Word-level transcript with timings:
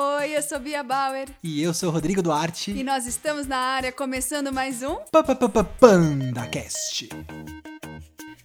Oi, 0.00 0.36
eu 0.36 0.42
sou 0.42 0.60
Bia 0.60 0.84
Bauer 0.84 1.26
E 1.42 1.60
eu 1.60 1.74
sou 1.74 1.88
o 1.88 1.92
Rodrigo 1.92 2.22
Duarte. 2.22 2.70
e 2.70 2.84
nós 2.84 3.04
estamos 3.06 3.46
na 3.48 3.56
área 3.58 3.90
começando 3.90 4.52
mais 4.52 4.80
um. 4.82 4.94
Pa- 5.10 5.24
PandaCast. 5.24 7.08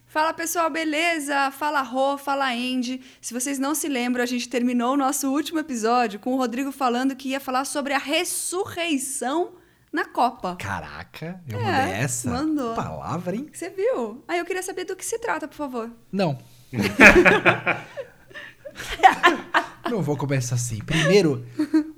Fala 0.08 0.32
pessoal, 0.32 0.68
beleza? 0.68 1.52
Fala 1.52 1.80
Rô, 1.82 2.18
fala 2.18 2.50
Andy. 2.52 3.00
Se 3.20 3.32
vocês 3.32 3.58
não 3.60 3.72
se 3.74 3.86
lembram, 3.88 4.24
a 4.24 4.26
gente 4.26 4.48
terminou 4.48 4.94
o 4.94 4.96
nosso 4.96 5.30
último 5.30 5.60
episódio 5.60 6.18
com 6.18 6.34
o 6.34 6.38
Rodrigo 6.38 6.72
falando 6.72 7.14
que 7.14 7.28
ia 7.28 7.38
falar 7.40 7.64
sobre 7.66 7.92
a 7.92 7.98
ressurreição 7.98 9.52
na 9.92 10.04
Copa. 10.04 10.56
Caraca, 10.56 11.40
eu 11.48 11.60
É, 11.60 11.62
mandei 11.62 11.94
essa 12.00 12.30
mandou. 12.30 12.74
palavra, 12.74 13.36
hein? 13.36 13.48
Você 13.52 13.70
viu? 13.70 14.24
Aí 14.26 14.40
eu 14.40 14.44
queria 14.44 14.62
saber 14.62 14.84
do 14.86 14.96
que 14.96 15.04
se 15.04 15.20
trata, 15.20 15.46
por 15.46 15.54
favor. 15.56 15.88
Não. 16.10 16.36
Não 19.90 20.02
vou 20.02 20.16
começar 20.16 20.54
assim. 20.54 20.78
Primeiro, 20.78 21.44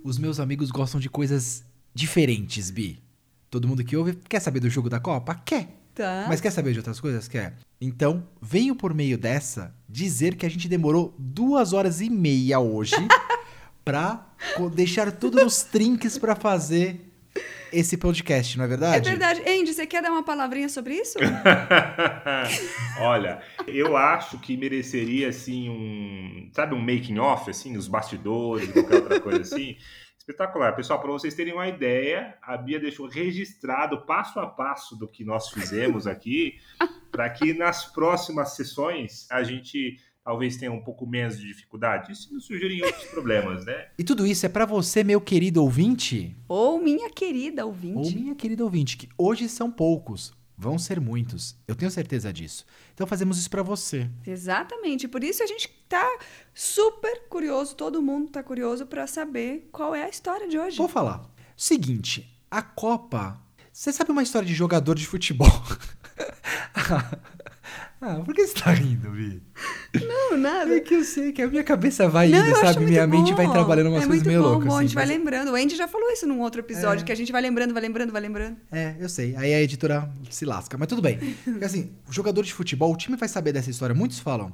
os 0.03 0.19
meus 0.19 0.41
amigos 0.41 0.71
gostam 0.71 1.01
de 1.01 1.09
coisas 1.09 1.65
diferentes, 1.95 2.71
Bi. 2.71 3.03
Todo 3.51 3.69
mundo 3.69 3.85
que 3.85 3.97
ouve 3.97 4.15
quer 4.29 4.41
saber 4.41 4.61
do 4.61 4.69
jogo 4.69 4.91
da 4.91 5.01
Copa? 5.01 5.35
Quer. 5.35 5.69
Tá. 5.95 6.27
Mas 6.29 6.41
quer 6.41 6.51
saber 6.51 6.73
de 6.73 6.79
outras 6.79 7.01
coisas? 7.01 7.27
Quer. 7.27 7.55
Então, 7.81 8.27
venho 8.41 8.75
por 8.75 8.93
meio 8.93 9.17
dessa 9.17 9.75
dizer 9.89 10.35
que 10.35 10.45
a 10.45 10.49
gente 10.49 10.69
demorou 10.69 11.15
duas 11.19 11.73
horas 11.73 12.01
e 12.01 12.11
meia 12.11 12.59
hoje 12.61 12.97
pra 13.85 14.27
deixar 14.75 15.13
tudo 15.13 15.43
nos 15.43 15.63
trinques 15.63 16.19
pra 16.19 16.35
fazer 16.35 17.16
esse 17.73 17.97
podcast, 17.97 18.57
não 18.57 18.65
é 18.65 18.67
É 18.67 18.69
verdade? 18.71 19.09
verdade. 19.09 19.43
Andy, 19.49 19.73
você 19.75 19.87
quer 19.87 20.03
dar 20.03 20.11
uma 20.11 20.25
palavrinha 20.25 20.69
sobre 20.69 20.95
isso? 20.95 21.19
Olha, 23.01 23.41
eu 23.67 23.97
acho 23.97 24.39
que 24.39 24.57
mereceria 24.57 25.29
assim 25.29 25.69
um, 25.69 26.51
sabe, 26.53 26.75
um 26.75 26.81
making 26.81 27.19
off 27.19 27.51
assim, 27.51 27.77
os 27.77 27.89
bastidores, 27.89 28.71
qualquer 28.73 28.95
outra 28.97 29.21
coisa 29.21 29.41
assim. 29.43 29.77
Espetacular. 30.19 30.73
Pessoal, 30.75 31.01
para 31.01 31.13
vocês 31.13 31.35
terem 31.35 31.53
uma 31.53 31.69
ideia, 31.69 32.37
a 32.43 32.57
Bia 32.57 32.81
deixou 32.81 33.07
registrado 33.07 34.05
passo 34.07 34.41
a 34.41 34.47
passo 34.49 34.97
do 34.97 35.07
que 35.07 35.25
nós 35.25 35.51
fizemos 35.51 36.05
aqui, 36.09 36.55
para 37.13 37.31
que 37.31 37.55
nas 37.55 37.85
próximas 37.85 38.57
sessões 38.57 39.31
a 39.31 39.45
gente 39.45 39.97
talvez 40.27 40.57
tenha 40.57 40.73
um 40.73 40.83
pouco 40.83 41.07
menos 41.07 41.39
de 41.39 41.47
dificuldade. 41.47 42.11
Isso 42.11 42.33
não 42.33 42.41
surgirem 42.41 42.83
outros 42.83 43.05
problemas, 43.05 43.65
né? 43.65 43.87
E 43.97 44.03
tudo 44.03 44.27
isso 44.27 44.45
é 44.45 44.49
pra 44.49 44.67
você, 44.67 45.05
meu 45.05 45.21
querido 45.21 45.63
ouvinte, 45.63 46.37
Ou 46.49 46.83
minha 46.83 47.09
querida 47.09 47.65
ou 47.65 47.71
ouvinte. 47.71 48.17
minha 48.19 48.35
querida 48.35 48.65
ouvinte, 48.65 48.97
que 48.97 49.09
hoje 49.17 49.49
são 49.49 49.71
poucos, 49.71 50.35
vão 50.59 50.81
ser 50.81 51.01
muitos. 51.01 51.57
Eu 51.69 51.77
tenho 51.77 51.93
certeza 51.93 52.33
disso. 52.33 52.67
Então 52.93 53.07
fazemos 53.07 53.39
isso 53.39 53.49
pra 53.49 53.63
você. 53.63 54.11
Exatamente. 54.27 55.07
Por 55.07 55.23
isso 55.23 55.45
a 55.45 55.47
gente 55.47 55.69
tá 55.89 56.19
super 56.53 57.29
curioso, 57.29 57.77
todo 57.77 58.03
mundo 58.03 58.29
tá 58.29 58.43
curioso 58.43 58.85
pra 58.85 59.07
saber 59.07 59.69
qual 59.71 59.95
é 59.95 60.03
a 60.03 60.09
história 60.09 60.49
de 60.49 60.59
hoje. 60.59 60.77
Vou 60.77 60.89
falar. 60.89 61.25
Seguinte, 61.57 62.37
a 62.51 62.63
Copa. 62.63 63.41
Você 63.73 63.93
sabe 63.93 64.11
uma 64.11 64.25
história 64.25 64.49
de 64.49 64.55
jogador 64.55 64.97
de 64.97 65.07
futebol? 65.07 65.47
ah, 68.01 68.21
por 68.25 68.35
que 68.35 68.47
você 68.47 68.55
tá 68.55 68.71
rindo, 68.73 69.11
Vi? 69.11 69.43
Não, 70.07 70.37
nada. 70.37 70.77
É 70.77 70.81
que 70.81 70.95
eu 70.95 71.05
sei 71.05 71.33
que 71.33 71.41
a 71.41 71.49
minha 71.49 71.65
cabeça 71.65 72.09
vai 72.09 72.29
Não, 72.29 72.47
indo, 72.47 72.57
sabe? 72.57 72.79
muito 72.81 72.91
Minha 72.91 73.07
mente 73.07 73.31
bom. 73.31 73.37
vai 73.37 73.51
trabalhando 73.51 73.87
umas 73.89 74.03
é 74.05 74.07
coisas 74.07 74.23
muito 74.23 74.27
meio 74.29 74.43
bom, 74.43 74.49
loucas. 74.51 74.69
bom, 74.69 74.75
a 74.75 74.77
assim, 74.79 74.87
gente 74.89 74.95
vai 74.95 75.07
lembrando. 75.07 75.51
O 75.51 75.55
Andy 75.55 75.77
já 75.77 75.89
falou 75.89 76.11
isso 76.11 76.27
num 76.27 76.41
outro 76.41 76.61
episódio, 76.61 77.03
É. 77.03 77.07
que 77.07 77.13
a 77.13 77.15
gente 77.15 77.33
vai 77.33 77.41
lembrando, 77.41 77.73
vai 77.73 77.83
lembrando, 77.83 78.13
vai 78.13 78.21
lembrando. 78.21 78.57
É, 78.71 78.95
eu 79.01 79.09
sei. 79.09 79.35
Aí 79.37 79.55
a 79.55 79.61
editora 79.63 80.11
se 80.31 80.45
lasca. 80.45 80.77
Mas 80.77 80.89
tudo 80.89 81.01
bem. 81.01 81.19
Porque 81.45 81.65
assim, 81.65 81.93
o 82.09 82.13
jogador 82.13 82.43
de 82.43 82.53
futebol, 82.53 82.93
o 82.93 82.97
time 82.97 83.17
vai 83.17 83.29
saber 83.29 83.53
dessa 83.53 83.71
história. 83.71 83.95
Muitos 83.95 84.19
falam. 84.19 84.53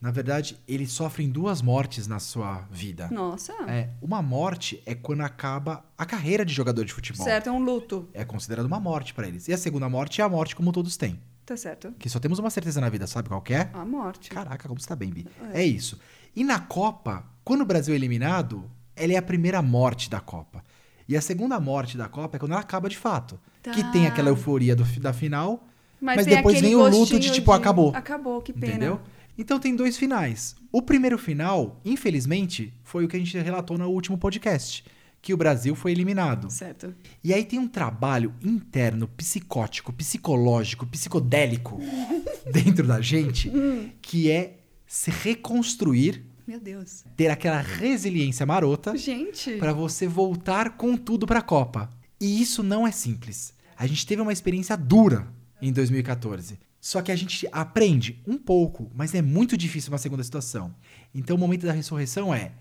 Na 0.00 0.12
verdade, 0.12 0.56
eles 0.68 0.92
sofrem 0.92 1.28
duas 1.28 1.60
mortes 1.60 2.06
na 2.06 2.20
sua 2.20 2.62
vida. 2.70 3.08
Nossa. 3.10 3.52
É, 3.66 3.88
uma 4.00 4.22
morte 4.22 4.80
é 4.86 4.94
quando 4.94 5.22
acaba 5.22 5.84
a 5.98 6.06
carreira 6.06 6.44
de 6.44 6.54
jogador 6.54 6.84
de 6.84 6.92
futebol. 6.92 7.24
certo, 7.24 7.48
é 7.48 7.52
um 7.52 7.58
luto. 7.58 8.08
É 8.14 8.24
considerado 8.24 8.66
uma 8.66 8.78
morte 8.78 9.12
pra 9.12 9.26
eles. 9.26 9.48
E 9.48 9.52
a 9.52 9.58
segunda 9.58 9.88
morte 9.88 10.20
é 10.20 10.24
a 10.24 10.28
morte 10.28 10.54
como 10.54 10.70
todos 10.70 10.96
têm. 10.96 11.18
Tá 11.48 11.56
certo. 11.56 11.94
Que 11.98 12.10
só 12.10 12.18
temos 12.18 12.38
uma 12.38 12.50
certeza 12.50 12.78
na 12.78 12.90
vida, 12.90 13.06
sabe 13.06 13.30
qual 13.30 13.40
que 13.40 13.54
é? 13.54 13.70
A 13.72 13.82
morte. 13.82 14.28
Caraca, 14.28 14.68
como 14.68 14.78
você 14.78 14.86
tá 14.86 14.94
bem, 14.94 15.08
Bi. 15.08 15.26
É 15.54 15.64
isso. 15.64 15.98
E 16.36 16.44
na 16.44 16.60
Copa, 16.60 17.24
quando 17.42 17.62
o 17.62 17.64
Brasil 17.64 17.94
é 17.94 17.96
eliminado, 17.96 18.70
ela 18.94 19.14
é 19.14 19.16
a 19.16 19.22
primeira 19.22 19.62
morte 19.62 20.10
da 20.10 20.20
Copa. 20.20 20.62
E 21.08 21.16
a 21.16 21.22
segunda 21.22 21.58
morte 21.58 21.96
da 21.96 22.06
Copa 22.06 22.36
é 22.36 22.38
quando 22.38 22.52
ela 22.52 22.60
acaba 22.60 22.86
de 22.86 22.98
fato. 22.98 23.40
Tá. 23.62 23.70
Que 23.70 23.82
tem 23.92 24.06
aquela 24.06 24.28
euforia 24.28 24.76
do, 24.76 24.84
da 25.00 25.14
final, 25.14 25.66
mas, 25.98 26.26
tem 26.26 26.36
depois 26.36 26.60
vem 26.60 26.76
o 26.76 26.86
luto 26.86 27.18
de 27.18 27.32
tipo, 27.32 27.50
acabou. 27.50 27.96
Acabou, 27.96 28.42
que 28.42 28.52
pena. 28.52 28.66
Entendeu? 28.66 29.00
Então 29.38 29.58
tem 29.58 29.74
dois 29.74 29.96
finais. 29.96 30.54
O 30.70 30.82
primeiro 30.82 31.16
final, 31.16 31.80
infelizmente, 31.82 32.74
foi 32.82 33.06
o 33.06 33.08
que 33.08 33.16
a 33.16 33.18
gente 33.18 33.38
relatou 33.38 33.78
no 33.78 33.88
último 33.88 34.18
podcast. 34.18 34.84
Que 35.28 35.34
o 35.34 35.36
Brasil 35.36 35.74
foi 35.74 35.92
eliminado. 35.92 36.50
Certo. 36.50 36.94
E 37.22 37.34
aí 37.34 37.44
tem 37.44 37.58
um 37.58 37.68
trabalho 37.68 38.32
interno, 38.42 39.06
psicótico, 39.08 39.92
psicológico, 39.92 40.86
psicodélico 40.86 41.78
dentro 42.50 42.86
da 42.86 43.02
gente, 43.02 43.52
que 44.00 44.30
é 44.30 44.60
se 44.86 45.10
reconstruir, 45.10 46.24
Meu 46.46 46.58
Deus. 46.58 47.04
ter 47.14 47.28
aquela 47.28 47.60
resiliência 47.60 48.46
marota 48.46 48.96
Gente. 48.96 49.58
pra 49.58 49.74
você 49.74 50.06
voltar 50.06 50.78
com 50.78 50.96
tudo 50.96 51.26
pra 51.26 51.42
Copa. 51.42 51.90
E 52.18 52.40
isso 52.40 52.62
não 52.62 52.86
é 52.86 52.90
simples. 52.90 53.52
A 53.76 53.86
gente 53.86 54.06
teve 54.06 54.22
uma 54.22 54.32
experiência 54.32 54.78
dura 54.78 55.28
em 55.60 55.70
2014. 55.70 56.58
Só 56.80 57.02
que 57.02 57.12
a 57.12 57.16
gente 57.16 57.46
aprende 57.52 58.22
um 58.26 58.38
pouco, 58.38 58.90
mas 58.94 59.14
é 59.14 59.20
muito 59.20 59.58
difícil 59.58 59.92
uma 59.92 59.98
segunda 59.98 60.24
situação. 60.24 60.74
Então 61.14 61.36
o 61.36 61.38
momento 61.38 61.66
da 61.66 61.72
ressurreição 61.72 62.34
é: 62.34 62.52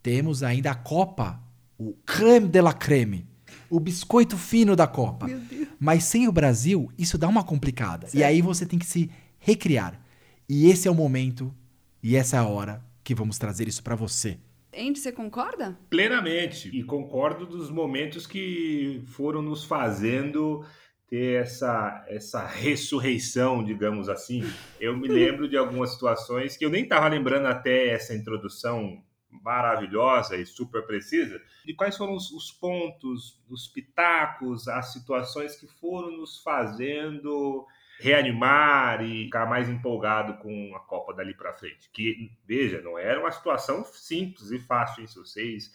temos 0.00 0.44
ainda 0.44 0.70
a 0.70 0.76
Copa, 0.76 1.42
o 1.78 1.94
creme 2.06 2.48
de 2.48 2.60
la 2.60 2.72
creme, 2.72 3.26
o 3.68 3.80
biscoito 3.80 4.36
fino 4.36 4.76
da 4.76 4.86
Copa. 4.86 5.26
Meu 5.26 5.38
Deus. 5.40 5.68
Mas 5.78 6.04
sem 6.04 6.28
o 6.28 6.32
Brasil, 6.32 6.90
isso 6.96 7.18
dá 7.18 7.28
uma 7.28 7.44
complicada. 7.44 8.08
E 8.14 8.22
aí 8.22 8.40
você 8.40 8.64
tem 8.64 8.78
que 8.78 8.86
se 8.86 9.10
recriar. 9.38 10.00
E 10.48 10.70
esse 10.70 10.88
é 10.88 10.90
o 10.90 10.94
momento 10.94 11.54
e 12.02 12.16
essa 12.16 12.36
é 12.36 12.40
a 12.40 12.46
hora 12.46 12.84
que 13.02 13.14
vamos 13.14 13.38
trazer 13.38 13.66
isso 13.66 13.82
pra 13.82 13.94
você. 13.94 14.38
Andy, 14.76 14.98
você 14.98 15.12
concorda? 15.12 15.78
Plenamente. 15.88 16.68
E 16.76 16.82
concordo 16.82 17.46
dos 17.46 17.70
momentos 17.70 18.26
que 18.26 19.02
foram 19.06 19.40
nos 19.40 19.64
fazendo 19.64 20.64
ter 21.08 21.40
essa, 21.40 22.04
essa 22.08 22.44
ressurreição, 22.46 23.64
digamos 23.64 24.08
assim. 24.08 24.42
Eu 24.80 24.96
me 24.96 25.06
lembro 25.08 25.48
de 25.48 25.56
algumas 25.56 25.92
situações 25.92 26.56
que 26.56 26.64
eu 26.64 26.70
nem 26.70 26.82
estava 26.82 27.08
lembrando 27.08 27.46
até 27.46 27.88
essa 27.88 28.14
introdução 28.14 29.02
maravilhosa 29.42 30.36
e 30.36 30.46
super 30.46 30.82
precisa, 30.86 31.40
de 31.64 31.74
quais 31.74 31.96
foram 31.96 32.14
os, 32.14 32.30
os 32.30 32.50
pontos, 32.52 33.42
os 33.48 33.66
pitacos, 33.68 34.68
as 34.68 34.92
situações 34.92 35.56
que 35.56 35.66
foram 35.66 36.10
nos 36.16 36.42
fazendo 36.42 37.66
reanimar 37.98 39.04
e 39.04 39.24
ficar 39.24 39.46
mais 39.46 39.68
empolgado 39.68 40.34
com 40.38 40.74
a 40.74 40.80
Copa 40.80 41.14
dali 41.14 41.34
para 41.34 41.52
frente. 41.54 41.88
Que, 41.92 42.30
veja, 42.46 42.80
não 42.80 42.98
era 42.98 43.20
uma 43.20 43.30
situação 43.30 43.84
simples 43.84 44.50
e 44.50 44.58
fácil, 44.58 45.06
se 45.06 45.18
vocês 45.18 45.72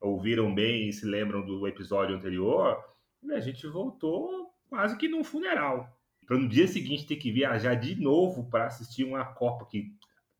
ouviram 0.00 0.54
bem 0.54 0.88
e 0.88 0.92
se 0.92 1.06
lembram 1.06 1.44
do 1.44 1.66
episódio 1.66 2.14
anterior, 2.14 2.82
a 3.30 3.40
gente 3.40 3.66
voltou 3.66 4.50
quase 4.68 4.96
que 4.96 5.08
num 5.08 5.24
funeral. 5.24 5.90
Para 6.26 6.38
no 6.38 6.48
dia 6.48 6.66
seguinte 6.66 7.06
ter 7.06 7.16
que 7.16 7.32
viajar 7.32 7.74
de 7.74 7.94
novo 7.94 8.48
para 8.50 8.66
assistir 8.66 9.04
uma 9.04 9.24
Copa 9.24 9.66
que 9.66 9.92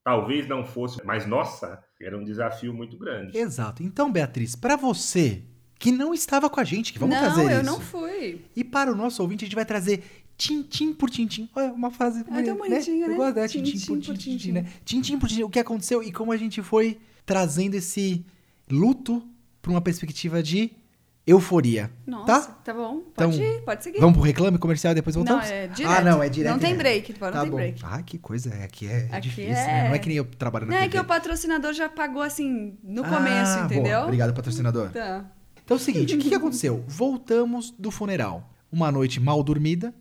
talvez 0.02 0.46
não 0.46 0.64
fosse 0.64 1.04
mais 1.04 1.26
nossa, 1.26 1.82
era 2.00 2.16
um 2.18 2.24
desafio 2.24 2.72
muito 2.74 2.96
grande. 2.98 3.36
Exato. 3.36 3.82
Então, 3.82 4.10
Beatriz, 4.12 4.54
pra 4.54 4.76
você 4.76 5.42
que 5.78 5.92
não 5.92 6.14
estava 6.14 6.48
com 6.48 6.58
a 6.60 6.64
gente, 6.64 6.92
que 6.92 6.98
vamos 6.98 7.14
não, 7.16 7.22
trazer 7.22 7.42
eu 7.52 7.56
isso. 7.60 7.64
não 7.64 7.80
fui. 7.80 8.40
E 8.54 8.64
para 8.64 8.90
o 8.90 8.94
nosso 8.94 9.20
ouvinte, 9.22 9.44
a 9.44 9.46
gente 9.46 9.54
vai 9.54 9.64
trazer 9.66 10.02
tintim 10.36 10.92
por 10.92 11.10
tintim. 11.10 11.48
Olha, 11.54 11.72
uma 11.72 11.90
frase 11.90 12.24
Ah, 12.30 12.42
tão 12.42 12.56
bonitinha, 12.56 13.04
Eu 13.06 13.10
né? 13.10 13.16
gosto 13.16 13.34
dela, 13.34 13.48
tintim, 13.48 14.00
por 14.00 14.16
tintim. 14.16 14.52
né? 14.52 14.66
Tintim 14.84 15.18
por 15.18 15.28
tintim, 15.28 15.42
o 15.42 15.50
que 15.50 15.58
aconteceu 15.58 16.02
e 16.02 16.12
como 16.12 16.32
a 16.32 16.36
gente 16.36 16.62
foi 16.62 16.98
trazendo 17.24 17.74
esse 17.74 18.24
luto 18.70 19.22
para 19.62 19.70
uma 19.70 19.80
perspectiva 19.80 20.42
de 20.42 20.70
euforia. 21.26 21.90
Nossa, 22.06 22.26
Tá? 22.26 22.40
tá, 22.64 22.74
bom. 22.74 23.02
Então, 23.12 23.30
Pode 23.30 23.42
ir, 23.42 23.62
pode 23.64 23.82
seguir. 23.84 23.98
Vamos 24.00 24.14
pro 24.16 24.22
reclame 24.24 24.58
comercial 24.58 24.92
e 24.92 24.94
depois 24.94 25.16
Não, 25.16 25.24
voltamos? 25.24 25.50
é 25.50 25.66
direto. 25.66 25.92
Ah, 25.92 26.00
não, 26.02 26.22
é 26.22 26.28
direto. 26.28 26.52
Não 26.52 26.58
tem 26.60 26.72
é. 26.72 26.76
break, 26.76 27.12
não 27.12 27.18
Tá 27.32 27.40
tem 27.42 27.50
bom. 27.50 27.56
break. 27.56 27.82
Ah, 27.84 28.02
que 28.02 28.16
coisa. 28.18 28.54
é, 28.54 28.64
Aqui 28.64 28.86
é, 28.86 29.08
Aqui 29.10 29.20
difícil, 29.28 29.52
é- 29.52 29.66
né? 29.66 29.88
Não 29.88 29.94
é 29.94 29.98
que 29.98 30.08
nem 30.08 30.16
eu 30.18 30.24
trabalhando 30.24 30.70
Não, 30.70 30.78
na 30.78 30.84
é 30.84 30.88
que 30.88 30.98
o 30.98 31.04
patrocinador 31.04 31.72
já 31.72 31.88
pagou 31.88 32.22
assim 32.22 32.76
no 32.84 33.04
Ah, 33.04 33.08
começo, 33.08 33.54
boa. 33.54 33.64
entendeu? 33.66 34.00
Obrigado, 34.02 34.32
patrocinador. 34.34 34.90
Tá. 34.90 35.24
Então 35.64 35.76
é 35.76 35.80
o 35.80 35.82
seguinte, 35.82 36.14
o 36.14 36.18
que, 36.18 36.28
que 36.28 36.34
aconteceu? 36.34 36.84
Voltamos 36.86 37.74
do 37.76 37.90
funeral. 37.90 38.48
Uma 38.70 38.92
noite 38.92 39.18
mal 39.20 39.42
dormida. 39.42 39.92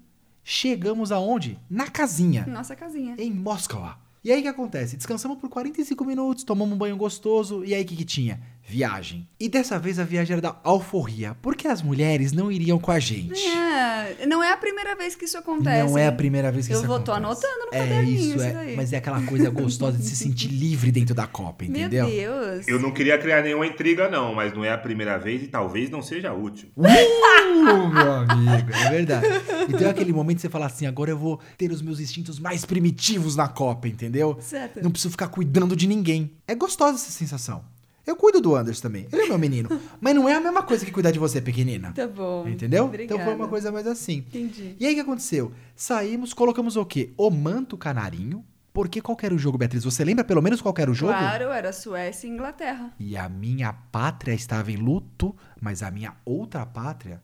Chegamos 0.43 1.11
aonde? 1.11 1.59
Na 1.67 1.87
casinha, 1.87 2.45
Nossa 2.47 2.75
casinha. 2.75 3.15
em 3.17 3.31
Moscou. 3.31 3.89
E 4.23 4.31
aí 4.31 4.39
o 4.39 4.43
que 4.43 4.47
acontece? 4.47 4.95
Descansamos 4.95 5.37
por 5.39 5.49
45 5.49 6.03
minutos, 6.05 6.43
tomamos 6.43 6.73
um 6.75 6.77
banho 6.77 6.95
gostoso. 6.97 7.63
E 7.65 7.73
aí 7.73 7.83
o 7.83 7.85
que, 7.85 7.95
que 7.95 8.05
tinha? 8.05 8.39
Viagem. 8.67 9.27
E 9.39 9.47
dessa 9.47 9.77
vez 9.77 9.99
a 9.99 10.03
viagem 10.03 10.33
era 10.33 10.41
da 10.41 10.55
alforria, 10.63 11.35
porque 11.41 11.67
as 11.67 11.81
mulheres 11.81 12.31
não 12.31 12.51
iriam 12.51 12.79
com 12.79 12.91
a 12.91 12.99
gente. 12.99 13.39
É, 13.39 14.25
não 14.25 14.43
é 14.43 14.51
a 14.51 14.57
primeira 14.57 14.95
vez 14.95 15.15
que 15.15 15.25
isso 15.25 15.37
acontece. 15.37 15.87
Não 15.89 15.97
é 15.97 16.07
a 16.07 16.11
primeira 16.11 16.51
vez 16.51 16.65
que 16.67 16.73
Eu 16.73 16.79
isso 16.79 16.87
vou, 16.87 16.99
tô 16.99 17.11
acontece. 17.11 17.45
anotando 17.45 17.65
no 17.71 17.77
É 17.77 17.79
caderninho 17.79 18.17
isso, 18.19 18.35
isso 18.37 18.43
é, 18.45 18.53
daí. 18.53 18.75
mas 18.75 18.91
é 18.93 18.97
aquela 18.97 19.21
coisa 19.23 19.49
gostosa 19.51 19.97
de 19.97 20.05
se 20.05 20.15
sentir 20.15 20.47
livre 20.49 20.91
dentro 20.91 21.13
da 21.13 21.27
Copa, 21.27 21.63
entendeu? 21.65 22.07
Meu 22.07 22.15
Deus. 22.15 22.67
Eu 22.67 22.79
não 22.79 22.91
queria 22.91 23.17
criar 23.17 23.43
nenhuma 23.43 23.67
intriga, 23.67 24.09
não, 24.09 24.33
mas 24.33 24.53
não 24.53 24.63
é 24.65 24.71
a 24.71 24.77
primeira 24.77 25.17
vez 25.19 25.43
e 25.43 25.47
talvez 25.47 25.89
não 25.89 26.01
seja 26.01 26.29
a 26.29 26.33
última. 26.33 26.71
Uh, 26.75 27.87
meu 27.89 28.11
amigo, 28.13 28.71
é 28.73 28.89
verdade. 28.89 29.27
Então 29.69 29.87
é 29.87 29.91
aquele 29.91 30.11
momento 30.13 30.37
que 30.37 30.41
você 30.41 30.49
fala 30.49 30.65
assim, 30.65 30.85
agora 30.87 31.11
eu 31.11 31.17
vou 31.17 31.39
ter 31.57 31.71
os 31.71 31.81
meus 31.81 31.99
instintos 31.99 32.39
mais 32.39 32.65
primitivos 32.65 33.35
na 33.35 33.47
Copa, 33.47 33.87
entendeu? 33.87 34.37
Certo. 34.41 34.81
Não 34.81 34.91
preciso 34.91 35.11
ficar 35.11 35.27
cuidando 35.27 35.75
de 35.75 35.87
ninguém. 35.87 36.31
É 36.47 36.55
gostosa 36.55 36.95
essa 36.97 37.11
sensação. 37.11 37.63
Eu 38.05 38.15
cuido 38.15 38.39
do 38.39 38.55
Anders 38.55 38.79
também. 38.79 39.07
Ele 39.11 39.23
é 39.23 39.27
meu 39.27 39.37
menino. 39.37 39.69
mas 39.99 40.13
não 40.13 40.29
é 40.29 40.35
a 40.35 40.39
mesma 40.39 40.61
coisa 40.61 40.85
que 40.85 40.91
cuidar 40.91 41.11
de 41.11 41.19
você, 41.19 41.41
pequenina. 41.41 41.91
Tá 41.91 42.07
bom. 42.07 42.47
Entendeu? 42.47 42.85
Obrigada. 42.85 43.13
Então 43.13 43.25
foi 43.25 43.35
uma 43.35 43.47
coisa 43.47 43.71
mais 43.71 43.87
assim. 43.87 44.19
Entendi. 44.19 44.75
E 44.79 44.85
aí 44.85 44.93
o 44.93 44.95
que 44.95 45.01
aconteceu? 45.01 45.51
Saímos, 45.75 46.33
colocamos 46.33 46.75
o 46.75 46.85
quê? 46.85 47.13
O 47.17 47.29
manto 47.31 47.77
canarinho. 47.77 48.45
Porque 48.71 49.01
qual 49.01 49.17
era 49.21 49.33
o 49.33 49.37
jogo, 49.37 49.57
Beatriz? 49.57 49.85
Você 49.85 50.03
lembra 50.03 50.25
pelo 50.25 50.41
menos 50.41 50.61
qual 50.61 50.75
era 50.77 50.91
o 50.91 50.93
jogo? 50.93 51.13
Claro, 51.13 51.45
era 51.45 51.71
Suécia 51.71 52.27
e 52.27 52.29
Inglaterra. 52.29 52.93
E 52.99 53.15
a 53.15 53.29
minha 53.29 53.71
pátria 53.71 54.33
estava 54.33 54.69
em 54.69 54.75
luto, 54.75 55.33
mas 55.61 55.81
a 55.81 55.89
minha 55.89 56.13
outra 56.25 56.65
pátria 56.65 57.21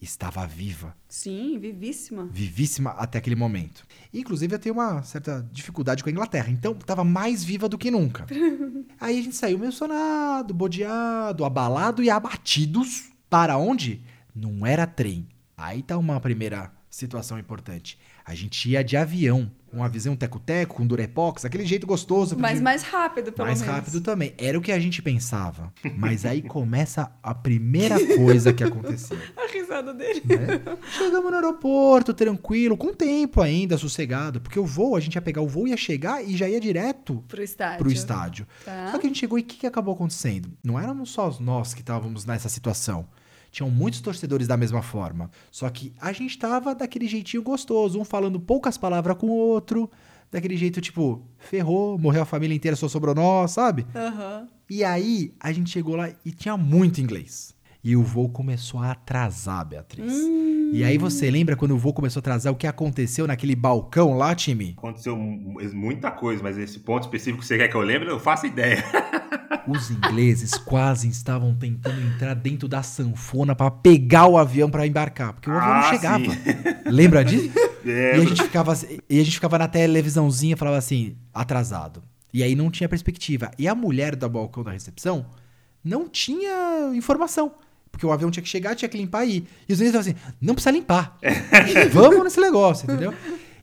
estava 0.00 0.46
viva. 0.46 0.94
Sim, 1.08 1.58
vivíssima. 1.58 2.26
Vivíssima 2.26 2.90
até 2.90 3.18
aquele 3.18 3.36
momento. 3.36 3.86
Inclusive, 4.12 4.54
eu 4.54 4.58
tenho 4.58 4.74
uma 4.74 5.02
certa 5.02 5.46
dificuldade 5.52 6.02
com 6.02 6.08
a 6.08 6.12
Inglaterra. 6.12 6.50
Então, 6.50 6.72
estava 6.72 7.04
mais 7.04 7.42
viva 7.42 7.68
do 7.68 7.78
que 7.78 7.90
nunca. 7.90 8.26
Aí 9.00 9.18
a 9.18 9.22
gente 9.22 9.36
saiu 9.36 9.58
mencionado, 9.58 10.52
bodeado, 10.52 11.44
abalado 11.44 12.02
e 12.02 12.10
abatidos. 12.10 13.10
Para 13.28 13.56
onde? 13.56 14.02
Não 14.34 14.66
era 14.66 14.86
trem. 14.86 15.26
Aí 15.56 15.82
tá 15.82 15.96
uma 15.96 16.20
primeira 16.20 16.70
situação 16.90 17.38
importante. 17.38 17.98
A 18.24 18.34
gente 18.34 18.68
ia 18.70 18.84
de 18.84 18.96
avião. 18.96 19.50
Um 19.76 19.82
avião 19.82 20.14
um 20.14 20.16
teco-teco, 20.16 20.82
um 20.82 20.86
durepox, 20.86 21.44
aquele 21.44 21.66
jeito 21.66 21.86
gostoso. 21.86 22.36
Mas 22.38 22.58
de- 22.58 22.64
mais 22.64 22.82
rápido, 22.82 23.30
pelo 23.32 23.46
mais 23.46 23.60
menos. 23.60 23.74
rápido 23.76 24.00
também. 24.00 24.32
Era 24.38 24.58
o 24.58 24.62
que 24.62 24.72
a 24.72 24.78
gente 24.78 25.02
pensava. 25.02 25.72
Mas 25.96 26.24
aí 26.24 26.40
começa 26.42 27.10
a 27.22 27.34
primeira 27.34 27.96
coisa 28.16 28.52
que 28.52 28.64
aconteceu. 28.64 29.18
A 29.36 29.52
risada 29.52 29.92
dele. 29.92 30.22
né? 30.24 30.76
Chegamos 30.96 31.30
no 31.30 31.36
aeroporto, 31.36 32.14
tranquilo, 32.14 32.76
com 32.76 32.94
tempo 32.94 33.40
ainda, 33.42 33.76
sossegado. 33.76 34.40
Porque 34.40 34.58
o 34.58 34.64
voo, 34.64 34.96
a 34.96 35.00
gente 35.00 35.14
ia 35.16 35.22
pegar 35.22 35.42
o 35.42 35.48
voo, 35.48 35.66
ia 35.68 35.76
chegar 35.76 36.24
e 36.24 36.36
já 36.36 36.48
ia 36.48 36.60
direto 36.60 37.22
Pro 37.28 37.42
estádio. 37.42 37.78
pro 37.78 37.92
estádio. 37.92 38.46
Tá. 38.64 38.88
Só 38.92 38.98
que 38.98 39.06
a 39.06 39.08
gente 39.10 39.18
chegou 39.18 39.38
e 39.38 39.42
o 39.42 39.44
que, 39.44 39.56
que 39.58 39.66
acabou 39.66 39.94
acontecendo? 39.94 40.50
Não 40.64 40.78
éramos 40.80 41.10
só 41.10 41.34
nós 41.40 41.74
que 41.74 41.80
estávamos 41.80 42.24
nessa 42.24 42.48
situação. 42.48 43.06
Tinham 43.56 43.70
muitos 43.70 44.02
torcedores 44.02 44.46
da 44.46 44.54
mesma 44.54 44.82
forma. 44.82 45.30
Só 45.50 45.66
que 45.70 45.90
a 45.98 46.12
gente 46.12 46.36
tava 46.38 46.74
daquele 46.74 47.08
jeitinho 47.08 47.42
gostoso, 47.42 47.98
um 47.98 48.04
falando 48.04 48.38
poucas 48.38 48.76
palavras 48.76 49.16
com 49.16 49.28
o 49.28 49.30
outro, 49.34 49.90
daquele 50.30 50.58
jeito 50.58 50.78
tipo, 50.78 51.22
ferrou, 51.38 51.96
morreu 51.98 52.20
a 52.20 52.26
família 52.26 52.54
inteira, 52.54 52.76
só 52.76 52.86
sobrou 52.86 53.14
nós, 53.14 53.52
sabe? 53.52 53.86
Aham. 53.94 54.46
E 54.68 54.84
aí 54.84 55.32
a 55.40 55.50
gente 55.52 55.70
chegou 55.70 55.96
lá 55.96 56.10
e 56.22 56.32
tinha 56.32 56.54
muito 56.54 57.00
inglês. 57.00 57.54
E 57.82 57.96
o 57.96 58.02
voo 58.02 58.28
começou 58.28 58.78
a 58.80 58.90
atrasar, 58.90 59.64
Beatriz. 59.64 60.12
Hum. 60.12 60.72
E 60.74 60.84
aí 60.84 60.98
você 60.98 61.30
lembra 61.30 61.56
quando 61.56 61.70
o 61.70 61.78
voo 61.78 61.94
começou 61.94 62.18
a 62.18 62.22
atrasar 62.22 62.52
o 62.52 62.56
que 62.56 62.66
aconteceu 62.66 63.26
naquele 63.26 63.56
balcão 63.56 64.18
lá, 64.18 64.34
time? 64.34 64.74
Aconteceu 64.76 65.16
mu- 65.16 65.56
muita 65.72 66.10
coisa, 66.10 66.42
mas 66.42 66.58
esse 66.58 66.80
ponto 66.80 67.04
específico 67.04 67.38
que 67.40 67.46
você 67.46 67.56
quer 67.56 67.68
que 67.68 67.74
eu 67.76 67.80
lembre, 67.80 68.10
eu 68.10 68.20
faço 68.20 68.44
ideia. 68.44 68.84
Os 69.66 69.90
ingleses 69.90 70.52
quase 70.54 71.08
estavam 71.08 71.54
tentando 71.54 72.00
entrar 72.00 72.34
dentro 72.34 72.68
da 72.68 72.82
sanfona 72.82 73.54
pra 73.54 73.70
pegar 73.70 74.26
o 74.26 74.38
avião 74.38 74.70
pra 74.70 74.86
embarcar, 74.86 75.32
porque 75.32 75.50
o 75.50 75.52
avião 75.52 75.68
não 75.74 75.80
Ah, 75.80 75.90
chegava. 75.90 76.24
sim. 76.24 76.30
Lembra 76.86 77.24
disso? 77.24 77.50
E 77.86 77.90
a 78.16 78.18
gente 78.18 78.42
ficava 78.42 78.76
e 79.08 79.20
a 79.20 79.22
gente 79.22 79.34
ficava 79.36 79.56
na 79.58 79.68
televisãozinha 79.68 80.54
e 80.54 80.56
falava 80.58 80.76
assim, 80.76 81.16
atrasado. 81.32 82.02
E 82.34 82.42
aí 82.42 82.56
não 82.56 82.68
tinha 82.68 82.88
perspectiva. 82.88 83.48
E 83.56 83.68
a 83.68 83.76
mulher 83.76 84.16
do 84.16 84.28
balcão 84.28 84.64
da 84.64 84.72
recepção 84.72 85.26
não 85.84 86.08
tinha 86.08 86.90
informação. 86.96 87.52
Porque 87.92 88.04
o 88.04 88.10
avião 88.10 88.28
tinha 88.28 88.42
que 88.42 88.48
chegar, 88.48 88.74
tinha 88.74 88.88
que 88.88 88.96
limpar 88.98 89.24
e 89.24 89.36
ir. 89.36 89.46
E 89.68 89.72
os 89.72 89.80
ingleses 89.80 89.92
falavam 89.92 90.10
assim, 90.10 90.34
não 90.40 90.54
precisa 90.54 90.72
limpar. 90.72 91.16
Vamos 91.94 92.24
nesse 92.24 92.40
negócio, 92.40 92.84
entendeu? 92.90 93.14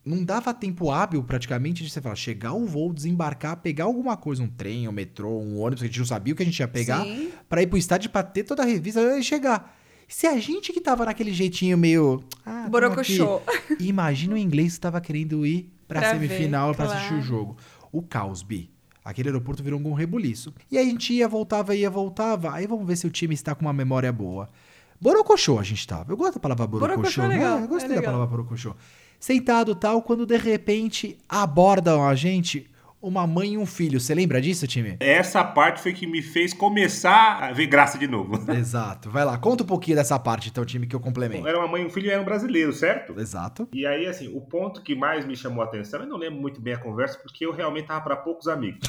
Não 0.05 0.23
dava 0.23 0.53
tempo 0.53 0.91
hábil, 0.91 1.23
praticamente, 1.23 1.83
de 1.83 1.89
você 1.89 2.01
falar, 2.01 2.15
chegar 2.15 2.53
o 2.53 2.65
voo, 2.65 2.93
desembarcar, 2.93 3.57
pegar 3.57 3.85
alguma 3.85 4.17
coisa, 4.17 4.43
um 4.43 4.47
trem, 4.49 4.87
um 4.87 4.91
metrô, 4.91 5.39
um 5.39 5.59
ônibus, 5.61 5.79
que 5.79 5.85
a 5.85 5.87
gente 5.87 5.99
não 5.99 6.05
sabia 6.05 6.33
o 6.33 6.35
que 6.37 6.43
a 6.43 6.45
gente 6.45 6.59
ia 6.59 6.67
pegar, 6.67 7.05
pra 7.47 7.61
ir 7.61 7.67
pro 7.67 7.77
estádio 7.77 8.09
pra 8.09 8.21
ter 8.21 8.43
toda 8.43 8.63
a 8.63 8.65
revista 8.65 9.01
e 9.17 9.23
chegar. 9.23 9.77
Se 10.07 10.27
a 10.27 10.37
gente 10.37 10.73
que 10.73 10.81
tava 10.81 11.05
naquele 11.05 11.33
jeitinho 11.33 11.77
meio. 11.77 12.21
Ah, 12.45 12.67
Borocochô. 12.69 13.41
Imagina 13.79 14.35
o 14.35 14.37
inglês 14.37 14.73
que 14.73 14.77
estava 14.79 14.99
querendo 14.99 15.45
ir 15.45 15.71
pra, 15.87 16.01
Pra 16.01 16.11
semifinal 16.11 16.69
ver, 16.71 16.75
pra 16.75 16.85
assistir 16.85 17.05
o 17.05 17.17
claro. 17.17 17.21
jogo. 17.23 17.57
O 17.91 18.01
caos, 18.01 18.43
Bi. 18.43 18.69
Aquele 19.03 19.29
aeroporto 19.29 19.63
virou 19.63 19.79
um 19.79 19.93
rebuliço. 19.93 20.53
E 20.69 20.77
aí 20.77 20.87
a 20.87 20.89
gente 20.89 21.13
ia, 21.13 21.27
voltava, 21.27 21.75
ia, 21.75 21.89
voltava. 21.89 22.53
Aí 22.53 22.67
vamos 22.67 22.85
ver 22.85 22.95
se 22.95 23.07
o 23.07 23.09
time 23.09 23.33
está 23.33 23.55
com 23.55 23.61
uma 23.65 23.73
memória 23.73 24.11
boa. 24.11 24.49
Borocochô 24.99 25.59
a 25.59 25.63
gente 25.63 25.85
tava. 25.87 26.11
Eu 26.11 26.17
gosto 26.17 26.35
da 26.35 26.39
palavra 26.39 26.67
borocochô. 26.67 26.95
Borocochô 26.95 27.21
é 27.23 27.27
né? 27.27 27.35
legal, 27.35 27.59
Eu 27.59 27.67
gostei 27.67 27.91
é 27.91 27.95
da 27.95 28.01
palavra 28.01 28.27
borocochô. 28.27 28.75
Sentado 29.23 29.73
tal, 29.73 30.01
quando 30.01 30.25
de 30.25 30.35
repente 30.35 31.17
abordam 31.29 32.05
a 32.05 32.13
gente 32.13 32.69
uma 33.01 33.25
mãe 33.25 33.53
e 33.53 33.57
um 33.57 33.65
filho. 33.65 33.97
Você 33.97 34.13
lembra 34.13 34.41
disso, 34.41 34.67
time? 34.67 34.97
Essa 34.99 35.45
parte 35.45 35.81
foi 35.81 35.93
que 35.93 36.05
me 36.05 36.21
fez 36.21 36.53
começar 36.53 37.41
a 37.41 37.53
ver 37.53 37.67
graça 37.67 37.97
de 37.97 38.05
novo. 38.05 38.33
Exato. 38.51 39.09
Vai 39.09 39.23
lá, 39.23 39.37
conta 39.37 39.63
um 39.63 39.65
pouquinho 39.65 39.95
dessa 39.95 40.19
parte, 40.19 40.49
então, 40.49 40.65
time, 40.65 40.87
que 40.87 40.93
eu 40.93 40.99
complemento. 40.99 41.47
Era 41.47 41.57
uma 41.57 41.69
mãe 41.69 41.83
e 41.83 41.85
um 41.85 41.89
filho 41.89 42.07
e 42.07 42.09
era 42.09 42.21
um 42.21 42.25
brasileiro, 42.25 42.73
certo? 42.73 43.17
Exato. 43.17 43.69
E 43.71 43.85
aí, 43.85 44.07
assim, 44.07 44.27
o 44.35 44.41
ponto 44.41 44.81
que 44.81 44.93
mais 44.93 45.25
me 45.25 45.37
chamou 45.37 45.61
a 45.61 45.67
atenção, 45.67 46.01
eu 46.01 46.07
não 46.07 46.17
lembro 46.17 46.41
muito 46.41 46.59
bem 46.59 46.73
a 46.73 46.77
conversa, 46.77 47.17
porque 47.19 47.45
eu 47.45 47.53
realmente 47.53 47.87
tava 47.87 48.01
para 48.01 48.17
poucos 48.17 48.49
amigos. 48.49 48.81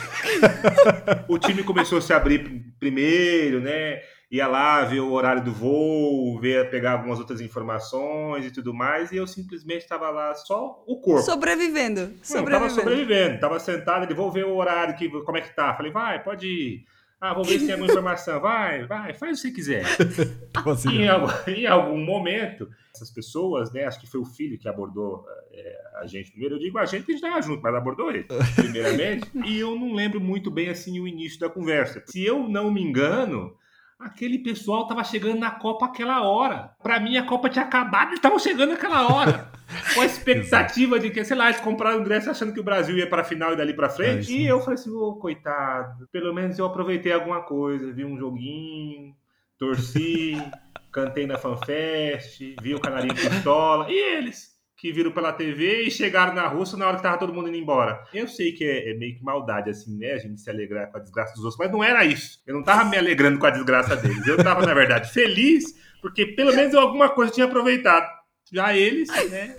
o 1.28 1.38
time 1.38 1.62
começou 1.62 1.98
a 1.98 2.00
se 2.00 2.12
abrir 2.12 2.40
pr- 2.42 2.70
primeiro, 2.81 3.60
né? 3.60 4.00
Ia 4.34 4.48
lá 4.48 4.84
ver 4.84 4.98
o 4.98 5.12
horário 5.12 5.44
do 5.44 5.52
voo, 5.52 6.40
ver, 6.40 6.69
pegar 6.69 6.90
algumas 6.94 7.20
outras 7.20 7.40
informações 7.40 8.44
e 8.44 8.50
tudo 8.50 8.75
mais, 8.75 9.12
e 9.12 9.16
eu 9.16 9.28
simplesmente 9.28 9.82
estava 9.82 10.10
lá 10.10 10.34
só 10.34 10.82
o 10.88 11.00
corpo. 11.00 11.22
Sobrevivendo. 11.22 12.00
Não, 12.00 12.08
tava 12.10 12.69
Sobrevivendo. 12.69 12.75
sobrevivendo, 12.75 13.38
tava 13.40 13.60
sentado, 13.60 14.06
ele 14.06 14.14
vou 14.14 14.32
ver 14.32 14.44
o 14.44 14.56
horário, 14.56 14.96
que, 14.96 15.08
como 15.08 15.38
é 15.38 15.40
que 15.40 15.54
tá. 15.54 15.72
Falei, 15.76 15.92
vai, 15.92 16.20
pode 16.20 16.48
ir. 16.48 16.84
Ah, 17.20 17.32
vou 17.32 17.44
ver 17.44 17.60
se 17.60 17.66
tem 17.66 17.75
alguma 17.75 17.88
informação. 17.88 18.40
Vai, 18.42 18.84
vai, 18.86 19.14
faz 19.14 19.38
o 19.38 19.42
que 19.42 19.48
você 19.48 19.50
quiser. 19.52 19.84
Assim, 20.66 21.02
em, 21.02 21.08
algum, 21.08 21.28
em 21.46 21.66
algum 21.66 22.04
momento, 22.04 22.69
essas 22.92 23.12
pessoas, 23.12 23.72
né? 23.72 23.84
Acho 23.84 24.00
que 24.00 24.10
foi 24.10 24.20
o 24.20 24.25
filho 24.25 24.58
que 24.58 24.69
abordou 24.69 25.25
é, 25.52 25.81
a 26.02 26.06
gente 26.08 26.32
primeiro. 26.32 26.56
Eu 26.56 26.58
digo 26.58 26.76
a 26.76 26.84
gente 26.84 27.02
porque 27.02 27.12
a 27.12 27.14
gente 27.14 27.25
tava 27.25 27.40
junto, 27.40 27.62
mas 27.62 27.72
abordou 27.72 28.10
ele, 28.10 28.26
primeiramente. 28.56 29.31
e 29.46 29.60
eu 29.60 29.78
não 29.78 29.94
lembro 29.94 30.20
muito 30.20 30.50
bem 30.50 30.69
assim 30.69 30.98
o 30.98 31.06
início 31.06 31.38
da 31.38 31.48
conversa. 31.48 32.02
Se 32.06 32.22
eu 32.25 32.48
não 32.48 32.69
me 32.70 32.82
engano. 32.82 33.56
Aquele 34.05 34.39
pessoal 34.39 34.87
tava 34.87 35.03
chegando 35.03 35.39
na 35.39 35.51
Copa 35.51 35.87
aquela 35.87 36.23
hora. 36.23 36.70
Pra 36.82 37.01
mim, 37.01 37.17
a 37.17 37.25
Copa 37.25 37.49
tinha 37.49 37.65
acabado 37.65 38.13
e 38.13 38.15
estavam 38.17 38.39
chegando 38.39 38.70
naquela 38.70 39.13
hora. 39.13 39.51
Com 39.94 40.03
a 40.03 40.05
expectativa 40.06 40.99
de 41.01 41.08
que, 41.11 41.25
sei 41.25 41.37
lá, 41.37 41.46
eles 41.49 41.61
compraram 41.61 41.99
o 41.99 42.01
ingresso 42.03 42.31
achando 42.31 42.53
que 42.53 42.61
o 42.61 42.65
Brasil 42.65 42.96
ia 42.99 43.08
pra 43.08 43.25
final 43.25 43.55
e 43.55 43.56
dali 43.56 43.73
pra 43.73 43.87
É 43.87 43.91
frente. 43.91 44.20
isso 44.25 44.32
e 44.32 44.46
eu 44.46 44.61
falei 44.61 44.75
assim, 44.75 44.91
ô, 44.91 45.15
coitado, 45.15 46.06
pelo 46.13 46.34
menos 46.34 46.58
eu 46.58 46.67
aproveitei 46.67 47.13
alguma 47.13 47.41
coisa. 47.43 47.93
Vi 47.93 48.05
um 48.05 48.19
joguinho, 48.19 49.15
torci, 49.58 50.37
cantei 50.93 51.27
na 51.27 51.39
FanFest, 51.39 52.41
vi 52.61 52.75
o 52.75 52.81
Canarinho 52.81 53.15
Pistola. 53.15 53.91
E 53.91 53.94
eles? 53.94 54.54
Que 54.84 54.93
viram 54.93 55.10
pela 55.10 55.32
TV 55.32 55.84
e 55.84 55.91
chegaram 55.91 56.34
na 56.34 56.46
Rússia 56.46 56.76
na 56.76 56.86
hora 56.86 56.98
que 56.98 57.03
tava 57.03 57.17
todo 57.17 57.32
mundo 57.32 57.48
indo 57.48 57.56
embora. 57.56 58.05
Eu 58.12 58.29
sei 58.29 58.53
que 58.53 58.64
é, 58.64 58.91
é 58.91 58.94
meio 58.94 59.17
que 59.17 59.24
maldade, 59.24 59.70
assim, 59.70 59.96
né? 59.96 60.12
A 60.12 60.19
gente 60.19 60.38
se 60.38 60.50
alegrar 60.50 60.91
com 60.91 60.98
a 60.98 61.00
desgraça 61.00 61.32
dos 61.32 61.43
outros, 61.43 61.58
mas 61.58 61.72
não 61.72 61.82
era 61.82 62.05
isso. 62.05 62.43
Eu 62.46 62.55
não 62.55 62.62
tava 62.62 62.84
me 62.84 62.98
alegrando 62.98 63.38
com 63.38 63.46
a 63.46 63.50
desgraça 63.50 63.96
deles. 63.96 64.26
Eu 64.26 64.36
tava, 64.36 64.67
na 64.67 64.74
verdade, 64.74 65.10
feliz, 65.10 65.74
porque 66.03 66.26
pelo 66.26 66.55
menos 66.55 66.74
alguma 66.74 67.08
coisa 67.08 67.32
tinha 67.32 67.46
aproveitado. 67.46 68.06
Já 68.53 68.76
eles, 68.76 69.08
né? 69.31 69.56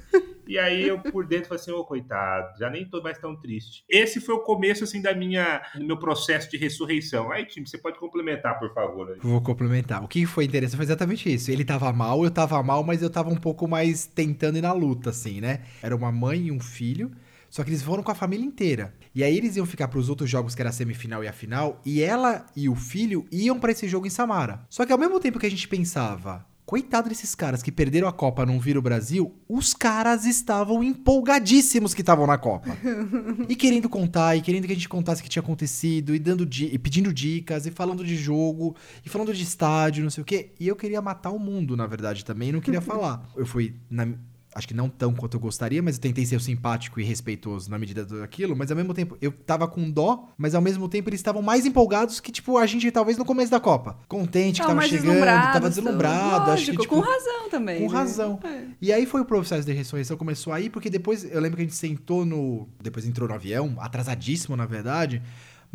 E 0.47 0.57
aí 0.57 0.87
eu 0.87 0.99
por 0.99 1.25
dentro 1.25 1.47
falei 1.47 1.61
assim, 1.61 1.71
ô 1.71 1.83
coitado, 1.83 2.57
já 2.59 2.69
nem 2.69 2.85
tô 2.85 3.01
mais 3.01 3.17
tão 3.17 3.35
triste. 3.35 3.83
Esse 3.89 4.21
foi 4.21 4.35
o 4.35 4.39
começo, 4.39 4.83
assim, 4.83 5.01
da 5.01 5.13
minha, 5.13 5.61
do 5.75 5.85
meu 5.85 5.97
processo 5.97 6.49
de 6.49 6.57
ressurreição. 6.57 7.31
Aí, 7.31 7.45
time, 7.45 7.67
você 7.67 7.77
pode 7.77 7.99
complementar, 7.99 8.59
por 8.59 8.73
favor. 8.73 9.11
aí. 9.11 9.17
Vou 9.21 9.41
complementar. 9.41 10.03
O 10.03 10.07
que 10.07 10.25
foi 10.25 10.45
interessante 10.45 10.77
foi 10.77 10.85
exatamente 10.85 11.33
isso. 11.33 11.51
Ele 11.51 11.65
tava 11.65 11.91
mal, 11.91 12.23
eu 12.23 12.31
tava 12.31 12.61
mal, 12.61 12.83
mas 12.83 13.01
eu 13.01 13.09
tava 13.09 13.29
um 13.29 13.35
pouco 13.35 13.67
mais 13.67 14.05
tentando 14.05 14.57
ir 14.57 14.61
na 14.61 14.73
luta, 14.73 15.09
assim, 15.09 15.41
né? 15.41 15.61
Era 15.81 15.95
uma 15.95 16.11
mãe 16.11 16.47
e 16.47 16.51
um 16.51 16.59
filho. 16.59 17.11
Só 17.49 17.63
que 17.63 17.69
eles 17.69 17.81
foram 17.81 18.03
com 18.03 18.11
a 18.11 18.15
família 18.15 18.45
inteira. 18.45 18.93
E 19.13 19.23
aí 19.23 19.37
eles 19.37 19.55
iam 19.55 19.65
ficar 19.65 19.87
pros 19.87 20.09
outros 20.09 20.29
jogos, 20.29 20.53
que 20.53 20.61
era 20.61 20.69
a 20.69 20.73
semifinal 20.73 21.23
e 21.23 21.27
a 21.27 21.31
final. 21.31 21.79
E 21.85 22.01
ela 22.01 22.45
e 22.53 22.67
o 22.67 22.75
filho 22.75 23.25
iam 23.31 23.57
pra 23.57 23.71
esse 23.71 23.87
jogo 23.87 24.05
em 24.05 24.09
Samara. 24.09 24.65
Só 24.69 24.85
que 24.85 24.91
ao 24.91 24.97
mesmo 24.97 25.19
tempo 25.21 25.39
que 25.39 25.45
a 25.45 25.49
gente 25.49 25.67
pensava, 25.67 26.45
Coitado 26.65 27.09
desses 27.09 27.35
caras 27.35 27.61
que 27.61 27.71
perderam 27.71 28.07
a 28.07 28.11
Copa 28.11 28.43
não 28.43 28.59
viram 28.59 28.79
o 28.79 28.81
Brasil, 28.81 29.35
os 29.47 29.71
caras 29.71 30.25
estavam 30.25 30.83
empolgadíssimos 30.83 31.93
que 31.93 32.01
estavam 32.01 32.25
na 32.25 32.39
Copa. 32.39 32.75
e 33.47 33.55
querendo 33.55 33.87
contar, 33.87 34.35
e 34.35 34.41
querendo 34.41 34.65
que 34.65 34.71
a 34.71 34.75
gente 34.75 34.89
contasse 34.89 35.21
o 35.21 35.23
que 35.23 35.29
tinha 35.29 35.43
acontecido, 35.43 36.15
e 36.15 36.17
dando 36.19 36.43
di- 36.43 36.69
e 36.73 36.79
pedindo 36.79 37.13
dicas, 37.13 37.67
e 37.67 37.71
falando 37.71 38.03
de 38.03 38.15
jogo, 38.17 38.75
e 39.05 39.09
falando 39.09 39.31
de 39.31 39.43
estádio, 39.43 40.03
não 40.03 40.09
sei 40.09 40.23
o 40.23 40.25
quê. 40.25 40.53
E 40.59 40.67
eu 40.67 40.75
queria 40.75 41.01
matar 41.03 41.29
o 41.29 41.37
mundo, 41.37 41.77
na 41.77 41.85
verdade, 41.85 42.25
também, 42.25 42.51
não 42.51 42.59
queria 42.61 42.81
falar. 42.81 43.23
Eu 43.35 43.45
fui 43.45 43.75
na- 43.87 44.07
Acho 44.55 44.69
que 44.69 44.73
não 44.73 44.87
tão 44.87 45.13
quanto 45.13 45.35
eu 45.35 45.39
gostaria, 45.41 45.83
mas 45.83 45.95
eu 45.97 46.01
tentei 46.01 46.25
ser 46.25 46.39
simpático 46.39 46.97
e 46.97 47.03
respeitoso 47.03 47.69
na 47.69 47.77
medida 47.77 48.05
daquilo. 48.05 48.55
Mas 48.55 48.71
ao 48.71 48.77
mesmo 48.77 48.93
tempo, 48.93 49.17
eu 49.21 49.29
tava 49.29 49.67
com 49.67 49.91
dó, 49.91 50.29
mas 50.37 50.55
ao 50.55 50.61
mesmo 50.61 50.87
tempo 50.87 51.09
eles 51.09 51.19
estavam 51.19 51.41
mais 51.41 51.65
empolgados 51.65 52.21
que, 52.21 52.31
tipo, 52.31 52.57
a 52.57 52.65
gente 52.65 52.89
talvez 52.89 53.17
no 53.17 53.25
começo 53.25 53.51
da 53.51 53.59
Copa. 53.59 53.99
Contente, 54.07 54.53
que 54.53 54.59
Tava 54.59 54.69
tava 54.69 54.79
mais 54.79 54.89
chegando, 54.89 55.19
tava 55.53 55.69
deslumbrado. 55.69 56.51
acho 56.51 56.65
que, 56.65 56.71
Lógico, 56.71 56.81
tipo, 56.83 56.95
com 56.95 57.01
razão 57.01 57.49
também. 57.49 57.79
com 57.85 57.91
né? 57.91 57.97
razão. 57.97 58.39
É. 58.45 58.63
e 58.81 58.93
aí 58.93 59.05
foi 59.05 59.19
o 59.19 59.25
processo 59.25 59.65
de 59.65 59.73
ressurreição, 59.73 60.15
começou 60.15 60.53
aí, 60.53 60.69
porque 60.69 60.89
depois 60.89 61.25
eu 61.29 61.41
lembro 61.41 61.57
que 61.57 61.63
a 61.63 61.65
gente 61.65 61.75
sentou 61.75 62.25
no. 62.25 62.69
Depois 62.81 63.05
entrou 63.05 63.27
no 63.27 63.35
avião, 63.35 63.75
atrasadíssimo, 63.79 64.55
na 64.55 64.65
verdade. 64.65 65.21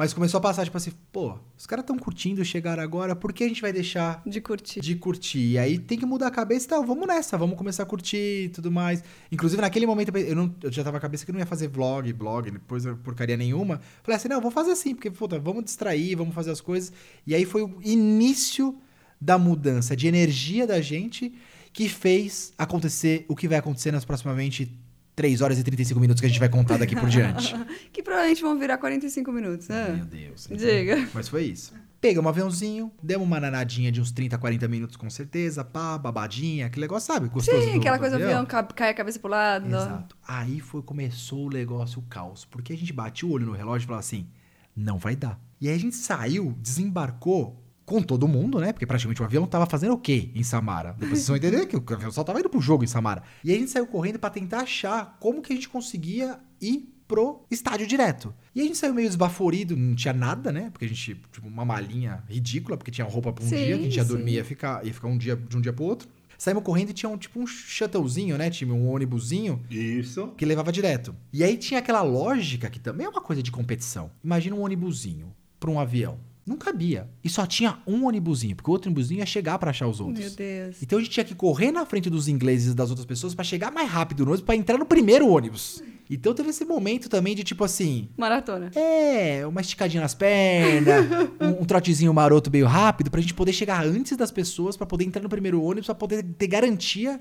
Mas 0.00 0.14
começou 0.14 0.38
a 0.38 0.40
passar, 0.40 0.64
tipo 0.64 0.78
assim, 0.78 0.92
pô, 1.12 1.36
os 1.58 1.66
caras 1.66 1.82
estão 1.82 1.98
curtindo 1.98 2.42
chegar 2.42 2.80
agora, 2.80 3.14
por 3.14 3.34
que 3.34 3.44
a 3.44 3.48
gente 3.48 3.60
vai 3.60 3.70
deixar 3.70 4.22
De 4.24 4.40
curtir. 4.40 4.80
de 4.80 4.96
curtir? 4.96 5.50
E 5.50 5.58
aí 5.58 5.78
tem 5.78 5.98
que 5.98 6.06
mudar 6.06 6.28
a 6.28 6.30
cabeça, 6.30 6.64
então 6.64 6.86
vamos 6.86 7.06
nessa, 7.06 7.36
vamos 7.36 7.54
começar 7.54 7.82
a 7.82 7.86
curtir 7.86 8.44
e 8.44 8.48
tudo 8.48 8.72
mais. 8.72 9.04
Inclusive, 9.30 9.60
naquele 9.60 9.84
momento, 9.84 10.16
eu, 10.16 10.34
não, 10.34 10.54
eu 10.62 10.72
já 10.72 10.82
tava 10.82 10.92
com 10.92 10.96
a 10.96 11.00
cabeça 11.02 11.26
que 11.26 11.32
não 11.32 11.38
ia 11.38 11.44
fazer 11.44 11.68
vlog, 11.68 12.10
blog, 12.14 12.50
depois 12.50 12.86
porcaria 13.04 13.36
nenhuma. 13.36 13.78
Falei 14.02 14.16
assim, 14.16 14.28
não, 14.28 14.40
vou 14.40 14.50
fazer 14.50 14.70
assim, 14.70 14.94
porque, 14.94 15.10
puta, 15.10 15.38
vamos 15.38 15.64
distrair, 15.64 16.16
vamos 16.16 16.34
fazer 16.34 16.50
as 16.50 16.62
coisas. 16.62 16.90
E 17.26 17.34
aí 17.34 17.44
foi 17.44 17.62
o 17.62 17.78
início 17.82 18.74
da 19.20 19.36
mudança 19.36 19.94
de 19.94 20.08
energia 20.08 20.66
da 20.66 20.80
gente 20.80 21.34
que 21.74 21.90
fez 21.90 22.54
acontecer 22.56 23.26
o 23.28 23.36
que 23.36 23.46
vai 23.46 23.58
acontecer 23.58 23.92
nas 23.92 24.06
proximamente 24.06 24.80
3 25.20 25.42
horas 25.42 25.58
e 25.58 25.62
35 25.62 26.00
minutos 26.00 26.18
que 26.18 26.24
a 26.26 26.28
gente 26.30 26.38
vai 26.40 26.48
contar 26.48 26.78
daqui 26.78 26.96
por 26.96 27.10
diante. 27.10 27.54
Que 27.92 28.02
provavelmente 28.02 28.40
vão 28.40 28.58
virar 28.58 28.78
45 28.78 29.30
minutos, 29.30 29.68
né? 29.68 29.88
Meu 29.96 30.04
Deus. 30.06 30.48
Diga. 30.50 31.06
Mas 31.12 31.28
foi 31.28 31.44
isso. 31.44 31.74
Pegamos 32.00 32.26
um 32.26 32.30
aviãozinho, 32.30 32.90
demos 33.02 33.26
uma 33.26 33.38
nanadinha 33.38 33.92
de 33.92 34.00
uns 34.00 34.10
30, 34.10 34.38
40 34.38 34.66
minutos 34.68 34.96
com 34.96 35.10
certeza, 35.10 35.62
pá, 35.62 35.98
babadinha, 35.98 36.64
aquele 36.66 36.84
negócio, 36.84 37.12
sabe? 37.12 37.28
Gostoso 37.28 37.60
Sim, 37.60 37.72
do- 37.72 37.78
aquela 37.80 37.96
do 37.98 38.00
coisa 38.00 38.16
do 38.16 38.24
avião 38.24 38.46
ca- 38.46 38.62
cai 38.62 38.88
a 38.90 38.94
cabeça 38.94 39.18
pro 39.18 39.28
lado. 39.30 39.66
Exato. 39.66 40.16
Aí 40.26 40.60
foi, 40.60 40.80
começou 40.82 41.48
o 41.48 41.50
negócio, 41.50 41.98
o 41.98 42.02
caos. 42.02 42.46
Porque 42.46 42.72
a 42.72 42.76
gente 42.76 42.92
batia 42.92 43.28
o 43.28 43.32
olho 43.32 43.44
no 43.44 43.52
relógio 43.52 43.84
e 43.84 43.88
falava 43.88 44.00
assim, 44.00 44.26
não 44.74 44.96
vai 44.96 45.14
dar. 45.14 45.38
E 45.60 45.68
aí 45.68 45.74
a 45.74 45.78
gente 45.78 45.96
saiu, 45.96 46.54
desembarcou 46.58 47.59
com 47.90 48.00
todo 48.00 48.28
mundo, 48.28 48.60
né? 48.60 48.72
Porque 48.72 48.86
praticamente 48.86 49.20
o 49.20 49.24
avião 49.24 49.44
tava 49.48 49.66
fazendo 49.66 49.94
o 49.94 49.98
quê 49.98 50.30
em 50.32 50.44
Samara? 50.44 50.92
Depois 50.92 51.18
vocês 51.18 51.26
vão 51.26 51.36
entender 51.36 51.66
que 51.66 51.76
o 51.76 51.82
avião 51.92 52.12
só 52.12 52.22
tava 52.22 52.38
indo 52.38 52.48
pro 52.48 52.60
jogo 52.60 52.84
em 52.84 52.86
Samara. 52.86 53.24
E 53.42 53.50
aí 53.50 53.56
a 53.56 53.58
gente 53.58 53.72
saiu 53.72 53.84
correndo 53.84 54.16
pra 54.16 54.30
tentar 54.30 54.60
achar 54.60 55.16
como 55.18 55.42
que 55.42 55.52
a 55.52 55.56
gente 55.56 55.68
conseguia 55.68 56.38
ir 56.62 56.88
pro 57.08 57.44
estádio 57.50 57.88
direto. 57.88 58.32
E 58.54 58.60
a 58.60 58.62
gente 58.62 58.78
saiu 58.78 58.94
meio 58.94 59.08
esbaforido, 59.08 59.76
não 59.76 59.96
tinha 59.96 60.14
nada, 60.14 60.52
né? 60.52 60.70
Porque 60.70 60.84
a 60.84 60.88
gente, 60.88 61.20
tipo, 61.32 61.48
uma 61.48 61.64
malinha 61.64 62.22
ridícula, 62.28 62.76
porque 62.76 62.92
tinha 62.92 63.04
roupa 63.04 63.32
pra 63.32 63.44
um 63.44 63.48
Sim, 63.48 63.56
dia, 63.56 63.66
que 63.76 63.80
a 63.80 63.84
gente 63.86 63.96
ia 63.96 64.04
sim. 64.04 64.08
dormir 64.08 64.30
e 64.30 64.34
ia 64.36 64.44
ficar, 64.44 64.86
ia 64.86 64.94
ficar 64.94 65.08
um 65.08 65.18
dia 65.18 65.34
de 65.34 65.56
um 65.56 65.60
dia 65.60 65.72
pro 65.72 65.84
outro. 65.84 66.08
Saímos 66.38 66.62
correndo 66.62 66.90
e 66.90 66.92
tinha 66.92 67.10
um, 67.10 67.18
tipo 67.18 67.40
um 67.40 67.46
shuttlezinho, 67.46 68.38
né? 68.38 68.48
Tinha 68.50 68.72
um 68.72 68.88
ônibusinho 68.88 69.60
Isso. 69.68 70.28
que 70.36 70.44
levava 70.44 70.70
direto. 70.70 71.12
E 71.32 71.42
aí 71.42 71.56
tinha 71.56 71.80
aquela 71.80 72.02
lógica 72.02 72.70
que 72.70 72.78
também 72.78 73.04
é 73.06 73.10
uma 73.10 73.20
coisa 73.20 73.42
de 73.42 73.50
competição. 73.50 74.12
Imagina 74.22 74.54
um 74.54 74.62
ônibusinho 74.62 75.34
pra 75.58 75.70
um 75.70 75.80
avião. 75.80 76.16
Não 76.50 76.56
cabia. 76.56 77.08
E 77.22 77.28
só 77.28 77.46
tinha 77.46 77.78
um 77.86 78.06
ônibusinho, 78.06 78.56
porque 78.56 78.68
o 78.68 78.72
outro 78.72 78.88
ônibusinho 78.88 79.20
ia 79.20 79.26
chegar 79.26 79.56
pra 79.56 79.70
achar 79.70 79.86
os 79.86 80.00
outros. 80.00 80.18
Meu 80.18 80.30
Deus. 80.34 80.82
Então 80.82 80.98
a 80.98 81.00
gente 81.00 81.12
tinha 81.12 81.22
que 81.22 81.32
correr 81.32 81.70
na 81.70 81.86
frente 81.86 82.10
dos 82.10 82.26
ingleses 82.26 82.72
e 82.72 82.74
das 82.74 82.90
outras 82.90 83.06
pessoas 83.06 83.36
pra 83.36 83.44
chegar 83.44 83.70
mais 83.70 83.88
rápido 83.88 84.24
no 84.24 84.32
ônibus, 84.32 84.44
pra 84.44 84.56
entrar 84.56 84.76
no 84.76 84.84
primeiro 84.84 85.28
ônibus. 85.28 85.80
Então 86.10 86.34
teve 86.34 86.50
esse 86.50 86.64
momento 86.64 87.08
também 87.08 87.36
de 87.36 87.44
tipo 87.44 87.62
assim, 87.62 88.08
Maratona. 88.16 88.72
é, 88.74 89.46
uma 89.46 89.60
esticadinha 89.60 90.00
nas 90.02 90.12
pernas, 90.12 91.06
um, 91.40 91.62
um 91.62 91.64
trotezinho 91.64 92.12
maroto 92.12 92.50
meio 92.50 92.66
rápido, 92.66 93.12
pra 93.12 93.20
gente 93.20 93.32
poder 93.32 93.52
chegar 93.52 93.86
antes 93.86 94.16
das 94.16 94.32
pessoas, 94.32 94.76
pra 94.76 94.84
poder 94.88 95.04
entrar 95.04 95.22
no 95.22 95.28
primeiro 95.28 95.62
ônibus, 95.62 95.86
pra 95.86 95.94
poder 95.94 96.24
ter 96.36 96.48
garantia 96.48 97.20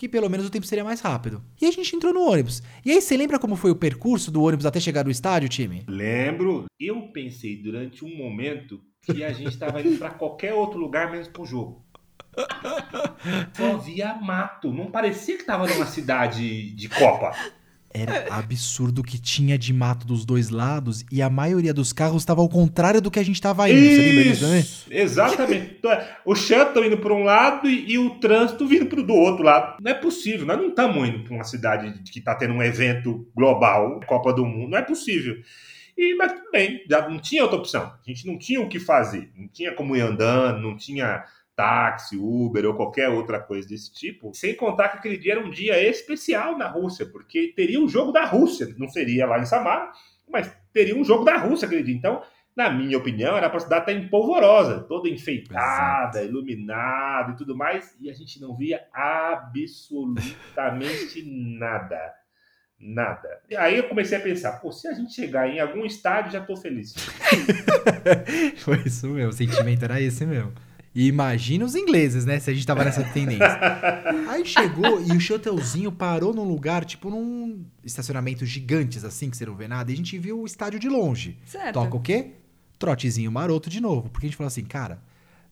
que 0.00 0.08
pelo 0.08 0.30
menos 0.30 0.46
o 0.46 0.50
tempo 0.50 0.64
seria 0.64 0.82
mais 0.82 1.02
rápido. 1.02 1.42
E 1.60 1.66
a 1.66 1.70
gente 1.70 1.94
entrou 1.94 2.10
no 2.10 2.22
ônibus. 2.22 2.62
E 2.82 2.90
aí, 2.90 3.02
você 3.02 3.14
lembra 3.18 3.38
como 3.38 3.54
foi 3.54 3.70
o 3.70 3.76
percurso 3.76 4.30
do 4.30 4.42
ônibus 4.42 4.64
até 4.64 4.80
chegar 4.80 5.04
no 5.04 5.10
estádio, 5.10 5.46
time? 5.46 5.84
Lembro, 5.86 6.64
eu 6.80 7.02
pensei 7.08 7.62
durante 7.62 8.02
um 8.02 8.16
momento 8.16 8.80
que 9.02 9.22
a 9.22 9.30
gente 9.30 9.50
estava 9.50 9.82
indo 9.82 9.98
para 9.98 10.08
qualquer 10.08 10.54
outro 10.54 10.80
lugar 10.80 11.10
menos 11.10 11.28
pro 11.28 11.44
jogo. 11.44 11.84
Só 13.52 13.76
via 13.76 14.14
mato, 14.14 14.72
não 14.72 14.90
parecia 14.90 15.36
que 15.36 15.44
tava 15.44 15.66
numa 15.66 15.84
cidade 15.84 16.70
de 16.70 16.88
Copa. 16.88 17.32
Era 17.92 18.32
absurdo 18.32 19.00
o 19.00 19.04
que 19.04 19.20
tinha 19.20 19.58
de 19.58 19.72
mato 19.72 20.06
dos 20.06 20.24
dois 20.24 20.48
lados 20.48 21.04
e 21.10 21.20
a 21.20 21.28
maioria 21.28 21.74
dos 21.74 21.92
carros 21.92 22.22
estava 22.22 22.40
ao 22.40 22.48
contrário 22.48 23.00
do 23.00 23.10
que 23.10 23.18
a 23.18 23.22
gente 23.22 23.40
tava 23.40 23.68
indo. 23.68 23.80
Você 23.80 24.02
lembra 24.02 24.22
disso? 24.22 24.56
Isso, 24.56 24.86
exatamente. 24.90 25.70
Então, 25.80 25.90
é, 25.90 26.18
O 26.24 26.34
shuttle 26.34 26.84
indo 26.84 26.98
para 26.98 27.14
um 27.14 27.24
lado 27.24 27.68
e, 27.68 27.92
e 27.92 27.98
o 27.98 28.10
trânsito 28.20 28.66
vindo 28.66 28.86
pro 28.86 29.02
do 29.02 29.14
outro 29.14 29.42
lado. 29.42 29.78
Não 29.80 29.90
é 29.90 29.94
possível, 29.94 30.46
nós 30.46 30.58
não 30.58 30.68
estamos 30.68 31.08
indo 31.08 31.24
para 31.24 31.34
uma 31.34 31.44
cidade 31.44 31.92
que 32.10 32.18
está 32.18 32.34
tendo 32.34 32.54
um 32.54 32.62
evento 32.62 33.26
global, 33.34 33.98
Copa 34.06 34.32
do 34.32 34.44
Mundo, 34.44 34.70
não 34.70 34.78
é 34.78 34.82
possível. 34.82 35.36
E, 35.96 36.14
mas 36.14 36.32
tudo 36.32 36.50
bem, 36.50 36.84
já 36.88 37.08
não 37.08 37.18
tinha 37.18 37.42
outra 37.42 37.58
opção. 37.58 37.82
A 37.82 38.10
gente 38.10 38.26
não 38.26 38.38
tinha 38.38 38.60
o 38.60 38.68
que 38.68 38.78
fazer, 38.78 39.30
não 39.36 39.48
tinha 39.48 39.72
como 39.72 39.96
ir 39.96 40.00
andando, 40.00 40.60
não 40.60 40.76
tinha 40.76 41.24
táxi, 41.60 42.16
Uber 42.16 42.64
ou 42.64 42.74
qualquer 42.74 43.10
outra 43.10 43.38
coisa 43.38 43.68
desse 43.68 43.92
tipo. 43.92 44.32
Sem 44.34 44.56
contar 44.56 44.88
que 44.88 44.96
aquele 44.96 45.18
dia 45.18 45.32
era 45.32 45.44
um 45.44 45.50
dia 45.50 45.78
especial 45.86 46.56
na 46.56 46.66
Rússia, 46.66 47.04
porque 47.04 47.52
teria 47.54 47.78
um 47.78 47.86
jogo 47.86 48.12
da 48.12 48.24
Rússia, 48.24 48.74
não 48.78 48.88
seria 48.88 49.26
lá 49.26 49.38
em 49.38 49.44
Samara, 49.44 49.92
mas 50.26 50.50
teria 50.72 50.96
um 50.96 51.04
jogo 51.04 51.22
da 51.22 51.36
Rússia 51.36 51.66
aquele 51.66 51.82
dia. 51.82 51.94
Então, 51.94 52.22
na 52.56 52.70
minha 52.70 52.96
opinião, 52.96 53.36
era 53.36 53.50
para 53.50 53.60
cidade 53.60 53.90
estar 53.90 53.92
empolvorosa, 53.92 54.84
toda 54.84 55.10
enfeitada, 55.10 56.24
iluminada 56.24 57.32
e 57.32 57.36
tudo 57.36 57.54
mais, 57.54 57.94
e 58.00 58.08
a 58.08 58.14
gente 58.14 58.40
não 58.40 58.56
via 58.56 58.82
absolutamente 58.94 61.22
nada. 61.58 62.14
Nada. 62.82 63.28
E 63.50 63.54
aí 63.54 63.76
eu 63.76 63.86
comecei 63.86 64.16
a 64.16 64.22
pensar, 64.22 64.52
pô, 64.52 64.72
se 64.72 64.88
a 64.88 64.94
gente 64.94 65.12
chegar 65.12 65.46
em 65.46 65.60
algum 65.60 65.84
estádio, 65.84 66.32
já 66.32 66.40
tô 66.40 66.56
feliz. 66.56 66.94
Foi 68.56 68.78
isso 68.86 69.06
mesmo, 69.08 69.28
o 69.28 69.34
sentimento 69.34 69.84
era 69.84 70.00
esse 70.00 70.24
mesmo. 70.24 70.54
E 70.94 71.06
imagina 71.06 71.64
os 71.64 71.74
ingleses, 71.76 72.24
né? 72.24 72.40
Se 72.40 72.50
a 72.50 72.54
gente 72.54 72.66
tava 72.66 72.84
nessa 72.84 73.04
tendência. 73.04 73.46
Aí 74.28 74.44
chegou 74.44 75.00
e 75.00 75.12
o 75.12 75.20
shuttlezinho 75.20 75.92
parou 75.92 76.34
num 76.34 76.44
lugar, 76.44 76.84
tipo 76.84 77.10
num 77.10 77.64
estacionamento 77.84 78.44
gigantes, 78.44 79.04
assim, 79.04 79.30
que 79.30 79.36
você 79.36 79.46
não 79.46 79.54
vê 79.54 79.68
nada. 79.68 79.90
E 79.90 79.94
a 79.94 79.96
gente 79.96 80.18
viu 80.18 80.40
o 80.40 80.46
estádio 80.46 80.80
de 80.80 80.88
longe. 80.88 81.38
Certo. 81.44 81.74
Toca 81.74 81.96
o 81.96 82.00
quê? 82.00 82.32
Trotezinho 82.78 83.30
maroto 83.30 83.70
de 83.70 83.80
novo. 83.80 84.08
Porque 84.10 84.26
a 84.26 84.28
gente 84.28 84.36
falou 84.36 84.48
assim, 84.48 84.64
cara, 84.64 85.00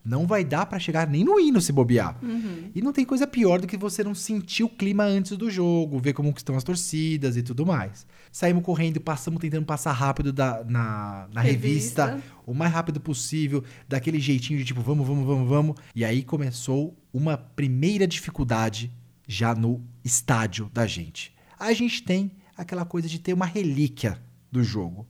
não 0.03 0.25
vai 0.25 0.43
dar 0.43 0.65
pra 0.65 0.79
chegar 0.79 1.07
nem 1.07 1.23
no 1.23 1.39
hino 1.39 1.59
se 1.61 1.71
bobear. 1.71 2.17
Uhum. 2.23 2.71
E 2.73 2.81
não 2.81 2.91
tem 2.93 3.03
coisa 3.05 3.27
pior 3.27 3.59
do 3.61 3.67
que 3.67 3.77
você 3.77 4.03
não 4.03 4.15
sentir 4.15 4.63
o 4.63 4.69
clima 4.69 5.03
antes 5.03 5.35
do 5.37 5.49
jogo, 5.51 5.99
ver 5.99 6.13
como 6.13 6.33
estão 6.35 6.55
as 6.55 6.63
torcidas 6.63 7.35
e 7.37 7.43
tudo 7.43 7.65
mais. 7.65 8.07
Saímos 8.31 8.63
correndo, 8.63 8.99
passamos 9.01 9.39
tentando 9.39 9.65
passar 9.65 9.91
rápido 9.91 10.31
da- 10.31 10.63
na, 10.63 11.27
na 11.33 11.41
revista. 11.41 12.05
Revista. 12.07 12.29
o 12.45 12.53
mais 12.53 12.71
rápido 12.71 12.99
possível, 12.99 13.63
daquele 13.87 14.19
jeitinho 14.19 14.57
de 14.59 14.65
tipo, 14.65 14.81
vamos, 14.81 15.05
vamos, 15.07 15.25
vamos, 15.25 15.47
vamos. 15.49 15.75
E 15.95 16.03
aí 16.05 16.23
começou 16.23 16.95
uma 17.13 17.37
primeira 17.37 18.07
dificuldade 18.07 18.91
já 19.27 19.53
no 19.53 19.83
estádio 20.03 20.69
da 20.73 20.87
gente. 20.87 21.33
A 21.59 21.71
gente 21.73 22.01
tem 22.03 22.31
aquela 22.57 22.85
coisa 22.85 23.07
de 23.07 23.19
ter 23.19 23.33
uma 23.33 23.45
relíquia 23.45 24.19
do 24.51 24.63
jogo. 24.63 25.07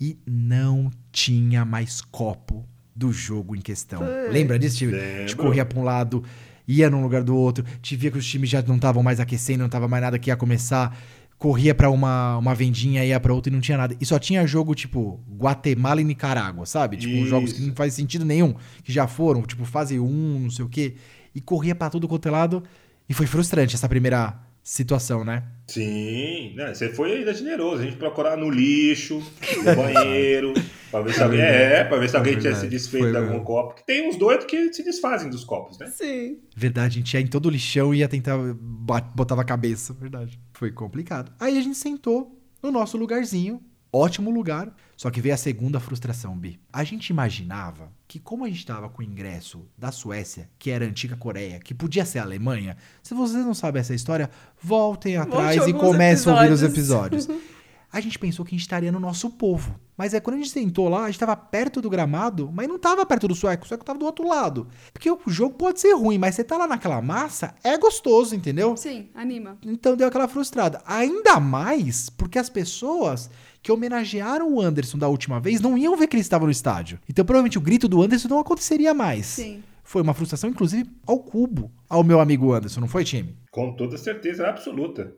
E 0.00 0.18
não 0.26 0.90
tinha 1.12 1.64
mais 1.64 2.00
copo 2.00 2.66
do 2.94 3.12
jogo 3.12 3.56
em 3.56 3.60
questão. 3.60 4.00
Putz. 4.00 4.32
Lembra 4.32 4.58
disso? 4.58 4.78
Tipo, 4.78 4.94
A 4.94 4.98
gente 4.98 5.18
Lembro. 5.30 5.36
corria 5.36 5.64
pra 5.64 5.78
um 5.78 5.82
lado, 5.84 6.22
ia 6.68 6.88
num 6.90 7.02
lugar 7.02 7.22
do 7.22 7.34
outro, 7.36 7.64
te 7.80 7.96
via 7.96 8.10
que 8.10 8.18
os 8.18 8.26
times 8.26 8.48
já 8.50 8.62
não 8.62 8.76
estavam 8.76 9.02
mais 9.02 9.18
aquecendo, 9.20 9.62
não 9.62 9.68
tava 9.68 9.88
mais 9.88 10.02
nada 10.02 10.18
que 10.18 10.30
ia 10.30 10.36
começar. 10.36 10.96
Corria 11.38 11.74
pra 11.74 11.90
uma, 11.90 12.36
uma 12.38 12.54
vendinha, 12.54 13.04
ia 13.04 13.18
pra 13.18 13.32
outra 13.34 13.50
e 13.50 13.52
não 13.52 13.60
tinha 13.60 13.76
nada. 13.76 13.96
E 14.00 14.06
só 14.06 14.16
tinha 14.18 14.46
jogo 14.46 14.74
tipo 14.76 15.18
Guatemala 15.36 16.00
e 16.00 16.04
Nicarágua, 16.04 16.64
sabe? 16.66 16.96
Tipo, 16.96 17.14
uns 17.16 17.28
jogos 17.28 17.52
que 17.52 17.58
Isso. 17.58 17.68
não 17.68 17.74
faz 17.74 17.94
sentido 17.94 18.24
nenhum, 18.24 18.54
que 18.84 18.92
já 18.92 19.08
foram, 19.08 19.42
tipo 19.42 19.64
fase 19.64 19.98
1, 19.98 20.38
não 20.38 20.50
sei 20.50 20.64
o 20.64 20.68
quê. 20.68 20.94
E 21.34 21.40
corria 21.40 21.74
pra 21.74 21.90
tudo 21.90 22.06
quanto 22.06 22.28
é 22.28 22.30
lado. 22.30 22.62
E 23.08 23.14
foi 23.14 23.26
frustrante 23.26 23.74
essa 23.74 23.88
primeira 23.88 24.38
situação, 24.62 25.24
né? 25.24 25.42
Sim, 25.66 26.54
né, 26.54 26.74
você 26.74 26.90
foi 26.90 27.12
ainda 27.18 27.32
generoso. 27.34 27.82
A 27.82 27.84
gente 27.84 27.96
procurar 27.96 28.36
no 28.36 28.50
lixo, 28.50 29.22
no 29.64 29.74
banheiro, 29.76 30.52
pra 30.90 31.00
ver 31.00 31.14
se 31.14 31.22
alguém, 31.22 31.40
é, 31.40 31.84
pra 31.84 31.96
ver 31.98 32.08
se 32.08 32.14
É 32.14 32.18
alguém 32.18 32.38
tinha 32.38 32.54
se 32.54 32.66
desfeito 32.68 33.04
foi 33.04 33.10
de 33.12 33.16
algum 33.16 33.30
mesmo. 33.32 33.44
copo. 33.44 33.74
Que 33.74 33.86
tem 33.86 34.08
uns 34.08 34.16
doidos 34.16 34.46
que 34.46 34.72
se 34.72 34.84
desfazem 34.84 35.30
dos 35.30 35.44
copos, 35.44 35.78
né? 35.78 35.86
Sim. 35.88 36.38
Verdade, 36.56 36.98
a 36.98 37.00
gente 37.00 37.14
ia 37.14 37.20
em 37.20 37.26
todo 37.26 37.46
o 37.46 37.50
lixão 37.50 37.94
e 37.94 37.98
ia 37.98 38.08
tentar. 38.08 38.36
botava 39.14 39.40
a 39.42 39.44
cabeça. 39.44 39.92
Verdade. 39.94 40.38
Foi 40.52 40.70
complicado. 40.70 41.32
Aí 41.40 41.56
a 41.58 41.60
gente 41.62 41.76
sentou 41.78 42.38
no 42.62 42.70
nosso 42.70 42.96
lugarzinho 42.96 43.60
ótimo 43.92 44.30
lugar. 44.30 44.74
Só 44.96 45.10
que 45.10 45.20
veio 45.20 45.34
a 45.34 45.38
segunda 45.38 45.80
frustração, 45.80 46.36
Bi. 46.36 46.60
A 46.72 46.84
gente 46.84 47.10
imaginava 47.10 47.92
que, 48.06 48.18
como 48.18 48.44
a 48.44 48.48
gente 48.48 48.64
tava 48.64 48.88
com 48.88 49.02
o 49.02 49.04
ingresso 49.04 49.66
da 49.76 49.90
Suécia, 49.90 50.48
que 50.58 50.70
era 50.70 50.84
a 50.84 50.88
antiga 50.88 51.16
Coreia, 51.16 51.58
que 51.58 51.74
podia 51.74 52.04
ser 52.04 52.20
a 52.20 52.22
Alemanha, 52.22 52.76
se 53.02 53.12
vocês 53.12 53.44
não 53.44 53.54
sabem 53.54 53.80
essa 53.80 53.94
história, 53.94 54.30
voltem 54.62 55.16
atrás 55.16 55.56
e 55.56 55.58
alguns 55.58 55.80
comecem 55.80 56.32
a 56.32 56.36
ouvir 56.36 56.52
os 56.52 56.62
episódios. 56.62 57.28
A 57.92 58.00
gente 58.00 58.18
pensou 58.18 58.42
que 58.42 58.54
a 58.54 58.56
gente 58.56 58.62
estaria 58.62 58.90
no 58.90 58.98
nosso 58.98 59.28
povo. 59.28 59.78
Mas 59.98 60.14
é 60.14 60.20
quando 60.20 60.36
a 60.36 60.38
gente 60.38 60.48
sentou 60.48 60.88
lá, 60.88 61.04
a 61.04 61.06
gente 61.08 61.18
tava 61.18 61.36
perto 61.36 61.82
do 61.82 61.90
gramado, 61.90 62.50
mas 62.50 62.66
não 62.66 62.78
tava 62.78 63.04
perto 63.04 63.28
do 63.28 63.34
sueco, 63.34 63.66
o 63.66 63.68
sueco 63.68 63.84
tava 63.84 63.98
do 63.98 64.06
outro 64.06 64.26
lado. 64.26 64.66
Porque 64.94 65.10
o 65.10 65.20
jogo 65.26 65.56
pode 65.56 65.78
ser 65.78 65.92
ruim, 65.92 66.16
mas 66.16 66.34
você 66.34 66.42
tá 66.42 66.56
lá 66.56 66.66
naquela 66.66 67.02
massa, 67.02 67.54
é 67.62 67.76
gostoso, 67.76 68.34
entendeu? 68.34 68.74
Sim, 68.78 69.10
anima. 69.14 69.58
Então 69.62 69.94
deu 69.94 70.08
aquela 70.08 70.26
frustrada. 70.26 70.80
Ainda 70.86 71.38
mais 71.38 72.08
porque 72.08 72.38
as 72.38 72.48
pessoas 72.48 73.30
que 73.62 73.70
homenagearam 73.70 74.52
o 74.52 74.60
Anderson 74.60 74.98
da 74.98 75.08
última 75.08 75.38
vez 75.38 75.60
não 75.60 75.78
iam 75.78 75.96
ver 75.96 76.08
que 76.08 76.16
ele 76.16 76.20
estava 76.20 76.44
no 76.44 76.50
estádio. 76.50 76.98
Então 77.08 77.24
provavelmente 77.24 77.58
o 77.58 77.60
grito 77.60 77.88
do 77.88 78.02
Anderson 78.02 78.28
não 78.28 78.40
aconteceria 78.40 78.92
mais. 78.92 79.26
Sim. 79.26 79.62
Foi 79.84 80.02
uma 80.02 80.14
frustração, 80.14 80.48
inclusive, 80.48 80.88
ao 81.06 81.18
cubo, 81.18 81.70
ao 81.88 82.04
meu 82.04 82.20
amigo 82.20 82.52
Anderson, 82.52 82.80
não 82.80 82.88
foi, 82.88 83.04
time? 83.04 83.36
Com 83.50 83.74
toda 83.74 83.98
certeza 83.98 84.48
absoluta. 84.48 85.12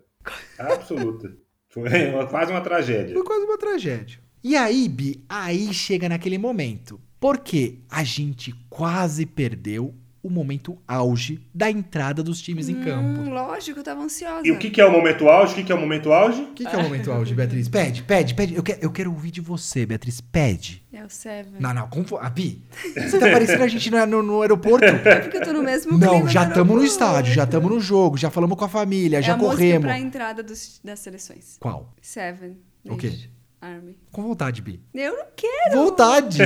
Absoluta. 0.58 1.34
Foi 1.68 1.84
quase 2.30 2.50
uma 2.50 2.60
tragédia. 2.60 3.14
Foi 3.14 3.24
quase 3.24 3.44
uma 3.44 3.58
tragédia. 3.58 4.18
E 4.42 4.56
aí, 4.56 4.88
Bi, 4.88 5.24
aí 5.28 5.72
chega 5.72 6.08
naquele 6.08 6.38
momento. 6.38 7.00
Porque 7.20 7.78
a 7.90 8.04
gente 8.04 8.54
quase 8.68 9.24
perdeu 9.24 9.94
o 10.24 10.30
momento 10.30 10.78
auge 10.88 11.38
da 11.54 11.70
entrada 11.70 12.22
dos 12.22 12.40
times 12.40 12.70
em 12.70 12.82
campo. 12.82 13.20
Hum, 13.20 13.34
lógico, 13.34 13.80
eu 13.80 13.84
tava 13.84 14.02
ansiosa. 14.02 14.40
E 14.48 14.50
o 14.50 14.58
que, 14.58 14.70
que 14.70 14.80
é 14.80 14.86
o 14.86 14.90
momento 14.90 15.28
auge? 15.28 15.52
O 15.52 15.56
que, 15.56 15.64
que 15.64 15.70
é 15.70 15.74
o 15.74 15.78
momento 15.78 16.10
auge? 16.10 16.40
O 16.40 16.46
que, 16.54 16.64
que 16.64 16.74
é 16.74 16.78
o 16.78 16.82
momento 16.82 17.12
auge, 17.12 17.34
Beatriz? 17.34 17.68
Pede, 17.68 18.02
pede, 18.02 18.34
pede. 18.34 18.54
Eu 18.54 18.62
quero, 18.62 18.78
eu 18.80 18.90
quero 18.90 19.12
ouvir 19.12 19.30
de 19.30 19.42
você, 19.42 19.84
Beatriz. 19.84 20.22
Pede. 20.22 20.82
É 20.90 21.04
o 21.04 21.10
Seven. 21.10 21.52
Não, 21.60 21.74
não, 21.74 21.86
como 21.88 22.06
for... 22.06 22.20
Ah, 22.22 22.30
Bi, 22.30 22.62
você 22.94 23.18
tá 23.18 23.30
parecendo 23.30 23.64
a 23.64 23.68
gente 23.68 23.90
no, 23.90 24.06
no, 24.06 24.22
no 24.22 24.40
aeroporto? 24.40 24.86
É 25.04 25.20
porque 25.20 25.36
eu 25.36 25.42
tô 25.42 25.52
no 25.52 25.62
mesmo 25.62 25.98
Não, 25.98 26.26
já 26.26 26.48
estamos 26.48 26.74
no 26.74 26.84
estádio, 26.84 27.34
já 27.34 27.44
estamos 27.44 27.70
no 27.70 27.78
jogo, 27.78 28.16
já 28.16 28.30
falamos 28.30 28.56
com 28.56 28.64
a 28.64 28.68
família, 28.68 29.18
É 29.18 29.22
já 29.22 29.34
a 29.34 29.38
corremos. 29.38 29.82
pra 29.84 29.98
entrada 29.98 30.42
dos, 30.42 30.80
das 30.82 31.00
seleções. 31.00 31.58
Qual? 31.60 31.92
Seven. 32.00 32.56
O 32.88 32.96
quê? 32.96 33.12
Army. 33.60 33.96
Com 34.12 34.22
vontade, 34.22 34.60
Bi. 34.60 34.80
Eu 34.94 35.16
não 35.16 35.26
quero. 35.34 35.84
Vontade! 35.84 36.38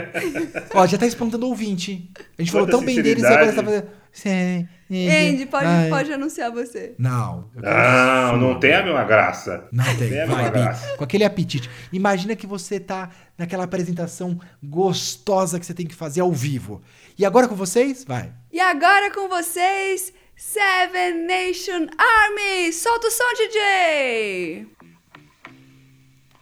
Ó, 0.74 0.86
já 0.86 0.96
tá 0.96 1.06
espantando 1.06 1.44
o 1.46 1.50
ouvinte. 1.50 2.10
A 2.38 2.42
gente 2.42 2.50
falou 2.50 2.66
Quanta 2.66 2.78
tão 2.78 2.86
bem 2.86 3.02
deles 3.02 3.22
e 3.22 3.26
agora 3.26 3.46
você 3.46 3.56
tá 3.56 3.62
fazendo. 3.62 3.88
Sim, 4.12 4.66
Andy, 4.90 5.44
pode, 5.44 5.66
ai. 5.66 5.90
pode 5.90 6.10
anunciar 6.10 6.50
você. 6.50 6.94
Não. 6.98 7.50
Não, 7.54 8.30
sua. 8.30 8.38
não 8.38 8.58
tem 8.58 8.72
a 8.74 8.82
mesma 8.82 9.04
graça. 9.04 9.68
Não 9.70 9.84
tem, 9.96 10.08
Tem 10.08 10.22
a 10.22 10.26
vai, 10.26 10.36
mesma 10.36 10.50
Bi. 10.50 10.58
graça. 10.60 10.96
Com 10.96 11.04
aquele 11.04 11.24
apetite. 11.24 11.68
Imagina 11.92 12.34
que 12.34 12.46
você 12.46 12.80
tá 12.80 13.10
naquela 13.36 13.64
apresentação 13.64 14.40
gostosa 14.62 15.60
que 15.60 15.66
você 15.66 15.74
tem 15.74 15.86
que 15.86 15.94
fazer 15.94 16.22
ao 16.22 16.32
vivo. 16.32 16.80
E 17.18 17.26
agora 17.26 17.46
com 17.46 17.54
vocês? 17.54 18.04
Vai. 18.04 18.32
E 18.50 18.58
agora 18.58 19.12
com 19.12 19.28
vocês, 19.28 20.14
Seven 20.34 21.26
Nation 21.26 21.86
Army. 21.98 22.72
Solta 22.72 23.08
o 23.08 23.10
som, 23.10 23.34
DJ. 23.36 24.66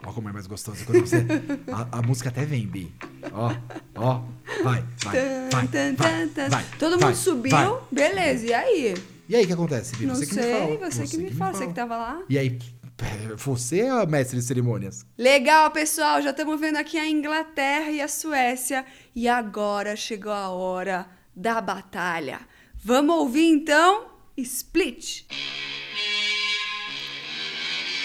Ó 0.07 0.13
como 0.13 0.29
é 0.29 0.33
mais 0.33 0.47
gostoso 0.47 0.85
quando 0.85 1.01
você... 1.01 1.25
A, 1.73 1.99
a 1.99 2.03
música 2.03 2.29
até 2.29 2.45
vem, 2.45 2.67
Bi. 2.67 2.93
Ó, 3.33 3.55
ó. 3.95 4.23
Vai, 4.63 4.85
vai, 5.03 5.17
vai, 5.51 5.51
vai, 5.51 5.67
tan. 5.69 6.49
vai, 6.51 6.65
Todo 6.79 6.99
vai, 6.99 7.09
mundo 7.11 7.17
subiu. 7.19 7.51
vai. 7.51 7.69
Beleza, 7.91 8.47
e 8.47 8.53
aí? 8.55 8.95
E 9.29 9.35
aí, 9.37 9.45
o 9.45 9.47
que 9.47 9.53
acontece, 9.53 9.97
Bi? 9.97 10.07
não 10.07 10.15
Você 10.15 10.27
que 10.27 10.35
sei, 10.35 10.45
me 10.45 10.77
fala. 10.79 10.91
você, 10.91 11.07
que 11.07 11.17
me 11.19 11.31
fala, 11.33 11.53
você 11.55 11.67
que 11.67 11.73
tava 11.73 11.97
lá. 11.97 12.23
E 12.29 12.39
aí, 12.39 12.59
você 13.39 13.81
é 13.81 13.91
a 13.91 14.05
mestre 14.07 14.39
de 14.39 14.45
cerimônias. 14.45 15.05
Legal, 15.17 15.71
pessoal, 15.71 16.21
já 16.21 16.31
estamos 16.31 16.61
vendo 16.61 16.77
aqui 16.77 16.99
a 16.99 17.09
Inglaterra 17.09 17.91
e 17.91 18.01
a 18.01 18.09
Suécia. 18.09 18.85
E 19.17 19.27
agora 19.27 19.97
chegou 19.97 20.33
a 20.33 20.49
hora 20.51 21.07
da 21.35 21.61
batalha. 21.61 22.41
Vamos 22.77 23.17
ouvir 23.17 23.47
então 23.47 24.07
Split. 24.37 25.25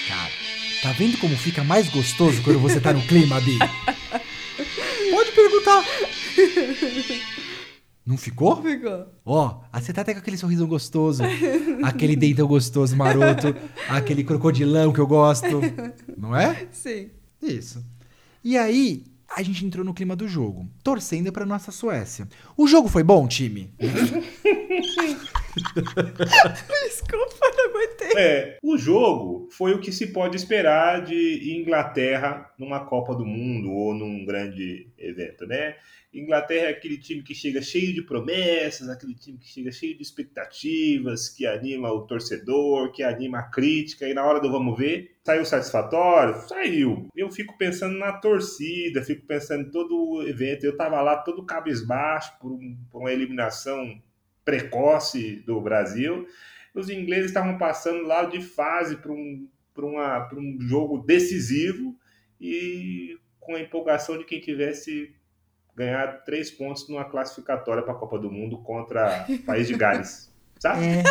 Cara, 0.08 0.32
tá 0.82 0.92
vendo 0.94 1.18
como 1.18 1.36
fica 1.36 1.64
mais 1.64 1.90
gostoso 1.90 2.42
quando 2.42 2.60
você 2.60 2.80
tá 2.80 2.94
no 2.94 3.02
clima, 3.02 3.40
Bi? 3.42 3.58
Pode 5.12 5.32
perguntar. 5.32 5.86
Não 8.06 8.18
ficou? 8.18 8.62
Ficou. 8.62 9.08
Ó, 9.26 9.62
ah, 9.72 9.80
você 9.80 9.94
tá 9.94 10.02
até 10.02 10.14
com 10.14 10.20
aquele 10.20 10.38
sorriso 10.38 10.66
gostoso, 10.66 11.22
aquele 11.84 12.16
dentão 12.16 12.48
gostoso 12.48 12.96
maroto, 12.96 13.56
aquele 13.88 14.24
crocodilão 14.24 14.92
que 14.92 15.00
eu 15.00 15.08
gosto, 15.08 15.62
não 16.18 16.36
é? 16.36 16.68
Sim. 16.72 17.10
Isso. 17.42 17.84
E 18.44 18.58
aí, 18.58 19.04
a 19.30 19.44
gente 19.44 19.66
entrou 19.66 19.86
no 19.86 19.94
clima 19.94 20.16
do 20.16 20.28
jogo, 20.28 20.68
torcendo 20.84 21.32
pra 21.32 21.46
nossa 21.46 21.72
Suécia. 21.72 22.28
O 22.58 22.68
jogo 22.68 22.88
foi 22.88 23.04
bom, 23.04 23.28
time? 23.28 23.72
Desculpa, 26.86 27.36
não 27.58 27.70
aguentei. 27.70 28.18
É, 28.18 28.58
o 28.64 28.78
jogo 28.78 29.48
foi 29.52 29.74
o 29.74 29.80
que 29.80 29.92
se 29.92 30.08
pode 30.08 30.36
esperar 30.38 31.04
de 31.04 31.56
Inglaterra 31.60 32.52
numa 32.58 32.86
Copa 32.86 33.16
do 33.16 33.26
Mundo 33.26 33.72
ou 33.72 33.94
num 33.94 34.26
grande 34.26 34.90
evento, 34.98 35.46
né? 35.46 35.76
Inglaterra 36.12 36.66
é 36.66 36.70
aquele 36.72 36.98
time 36.98 37.22
que 37.22 37.36
chega 37.36 37.62
cheio 37.62 37.94
de 37.94 38.02
promessas, 38.02 38.90
aquele 38.90 39.14
time 39.14 39.38
que 39.38 39.48
chega 39.48 39.72
cheio 39.72 39.96
de 39.96 40.02
expectativas, 40.02 41.30
que 41.30 41.46
anima 41.46 41.92
o 41.92 42.02
torcedor, 42.02 42.92
que 42.92 43.04
anima 43.04 43.38
a 43.40 43.44
crítica, 43.44 44.08
e 44.08 44.14
na 44.16 44.26
hora 44.26 44.40
do 44.40 44.52
vamos 44.52 44.76
ver, 44.76 45.12
saiu 45.24 45.46
satisfatório? 45.46 46.34
Saiu. 46.48 47.08
Eu 47.16 47.30
fico 47.30 47.56
pensando 47.60 47.96
na 48.00 48.14
torcida, 48.14 49.04
fico 49.04 49.28
pensando 49.28 49.68
em 49.68 49.72
todo 49.72 49.96
o 49.96 50.28
evento. 50.28 50.64
Eu 50.66 50.76
tava 50.76 51.00
lá 51.00 51.16
todo 51.18 51.46
cabisbaixo 51.46 52.34
por, 52.42 52.52
um- 52.54 52.76
por 52.92 53.02
uma 53.02 53.12
eliminação 53.14 54.02
precoce 54.50 55.44
do 55.46 55.60
Brasil 55.62 56.26
os 56.76 56.90
ingleses 56.90 57.26
estavam 57.28 57.58
passando 57.58 58.04
lá 58.04 58.26
de 58.26 58.42
fase 58.42 58.96
para 58.98 59.12
um, 59.12 59.48
pra 59.74 59.86
uma- 59.86 60.20
pra 60.22 60.40
um 60.40 60.58
jogo 60.62 61.00
decisivo 61.00 61.96
e 62.40 63.18
com 63.40 63.56
a 63.56 63.60
empolgação 63.60 64.18
de 64.18 64.24
quem 64.24 64.40
tivesse 64.40 65.14
ganhado 65.76 66.24
três 66.26 66.52
pontos 66.52 66.88
numa 66.88 67.06
classificatória 67.06 67.82
para 67.84 67.94
a 67.94 67.98
Copa 67.98 68.20
do 68.20 68.30
Mundo 68.32 68.60
contra 68.60 69.26
o 69.28 69.38
país 69.46 69.68
de 69.68 69.74
Gales. 69.76 70.32
Sabe? 70.60 70.86
É. 70.86 71.04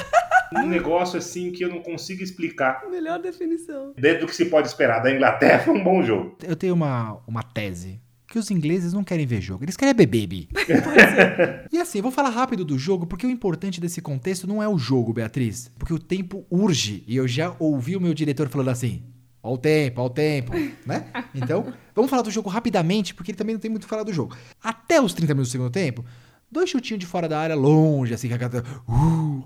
Um 0.58 0.66
negócio 0.66 1.18
assim 1.18 1.50
que 1.52 1.64
eu 1.64 1.68
não 1.68 1.82
consigo 1.82 2.22
explicar. 2.22 2.86
Melhor 2.88 3.18
definição. 3.18 3.92
Dentro 3.96 4.20
do 4.20 4.26
que 4.28 4.36
se 4.36 4.46
pode 4.46 4.68
esperar 4.68 5.00
da 5.00 5.10
Inglaterra, 5.10 5.64
foi 5.64 5.74
um 5.78 5.82
bom 5.84 6.02
jogo. 6.02 6.38
Eu 6.42 6.54
tenho 6.56 6.74
uma, 6.74 7.20
uma 7.26 7.42
tese. 7.42 8.00
Que 8.28 8.38
os 8.38 8.50
ingleses 8.50 8.92
não 8.92 9.02
querem 9.02 9.24
ver 9.24 9.40
jogo, 9.40 9.64
eles 9.64 9.74
querem 9.74 9.90
é 9.90 9.94
beber, 9.94 10.26
Bi. 10.26 10.48
e 11.72 11.78
assim, 11.78 11.98
eu 11.98 12.02
vou 12.02 12.12
falar 12.12 12.28
rápido 12.28 12.62
do 12.62 12.78
jogo, 12.78 13.06
porque 13.06 13.26
o 13.26 13.30
importante 13.30 13.80
desse 13.80 14.02
contexto 14.02 14.46
não 14.46 14.62
é 14.62 14.68
o 14.68 14.76
jogo, 14.76 15.14
Beatriz. 15.14 15.70
Porque 15.78 15.94
o 15.94 15.98
tempo 15.98 16.44
urge. 16.50 17.02
E 17.06 17.16
eu 17.16 17.26
já 17.26 17.56
ouvi 17.58 17.96
o 17.96 18.00
meu 18.00 18.12
diretor 18.12 18.50
falando 18.50 18.68
assim: 18.68 19.02
ó 19.42 19.54
o 19.54 19.56
tempo, 19.56 20.02
ó 20.02 20.06
o 20.06 20.10
tempo, 20.10 20.52
né? 20.84 21.06
Então, 21.34 21.72
vamos 21.94 22.10
falar 22.10 22.20
do 22.20 22.30
jogo 22.30 22.50
rapidamente, 22.50 23.14
porque 23.14 23.30
ele 23.30 23.38
também 23.38 23.54
não 23.54 23.60
tem 23.60 23.70
muito 23.70 23.84
o 23.84 23.86
que 23.86 23.90
falar 23.90 24.02
do 24.02 24.12
jogo. 24.12 24.36
Até 24.62 25.00
os 25.00 25.14
30 25.14 25.32
minutos 25.32 25.48
do 25.48 25.52
segundo 25.52 25.70
tempo, 25.70 26.04
dois 26.50 26.68
chutinhos 26.68 27.00
de 27.00 27.06
fora 27.06 27.30
da 27.30 27.40
área, 27.40 27.56
longe, 27.56 28.12
assim, 28.12 28.28
cara. 28.28 28.62
Uh, 28.86 29.42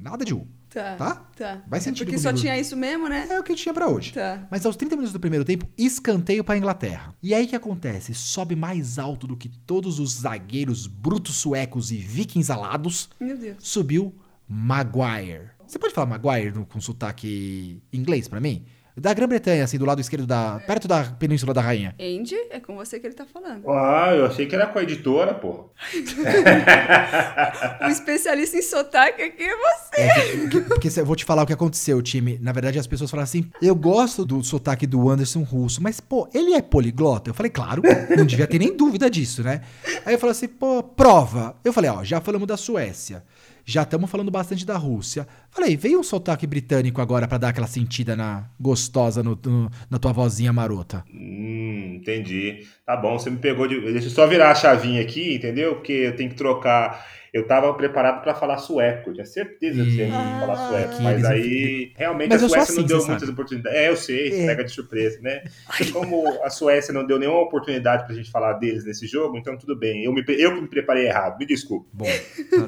nada 0.00 0.24
de 0.24 0.32
U. 0.32 0.46
Tá. 0.72 0.96
Tá? 0.96 1.14
Tá. 1.36 1.62
Vai 1.68 1.78
É 1.78 1.82
sentido 1.82 2.06
Porque 2.06 2.18
só 2.18 2.30
comigo. 2.30 2.40
tinha 2.42 2.58
isso 2.58 2.76
mesmo, 2.76 3.08
né? 3.08 3.26
É 3.30 3.38
o 3.38 3.42
que 3.42 3.54
tinha 3.54 3.74
pra 3.74 3.88
hoje. 3.88 4.12
Tá. 4.12 4.46
Mas 4.50 4.64
aos 4.64 4.74
30 4.76 4.96
minutos 4.96 5.12
do 5.12 5.20
primeiro 5.20 5.44
tempo, 5.44 5.66
escanteio 5.76 6.42
pra 6.42 6.56
Inglaterra. 6.56 7.14
E 7.22 7.34
aí 7.34 7.44
o 7.44 7.48
que 7.48 7.56
acontece? 7.56 8.14
Sobe 8.14 8.56
mais 8.56 8.98
alto 8.98 9.26
do 9.26 9.36
que 9.36 9.48
todos 9.48 9.98
os 9.98 10.20
zagueiros 10.20 10.86
brutos 10.86 11.36
suecos 11.36 11.90
e 11.92 11.96
vikings 11.96 12.50
alados, 12.50 13.10
Meu 13.20 13.36
Deus. 13.36 13.56
subiu 13.60 14.14
Maguire. 14.48 15.50
Você 15.66 15.78
pode 15.78 15.94
falar 15.94 16.06
Maguire 16.06 16.50
no- 16.52 16.66
com 16.66 16.80
sotaque 16.80 17.82
inglês 17.92 18.28
pra 18.28 18.40
mim? 18.40 18.64
Da 18.94 19.14
Grã-Bretanha, 19.14 19.64
assim, 19.64 19.78
do 19.78 19.86
lado 19.86 20.00
esquerdo 20.00 20.26
da. 20.26 20.60
perto 20.66 20.86
da 20.86 21.02
Península 21.04 21.54
da 21.54 21.62
Rainha. 21.62 21.94
Andy, 21.98 22.36
é 22.50 22.60
com 22.60 22.76
você 22.76 23.00
que 23.00 23.06
ele 23.06 23.14
tá 23.14 23.24
falando. 23.24 23.68
Ah, 23.70 24.12
eu 24.14 24.26
achei 24.26 24.44
que 24.46 24.54
era 24.54 24.66
com 24.66 24.78
a 24.78 24.82
editora, 24.82 25.32
pô. 25.32 25.70
O 27.82 27.88
especialista 27.88 28.56
em 28.56 28.62
sotaque 28.62 29.22
aqui 29.22 29.42
é 29.42 29.56
você. 29.56 30.00
É, 30.00 30.60
porque- 30.68 31.00
eu 31.00 31.06
vou 31.06 31.16
te 31.16 31.24
falar 31.24 31.42
o 31.42 31.46
que 31.46 31.52
aconteceu, 31.52 32.00
time. 32.02 32.38
Na 32.40 32.52
verdade, 32.52 32.78
as 32.78 32.86
pessoas 32.86 33.10
falaram 33.10 33.24
assim: 33.24 33.50
eu 33.60 33.74
gosto 33.74 34.24
do 34.24 34.42
sotaque 34.42 34.86
do 34.86 35.08
Anderson 35.08 35.42
russo, 35.42 35.82
mas, 35.82 36.00
pô, 36.00 36.28
ele 36.34 36.54
é 36.54 36.62
poliglota? 36.62 37.30
Eu 37.30 37.34
falei, 37.34 37.50
claro, 37.50 37.82
não 38.16 38.24
devia 38.26 38.46
ter 38.46 38.58
nem 38.58 38.76
dúvida 38.76 39.10
disso, 39.10 39.42
né? 39.42 39.62
Aí 40.04 40.14
eu 40.14 40.18
falei 40.18 40.32
assim, 40.32 40.48
pô, 40.48 40.82
prova. 40.82 41.56
Eu 41.64 41.72
falei, 41.72 41.90
ó, 41.90 42.04
já 42.04 42.20
falamos 42.20 42.46
da 42.46 42.56
Suécia, 42.56 43.22
já 43.64 43.82
estamos 43.82 44.10
falando 44.10 44.30
bastante 44.30 44.64
da 44.66 44.76
Rússia. 44.76 45.26
Falei, 45.50 45.76
veio 45.76 46.00
um 46.00 46.02
sotaque 46.02 46.46
britânico 46.46 47.00
agora 47.00 47.28
pra 47.28 47.38
dar 47.38 47.48
aquela 47.50 47.66
sentida 47.66 48.16
na 48.16 48.44
gostosa 48.58 49.22
no- 49.22 49.38
no- 49.44 49.70
na 49.90 49.98
tua 49.98 50.12
vozinha 50.12 50.52
marota. 50.52 51.04
Hum, 51.12 51.94
entendi. 52.00 52.66
Tá 52.86 52.96
bom, 52.96 53.18
você 53.18 53.30
me 53.30 53.38
pegou 53.38 53.66
de. 53.68 53.80
Deixa 53.92 54.06
eu 54.08 54.10
só 54.10 54.26
virar 54.26 54.50
a 54.50 54.54
chavinha 54.54 55.00
aqui, 55.02 55.36
entendeu? 55.36 55.76
Porque 55.76 55.92
eu 55.92 56.16
tenho 56.16 56.30
que 56.30 56.36
trocar. 56.36 57.06
Eu 57.32 57.46
tava 57.46 57.72
preparado 57.72 58.22
para 58.22 58.34
falar 58.34 58.58
sueco, 58.58 59.10
tinha 59.10 59.24
certeza 59.24 59.82
que 59.82 59.90
você 59.92 60.06
ia 60.06 60.14
Ah, 60.14 60.40
falar 60.40 60.68
sueco, 60.68 61.02
mas 61.02 61.14
eles- 61.14 61.24
aí 61.30 61.92
realmente 61.96 62.28
Mas 62.28 62.42
a 62.42 62.48
Suécia 62.48 62.62
assim, 62.72 62.80
não 62.82 62.86
deu 62.86 62.96
muitas 62.98 63.20
sabe. 63.20 63.32
oportunidades. 63.32 63.78
É, 63.78 63.88
eu 63.88 63.96
sei, 63.96 64.42
É. 64.42 64.46
pega 64.46 64.64
de 64.64 64.70
surpresa, 64.70 65.18
né? 65.22 65.42
E 65.80 65.90
como 65.92 66.28
a 66.44 66.50
Suécia 66.50 66.92
não 66.92 67.06
deu 67.06 67.18
nenhuma 67.18 67.40
oportunidade 67.40 68.04
pra 68.04 68.14
gente 68.14 68.30
falar 68.30 68.52
deles 68.54 68.84
nesse 68.84 69.06
jogo, 69.06 69.38
então 69.38 69.56
tudo 69.56 69.74
bem. 69.74 70.04
Eu, 70.04 70.12
me, 70.12 70.22
eu 70.28 70.54
que 70.56 70.60
me 70.60 70.68
preparei 70.68 71.06
errado, 71.06 71.38
me 71.38 71.46
desculpe. 71.46 71.88
Bom, 71.92 72.04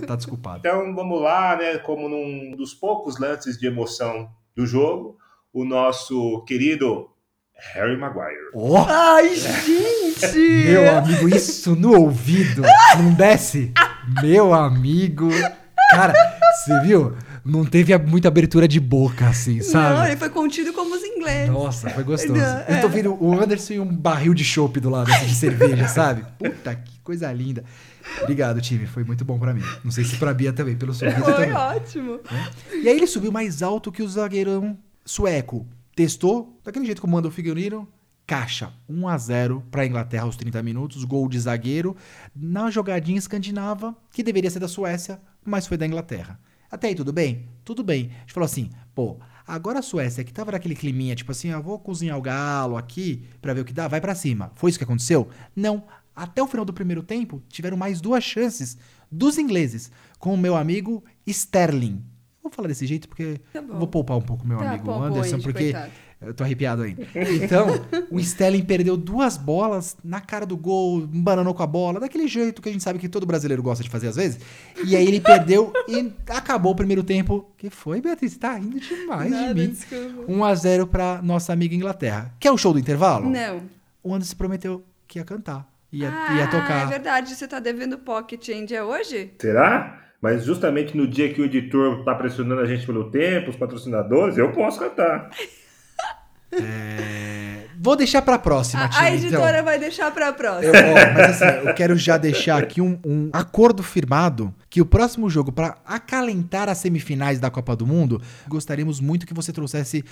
tá, 0.00 0.06
tá 0.06 0.16
desculpado. 0.16 0.60
Então 0.60 0.94
vamos 0.94 1.20
lá, 1.20 1.56
né? 1.56 1.76
Como 1.78 2.08
num 2.08 2.56
dos 2.56 2.72
poucos 2.72 3.18
lances 3.20 3.58
de 3.58 3.66
emoção 3.66 4.30
do 4.56 4.64
jogo, 4.64 5.18
o 5.52 5.62
nosso 5.66 6.42
querido 6.46 7.10
Harry 7.74 7.96
Maguire. 7.98 8.50
Ó, 8.54 8.84
Ai, 8.88 9.34
gente! 9.34 10.36
meu 10.36 10.90
amigo, 10.98 11.28
isso 11.28 11.76
no 11.76 12.00
ouvido 12.00 12.62
não 12.98 13.12
desce? 13.14 13.72
Meu 14.22 14.52
amigo. 14.54 15.28
Cara, 15.90 16.12
você 16.64 16.80
viu? 16.80 17.14
Não 17.44 17.64
teve 17.64 17.96
muita 17.98 18.28
abertura 18.28 18.66
de 18.66 18.80
boca, 18.80 19.28
assim, 19.28 19.60
sabe? 19.60 19.96
Não, 19.98 20.06
ele 20.06 20.16
foi 20.16 20.30
contido 20.30 20.72
como 20.72 20.94
os 20.94 21.02
ingleses. 21.02 21.50
Nossa, 21.50 21.90
foi 21.90 22.02
gostoso. 22.02 22.32
Não, 22.32 22.60
Eu 22.60 22.80
tô 22.80 22.86
é. 22.86 22.90
vendo 22.90 23.22
o 23.22 23.38
Anderson 23.38 23.72
e 23.74 23.80
um 23.80 23.94
barril 23.94 24.32
de 24.32 24.42
chopp 24.42 24.80
do 24.80 24.88
lado, 24.88 25.12
assim, 25.12 25.26
de 25.26 25.34
cerveja, 25.34 25.86
sabe? 25.88 26.24
Puta, 26.38 26.74
que 26.74 26.98
coisa 27.00 27.30
linda. 27.32 27.62
Obrigado, 28.22 28.60
time. 28.62 28.86
Foi 28.86 29.04
muito 29.04 29.24
bom 29.26 29.38
pra 29.38 29.52
mim. 29.52 29.62
Não 29.84 29.90
sei 29.90 30.04
se 30.04 30.16
pra 30.16 30.32
Bia 30.32 30.52
também, 30.54 30.74
pelo 30.74 30.94
sorriso 30.94 31.22
Foi 31.22 31.32
também. 31.34 31.52
ótimo. 31.52 32.20
E 32.72 32.88
aí 32.88 32.96
ele 32.96 33.06
subiu 33.06 33.30
mais 33.30 33.62
alto 33.62 33.92
que 33.92 34.02
o 34.02 34.08
zagueirão 34.08 34.76
sueco. 35.04 35.66
Testou, 35.94 36.58
daquele 36.64 36.86
jeito 36.86 37.00
como 37.02 37.14
manda 37.14 37.28
o 37.28 37.30
Figueiredo. 37.30 37.86
Caixa, 38.26 38.72
1 38.88 39.06
a 39.08 39.18
0 39.18 39.64
para 39.70 39.86
Inglaterra 39.86 40.24
aos 40.24 40.36
30 40.36 40.62
minutos, 40.62 41.04
gol 41.04 41.28
de 41.28 41.38
zagueiro 41.38 41.94
na 42.34 42.70
jogadinha 42.70 43.18
escandinava, 43.18 43.94
que 44.12 44.22
deveria 44.22 44.50
ser 44.50 44.60
da 44.60 44.68
Suécia, 44.68 45.20
mas 45.44 45.66
foi 45.66 45.76
da 45.76 45.86
Inglaterra. 45.86 46.40
Até 46.70 46.88
aí 46.88 46.94
tudo 46.94 47.12
bem? 47.12 47.48
Tudo 47.64 47.84
bem. 47.84 48.10
A 48.16 48.20
gente 48.20 48.32
falou 48.32 48.46
assim, 48.46 48.70
pô, 48.94 49.18
agora 49.46 49.78
a 49.80 49.82
Suécia 49.82 50.24
que 50.24 50.32
tava 50.32 50.52
naquele 50.52 50.74
climinha, 50.74 51.14
tipo 51.14 51.30
assim, 51.32 51.50
ah, 51.50 51.60
vou 51.60 51.78
cozinhar 51.78 52.16
o 52.16 52.22
galo 52.22 52.76
aqui 52.76 53.24
pra 53.42 53.52
ver 53.52 53.60
o 53.60 53.64
que 53.64 53.72
dá, 53.74 53.86
vai 53.88 54.00
pra 54.00 54.14
cima. 54.14 54.50
Foi 54.54 54.70
isso 54.70 54.78
que 54.78 54.84
aconteceu? 54.84 55.28
Não. 55.54 55.84
Até 56.16 56.42
o 56.42 56.46
final 56.46 56.64
do 56.64 56.72
primeiro 56.72 57.02
tempo, 57.02 57.42
tiveram 57.48 57.76
mais 57.76 58.00
duas 58.00 58.22
chances 58.24 58.78
dos 59.10 59.36
ingleses, 59.36 59.90
com 60.18 60.32
o 60.32 60.38
meu 60.38 60.56
amigo 60.56 61.04
Sterling. 61.26 62.02
Vou 62.42 62.52
falar 62.52 62.68
desse 62.68 62.86
jeito 62.86 63.08
porque 63.08 63.40
Tá 63.52 63.60
eu 63.60 63.78
vou 63.78 63.86
poupar 63.86 64.16
um 64.16 64.22
pouco 64.22 64.46
meu 64.46 64.58
Tá, 64.58 64.70
amigo 64.70 64.92
Anderson, 64.92 65.40
porque 65.40 65.72
coitado. 65.72 65.92
Eu 66.26 66.34
tô 66.34 66.44
arrepiado 66.44 66.82
ainda. 66.82 67.02
Então, 67.42 67.66
o 68.10 68.18
Sterling 68.20 68.64
perdeu 68.64 68.96
duas 68.96 69.36
bolas 69.36 69.96
na 70.04 70.20
cara 70.20 70.44
do 70.46 70.56
gol, 70.56 71.00
embananou 71.12 71.54
com 71.54 71.62
a 71.62 71.66
bola, 71.66 72.00
daquele 72.00 72.26
jeito 72.28 72.60
que 72.62 72.68
a 72.68 72.72
gente 72.72 72.82
sabe 72.82 72.98
que 72.98 73.08
todo 73.08 73.26
brasileiro 73.26 73.62
gosta 73.62 73.82
de 73.82 73.90
fazer 73.90 74.08
às 74.08 74.16
vezes. 74.16 74.40
E 74.84 74.96
aí 74.96 75.06
ele 75.06 75.20
perdeu 75.20 75.72
e 75.88 76.12
acabou 76.28 76.72
o 76.72 76.76
primeiro 76.76 77.02
tempo. 77.02 77.50
Que 77.56 77.70
foi, 77.70 78.00
Beatriz? 78.00 78.36
Tá 78.36 78.54
rindo 78.54 78.78
demais 78.80 79.30
Nada, 79.30 79.54
de 79.54 79.60
mim. 79.60 79.68
desculpa. 79.68 80.32
1 80.32 80.44
a 80.44 80.54
0 80.54 80.86
pra 80.86 81.20
nossa 81.22 81.52
amiga 81.52 81.74
Inglaterra. 81.74 82.32
Quer 82.38 82.50
o 82.50 82.58
show 82.58 82.72
do 82.72 82.78
intervalo? 82.78 83.28
Não. 83.28 83.62
O 84.02 84.14
Anderson 84.14 84.36
prometeu 84.36 84.84
que 85.06 85.18
ia 85.18 85.24
cantar. 85.24 85.66
Ia, 85.92 86.10
ah, 86.10 86.34
ia 86.34 86.42
é 86.42 86.46
tocar. 86.46 86.88
verdade. 86.88 87.34
Você 87.34 87.46
tá 87.46 87.60
devendo 87.60 87.96
pocket 87.98 88.48
ainda 88.48 88.74
é 88.74 88.82
hoje? 88.82 89.32
Será? 89.38 90.00
Mas 90.20 90.44
justamente 90.44 90.96
no 90.96 91.06
dia 91.06 91.32
que 91.32 91.40
o 91.40 91.44
editor 91.44 92.02
tá 92.02 92.14
pressionando 92.14 92.62
a 92.62 92.66
gente 92.66 92.86
pelo 92.86 93.10
tempo, 93.10 93.50
os 93.50 93.56
patrocinadores, 93.56 94.38
eu 94.38 94.50
posso 94.52 94.78
cantar. 94.80 95.30
É, 96.62 97.64
Vou 97.78 97.96
deixar 97.96 98.22
pra 98.22 98.38
próxima, 98.38 98.84
A, 98.84 98.88
time, 98.88 99.04
a 99.04 99.14
então. 99.14 99.28
editora 99.28 99.62
vai 99.62 99.78
deixar 99.78 100.10
pra 100.10 100.32
próxima. 100.32 100.74
Eu, 100.74 100.90
ó, 100.92 101.12
mas 101.12 101.42
assim, 101.42 101.68
eu 101.68 101.74
quero 101.74 101.96
já 101.96 102.16
deixar 102.16 102.58
aqui 102.62 102.80
um, 102.80 102.98
um 103.04 103.28
acordo 103.32 103.82
firmado 103.82 104.54
que 104.70 104.80
o 104.80 104.86
próximo 104.86 105.28
jogo, 105.28 105.52
pra 105.52 105.76
acalentar 105.84 106.68
as 106.68 106.78
semifinais 106.78 107.38
da 107.38 107.50
Copa 107.50 107.76
do 107.76 107.86
Mundo, 107.86 108.22
gostaríamos 108.48 109.00
muito 109.00 109.26
que 109.26 109.34
você 109.34 109.52
trouxesse 109.52 110.02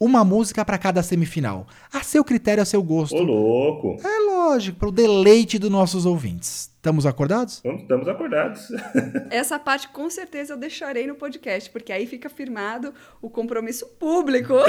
uma 0.00 0.24
música 0.24 0.64
pra 0.64 0.78
cada 0.78 1.02
semifinal. 1.02 1.66
A 1.92 2.02
seu 2.02 2.24
critério, 2.24 2.62
a 2.62 2.66
seu 2.66 2.82
gosto. 2.82 3.16
Ô, 3.16 3.22
louco. 3.22 3.96
É 4.04 4.18
lógico, 4.30 4.78
para 4.78 4.88
o 4.88 4.92
deleite 4.92 5.58
dos 5.58 5.70
nossos 5.70 6.06
ouvintes. 6.06 6.70
Estamos 6.76 7.04
acordados? 7.04 7.60
Estamos 7.64 8.06
acordados. 8.06 8.68
Essa 9.30 9.58
parte 9.58 9.88
com 9.88 10.08
certeza 10.08 10.52
eu 10.54 10.56
deixarei 10.56 11.06
no 11.06 11.16
podcast, 11.16 11.68
porque 11.70 11.92
aí 11.92 12.06
fica 12.06 12.30
firmado 12.30 12.94
o 13.20 13.28
compromisso 13.28 13.86
público. 13.98 14.54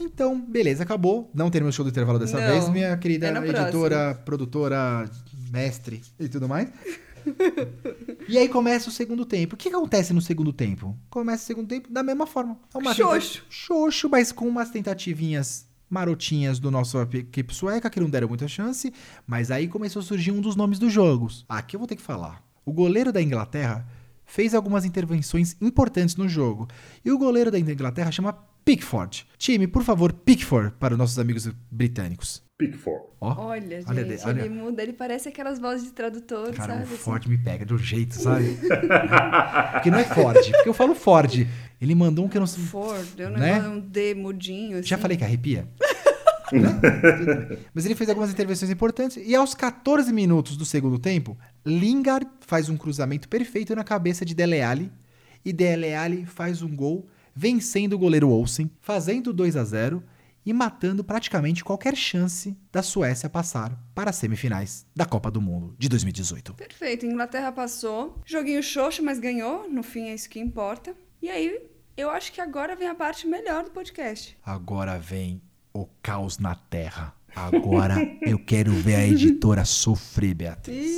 Então, 0.00 0.40
beleza, 0.40 0.84
acabou. 0.84 1.28
Não 1.34 1.50
teremos 1.50 1.74
show 1.74 1.84
do 1.84 1.90
intervalo 1.90 2.20
dessa 2.20 2.40
Não, 2.40 2.46
vez, 2.46 2.68
minha 2.68 2.96
querida 2.96 3.26
é 3.26 3.48
editora, 3.48 4.14
produtora, 4.24 5.10
mestre 5.50 6.00
e 6.20 6.28
tudo 6.28 6.48
mais. 6.48 6.68
e 8.28 8.38
aí 8.38 8.48
começa 8.48 8.88
o 8.88 8.92
segundo 8.92 9.24
tempo. 9.24 9.54
O 9.54 9.58
que 9.58 9.70
que 9.70 9.76
acontece 9.76 10.12
no 10.12 10.20
segundo 10.20 10.52
tempo? 10.52 10.96
Começa 11.10 11.44
o 11.44 11.46
segundo 11.46 11.68
tempo 11.68 11.90
da 11.90 12.02
mesma 12.02 12.26
forma. 12.26 12.58
É 12.74 12.78
uma 12.78 12.94
Xoxo. 12.94 13.44
Xoxo, 13.48 14.08
mas 14.08 14.32
com 14.32 14.46
umas 14.46 14.70
tentativinhas 14.70 15.66
marotinhas 15.88 16.58
do 16.58 16.70
nosso 16.70 17.00
equipe 17.00 17.54
sueca, 17.54 17.88
que 17.88 18.00
não 18.00 18.10
deram 18.10 18.28
muita 18.28 18.46
chance. 18.46 18.92
Mas 19.26 19.50
aí 19.50 19.68
começou 19.68 20.00
a 20.00 20.04
surgir 20.04 20.32
um 20.32 20.40
dos 20.40 20.56
nomes 20.56 20.78
dos 20.78 20.92
jogos. 20.92 21.44
Aqui 21.48 21.76
eu 21.76 21.80
vou 21.80 21.88
ter 21.88 21.96
que 21.96 22.02
falar. 22.02 22.42
O 22.64 22.72
goleiro 22.72 23.12
da 23.12 23.22
Inglaterra 23.22 23.86
fez 24.24 24.54
algumas 24.54 24.84
intervenções 24.84 25.56
importantes 25.60 26.16
no 26.16 26.28
jogo. 26.28 26.68
E 27.04 27.10
o 27.10 27.18
goleiro 27.18 27.50
da 27.50 27.58
Inglaterra 27.58 28.12
chama 28.12 28.38
Pickford. 28.64 29.26
Time, 29.38 29.66
por 29.66 29.82
favor, 29.82 30.12
Pickford 30.12 30.74
para 30.78 30.94
os 30.94 30.98
nossos 30.98 31.18
amigos 31.18 31.48
britânicos. 31.70 32.42
Pickford. 32.58 33.02
Ó, 33.20 33.46
Olha, 33.48 33.80
gente, 33.80 33.88
Olha 33.88 34.04
de- 34.04 34.24
olha. 34.24 34.40
ele 34.40 34.48
muda, 34.48 34.82
ele 34.82 34.92
parece 34.92 35.28
aquelas 35.28 35.58
vozes 35.60 35.84
de 35.86 35.92
tradutor, 35.92 36.52
cara, 36.52 36.72
sabe? 36.74 36.80
o 36.82 36.84
assim. 36.94 36.96
Ford 36.96 37.26
me 37.26 37.38
pega 37.38 37.64
de 37.64 37.72
um 37.72 37.78
jeito, 37.78 38.14
sabe? 38.20 38.58
porque 39.72 39.90
não 39.90 39.98
é 39.98 40.04
Ford, 40.04 40.36
porque 40.52 40.68
eu 40.68 40.74
falo 40.74 40.94
Ford. 40.94 41.46
Ele 41.80 41.94
mandou 41.94 42.24
um 42.24 42.28
que 42.28 42.36
eu 42.36 42.40
não 42.40 42.46
sei. 42.46 42.64
Ford, 42.64 43.06
eu 43.18 43.30
não 43.30 43.38
Né? 43.38 43.60
um 43.68 43.78
D 43.80 44.14
mudinho. 44.14 44.82
Já 44.82 44.96
assim. 44.96 45.02
falei 45.02 45.16
que 45.16 45.24
arrepia? 45.24 45.68
Né? 46.50 46.66
Tudo 46.70 47.46
bem. 47.46 47.58
Mas 47.74 47.84
ele 47.84 47.94
fez 47.94 48.08
algumas 48.08 48.30
intervenções 48.30 48.70
importantes 48.70 49.22
e 49.22 49.34
aos 49.34 49.52
14 49.54 50.10
minutos 50.14 50.56
do 50.56 50.64
segundo 50.64 50.98
tempo, 50.98 51.36
Lingard 51.62 52.26
faz 52.40 52.70
um 52.70 52.76
cruzamento 52.78 53.28
perfeito 53.28 53.76
na 53.76 53.84
cabeça 53.84 54.24
de 54.24 54.34
Dele 54.34 54.62
Alli 54.62 54.90
e 55.44 55.52
Dele 55.52 55.92
Alli 55.94 56.24
faz 56.24 56.62
um 56.62 56.74
gol 56.74 57.06
vencendo 57.38 57.92
o 57.92 57.98
goleiro 57.98 58.28
Olsen, 58.30 58.68
fazendo 58.80 59.32
2 59.32 59.56
a 59.56 59.62
0 59.62 60.02
e 60.44 60.52
matando 60.52 61.04
praticamente 61.04 61.62
qualquer 61.62 61.94
chance 61.94 62.58
da 62.72 62.82
Suécia 62.82 63.30
passar 63.30 63.78
para 63.94 64.10
as 64.10 64.16
semifinais 64.16 64.84
da 64.96 65.04
Copa 65.06 65.30
do 65.30 65.40
Mundo 65.40 65.72
de 65.78 65.88
2018. 65.88 66.54
Perfeito, 66.54 67.06
Inglaterra 67.06 67.52
passou. 67.52 68.20
Joguinho 68.24 68.60
xoxo, 68.60 69.04
mas 69.04 69.20
ganhou. 69.20 69.70
No 69.70 69.84
fim 69.84 70.08
é 70.08 70.14
isso 70.14 70.28
que 70.28 70.40
importa. 70.40 70.96
E 71.22 71.28
aí, 71.28 71.62
eu 71.96 72.10
acho 72.10 72.32
que 72.32 72.40
agora 72.40 72.74
vem 72.74 72.88
a 72.88 72.94
parte 72.94 73.24
melhor 73.24 73.62
do 73.62 73.70
podcast. 73.70 74.36
Agora 74.44 74.98
vem 74.98 75.40
o 75.72 75.86
caos 76.02 76.38
na 76.38 76.56
Terra. 76.56 77.14
Agora 77.36 77.94
eu 78.22 78.44
quero 78.44 78.72
ver 78.72 78.96
a 78.96 79.06
editora 79.06 79.64
sofrer, 79.64 80.34
Beatriz. 80.34 80.90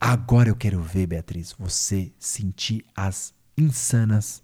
Agora 0.00 0.48
eu 0.48 0.56
quero 0.56 0.80
ver, 0.80 1.06
Beatriz, 1.06 1.54
você 1.56 2.12
sentir 2.18 2.84
as 2.96 3.32
insanas 3.56 4.43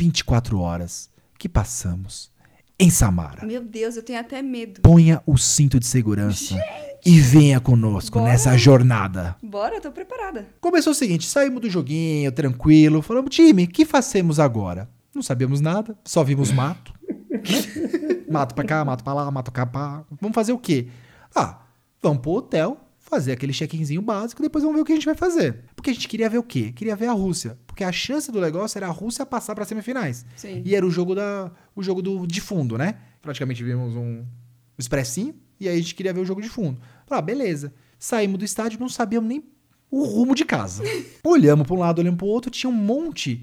24 0.00 0.58
horas 0.58 1.10
que 1.38 1.46
passamos 1.46 2.30
em 2.78 2.88
Samara. 2.88 3.44
meu 3.46 3.62
Deus, 3.62 3.96
eu 3.96 4.02
tenho 4.02 4.18
até 4.18 4.40
medo. 4.40 4.80
Ponha 4.80 5.22
o 5.26 5.36
cinto 5.36 5.78
de 5.78 5.84
segurança 5.84 6.58
e 7.04 7.20
venha 7.20 7.60
conosco 7.60 8.18
Bora. 8.18 8.30
nessa 8.32 8.56
jornada. 8.56 9.36
Bora, 9.42 9.74
eu 9.74 9.80
tô 9.82 9.92
preparada. 9.92 10.48
Começou 10.58 10.92
o 10.92 10.94
seguinte: 10.94 11.26
saímos 11.26 11.60
do 11.60 11.68
joguinho, 11.68 12.32
tranquilo, 12.32 13.02
falamos, 13.02 13.34
time, 13.34 13.64
o 13.64 13.68
que 13.68 13.84
fazemos 13.84 14.40
agora? 14.40 14.88
Não 15.14 15.22
sabíamos 15.22 15.60
nada, 15.60 15.94
só 16.02 16.24
vimos 16.24 16.50
mato. 16.50 16.94
né? 17.06 18.22
mato 18.30 18.54
pra 18.54 18.64
cá, 18.64 18.82
mato 18.82 19.04
pra 19.04 19.12
lá, 19.12 19.30
mato 19.30 19.52
cá 19.52 19.66
pra. 19.66 20.02
Vamos 20.18 20.34
fazer 20.34 20.52
o 20.52 20.58
quê? 20.58 20.88
Ah, 21.36 21.60
vamos 22.00 22.22
pro 22.22 22.30
hotel, 22.30 22.80
fazer 22.98 23.32
aquele 23.32 23.52
check-inzinho 23.52 24.00
básico, 24.00 24.40
depois 24.40 24.64
vamos 24.64 24.76
ver 24.78 24.82
o 24.82 24.84
que 24.86 24.92
a 24.92 24.96
gente 24.96 25.04
vai 25.04 25.14
fazer. 25.14 25.64
Porque 25.80 25.88
a 25.88 25.94
gente 25.94 26.08
queria 26.08 26.28
ver 26.28 26.36
o 26.36 26.42
quê? 26.42 26.72
Queria 26.72 26.94
ver 26.94 27.06
a 27.06 27.12
Rússia. 27.12 27.56
Porque 27.66 27.82
a 27.82 27.90
chance 27.90 28.30
do 28.30 28.38
negócio 28.38 28.76
era 28.76 28.86
a 28.86 28.90
Rússia 28.90 29.24
passar 29.24 29.54
para 29.54 29.64
semifinais. 29.64 30.26
Sim. 30.36 30.60
E 30.62 30.76
era 30.76 30.84
o 30.84 30.90
jogo 30.90 31.14
da 31.14 31.50
o 31.74 31.82
jogo 31.82 32.02
do 32.02 32.26
de 32.26 32.38
fundo, 32.38 32.76
né? 32.76 32.96
Praticamente 33.22 33.64
vimos 33.64 33.96
um 33.96 34.22
expressinho 34.76 35.34
e 35.58 35.66
aí 35.66 35.78
a 35.78 35.80
gente 35.80 35.94
queria 35.94 36.12
ver 36.12 36.20
o 36.20 36.24
jogo 36.26 36.42
de 36.42 36.50
fundo. 36.50 36.78
Falei, 37.06 37.18
ah, 37.18 37.22
beleza. 37.22 37.72
Saímos 37.98 38.38
do 38.38 38.44
estádio, 38.44 38.78
não 38.78 38.90
sabíamos 38.90 39.26
nem 39.26 39.42
o 39.90 40.04
rumo 40.04 40.34
de 40.34 40.44
casa. 40.44 40.84
Olhamos 41.24 41.66
para 41.66 41.74
um 41.74 41.78
lado, 41.78 42.00
olhamos 42.00 42.18
para 42.18 42.26
o 42.26 42.28
outro, 42.28 42.50
tinha 42.50 42.68
um 42.68 42.76
monte. 42.76 43.42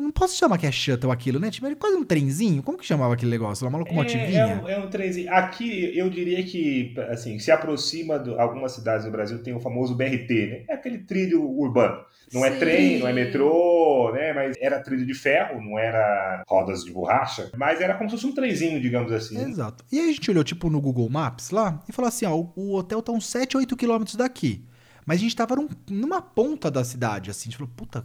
Não 0.00 0.10
posso 0.10 0.36
chamar 0.36 0.58
que 0.58 0.66
é 0.66 0.72
shuttle 0.72 1.10
aquilo, 1.12 1.38
né? 1.38 1.50
Tipo, 1.50 1.66
era 1.66 1.76
quase 1.76 1.96
um 1.96 2.04
trenzinho. 2.04 2.62
Como 2.62 2.78
que 2.78 2.84
chamava 2.86 3.14
aquele 3.14 3.30
negócio? 3.30 3.66
Uma 3.66 3.78
É, 3.78 3.80
locomotivinha? 3.80 4.40
é, 4.42 4.56
um, 4.56 4.68
é 4.68 4.78
um 4.78 4.88
trenzinho. 4.90 5.32
Aqui 5.32 5.96
eu 5.96 6.08
diria 6.10 6.42
que 6.44 6.94
assim, 7.10 7.38
se 7.38 7.50
aproxima 7.50 8.18
de 8.18 8.30
algumas 8.38 8.72
cidades 8.72 9.04
do 9.04 9.10
Brasil 9.12 9.42
tem 9.42 9.54
o 9.54 9.60
famoso 9.60 9.94
BRT, 9.94 10.46
né? 10.46 10.64
É 10.68 10.74
aquele 10.74 10.98
trilho 10.98 11.42
urbano. 11.48 12.02
Não 12.32 12.44
é 12.44 12.50
Sim. 12.52 12.58
trem, 12.58 12.98
não 12.98 13.06
é 13.06 13.12
metrô, 13.12 14.10
né? 14.14 14.32
Mas 14.32 14.56
era 14.60 14.80
trilho 14.82 15.04
de 15.04 15.12
ferro, 15.14 15.60
não 15.62 15.78
era 15.78 16.42
rodas 16.48 16.82
de 16.84 16.90
borracha, 16.90 17.50
mas 17.56 17.80
era 17.80 17.94
como 17.94 18.08
se 18.08 18.16
fosse 18.16 18.26
um 18.26 18.34
trenzinho, 18.34 18.80
digamos 18.80 19.12
assim. 19.12 19.38
Exato. 19.38 19.84
E 19.92 19.98
aí 19.98 20.08
a 20.08 20.12
gente 20.12 20.30
olhou, 20.30 20.42
tipo, 20.42 20.70
no 20.70 20.80
Google 20.80 21.08
Maps 21.10 21.50
lá 21.50 21.82
e 21.88 21.92
falou 21.92 22.08
assim: 22.08 22.24
ó, 22.24 22.34
o, 22.34 22.52
o 22.56 22.74
hotel 22.74 23.02
tá 23.02 23.12
uns 23.12 23.26
7, 23.26 23.56
8 23.56 23.76
quilômetros 23.76 24.16
daqui. 24.16 24.64
Mas 25.04 25.18
a 25.18 25.22
gente 25.22 25.34
tava 25.34 25.56
num- 25.56 25.68
numa 25.90 26.22
ponta 26.22 26.70
da 26.70 26.84
cidade, 26.84 27.28
assim. 27.28 27.48
A 27.48 27.50
gente 27.50 27.56
falou, 27.58 27.72
puta, 27.76 28.04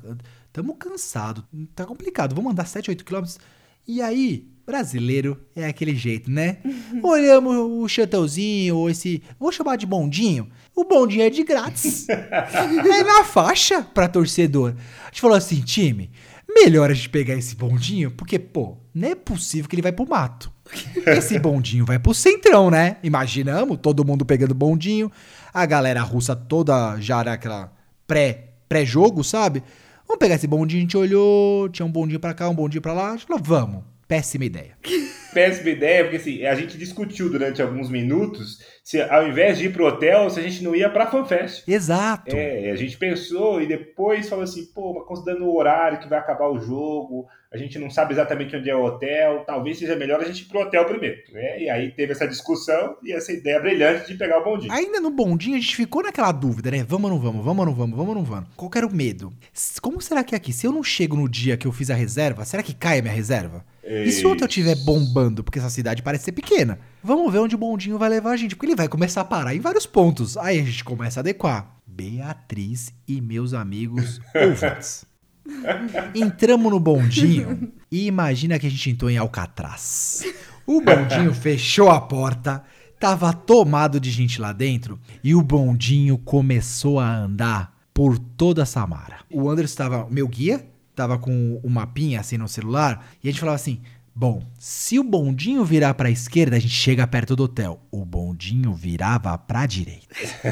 tamo 0.58 0.74
cansado, 0.74 1.46
tá 1.76 1.86
complicado, 1.86 2.34
vamos 2.34 2.52
andar 2.52 2.65
7, 2.65 2.89
8 2.89 3.06
quilômetros. 3.06 3.38
E 3.88 4.02
aí, 4.02 4.48
brasileiro 4.65 5.39
é 5.56 5.67
aquele 5.67 5.96
jeito, 5.96 6.32
né? 6.32 6.58
Olhamos 7.04 7.56
o 7.56 7.88
shuttlezinho, 7.88 8.76
ou 8.76 8.89
esse. 8.89 9.22
Vou 9.39 9.52
chamar 9.52 9.76
de 9.76 9.86
bondinho. 9.86 10.50
O 10.76 10.84
bondinho 10.84 11.22
é 11.22 11.30
de 11.30 11.43
grátis. 11.43 12.10
é 12.10 13.04
na 13.04 13.24
faixa 13.24 13.84
pra 13.84 14.08
torcedor. 14.08 14.74
A 15.04 15.10
gente 15.10 15.22
falou 15.22 15.38
assim, 15.38 15.62
time, 15.62 16.10
melhor 16.50 16.89
a 16.89 16.93
gente 16.96 17.10
pegar 17.10 17.36
esse 17.36 17.56
bondinho, 17.56 18.10
porque, 18.10 18.39
pô, 18.39 18.78
não 18.96 19.10
é 19.10 19.13
possível 19.15 19.70
que 19.70 19.76
ele 19.76 19.84
vai 19.84 19.91
pro 19.91 20.10
mato. 20.10 20.52
Esse 21.06 21.39
bondinho 21.39 21.86
vai 21.86 21.98
pro 21.98 22.13
centrão, 22.13 22.70
né? 22.70 22.98
Imaginamos, 23.02 23.78
todo 23.82 24.04
mundo 24.04 24.26
pegando 24.26 24.54
bondinho, 24.54 25.10
a 25.54 25.65
galera 25.65 26.02
russa 26.02 26.36
toda 26.36 27.00
já 27.00 27.22
era 27.22 27.34
aquela 27.34 27.72
pré, 28.06 28.50
pré-jogo, 28.67 29.24
sabe? 29.24 29.63
Vamos 30.08 30.20
pegar 30.20 30.36
esse 30.36 30.48
bondinho, 30.48 30.80
a 30.80 30.82
gente 30.82 30.98
olhou, 30.98 31.67
tinha 31.70 31.86
um 31.86 31.91
bondinho 31.91 32.20
pra 32.20 32.34
cá, 32.34 32.50
um 32.50 32.56
bondinho 32.56 32.82
pra 32.82 32.93
lá, 32.93 33.10
a 33.10 33.17
gente 33.17 33.28
falou, 33.28 33.43
vamos. 33.43 33.84
Péssima 34.08 34.46
ideia. 34.46 34.78
Péssima 35.34 35.70
ideia, 35.70 36.04
porque 36.04 36.18
assim, 36.18 36.46
a 36.46 36.56
gente 36.56 36.78
discutiu 36.78 37.30
durante 37.30 37.62
alguns 37.62 37.90
minutos 37.90 38.60
se 38.88 39.02
ao 39.02 39.28
invés 39.28 39.58
de 39.58 39.66
ir 39.66 39.74
pro 39.74 39.86
hotel, 39.86 40.30
se 40.30 40.40
a 40.40 40.44
gente 40.44 40.63
não 40.63 40.74
ia 40.74 40.90
pra 40.90 41.12
FanFest. 41.12 41.68
Exato. 41.68 42.34
É, 42.34 42.72
a 42.72 42.76
gente 42.78 42.98
pensou 42.98 43.62
e 43.62 43.68
depois 43.68 44.30
falou 44.30 44.46
assim, 44.46 44.66
pô, 44.74 44.94
mas 44.94 45.06
considerando 45.06 45.44
o 45.44 45.58
horário 45.58 46.00
que 46.00 46.08
vai 46.08 46.18
acabar 46.18 46.48
o 46.50 46.58
jogo, 46.58 47.28
a 47.52 47.58
gente 47.58 47.78
não 47.78 47.90
sabe 47.90 48.13
exatamente 48.13 48.56
onde 48.56 48.70
é 48.70 48.76
o 48.76 48.86
hotel, 48.86 49.44
talvez 49.46 49.78
seja 49.78 49.94
melhor 49.96 50.22
a 50.22 50.24
gente 50.24 50.44
ir 50.44 50.46
pro 50.46 50.62
hotel 50.62 50.86
primeiro, 50.86 51.18
né? 51.34 51.62
E 51.62 51.70
aí 51.70 51.92
teve 51.92 52.13
essa 52.13 52.26
discussão 52.26 52.96
e 53.04 53.12
essa 53.12 53.34
ideia 53.34 53.60
brilhante 53.60 54.08
de 54.08 54.18
pegar 54.18 54.40
o 54.40 54.44
bondinho. 54.46 54.72
Ainda 54.72 55.02
no 55.02 55.10
bondinho 55.10 55.58
a 55.58 55.60
gente 55.60 55.76
ficou 55.76 56.02
naquela 56.02 56.32
dúvida, 56.32 56.72
né? 56.72 56.86
Vamos 56.88 57.12
ou 57.12 57.18
não 57.18 57.22
vamos? 57.22 57.44
Vamos 57.44 57.60
ou 57.60 57.66
não 57.66 57.74
vamos? 57.74 57.98
Vamos 57.98 58.10
ou 58.10 58.16
não 58.16 58.24
vamos? 58.24 58.50
Qual 58.56 58.72
era 58.74 58.88
o 58.88 58.94
medo? 58.94 59.34
Como 59.82 60.00
será 60.02 60.24
que 60.24 60.34
é 60.34 60.38
aqui? 60.38 60.54
Se 60.54 60.66
eu 60.66 60.72
não 60.72 60.82
chego 60.82 61.18
no 61.18 61.28
dia 61.28 61.58
que 61.58 61.68
eu 61.68 61.74
fiz 61.74 61.90
a 61.90 61.96
reserva, 61.96 62.46
será 62.46 62.63
que 62.63 62.74
cai 62.74 63.00
a 63.00 63.02
minha 63.02 63.13
reserva? 63.13 63.66
E 63.88 64.12
se 64.12 64.26
o 64.26 64.32
hotel 64.32 64.47
estiver 64.47 64.76
bombando, 64.76 65.43
porque 65.43 65.60
essa 65.60 65.69
cidade 65.69 66.02
parece 66.02 66.26
ser 66.26 66.34
pequena? 66.34 66.78
Vamos 67.02 67.32
ver 67.32 67.39
onde 67.39 67.56
o 67.56 67.58
bondinho 67.58 67.97
vai 67.97 68.10
levar 68.10 68.32
a 68.32 68.38
gente, 68.38 68.56
porque 68.56 68.65
ele 68.65 68.76
vai 68.76 68.89
começar 68.89 69.21
a 69.21 69.26
parar 69.26 69.56
em 69.56 69.60
vários 69.60 69.86
pontos. 69.86 70.36
Aí 70.36 70.60
a 70.60 70.63
gente 70.63 70.84
começa 70.84 71.19
a 71.19 71.21
adequar. 71.21 71.78
Beatriz 71.86 72.93
e 73.08 73.21
meus 73.21 73.54
amigos 73.54 74.19
ouvintes. 74.36 75.06
Entramos 76.13 76.71
no 76.71 76.80
bondinho 76.80 77.71
e 77.89 78.06
imagina 78.08 78.60
que 78.60 78.67
a 78.67 78.69
gente 78.69 78.89
entrou 78.89 79.10
em 79.10 79.17
Alcatraz. 79.17 80.26
O 80.65 80.82
bondinho 80.82 81.32
fechou 81.34 81.89
a 81.89 82.02
porta, 82.02 82.63
tava 83.00 83.32
tomado 83.32 84.00
de 84.00 84.12
gente 84.12 84.41
lá 84.41 84.52
dentro 84.52 85.00
e 85.23 85.34
o 85.34 85.41
bondinho 85.41 86.17
começou 86.17 87.00
a 87.00 87.10
andar 87.10 87.73
por 87.93 88.19
toda 88.19 88.63
a 88.63 88.65
Samara. 88.65 89.19
O 89.32 89.50
Anderson 89.50 89.71
estava, 89.71 90.08
meu 90.10 90.28
guia, 90.28 90.65
tava 90.98 91.18
com 91.18 91.60
o 91.64 91.70
mapinha 91.70 92.20
assim 92.20 92.38
no 92.38 92.48
celular 92.50 93.08
e 93.24 93.30
a 93.30 93.32
gente 93.32 93.40
falava 93.40 93.56
assim: 93.56 93.80
Bom, 94.14 94.42
se 94.58 94.98
o 94.98 95.04
bondinho 95.04 95.64
virar 95.64 95.94
pra 95.94 96.10
esquerda, 96.10 96.56
a 96.56 96.60
gente 96.60 96.74
chega 96.74 97.06
perto 97.06 97.36
do 97.36 97.44
hotel. 97.44 97.80
O 97.92 98.04
bondinho 98.04 98.74
virava 98.74 99.38
pra 99.38 99.68
direita. 99.68 100.08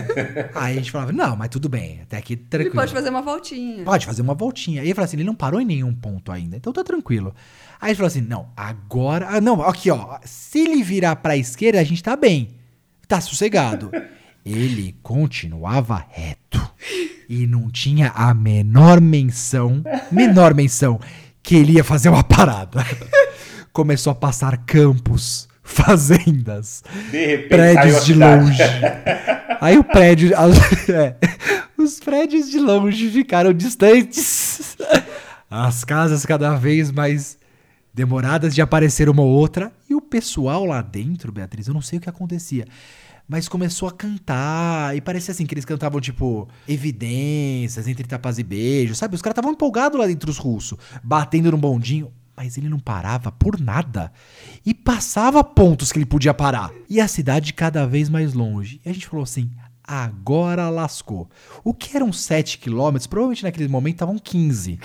Aí 0.54 0.74
a 0.74 0.78
gente 0.78 0.92
falava: 0.92 1.12
Não, 1.12 1.36
mas 1.36 1.50
tudo 1.50 1.68
bem, 1.68 2.02
até 2.04 2.18
aqui 2.18 2.34
Ele 2.34 2.44
tranquilo. 2.44 2.76
pode 2.76 2.94
fazer 2.94 3.10
uma 3.10 3.24
voltinha. 3.24 3.84
Pode 3.84 4.06
fazer 4.06 4.22
uma 4.22 4.36
voltinha. 4.36 4.84
E 4.84 4.86
ele 4.86 4.94
falou 4.94 5.06
assim: 5.06 5.18
ele 5.18 5.24
não 5.24 5.34
parou 5.36 5.60
em 5.60 5.66
nenhum 5.66 5.94
ponto 5.96 6.32
ainda, 6.32 6.56
então 6.56 6.72
tá 6.72 6.84
tranquilo. 6.84 7.34
Aí 7.82 7.90
ele 7.90 7.96
falou 7.96 8.08
assim: 8.08 8.22
não, 8.22 8.50
agora. 8.56 9.28
Ah, 9.32 9.42
não, 9.42 9.64
aqui 9.64 9.90
ó. 9.90 10.20
Se 10.24 10.60
ele 10.60 10.84
virar 10.84 11.16
pra 11.16 11.36
esquerda, 11.36 11.80
a 11.80 11.84
gente 11.84 12.04
tá 12.04 12.16
bem. 12.16 12.50
Tá 13.08 13.20
sossegado. 13.20 13.90
ele 14.46 14.96
continuava 15.02 16.06
reto. 16.10 16.62
E 17.28 17.48
não 17.48 17.70
tinha 17.72 18.10
a 18.10 18.34
menor 18.34 19.02
menção, 19.02 19.84
menor 20.12 20.54
menção, 20.54 21.00
que 21.42 21.56
ele 21.56 21.74
ia 21.74 21.84
fazer 21.84 22.10
uma 22.10 22.24
parada. 22.24 22.86
Começou 23.74 24.12
a 24.12 24.16
passar 24.16 24.58
campos, 24.58 25.48
fazendas, 25.64 26.84
De 27.12 27.40
prédios 27.50 28.06
de 28.06 28.14
longe. 28.14 28.62
Aí 29.60 29.78
o 29.78 29.84
prédio. 29.84 30.38
as- 30.38 30.58
é, 30.90 31.16
os 31.78 32.00
prédios 32.00 32.50
de 32.52 32.60
longe 32.60 33.10
ficaram 33.10 33.52
distantes. 33.54 34.78
As 35.50 35.84
casas 35.84 36.26
cada 36.26 36.56
vez 36.56 36.92
mais 36.92 37.38
demoradas 37.94 38.54
de 38.54 38.62
aparecer 38.62 39.10
uma 39.10 39.22
ou 39.24 39.30
outra. 39.30 39.72
E 39.90 39.96
o 39.96 40.02
pessoal 40.02 40.64
lá 40.66 40.82
dentro, 40.82 41.32
Beatriz, 41.32 41.68
eu 41.68 41.74
não 41.74 41.82
sei 41.82 41.98
o 41.98 42.02
que 42.02 42.10
acontecia. 42.10 42.66
Mas 43.28 43.48
começou 43.48 43.88
a 43.88 43.92
cantar. 43.92 44.96
E 44.96 45.02
parecia 45.02 45.32
assim 45.32 45.46
que 45.46 45.54
eles 45.54 45.66
cantavam, 45.66 46.00
tipo, 46.00 46.48
evidências 46.68 47.88
entre 47.88 48.08
tapas 48.08 48.38
e 48.38 48.44
beijos, 48.44 48.98
sabe? 48.98 49.16
Os 49.16 49.22
caras 49.22 49.34
estavam 49.34 49.52
empolgados 49.52 50.00
lá 50.00 50.06
dentro, 50.06 50.30
os 50.30 50.38
russos, 50.38 50.78
batendo 51.04 51.52
no 51.52 51.58
bondinho. 51.58 52.12
Mas 52.38 52.58
ele 52.58 52.68
não 52.68 52.80
parava 52.80 53.32
por 53.32 53.60
nada. 53.60 54.12
E 54.66 54.74
passava 54.74 55.44
pontos 55.44 55.92
que 55.92 55.98
ele 55.98 56.06
podia 56.06 56.34
parar. 56.34 56.70
E 56.90 57.00
a 57.00 57.08
cidade 57.08 57.54
cada 57.54 57.88
vez 57.88 58.10
mais 58.10 58.34
longe. 58.34 58.82
E 58.86 58.90
a 58.90 58.94
gente 58.94 59.08
falou 59.08 59.24
assim: 59.24 59.50
agora 59.82 60.70
lascou. 60.70 61.30
O 61.64 61.74
que 61.74 61.96
eram 61.96 62.12
7 62.12 62.58
quilômetros, 62.58 63.08
provavelmente 63.08 63.44
naquele 63.44 63.70
momento 63.70 63.96
estavam 63.96 64.18
15. 64.20 64.80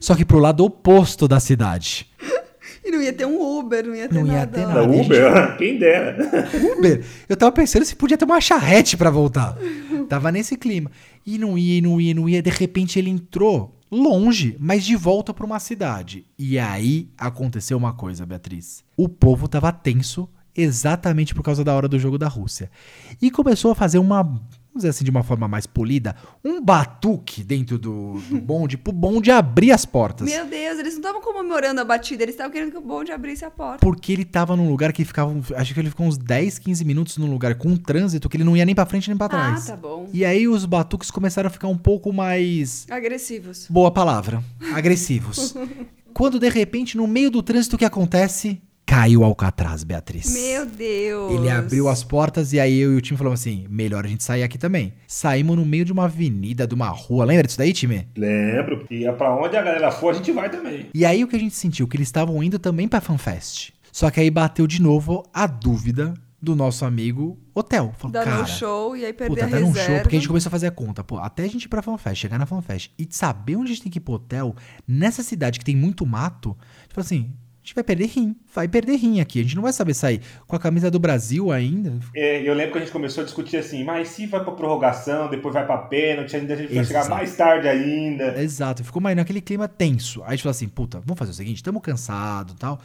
Só 0.00 0.14
que 0.14 0.24
pro 0.24 0.38
lado 0.38 0.64
oposto 0.64 1.26
da 1.26 1.40
cidade. 1.40 2.08
E 2.84 2.90
não 2.90 3.00
ia 3.00 3.12
ter 3.12 3.26
um 3.26 3.58
Uber, 3.58 3.86
não 3.86 3.94
ia 3.94 4.08
ter 4.08 4.14
Não 4.14 4.26
ia 4.26 4.32
nada. 4.40 4.52
ter 4.58 4.66
lá. 4.66 4.74
nada. 4.74 4.86
Da 4.86 4.92
Uber, 5.00 5.56
quem 5.58 5.78
dera. 5.78 6.16
Uber. 6.78 7.04
Eu 7.28 7.36
tava 7.36 7.52
pensando 7.52 7.84
se 7.84 7.94
podia 7.94 8.18
ter 8.18 8.24
uma 8.24 8.40
charrete 8.40 8.96
pra 8.96 9.08
voltar. 9.10 9.56
Tava 10.08 10.32
nesse 10.32 10.56
clima. 10.56 10.90
E 11.24 11.38
não 11.38 11.56
ia, 11.56 11.78
e 11.78 11.80
não 11.80 12.00
ia, 12.00 12.10
e 12.10 12.14
não 12.14 12.28
ia. 12.28 12.42
De 12.42 12.50
repente 12.50 12.98
ele 12.98 13.10
entrou 13.10 13.78
longe, 13.90 14.56
mas 14.58 14.84
de 14.84 14.96
volta 14.96 15.32
pra 15.32 15.46
uma 15.46 15.60
cidade. 15.60 16.24
E 16.38 16.58
aí 16.58 17.08
aconteceu 17.16 17.76
uma 17.78 17.92
coisa, 17.92 18.26
Beatriz. 18.26 18.82
O 18.96 19.08
povo 19.08 19.46
tava 19.46 19.70
tenso 19.70 20.28
exatamente 20.56 21.34
por 21.34 21.42
causa 21.42 21.62
da 21.62 21.74
hora 21.74 21.86
do 21.88 21.98
jogo 21.98 22.18
da 22.18 22.26
Rússia. 22.28 22.70
E 23.20 23.30
começou 23.30 23.70
a 23.70 23.74
fazer 23.74 23.98
uma, 23.98 24.40
vamos 24.72 24.78
dizer 24.82 24.88
assim 24.88 25.04
de 25.04 25.10
uma 25.10 25.22
forma 25.22 25.46
mais 25.46 25.66
polida, 25.66 26.16
um 26.42 26.60
batuque 26.62 27.44
dentro 27.44 27.78
do, 27.78 28.14
do 28.28 28.40
bonde 28.40 28.76
pro 28.78 28.92
bonde 28.92 29.30
abrir 29.30 29.70
as 29.70 29.84
portas. 29.84 30.26
Meu 30.28 30.46
Deus, 30.46 30.78
eles 30.78 30.94
não 30.94 31.00
estavam 31.00 31.20
comemorando 31.20 31.80
a 31.80 31.84
batida, 31.84 32.22
eles 32.22 32.34
estavam 32.34 32.50
querendo 32.50 32.70
que 32.72 32.78
o 32.78 32.80
bonde 32.80 33.12
abrisse 33.12 33.44
a 33.44 33.50
porta. 33.50 33.78
Porque 33.78 34.12
ele 34.12 34.24
tava 34.24 34.56
num 34.56 34.68
lugar 34.68 34.92
que 34.92 35.04
ficava. 35.04 35.32
Acho 35.56 35.74
que 35.74 35.80
ele 35.80 35.90
ficou 35.90 36.06
uns 36.06 36.16
10, 36.16 36.58
15 36.58 36.84
minutos 36.84 37.18
num 37.18 37.30
lugar 37.30 37.54
com 37.56 37.68
um 37.68 37.76
trânsito 37.76 38.28
que 38.28 38.36
ele 38.36 38.44
não 38.44 38.56
ia 38.56 38.64
nem 38.64 38.74
pra 38.74 38.86
frente 38.86 39.08
nem 39.08 39.16
pra 39.16 39.26
Ah, 39.26 39.28
trás. 39.28 39.66
tá 39.66 39.76
bom. 39.76 40.08
E 40.12 40.24
aí 40.24 40.48
os 40.48 40.64
batuques 40.64 41.10
começaram 41.10 41.48
a 41.48 41.50
ficar 41.50 41.68
um 41.68 41.76
pouco 41.78 42.12
mais. 42.12 42.86
Agressivos. 42.90 43.66
Boa 43.68 43.90
palavra. 43.90 44.42
Agressivos. 44.74 45.54
Quando 46.14 46.38
de 46.38 46.48
repente, 46.48 46.96
no 46.96 47.06
meio 47.06 47.30
do 47.30 47.42
trânsito, 47.42 47.76
o 47.76 47.78
que 47.78 47.84
acontece? 47.84 48.60
Caiu 48.92 49.24
Alcatraz, 49.24 49.84
Beatriz. 49.84 50.34
Meu 50.34 50.66
Deus. 50.66 51.32
Ele 51.32 51.48
abriu 51.48 51.88
as 51.88 52.04
portas 52.04 52.52
e 52.52 52.60
aí 52.60 52.78
eu 52.78 52.92
e 52.92 52.96
o 52.96 53.00
time 53.00 53.16
falamos 53.16 53.40
assim: 53.40 53.66
melhor 53.70 54.04
a 54.04 54.08
gente 54.08 54.22
sair 54.22 54.42
aqui 54.42 54.58
também. 54.58 54.92
Saímos 55.08 55.56
no 55.56 55.64
meio 55.64 55.82
de 55.82 55.90
uma 55.90 56.04
avenida, 56.04 56.66
de 56.66 56.74
uma 56.74 56.88
rua. 56.90 57.24
Lembra 57.24 57.46
disso 57.46 57.56
daí, 57.56 57.72
time? 57.72 58.06
Lembro. 58.14 58.86
E 58.90 59.10
pra 59.12 59.34
onde 59.34 59.56
a 59.56 59.62
galera 59.62 59.90
for, 59.90 60.10
a 60.10 60.12
gente 60.12 60.30
vai 60.30 60.50
também. 60.50 60.90
E 60.92 61.06
aí 61.06 61.24
o 61.24 61.26
que 61.26 61.34
a 61.34 61.38
gente 61.38 61.54
sentiu? 61.54 61.88
Que 61.88 61.96
eles 61.96 62.08
estavam 62.08 62.42
indo 62.42 62.58
também 62.58 62.86
pra 62.86 63.00
FanFest. 63.00 63.70
Só 63.90 64.10
que 64.10 64.20
aí 64.20 64.30
bateu 64.30 64.66
de 64.66 64.82
novo 64.82 65.22
a 65.32 65.46
dúvida 65.46 66.12
do 66.42 66.54
nosso 66.54 66.84
amigo 66.84 67.38
Hotel. 67.54 67.94
Falou, 67.96 68.12
Dar 68.12 68.24
cara, 68.24 68.40
no 68.40 68.46
show 68.46 68.94
e 68.94 69.06
aí 69.06 69.12
perder 69.14 69.34
puta, 69.34 69.44
a 69.44 69.48
até 69.48 69.60
num 69.60 69.68
reserva. 69.68 69.90
show, 69.90 70.00
porque 70.02 70.16
a 70.16 70.18
gente 70.18 70.28
começou 70.28 70.48
a 70.48 70.50
fazer 70.50 70.66
a 70.66 70.70
conta. 70.70 71.02
Pô, 71.02 71.18
até 71.18 71.44
a 71.44 71.48
gente 71.48 71.64
ir 71.64 71.68
pra 71.68 71.80
FanFest, 71.80 72.20
chegar 72.20 72.38
na 72.38 72.44
FanFest 72.44 72.90
e 72.98 73.06
saber 73.08 73.56
onde 73.56 73.70
a 73.70 73.74
gente 73.74 73.84
tem 73.84 73.92
que 73.92 73.98
ir 73.98 74.02
pro 74.02 74.14
hotel, 74.14 74.54
nessa 74.86 75.22
cidade 75.22 75.58
que 75.58 75.64
tem 75.64 75.76
muito 75.76 76.04
mato, 76.04 76.54
tipo 76.88 77.00
assim, 77.00 77.32
a 77.62 77.64
gente 77.64 77.74
vai 77.76 77.84
perder 77.84 78.06
rim. 78.06 78.34
Vai 78.52 78.66
perder 78.66 78.96
rim 78.96 79.20
aqui. 79.20 79.38
A 79.38 79.42
gente 79.42 79.54
não 79.54 79.62
vai 79.62 79.72
saber 79.72 79.94
sair 79.94 80.20
com 80.48 80.56
a 80.56 80.58
camisa 80.58 80.90
do 80.90 80.98
Brasil 80.98 81.52
ainda. 81.52 82.00
É, 82.14 82.42
eu 82.42 82.52
lembro 82.54 82.72
que 82.72 82.78
a 82.78 82.80
gente 82.80 82.90
começou 82.90 83.22
a 83.22 83.24
discutir 83.24 83.56
assim, 83.56 83.84
mas 83.84 84.08
se 84.08 84.26
vai 84.26 84.42
pra 84.42 84.52
prorrogação, 84.52 85.30
depois 85.30 85.54
vai 85.54 85.64
pra 85.64 85.78
pênalti, 85.78 86.34
ainda 86.34 86.54
a 86.54 86.56
gente 86.56 86.74
vai 86.74 86.82
Exato. 86.82 87.04
chegar 87.04 87.16
mais 87.16 87.36
tarde 87.36 87.68
ainda. 87.68 88.42
Exato, 88.42 88.82
ficou 88.82 89.00
mais 89.00 89.16
naquele 89.16 89.40
clima 89.40 89.68
tenso. 89.68 90.22
Aí 90.22 90.28
a 90.28 90.30
gente 90.32 90.42
falou 90.42 90.50
assim, 90.50 90.68
puta, 90.68 90.98
vamos 91.06 91.16
fazer 91.16 91.30
o 91.30 91.34
seguinte, 91.34 91.56
estamos 91.56 91.80
cansados 91.82 92.54
e 92.54 92.56
tal. 92.56 92.80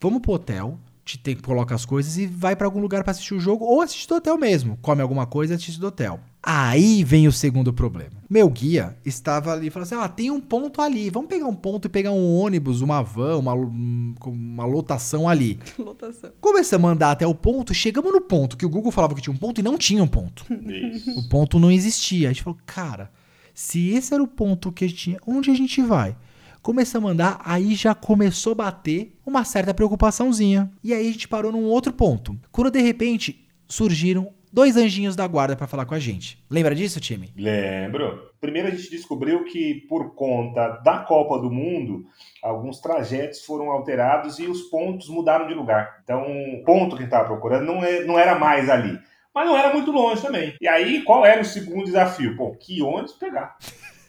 Vamos 0.00 0.22
pro 0.22 0.32
hotel, 0.32 0.78
te 1.04 1.18
tem, 1.18 1.36
coloca 1.36 1.74
as 1.74 1.84
coisas 1.84 2.16
e 2.16 2.26
vai 2.26 2.56
pra 2.56 2.66
algum 2.66 2.80
lugar 2.80 3.02
pra 3.04 3.10
assistir 3.10 3.34
o 3.34 3.40
jogo 3.40 3.66
ou 3.66 3.82
assiste 3.82 4.08
do 4.08 4.14
hotel 4.14 4.38
mesmo. 4.38 4.78
Come 4.80 5.02
alguma 5.02 5.26
coisa 5.26 5.52
e 5.52 5.56
assiste 5.56 5.78
do 5.78 5.88
hotel. 5.88 6.18
Aí 6.42 7.04
vem 7.04 7.28
o 7.28 7.32
segundo 7.32 7.72
problema. 7.72 8.10
Meu 8.28 8.48
guia 8.50 8.96
estava 9.04 9.52
ali 9.52 9.68
e 9.68 9.70
falou 9.70 9.84
assim: 9.84 9.94
ah, 9.94 10.08
tem 10.08 10.30
um 10.30 10.40
ponto 10.40 10.82
ali. 10.82 11.08
Vamos 11.08 11.28
pegar 11.28 11.46
um 11.46 11.54
ponto 11.54 11.86
e 11.86 11.88
pegar 11.88 12.10
um 12.10 12.36
ônibus, 12.36 12.80
uma 12.80 13.00
van, 13.00 13.38
uma, 13.38 13.54
uma 13.54 14.64
lotação 14.64 15.28
ali. 15.28 15.60
Lotação. 15.78 16.32
Começamos 16.40 16.88
a 16.88 16.92
andar 16.92 17.10
até 17.12 17.24
o 17.24 17.34
ponto, 17.34 17.72
chegamos 17.72 18.12
no 18.12 18.20
ponto 18.20 18.56
que 18.56 18.66
o 18.66 18.68
Google 18.68 18.90
falava 18.90 19.14
que 19.14 19.22
tinha 19.22 19.32
um 19.32 19.38
ponto 19.38 19.60
e 19.60 19.62
não 19.62 19.78
tinha 19.78 20.02
um 20.02 20.08
ponto. 20.08 20.44
Isso. 20.50 21.16
O 21.16 21.28
ponto 21.28 21.60
não 21.60 21.70
existia. 21.70 22.28
A 22.28 22.32
gente 22.32 22.42
falou, 22.42 22.58
cara, 22.66 23.12
se 23.54 23.90
esse 23.90 24.12
era 24.12 24.22
o 24.22 24.28
ponto 24.28 24.72
que 24.72 24.84
a 24.84 24.88
gente 24.88 24.98
tinha, 24.98 25.18
onde 25.24 25.50
a 25.50 25.54
gente 25.54 25.80
vai? 25.80 26.16
Começamos 26.60 27.08
a 27.08 27.12
andar, 27.12 27.40
aí 27.44 27.74
já 27.74 27.94
começou 27.94 28.52
a 28.52 28.56
bater 28.56 29.16
uma 29.24 29.44
certa 29.44 29.72
preocupaçãozinha. 29.72 30.70
E 30.82 30.92
aí 30.92 31.08
a 31.08 31.12
gente 31.12 31.28
parou 31.28 31.52
num 31.52 31.64
outro 31.64 31.92
ponto. 31.92 32.36
Quando 32.50 32.70
de 32.70 32.80
repente 32.80 33.44
surgiram 33.68 34.32
dois 34.52 34.76
anjinhos 34.76 35.16
da 35.16 35.26
guarda 35.26 35.56
pra 35.56 35.66
falar 35.66 35.86
com 35.86 35.94
a 35.94 35.98
gente. 35.98 36.38
Lembra 36.50 36.74
disso, 36.74 37.00
time? 37.00 37.32
Lembro. 37.36 38.30
Primeiro 38.40 38.68
a 38.68 38.70
gente 38.70 38.90
descobriu 38.90 39.44
que 39.44 39.86
por 39.88 40.14
conta 40.14 40.68
da 40.84 40.98
Copa 40.98 41.38
do 41.38 41.50
Mundo, 41.50 42.04
alguns 42.42 42.80
trajetos 42.80 43.44
foram 43.44 43.70
alterados 43.70 44.38
e 44.38 44.46
os 44.46 44.62
pontos 44.62 45.08
mudaram 45.08 45.46
de 45.46 45.54
lugar. 45.54 46.00
Então, 46.04 46.24
o 46.24 46.64
ponto 46.64 46.96
que 46.96 47.04
estava 47.04 47.26
procurando 47.26 47.64
não, 47.64 47.82
é, 47.82 48.04
não 48.04 48.18
era 48.18 48.38
mais 48.38 48.68
ali. 48.68 48.98
Mas 49.34 49.46
não 49.46 49.56
era 49.56 49.72
muito 49.72 49.90
longe 49.90 50.20
também. 50.20 50.54
E 50.60 50.68
aí, 50.68 51.02
qual 51.02 51.24
era 51.24 51.40
o 51.40 51.44
segundo 51.44 51.86
desafio? 51.86 52.36
Bom, 52.36 52.54
que 52.54 52.82
ônibus 52.82 53.12
pegar? 53.12 53.56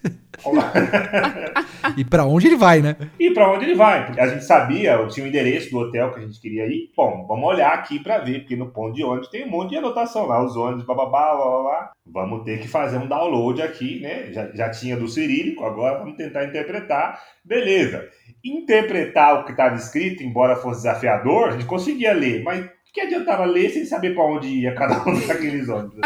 E 1.97 2.03
pra 2.03 2.25
onde 2.25 2.47
ele 2.47 2.55
vai, 2.55 2.81
né? 2.81 2.95
e 3.19 3.31
para 3.31 3.51
onde 3.51 3.65
ele 3.65 3.75
vai? 3.75 4.05
Porque 4.05 4.19
a 4.19 4.27
gente 4.27 4.45
sabia, 4.45 5.05
tinha 5.07 5.25
o 5.25 5.29
endereço 5.29 5.69
do 5.69 5.79
hotel 5.79 6.11
que 6.11 6.19
a 6.19 6.21
gente 6.23 6.39
queria 6.39 6.65
ir. 6.65 6.91
Bom, 6.95 7.25
vamos 7.27 7.45
olhar 7.45 7.73
aqui 7.73 7.99
para 7.99 8.19
ver, 8.19 8.39
porque 8.39 8.55
no 8.55 8.71
ponto 8.71 8.93
de 8.93 9.03
ônibus 9.03 9.29
tem 9.29 9.45
um 9.45 9.49
monte 9.49 9.71
de 9.71 9.77
anotação 9.77 10.25
lá, 10.25 10.43
os 10.43 10.55
ônibus, 10.55 10.85
bababá, 10.85 11.35
blá, 11.35 11.45
blá, 11.45 11.61
blá. 11.61 11.91
Vamos 12.05 12.43
ter 12.43 12.59
que 12.59 12.67
fazer 12.67 12.97
um 12.97 13.07
download 13.07 13.61
aqui, 13.61 13.99
né? 13.99 14.31
Já, 14.31 14.49
já 14.53 14.69
tinha 14.69 14.97
do 14.97 15.07
cirílico, 15.07 15.65
agora 15.65 15.99
vamos 15.99 16.15
tentar 16.15 16.45
interpretar. 16.45 17.19
Beleza. 17.43 18.07
Interpretar 18.43 19.41
o 19.41 19.45
que 19.45 19.51
estava 19.51 19.75
escrito, 19.75 20.23
embora 20.23 20.55
fosse 20.55 20.83
desafiador, 20.83 21.49
a 21.49 21.51
gente 21.51 21.65
conseguia 21.65 22.13
ler, 22.13 22.43
mas 22.43 22.65
que 22.93 23.01
adiantava 23.01 23.43
ler 23.45 23.69
sem 23.69 23.85
saber 23.85 24.13
para 24.13 24.23
onde 24.23 24.47
ia 24.47 24.75
cada 24.75 25.01
um 25.09 25.19
daqueles 25.27 25.67
ônibus? 25.67 25.99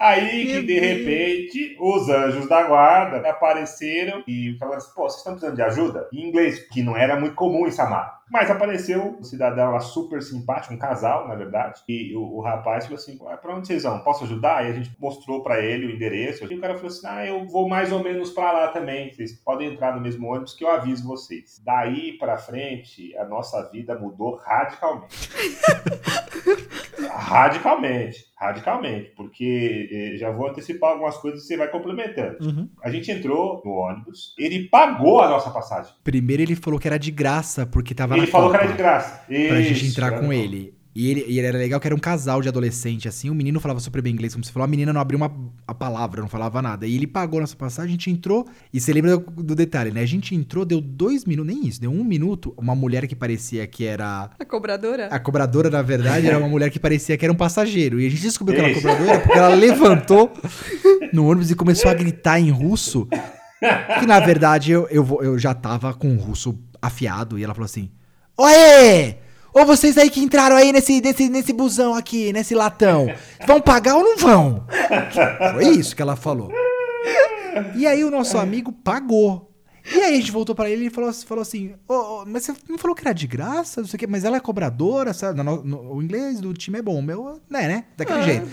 Aí 0.00 0.46
que 0.46 0.62
de 0.62 0.80
repente 0.80 1.76
os 1.78 2.08
anjos 2.08 2.48
da 2.48 2.62
guarda 2.62 3.28
apareceram 3.28 4.24
e 4.26 4.56
falaram 4.58 4.78
assim: 4.78 4.94
pô, 4.94 5.02
vocês 5.02 5.18
estão 5.18 5.34
precisando 5.34 5.56
de 5.56 5.62
ajuda? 5.62 6.08
Em 6.10 6.26
inglês, 6.26 6.58
que 6.68 6.82
não 6.82 6.96
era 6.96 7.20
muito 7.20 7.34
comum 7.34 7.66
em 7.66 7.70
Samar. 7.70 8.19
Mas 8.30 8.50
apareceu 8.50 9.18
um 9.18 9.24
cidadão 9.24 9.72
lá 9.72 9.80
super 9.80 10.22
simpático, 10.22 10.72
um 10.72 10.78
casal, 10.78 11.26
na 11.26 11.34
verdade. 11.34 11.80
E 11.88 12.14
o, 12.14 12.36
o 12.36 12.40
rapaz 12.40 12.84
falou 12.84 12.98
assim: 12.98 13.18
ah, 13.26 13.36
pra 13.36 13.54
onde 13.54 13.66
vocês 13.66 13.82
vão? 13.82 13.98
Posso 14.00 14.24
ajudar? 14.24 14.64
E 14.64 14.68
a 14.68 14.72
gente 14.72 14.92
mostrou 14.98 15.42
pra 15.42 15.60
ele 15.60 15.86
o 15.86 15.90
endereço. 15.90 16.44
E 16.50 16.54
o 16.54 16.60
cara 16.60 16.74
falou 16.74 16.88
assim: 16.88 17.06
ah, 17.06 17.26
eu 17.26 17.46
vou 17.46 17.68
mais 17.68 17.90
ou 17.90 18.02
menos 18.02 18.30
pra 18.30 18.52
lá 18.52 18.68
também. 18.68 19.12
Vocês 19.12 19.32
podem 19.32 19.72
entrar 19.72 19.94
no 19.94 20.00
mesmo 20.00 20.28
ônibus 20.28 20.54
que 20.54 20.64
eu 20.64 20.70
aviso 20.70 21.06
vocês. 21.06 21.60
Daí 21.64 22.16
pra 22.18 22.38
frente, 22.38 23.16
a 23.16 23.24
nossa 23.24 23.68
vida 23.70 23.98
mudou 23.98 24.36
radicalmente. 24.36 25.30
radicalmente, 27.08 28.26
radicalmente, 28.36 29.12
porque 29.16 29.88
eh, 29.90 30.16
já 30.16 30.30
vou 30.30 30.48
antecipar 30.48 30.92
algumas 30.92 31.16
coisas 31.16 31.42
e 31.42 31.46
você 31.46 31.56
vai 31.56 31.68
complementando. 31.68 32.36
Uhum. 32.40 32.68
A 32.82 32.90
gente 32.90 33.10
entrou 33.10 33.62
no 33.64 33.72
ônibus, 33.72 34.34
ele 34.38 34.68
pagou 34.68 35.20
a 35.20 35.28
nossa 35.28 35.50
passagem. 35.50 35.92
Primeiro 36.02 36.42
ele 36.42 36.56
falou 36.56 36.78
que 36.78 36.88
era 36.88 36.98
de 36.98 37.10
graça, 37.10 37.66
porque 37.66 37.94
tava 37.94 38.16
ele 38.22 38.30
falou 38.30 38.50
que 38.50 38.56
Copa, 38.56 38.64
era 38.64 38.72
de 38.72 38.78
graça. 38.78 39.22
Pra 39.26 39.60
gente 39.60 39.84
Isso, 39.84 39.92
entrar 39.92 40.20
com 40.20 40.32
ele. 40.32 40.80
E 40.94 41.08
ele, 41.08 41.24
e 41.28 41.38
era 41.38 41.56
legal 41.56 41.78
que 41.78 41.86
era 41.86 41.94
um 41.94 42.00
casal 42.00 42.42
de 42.42 42.48
adolescente, 42.48 43.06
assim. 43.06 43.30
O 43.30 43.34
menino 43.34 43.60
falava 43.60 43.78
super 43.78 44.02
bem 44.02 44.12
inglês, 44.12 44.34
como 44.34 44.44
você 44.44 44.50
falou. 44.50 44.64
A 44.64 44.68
menina 44.68 44.92
não 44.92 45.00
abriu 45.00 45.16
uma, 45.16 45.32
a 45.66 45.72
palavra, 45.72 46.20
não 46.20 46.28
falava 46.28 46.60
nada. 46.60 46.84
E 46.84 46.96
ele 46.96 47.06
pagou 47.06 47.40
nossa 47.40 47.54
passagem, 47.56 47.90
a 47.90 47.92
gente 47.92 48.10
entrou. 48.10 48.46
E 48.72 48.80
você 48.80 48.92
lembra 48.92 49.16
do, 49.16 49.42
do 49.42 49.54
detalhe, 49.54 49.92
né? 49.92 50.00
A 50.00 50.06
gente 50.06 50.34
entrou, 50.34 50.64
deu 50.64 50.80
dois 50.80 51.24
minutos, 51.24 51.54
nem 51.54 51.66
isso, 51.66 51.80
deu 51.80 51.92
um 51.92 52.02
minuto. 52.02 52.52
Uma 52.58 52.74
mulher 52.74 53.06
que 53.06 53.14
parecia 53.14 53.64
que 53.68 53.84
era. 53.86 54.30
A 54.36 54.44
cobradora? 54.44 55.06
A 55.06 55.20
cobradora, 55.20 55.70
na 55.70 55.80
verdade, 55.80 56.26
era 56.26 56.38
uma 56.38 56.48
mulher 56.50 56.70
que 56.70 56.80
parecia 56.80 57.16
que 57.16 57.24
era 57.24 57.32
um 57.32 57.36
passageiro. 57.36 58.00
E 58.00 58.06
a 58.06 58.10
gente 58.10 58.22
descobriu 58.22 58.56
que 58.56 58.60
ela 58.60 58.70
era 58.70 58.78
Isso. 58.78 58.88
cobradora 58.88 59.20
porque 59.20 59.38
ela 59.38 59.54
levantou 59.54 60.32
no 61.12 61.30
ônibus 61.30 61.52
e 61.52 61.54
começou 61.54 61.88
a 61.88 61.94
gritar 61.94 62.40
em 62.40 62.50
russo. 62.50 63.06
Que 64.00 64.06
na 64.06 64.18
verdade 64.18 64.72
eu, 64.72 64.88
eu, 64.90 65.06
eu 65.22 65.38
já 65.38 65.54
tava 65.54 65.94
com 65.94 66.14
o 66.14 66.18
russo 66.18 66.58
afiado. 66.82 67.38
E 67.38 67.44
ela 67.44 67.54
falou 67.54 67.66
assim: 67.66 67.90
Oê! 68.44 69.16
Ô 69.52 69.66
vocês 69.66 69.98
aí 69.98 70.08
que 70.08 70.20
entraram 70.20 70.56
aí 70.56 70.72
nesse, 70.72 70.98
nesse, 71.02 71.28
nesse 71.28 71.52
busão 71.52 71.92
aqui, 71.94 72.32
nesse 72.32 72.54
latão, 72.54 73.06
vão 73.46 73.60
pagar 73.60 73.96
ou 73.96 74.02
não 74.02 74.16
vão? 74.16 74.64
Foi 75.52 75.68
isso 75.68 75.94
que 75.94 76.00
ela 76.00 76.16
falou. 76.16 76.50
E 77.76 77.86
aí 77.86 78.02
o 78.02 78.10
nosso 78.10 78.38
amigo 78.38 78.72
pagou. 78.72 79.46
E 79.94 79.98
aí 80.00 80.14
a 80.14 80.16
gente 80.16 80.30
voltou 80.32 80.54
pra 80.54 80.70
ele 80.70 80.86
e 80.86 80.90
falou, 80.90 81.12
falou 81.12 81.42
assim: 81.42 81.74
"Ô, 81.88 81.94
ô, 81.94 82.24
mas 82.26 82.44
você 82.44 82.54
não 82.68 82.78
falou 82.78 82.94
que 82.94 83.02
era 83.02 83.12
de 83.12 83.26
graça? 83.26 83.80
Não 83.82 83.88
sei 83.88 83.96
o 83.96 83.98
quê, 83.98 84.06
mas 84.06 84.24
ela 84.24 84.36
é 84.36 84.40
cobradora, 84.40 85.12
sabe? 85.12 85.42
No- 85.42 85.62
no- 85.64 85.94
o 85.96 86.02
inglês 86.02 86.40
do 86.40 86.54
time 86.54 86.78
é 86.78 86.82
bom, 86.82 86.98
o 86.98 87.02
meu, 87.02 87.40
né, 87.50 87.66
né? 87.68 87.84
Daquele 87.96 88.22
jeito. 88.22 88.46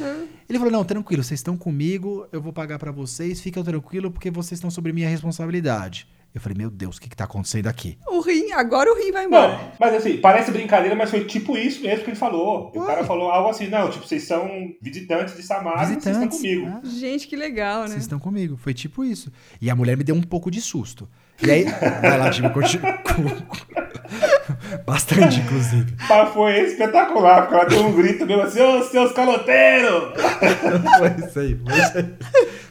Ele 0.49 0.57
falou: 0.57 0.71
não, 0.73 0.83
tranquilo, 0.83 1.23
vocês 1.23 1.39
estão 1.39 1.55
comigo, 1.55 2.25
eu 2.31 2.41
vou 2.41 2.51
pagar 2.51 2.79
pra 2.79 2.91
vocês, 2.91 3.39
fiquem 3.39 3.63
tranquilo, 3.63 4.09
porque 4.09 4.31
vocês 4.31 4.57
estão 4.57 4.71
sobre 4.71 4.91
minha 4.91 5.07
responsabilidade. 5.07 6.07
Eu 6.37 6.41
falei, 6.41 6.57
meu 6.57 6.69
Deus, 6.69 6.97
o 6.97 7.01
que, 7.01 7.09
que 7.09 7.15
tá 7.15 7.23
acontecendo 7.23 7.67
aqui? 7.67 7.97
O 8.07 8.19
rim, 8.21 8.51
agora 8.51 8.91
o 8.91 8.95
rim 8.95 9.11
vai 9.11 9.25
embora. 9.25 9.53
Não, 9.53 9.71
mas 9.79 9.93
assim, 9.95 10.17
parece 10.17 10.51
brincadeira, 10.51 10.95
mas 10.95 11.09
foi 11.09 11.23
tipo 11.25 11.57
isso 11.57 11.81
mesmo 11.81 12.03
que 12.03 12.11
ele 12.11 12.17
falou. 12.17 12.71
O 12.75 12.79
Ué. 12.81 12.85
cara 12.87 13.03
falou 13.03 13.31
algo 13.31 13.49
assim, 13.49 13.67
não, 13.67 13.89
tipo, 13.89 14.07
vocês 14.07 14.23
são 14.23 14.47
visitantes 14.81 15.35
de 15.35 15.41
Samara, 15.43 15.85
vocês 15.85 15.97
estão 15.97 16.13
Visitantes. 16.13 16.37
comigo. 16.37 16.65
né? 16.67 16.81
Gente, 16.83 17.27
que 17.27 17.35
legal, 17.35 17.81
né? 17.81 17.87
Vocês 17.89 18.03
estão 18.03 18.19
comigo. 18.19 18.55
Foi 18.57 18.73
tipo 18.73 19.03
isso. 19.03 19.31
E 19.61 19.69
a 19.69 19.75
mulher 19.75 19.97
me 19.97 20.03
deu 20.03 20.15
um 20.15 20.21
pouco 20.21 20.51
de 20.51 20.61
susto. 20.61 21.09
E 21.41 21.49
aí, 21.51 21.63
vai 22.01 22.17
lá, 22.17 22.29
time, 22.29 22.49
continua. 22.51 22.97
Bastante, 24.85 25.39
inclusive. 25.41 25.95
Mas 26.07 26.29
foi 26.33 26.59
espetacular, 26.61 27.41
porque 27.41 27.55
ela 27.55 27.65
deu 27.65 27.85
um 27.85 27.93
grito 27.95 28.25
mesmo 28.25 28.43
assim, 28.43 28.61
ô 28.61 28.81
seus 28.83 29.11
caloteiros! 29.11 30.13
Foi 30.97 31.27
isso 31.27 31.39
aí, 31.39 31.55
foi 31.63 31.77
isso 31.79 31.97
aí. 31.97 32.15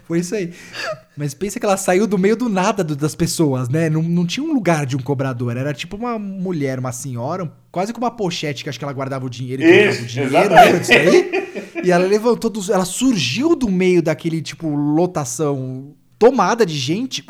Foi 0.07 0.21
isso 0.21 0.35
aí. 0.35 0.53
Mas 1.17 1.35
pensa 1.35 1.59
que 1.59 1.67
ela 1.67 1.77
saiu 1.77 2.07
do 2.07 2.17
meio 2.17 2.37
do 2.37 2.49
nada 2.49 2.85
do- 2.85 2.95
das 2.95 3.15
pessoas, 3.15 3.69
né? 3.69 3.91
Não, 3.91 4.03
não 4.03 4.25
tinha 4.27 4.45
um 4.45 4.53
lugar 4.53 4.87
de 4.87 4.97
um 4.97 5.01
cobrador. 5.01 5.57
Era 5.57 5.75
tipo 5.75 5.97
uma 5.97 6.19
mulher, 6.19 6.79
uma 6.79 6.93
senhora, 6.93 7.51
quase 7.73 7.93
com 7.93 7.99
uma 8.01 8.11
pochete 8.11 8.63
que 8.63 8.69
acho 8.71 8.79
que 8.79 8.85
ela 8.85 8.93
guardava 8.95 9.27
o 9.27 9.31
dinheiro 9.31 9.63
e 9.63 9.89
Isso, 9.89 10.03
o 10.03 10.07
dinheiro. 10.07 10.33
Lembra 10.33 10.79
disso 10.79 10.93
aí? 10.93 11.31
E 11.85 11.91
ela 11.91 12.07
levantou, 12.07 12.49
dos, 12.51 12.69
ela 12.71 12.85
surgiu 12.85 13.57
do 13.57 13.69
meio 13.71 14.01
daquele 14.03 14.41
tipo 14.41 14.69
lotação 14.69 15.95
tomada 16.19 16.65
de 16.65 16.75
gente. 16.77 17.25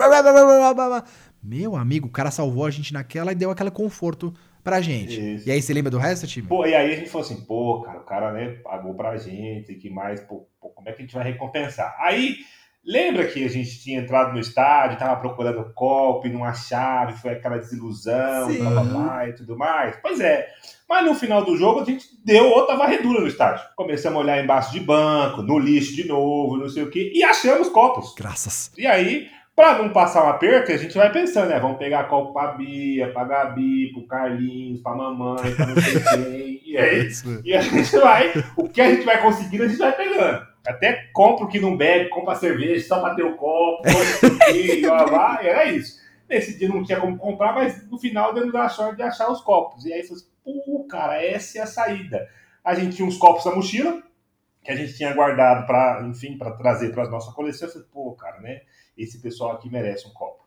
Meu 1.43 1.77
amigo, 1.77 2.09
o 2.09 2.11
cara 2.11 2.31
salvou 2.31 2.65
a 2.67 2.71
gente 2.71 2.93
naquela 2.93 3.33
e 3.33 3.35
deu 3.35 3.51
aquele 3.51 3.71
conforto 3.71 4.35
pra 4.65 4.81
gente. 4.81 5.37
Isso. 5.37 5.49
E 5.49 5.53
aí, 5.53 5.63
você 5.63 5.73
lembra 5.73 5.91
do 5.93 5.99
resto, 5.99 6.27
time? 6.27 6.49
Pô, 6.49 6.67
e 6.67 6.75
aí 6.75 6.93
a 6.93 6.97
gente 6.97 7.09
falou 7.09 7.25
assim, 7.25 7.41
pô, 7.43 7.83
cara, 7.83 7.99
o 7.99 8.05
cara, 8.05 8.33
né, 8.33 8.49
pagou 8.65 8.95
pra 8.95 9.17
gente, 9.17 9.73
que 9.75 9.89
mais, 9.89 10.21
pô, 10.21 10.49
pô, 10.61 10.71
como 10.71 10.89
é 10.89 10.93
que 10.93 11.03
a 11.03 11.05
gente 11.05 11.15
vai 11.15 11.23
recompensar? 11.25 11.95
Aí, 12.01 12.37
lembra 12.87 13.27
que 13.27 13.45
a 13.45 13.49
gente 13.49 13.81
tinha 13.83 14.01
entrado 14.01 14.33
no 14.33 14.39
estádio, 14.39 14.99
tava 14.99 15.21
procurando 15.21 15.73
copo 15.75 16.27
e 16.27 16.33
não 16.33 16.45
achava, 16.45 17.13
foi 17.13 17.33
aquela 17.33 17.59
desilusão, 17.59 18.49
Sim. 18.49 18.59
blá, 18.59 18.71
blá, 18.71 18.83
blá, 18.83 19.29
e 19.29 19.33
tudo 19.33 19.59
mais? 19.59 19.97
Pois 20.01 20.21
é, 20.21 20.47
mas 20.89 21.05
no 21.05 21.15
final 21.15 21.45
do 21.45 21.57
jogo 21.57 21.81
a 21.81 21.85
gente 21.85 22.07
deu 22.25 22.47
outra 22.47 22.77
varredura 22.77 23.21
no 23.21 23.27
estádio. 23.27 23.65
Começamos 23.75 24.17
a 24.19 24.21
olhar 24.23 24.43
embaixo 24.43 24.73
de 24.73 24.81
banco, 24.81 25.43
no 25.43 25.59
lixo 25.59 25.97
de 25.97 26.07
novo, 26.07 26.57
não 26.57 26.69
sei 26.69 26.85
o 26.85 26.91
quê, 26.91 27.11
e 27.13 27.25
achamos 27.25 27.69
copos. 27.69 28.15
Graças. 28.17 28.71
E 28.79 28.87
aí, 28.87 29.27
pra 29.57 29.79
não 29.79 29.89
passar 29.89 30.25
um 30.25 30.29
aperto, 30.29 30.71
a 30.71 30.77
gente 30.77 30.97
vai 30.97 31.11
pensando, 31.11 31.49
né? 31.49 31.59
Vamos 31.59 31.79
pegar 31.79 32.05
copo 32.05 32.33
pra 32.33 32.53
Bia, 32.53 33.11
pra 33.13 33.25
Gabi, 33.25 33.93
pro 33.93 34.07
Carlinhos, 34.07 34.81
pra 34.81 34.95
mamãe, 34.95 35.55
pra 35.57 35.67
não 35.67 35.81
sei 35.81 36.01
quem. 36.09 36.63
E 36.65 36.77
é 36.77 36.99
isso. 36.99 37.41
E 37.45 37.53
a 37.53 37.61
gente 37.61 37.97
vai, 37.97 38.33
o 38.57 38.69
que 38.69 38.81
a 38.81 38.91
gente 38.91 39.05
vai 39.05 39.21
conseguindo, 39.21 39.65
a 39.65 39.69
gente 39.69 39.79
vai 39.79 39.93
pegando. 39.93 40.47
Até 40.67 41.09
compra 41.13 41.45
o 41.45 41.49
que 41.49 41.61
não 41.61 41.77
bebe, 41.77 42.09
compra 42.09 42.35
cerveja 42.35 42.87
só 42.87 43.01
pra 43.01 43.15
ter 43.15 43.25
o 43.25 43.37
copo, 43.37 43.83
e 44.55 44.81
blá, 44.83 45.41
e 45.43 45.47
era 45.47 45.65
isso. 45.67 46.01
Nesse 46.29 46.59
dia 46.59 46.69
não 46.69 46.83
tinha 46.83 47.01
como 47.01 47.17
comprar, 47.17 47.55
mas 47.55 47.89
no 47.89 47.99
final 47.99 48.35
demos 48.35 48.55
a 48.55 48.69
sorte 48.69 48.97
de 48.97 49.03
achar 49.03 49.31
os 49.31 49.41
copos. 49.41 49.85
E 49.85 49.93
aí 49.93 50.03
falou 50.03 50.17
assim, 50.17 50.31
pô, 50.45 50.85
cara, 50.85 51.23
essa 51.23 51.59
é 51.59 51.63
a 51.63 51.67
saída. 51.67 52.29
A 52.65 52.75
gente 52.75 52.97
tinha 52.97 53.07
uns 53.07 53.17
copos 53.17 53.45
na 53.45 53.55
mochila, 53.55 54.03
que 54.63 54.73
a 54.73 54.77
gente 54.77 54.95
tinha 54.97 55.15
guardado 55.15 55.67
para, 55.67 56.05
enfim, 56.09 56.37
para 56.37 56.51
trazer 56.53 56.93
para 56.93 57.05
a 57.05 57.11
nossa 57.11 57.33
coleção. 57.33 57.69
Eu 57.69 57.73
falei, 57.73 57.89
pô, 57.93 58.13
cara, 58.13 58.41
né? 58.41 58.63
Esse 58.99 59.21
pessoal 59.23 59.53
aqui 59.53 59.71
merece 59.71 60.09
um 60.09 60.13
copo. 60.13 60.45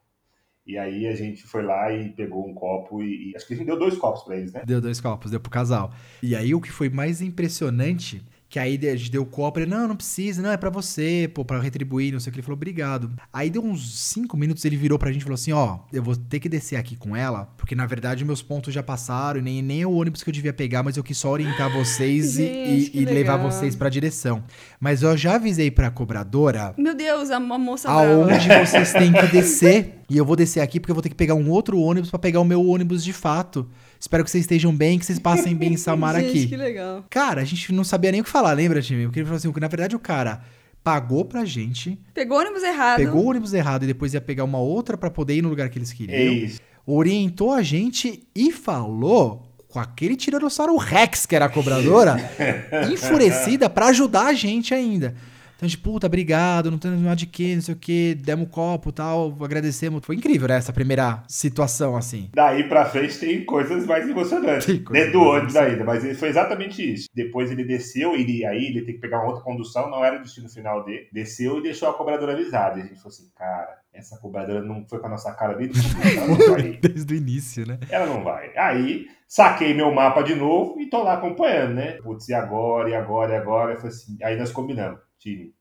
E 0.69 0.77
aí 0.77 1.07
a 1.07 1.15
gente 1.15 1.43
foi 1.43 1.63
lá 1.63 1.91
e 1.91 2.09
pegou 2.09 2.47
um 2.47 2.53
copo 2.53 3.01
e, 3.01 3.31
e 3.31 3.35
acho 3.35 3.47
que 3.47 3.55
a 3.55 3.57
gente 3.57 3.65
deu 3.65 3.79
dois 3.79 3.97
copos 3.97 4.21
para 4.21 4.35
eles, 4.35 4.53
né? 4.53 4.61
Deu 4.65 4.79
dois 4.79 5.01
copos, 5.01 5.31
deu 5.31 5.39
pro 5.39 5.49
casal. 5.49 5.91
E 6.21 6.35
aí 6.35 6.53
o 6.53 6.61
que 6.61 6.71
foi 6.71 6.89
mais 6.89 7.21
impressionante, 7.21 8.23
Que 8.49 8.57
aí 8.57 8.79
a 8.91 8.95
gente 8.95 9.11
deu 9.11 9.21
o 9.21 9.25
copo, 9.27 9.59
ele, 9.59 9.69
não, 9.69 9.87
não 9.87 9.95
precisa, 9.95 10.41
não, 10.41 10.49
é 10.51 10.57
pra 10.57 10.71
você, 10.71 11.29
pô, 11.31 11.45
pra 11.45 11.59
retribuir, 11.61 12.11
não 12.11 12.19
sei 12.19 12.31
o 12.31 12.33
que. 12.33 12.39
Ele 12.39 12.43
falou, 12.45 12.55
obrigado. 12.57 13.11
Aí 13.31 13.47
deu 13.47 13.63
uns 13.63 13.99
cinco 13.99 14.35
minutos, 14.35 14.65
ele 14.65 14.75
virou 14.75 14.97
pra 14.97 15.11
gente 15.11 15.21
e 15.21 15.23
falou 15.23 15.35
assim, 15.35 15.51
ó, 15.51 15.79
eu 15.93 16.01
vou 16.01 16.15
ter 16.15 16.39
que 16.39 16.49
descer 16.49 16.75
aqui 16.75 16.95
com 16.95 17.15
ela, 17.15 17.45
porque 17.57 17.75
na 17.75 17.85
verdade 17.85 18.25
meus 18.25 18.41
pontos 18.41 18.73
já 18.73 18.81
passaram, 18.81 19.39
e 19.39 19.43
nem, 19.43 19.61
nem 19.61 19.81
é 19.83 19.85
o 19.87 19.91
ônibus 19.91 20.23
que 20.23 20.29
eu 20.29 20.33
devia 20.33 20.51
pegar, 20.51 20.81
mas 20.81 20.97
eu 20.97 21.03
quis 21.03 21.15
só 21.17 21.29
orientar 21.29 21.71
vocês 21.71 22.39
e- 22.39 22.43
Gente, 22.47 22.97
e, 22.97 23.01
e 23.01 23.05
levar 23.05 23.37
vocês 23.37 23.75
pra 23.75 23.87
direção. 23.87 24.43
Mas 24.79 25.03
eu 25.03 25.15
já 25.15 25.35
avisei 25.35 25.69
pra 25.69 25.91
cobradora 25.91 26.73
Meu 26.75 26.95
Deus, 26.95 27.29
a 27.29 27.39
moça 27.39 27.87
brava. 27.87 28.11
aonde 28.11 28.47
vocês 28.65 28.93
têm 28.93 29.13
que 29.13 29.27
descer. 29.27 29.95
E 30.09 30.17
eu 30.17 30.25
vou 30.25 30.35
descer 30.35 30.61
aqui 30.61 30.79
porque 30.79 30.89
eu 30.91 30.95
vou 30.95 31.03
ter 31.03 31.09
que 31.09 31.15
pegar 31.15 31.35
um 31.35 31.51
outro 31.51 31.79
ônibus 31.79 32.09
pra 32.09 32.17
pegar 32.17 32.39
o 32.39 32.45
meu 32.45 32.65
ônibus 32.65 33.03
de 33.03 33.13
fato. 33.13 33.69
Espero 33.99 34.23
que 34.23 34.31
vocês 34.31 34.43
estejam 34.43 34.73
bem, 34.73 34.97
que 34.97 35.05
vocês 35.05 35.19
passem 35.19 35.55
bem 35.55 35.73
em 35.73 35.77
Samara 35.77 36.19
Gente, 36.21 36.29
aqui. 36.37 36.47
que 36.47 36.55
legal. 36.57 37.03
Cara, 37.09 37.41
a 37.41 37.45
gente 37.45 37.71
não 37.73 37.83
sabia 37.83 38.11
nem 38.11 38.21
o 38.21 38.23
que 38.23 38.29
falar, 38.29 38.53
lembra, 38.53 38.81
time? 38.81 39.03
Porque 39.05 39.19
ele 39.19 39.25
falou 39.25 39.37
assim, 39.37 39.51
na 39.59 39.67
verdade 39.67 39.95
o 39.95 39.99
cara 39.99 40.41
pagou 40.83 41.25
pra 41.25 41.43
gente, 41.43 41.99
Pegou 42.13 42.37
o 42.37 42.39
ônibus 42.41 42.63
errado. 42.63 42.97
pegou 42.97 43.25
o 43.25 43.29
ônibus 43.29 43.53
errado 43.53 43.83
e 43.83 43.87
depois 43.87 44.13
ia 44.13 44.21
pegar 44.21 44.45
uma 44.45 44.59
outra 44.59 44.97
pra 44.97 45.11
poder 45.11 45.35
ir 45.35 45.41
no 45.41 45.49
lugar 45.49 45.69
que 45.69 45.77
eles 45.77 45.91
É 45.91 45.95
queriam. 45.95 46.33
isso. 46.33 46.59
Orientou 46.85 47.51
a 47.51 47.61
gente 47.61 48.23
e 48.33 48.51
falou 48.51 49.45
com 49.67 49.77
aquele 49.79 50.15
tiranossauro 50.15 50.75
Rex, 50.77 51.25
que 51.27 51.35
era 51.35 51.45
a 51.45 51.49
cobradora, 51.49 52.15
enfurecida 52.91 53.69
pra 53.69 53.87
ajudar 53.87 54.27
a 54.27 54.33
gente 54.33 54.73
ainda. 54.73 55.13
Então, 55.59 55.67
a 55.67 55.69
gente, 55.69 55.79
puta, 55.79 56.07
obrigado, 56.07 56.71
não 56.71 56.77
tem 56.77 56.89
nada 56.91 57.17
de 57.17 57.25
quê, 57.25 57.53
não 57.53 57.61
sei 57.61 57.75
o 57.75 57.77
quê, 57.77 58.17
demos 58.17 58.47
um 58.47 58.49
copo 58.49 58.91
e 58.91 58.93
tal, 58.93 59.35
agradecemos. 59.41 59.99
Foi 60.05 60.15
incrível, 60.15 60.47
né, 60.47 60.55
essa 60.55 60.71
primeira 60.71 61.21
situação, 61.27 61.97
assim. 61.97 62.29
Daí 62.33 62.63
pra 62.63 62.85
frente 62.85 63.19
tem 63.19 63.43
coisas 63.43 63.85
mais 63.85 64.07
emocionantes. 64.07 64.65
Tem 64.65 64.81
coisas 64.81 65.07
Dentro 65.07 65.19
do 65.19 65.25
mais 65.25 65.37
ônibus 65.37 65.55
ainda, 65.57 65.83
mas 65.83 66.17
foi 66.17 66.29
exatamente 66.29 66.93
isso. 66.93 67.09
Depois 67.13 67.51
ele 67.51 67.65
desceu, 67.65 68.15
ele, 68.15 68.45
aí 68.45 68.67
ele 68.67 68.83
tem 68.83 68.95
que 68.95 69.01
pegar 69.01 69.19
uma 69.19 69.27
outra 69.27 69.43
condução, 69.43 69.89
não 69.91 70.05
era 70.05 70.17
o 70.17 70.23
destino 70.23 70.47
final 70.47 70.85
dele. 70.85 71.09
Desceu 71.11 71.59
e 71.59 71.63
deixou 71.63 71.89
a 71.89 71.93
cobradora 71.93 72.31
avisada. 72.31 72.79
E 72.79 72.83
a 72.83 72.85
gente 72.85 72.95
falou 72.95 73.09
assim, 73.09 73.29
cara, 73.35 73.79
essa 73.93 74.17
cobradora 74.17 74.61
não 74.61 74.85
foi 74.87 74.99
com 74.99 75.07
a 75.07 75.09
nossa 75.09 75.33
cara 75.33 75.61
ir. 75.61 75.71
Desde 76.79 77.13
o 77.13 77.17
início, 77.17 77.67
né? 77.67 77.77
Ela 77.89 78.05
não 78.05 78.23
vai. 78.23 78.57
Aí, 78.57 79.07
saquei 79.27 79.73
meu 79.73 79.93
mapa 79.93 80.21
de 80.21 80.35
novo 80.35 80.79
e 80.79 80.89
tô 80.89 81.03
lá 81.03 81.15
acompanhando, 81.15 81.73
né? 81.73 81.93
Putz, 82.01 82.29
e 82.29 82.33
agora, 82.33 82.89
e 82.89 82.95
agora, 82.95 83.33
e 83.33 83.37
agora? 83.37 83.73
Eu 83.73 83.77
falei 83.77 83.91
assim, 83.91 84.17
aí 84.23 84.37
nós 84.37 84.51
combinamos, 84.51 84.99
time. 85.19 85.53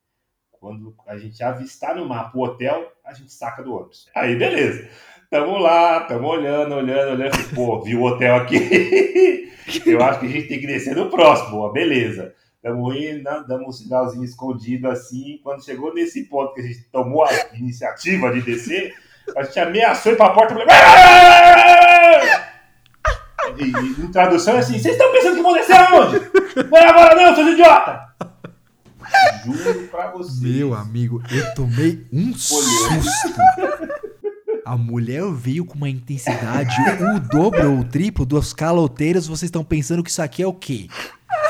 Quando 0.52 0.94
a 1.06 1.16
gente 1.16 1.42
avistar 1.42 1.94
no 1.94 2.06
mapa 2.06 2.36
o 2.36 2.42
hotel, 2.42 2.92
a 3.04 3.12
gente 3.12 3.32
saca 3.32 3.62
do 3.62 3.74
ônibus. 3.74 4.09
Aí, 4.14 4.34
beleza. 4.36 4.88
Tamo 5.30 5.59
lá, 5.59 6.00
tamo 6.00 6.26
olhando, 6.26 6.74
olhando, 6.74 7.12
olhando. 7.12 7.54
Pô, 7.54 7.80
viu 7.82 8.00
o 8.00 8.06
hotel 8.06 8.36
aqui? 8.36 9.52
Eu 9.84 10.02
acho 10.02 10.20
que 10.20 10.26
a 10.26 10.30
gente 10.30 10.48
tem 10.48 10.59
que 10.59 10.66
descer 10.66 10.96
no 10.96 11.11
próximo. 11.11 11.70
Beleza. 11.70 12.34
Tamo 12.62 12.92
indo, 12.92 13.22
né? 13.22 13.44
damos 13.46 13.68
um 13.68 13.72
sinalzinho 13.72 14.24
escondido 14.24 14.88
assim. 14.88 15.38
Quando 15.44 15.64
chegou 15.64 15.94
nesse 15.94 16.24
ponto 16.24 16.54
que 16.54 16.61
a 16.61 16.64
gente 16.64 16.84
tomou 16.90 17.24
a 17.24 17.30
iniciativa 17.54 18.32
de 18.32 18.42
descer, 18.42 18.94
a 19.36 19.42
gente 19.44 19.61
ameaçou 19.61 20.12
ir 20.12 20.16
pra 20.16 20.30
porta. 20.30 20.54
eu 20.54 20.66
Falei, 20.66 20.76
e, 23.59 23.64
e, 23.64 24.04
em 24.04 24.11
tradução 24.11 24.56
é 24.56 24.59
assim: 24.59 24.78
vocês 24.78 24.94
estão 24.94 25.12
pensando 25.12 25.36
que 25.36 25.42
vão 25.42 25.52
descer 25.52 25.76
aonde? 25.76 26.20
Não 26.68 26.78
é 26.78 26.84
agora 26.84 27.14
não, 27.14 27.34
seus 27.34 27.48
idiota! 27.52 28.09
Juro 29.44 29.88
pra 29.88 30.11
vocês. 30.11 30.40
Meu 30.40 30.74
amigo, 30.74 31.22
eu 31.30 31.54
tomei 31.54 32.06
um 32.12 32.34
susto. 32.34 33.40
A 34.64 34.76
mulher 34.76 35.22
veio 35.32 35.64
com 35.64 35.76
uma 35.76 35.88
intensidade, 35.88 36.76
o 37.02 37.20
dobro 37.20 37.72
ou 37.72 37.78
o 37.80 37.84
triplo 37.84 38.26
dos 38.26 38.52
caloteiros. 38.52 39.26
Vocês 39.26 39.48
estão 39.48 39.64
pensando 39.64 40.02
que 40.02 40.11
isso 40.11 40.20
aqui 40.20 40.42
é 40.42 40.46
o 40.46 40.52
quê? 40.52 40.88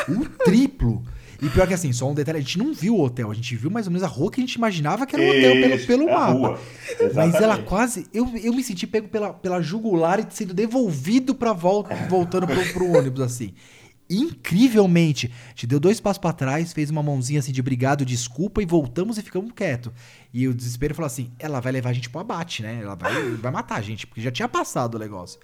O 0.09 0.25
triplo. 0.45 1.03
E 1.41 1.49
pior 1.49 1.69
que 1.69 1.75
assim, 1.75 1.93
só 1.93 2.11
um 2.11 2.15
detalhe, 2.15 2.39
a 2.39 2.41
gente 2.41 2.59
não 2.59 2.75
viu 2.75 2.97
o 2.97 3.01
hotel, 3.01 3.31
a 3.31 3.35
gente 3.35 3.55
viu 3.55 3.71
mais 3.71 3.87
ou 3.87 3.93
menos 3.93 4.03
a 4.03 4.09
rua 4.09 4.31
que 4.31 4.41
a 4.41 4.45
gente 4.45 4.55
imaginava 4.55 5.07
que 5.07 5.15
era 5.15 5.25
o 5.25 5.29
hotel 5.29 5.53
pelo, 5.53 5.87
pelo 5.87 6.09
é 6.09 6.13
mapa. 6.13 6.61
Mas 7.15 7.35
ela 7.37 7.59
quase. 7.59 8.07
Eu, 8.13 8.29
eu 8.43 8.53
me 8.53 8.63
senti 8.63 8.89
pego 8.89 9.09
pela, 9.09 9.33
pela 9.33 9.63
jugular 9.63 10.19
e 10.19 10.27
sendo 10.31 10.53
devolvido 10.53 11.37
pra 11.37 11.53
volta, 11.53 11.95
voltando 12.09 12.47
pro, 12.47 12.73
pro 12.73 12.99
ônibus, 12.99 13.21
assim. 13.21 13.55
Incrivelmente. 14.11 15.31
Gente 15.51 15.67
deu 15.67 15.81
dois 15.81 16.01
passos 16.01 16.19
pra 16.19 16.33
trás, 16.33 16.73
fez 16.73 16.91
uma 16.91 17.03
mãozinha 17.03 17.41
assim 17.41 17.53
de 17.53 17.61
obrigado, 17.61 18.05
desculpa, 18.05 18.63
e 18.63 18.67
voltamos 18.67 19.19
e 19.19 19.23
ficamos 19.23 19.53
quietos. 19.53 19.93
E 20.33 20.49
o 20.49 20.55
desespero 20.55 20.95
falou 20.95 21.07
assim: 21.07 21.31
ela 21.39 21.61
vai 21.61 21.73
levar 21.73 21.91
a 21.91 21.93
gente 21.93 22.09
pro 22.09 22.21
abate, 22.21 22.63
né? 22.63 22.81
Ela 22.83 22.95
vai, 22.95 23.31
vai 23.37 23.53
matar 23.53 23.77
a 23.77 23.83
gente, 23.83 24.07
porque 24.07 24.21
já 24.21 24.31
tinha 24.31 24.49
passado 24.49 24.95
o 24.95 24.99
negócio. 24.99 25.39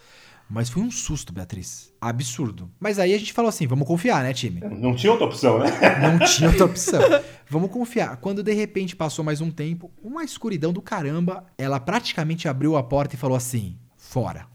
Mas 0.48 0.68
foi 0.68 0.82
um 0.82 0.90
susto, 0.90 1.32
Beatriz. 1.32 1.92
Absurdo. 2.00 2.70
Mas 2.78 2.98
aí 2.98 3.14
a 3.14 3.18
gente 3.18 3.32
falou 3.32 3.48
assim: 3.48 3.66
vamos 3.66 3.86
confiar, 3.86 4.22
né, 4.22 4.32
time? 4.32 4.60
Não 4.60 4.94
tinha 4.94 5.10
outra 5.10 5.26
opção, 5.26 5.58
né? 5.58 5.70
Não 6.00 6.18
tinha 6.26 6.48
outra 6.48 6.66
opção. 6.66 7.00
Vamos 7.48 7.70
confiar. 7.70 8.16
Quando 8.16 8.42
de 8.42 8.52
repente 8.52 8.96
passou 8.96 9.24
mais 9.24 9.40
um 9.40 9.50
tempo, 9.50 9.90
uma 10.02 10.24
escuridão 10.24 10.72
do 10.72 10.80
caramba, 10.80 11.44
ela 11.58 11.78
praticamente 11.78 12.48
abriu 12.48 12.76
a 12.76 12.82
porta 12.82 13.14
e 13.14 13.18
falou 13.18 13.36
assim: 13.36 13.76
fora. 13.96 14.46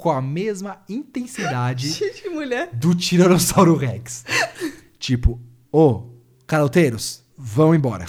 Com 0.00 0.10
a 0.10 0.22
mesma 0.22 0.82
intensidade 0.88 2.00
do 2.72 2.94
Tiranossauro 2.94 3.76
Rex. 3.76 4.24
Tipo, 4.98 5.38
ô, 5.70 6.04
caloteiros, 6.46 7.22
vão 7.36 7.74
embora. 7.74 8.06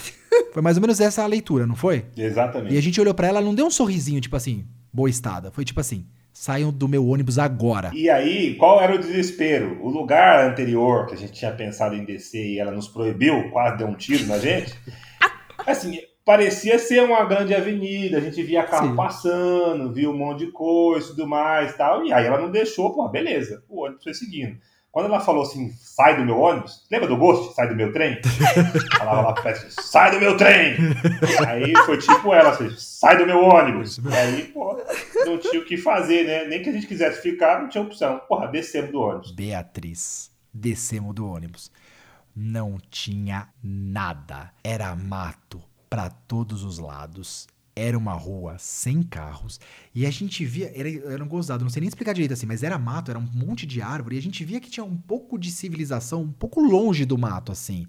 Foi 0.53 0.61
mais 0.61 0.77
ou 0.77 0.81
menos 0.81 1.01
essa 1.01 1.21
a 1.21 1.27
leitura, 1.27 1.67
não 1.67 1.75
foi? 1.75 2.05
Exatamente. 2.15 2.73
E 2.73 2.77
a 2.77 2.81
gente 2.81 3.01
olhou 3.01 3.13
pra 3.13 3.27
ela, 3.27 3.39
ela 3.39 3.45
não 3.45 3.53
deu 3.53 3.65
um 3.65 3.69
sorrisinho, 3.69 4.21
tipo 4.21 4.37
assim, 4.37 4.65
boa 4.93 5.09
estada. 5.09 5.51
Foi 5.51 5.65
tipo 5.65 5.81
assim, 5.81 6.07
saiam 6.31 6.71
do 6.71 6.87
meu 6.87 7.05
ônibus 7.05 7.37
agora. 7.37 7.91
E 7.93 8.09
aí, 8.09 8.55
qual 8.55 8.81
era 8.81 8.95
o 8.95 8.97
desespero? 8.97 9.77
O 9.83 9.89
lugar 9.89 10.49
anterior 10.49 11.07
que 11.07 11.15
a 11.15 11.17
gente 11.17 11.33
tinha 11.33 11.51
pensado 11.51 11.93
em 11.93 12.05
descer 12.05 12.53
e 12.53 12.57
ela 12.57 12.71
nos 12.71 12.87
proibiu, 12.87 13.51
quase 13.51 13.79
deu 13.79 13.87
um 13.87 13.95
tiro 13.95 14.25
na 14.27 14.39
gente. 14.39 14.73
Assim, 15.67 15.99
parecia 16.31 16.79
ser 16.79 17.03
uma 17.03 17.25
grande 17.25 17.53
avenida, 17.53 18.17
a 18.17 18.21
gente 18.21 18.41
via 18.41 18.63
carro 18.63 18.91
Sim. 18.91 18.95
passando, 18.95 19.91
via 19.91 20.09
um 20.09 20.17
monte 20.17 20.45
de 20.45 20.51
coisa 20.53 21.07
e 21.07 21.09
tudo 21.09 21.27
mais 21.27 21.75
tal. 21.75 22.05
E 22.05 22.13
aí 22.13 22.25
ela 22.25 22.39
não 22.39 22.49
deixou, 22.49 22.93
pô, 22.93 23.09
beleza. 23.09 23.61
O 23.67 23.83
ônibus 23.83 24.05
foi 24.05 24.13
seguindo. 24.13 24.57
Quando 24.93 25.07
ela 25.07 25.19
falou 25.19 25.43
assim, 25.43 25.73
sai 25.77 26.15
do 26.15 26.25
meu 26.25 26.39
ônibus, 26.39 26.85
lembra 26.89 27.09
do 27.09 27.17
Ghost? 27.17 27.53
Sai 27.53 27.67
do 27.67 27.75
meu 27.75 27.91
trem? 27.91 28.21
Falava 28.97 29.21
lá 29.21 29.33
pro 29.33 29.43
Petri, 29.43 29.67
sai 29.71 30.11
do 30.11 30.19
meu 30.21 30.37
trem! 30.37 30.77
Aí 31.47 31.73
foi 31.85 31.97
tipo 31.97 32.33
ela, 32.33 32.51
assim, 32.51 32.69
sai 32.77 33.17
do 33.17 33.25
meu 33.25 33.41
ônibus! 33.43 33.97
E 33.97 34.13
aí, 34.13 34.43
pô, 34.43 34.77
não 35.25 35.37
tinha 35.37 35.61
o 35.61 35.65
que 35.65 35.75
fazer, 35.75 36.25
né? 36.25 36.45
Nem 36.45 36.61
que 36.61 36.69
a 36.69 36.73
gente 36.73 36.87
quisesse 36.87 37.21
ficar, 37.21 37.61
não 37.61 37.67
tinha 37.67 37.83
opção. 37.83 38.21
Porra, 38.27 38.47
descemos 38.47 38.91
do 38.91 39.01
ônibus. 39.01 39.31
Beatriz, 39.31 40.31
descemos 40.53 41.13
do 41.13 41.29
ônibus. 41.29 41.69
Não 42.33 42.77
tinha 42.89 43.49
nada. 43.61 44.51
Era 44.63 44.95
mato 44.95 45.61
pra 45.91 46.09
todos 46.09 46.63
os 46.63 46.79
lados. 46.79 47.47
Era 47.75 47.97
uma 47.97 48.13
rua 48.13 48.55
sem 48.57 49.03
carros. 49.03 49.59
E 49.93 50.05
a 50.05 50.11
gente 50.11 50.43
via. 50.45 50.71
Era, 50.73 50.89
era 51.13 51.23
um 51.23 51.27
gozado, 51.27 51.63
não 51.65 51.69
sei 51.69 51.81
nem 51.81 51.89
explicar 51.89 52.13
direito 52.13 52.33
assim, 52.33 52.45
mas 52.45 52.63
era 52.63 52.79
mato, 52.79 53.11
era 53.11 53.19
um 53.19 53.27
monte 53.33 53.65
de 53.65 53.81
árvore. 53.81 54.15
E 54.15 54.19
a 54.19 54.21
gente 54.21 54.43
via 54.45 54.59
que 54.61 54.69
tinha 54.69 54.83
um 54.85 54.95
pouco 54.97 55.37
de 55.37 55.51
civilização, 55.51 56.21
um 56.23 56.31
pouco 56.31 56.61
longe 56.61 57.03
do 57.05 57.17
mato, 57.17 57.51
assim. 57.51 57.85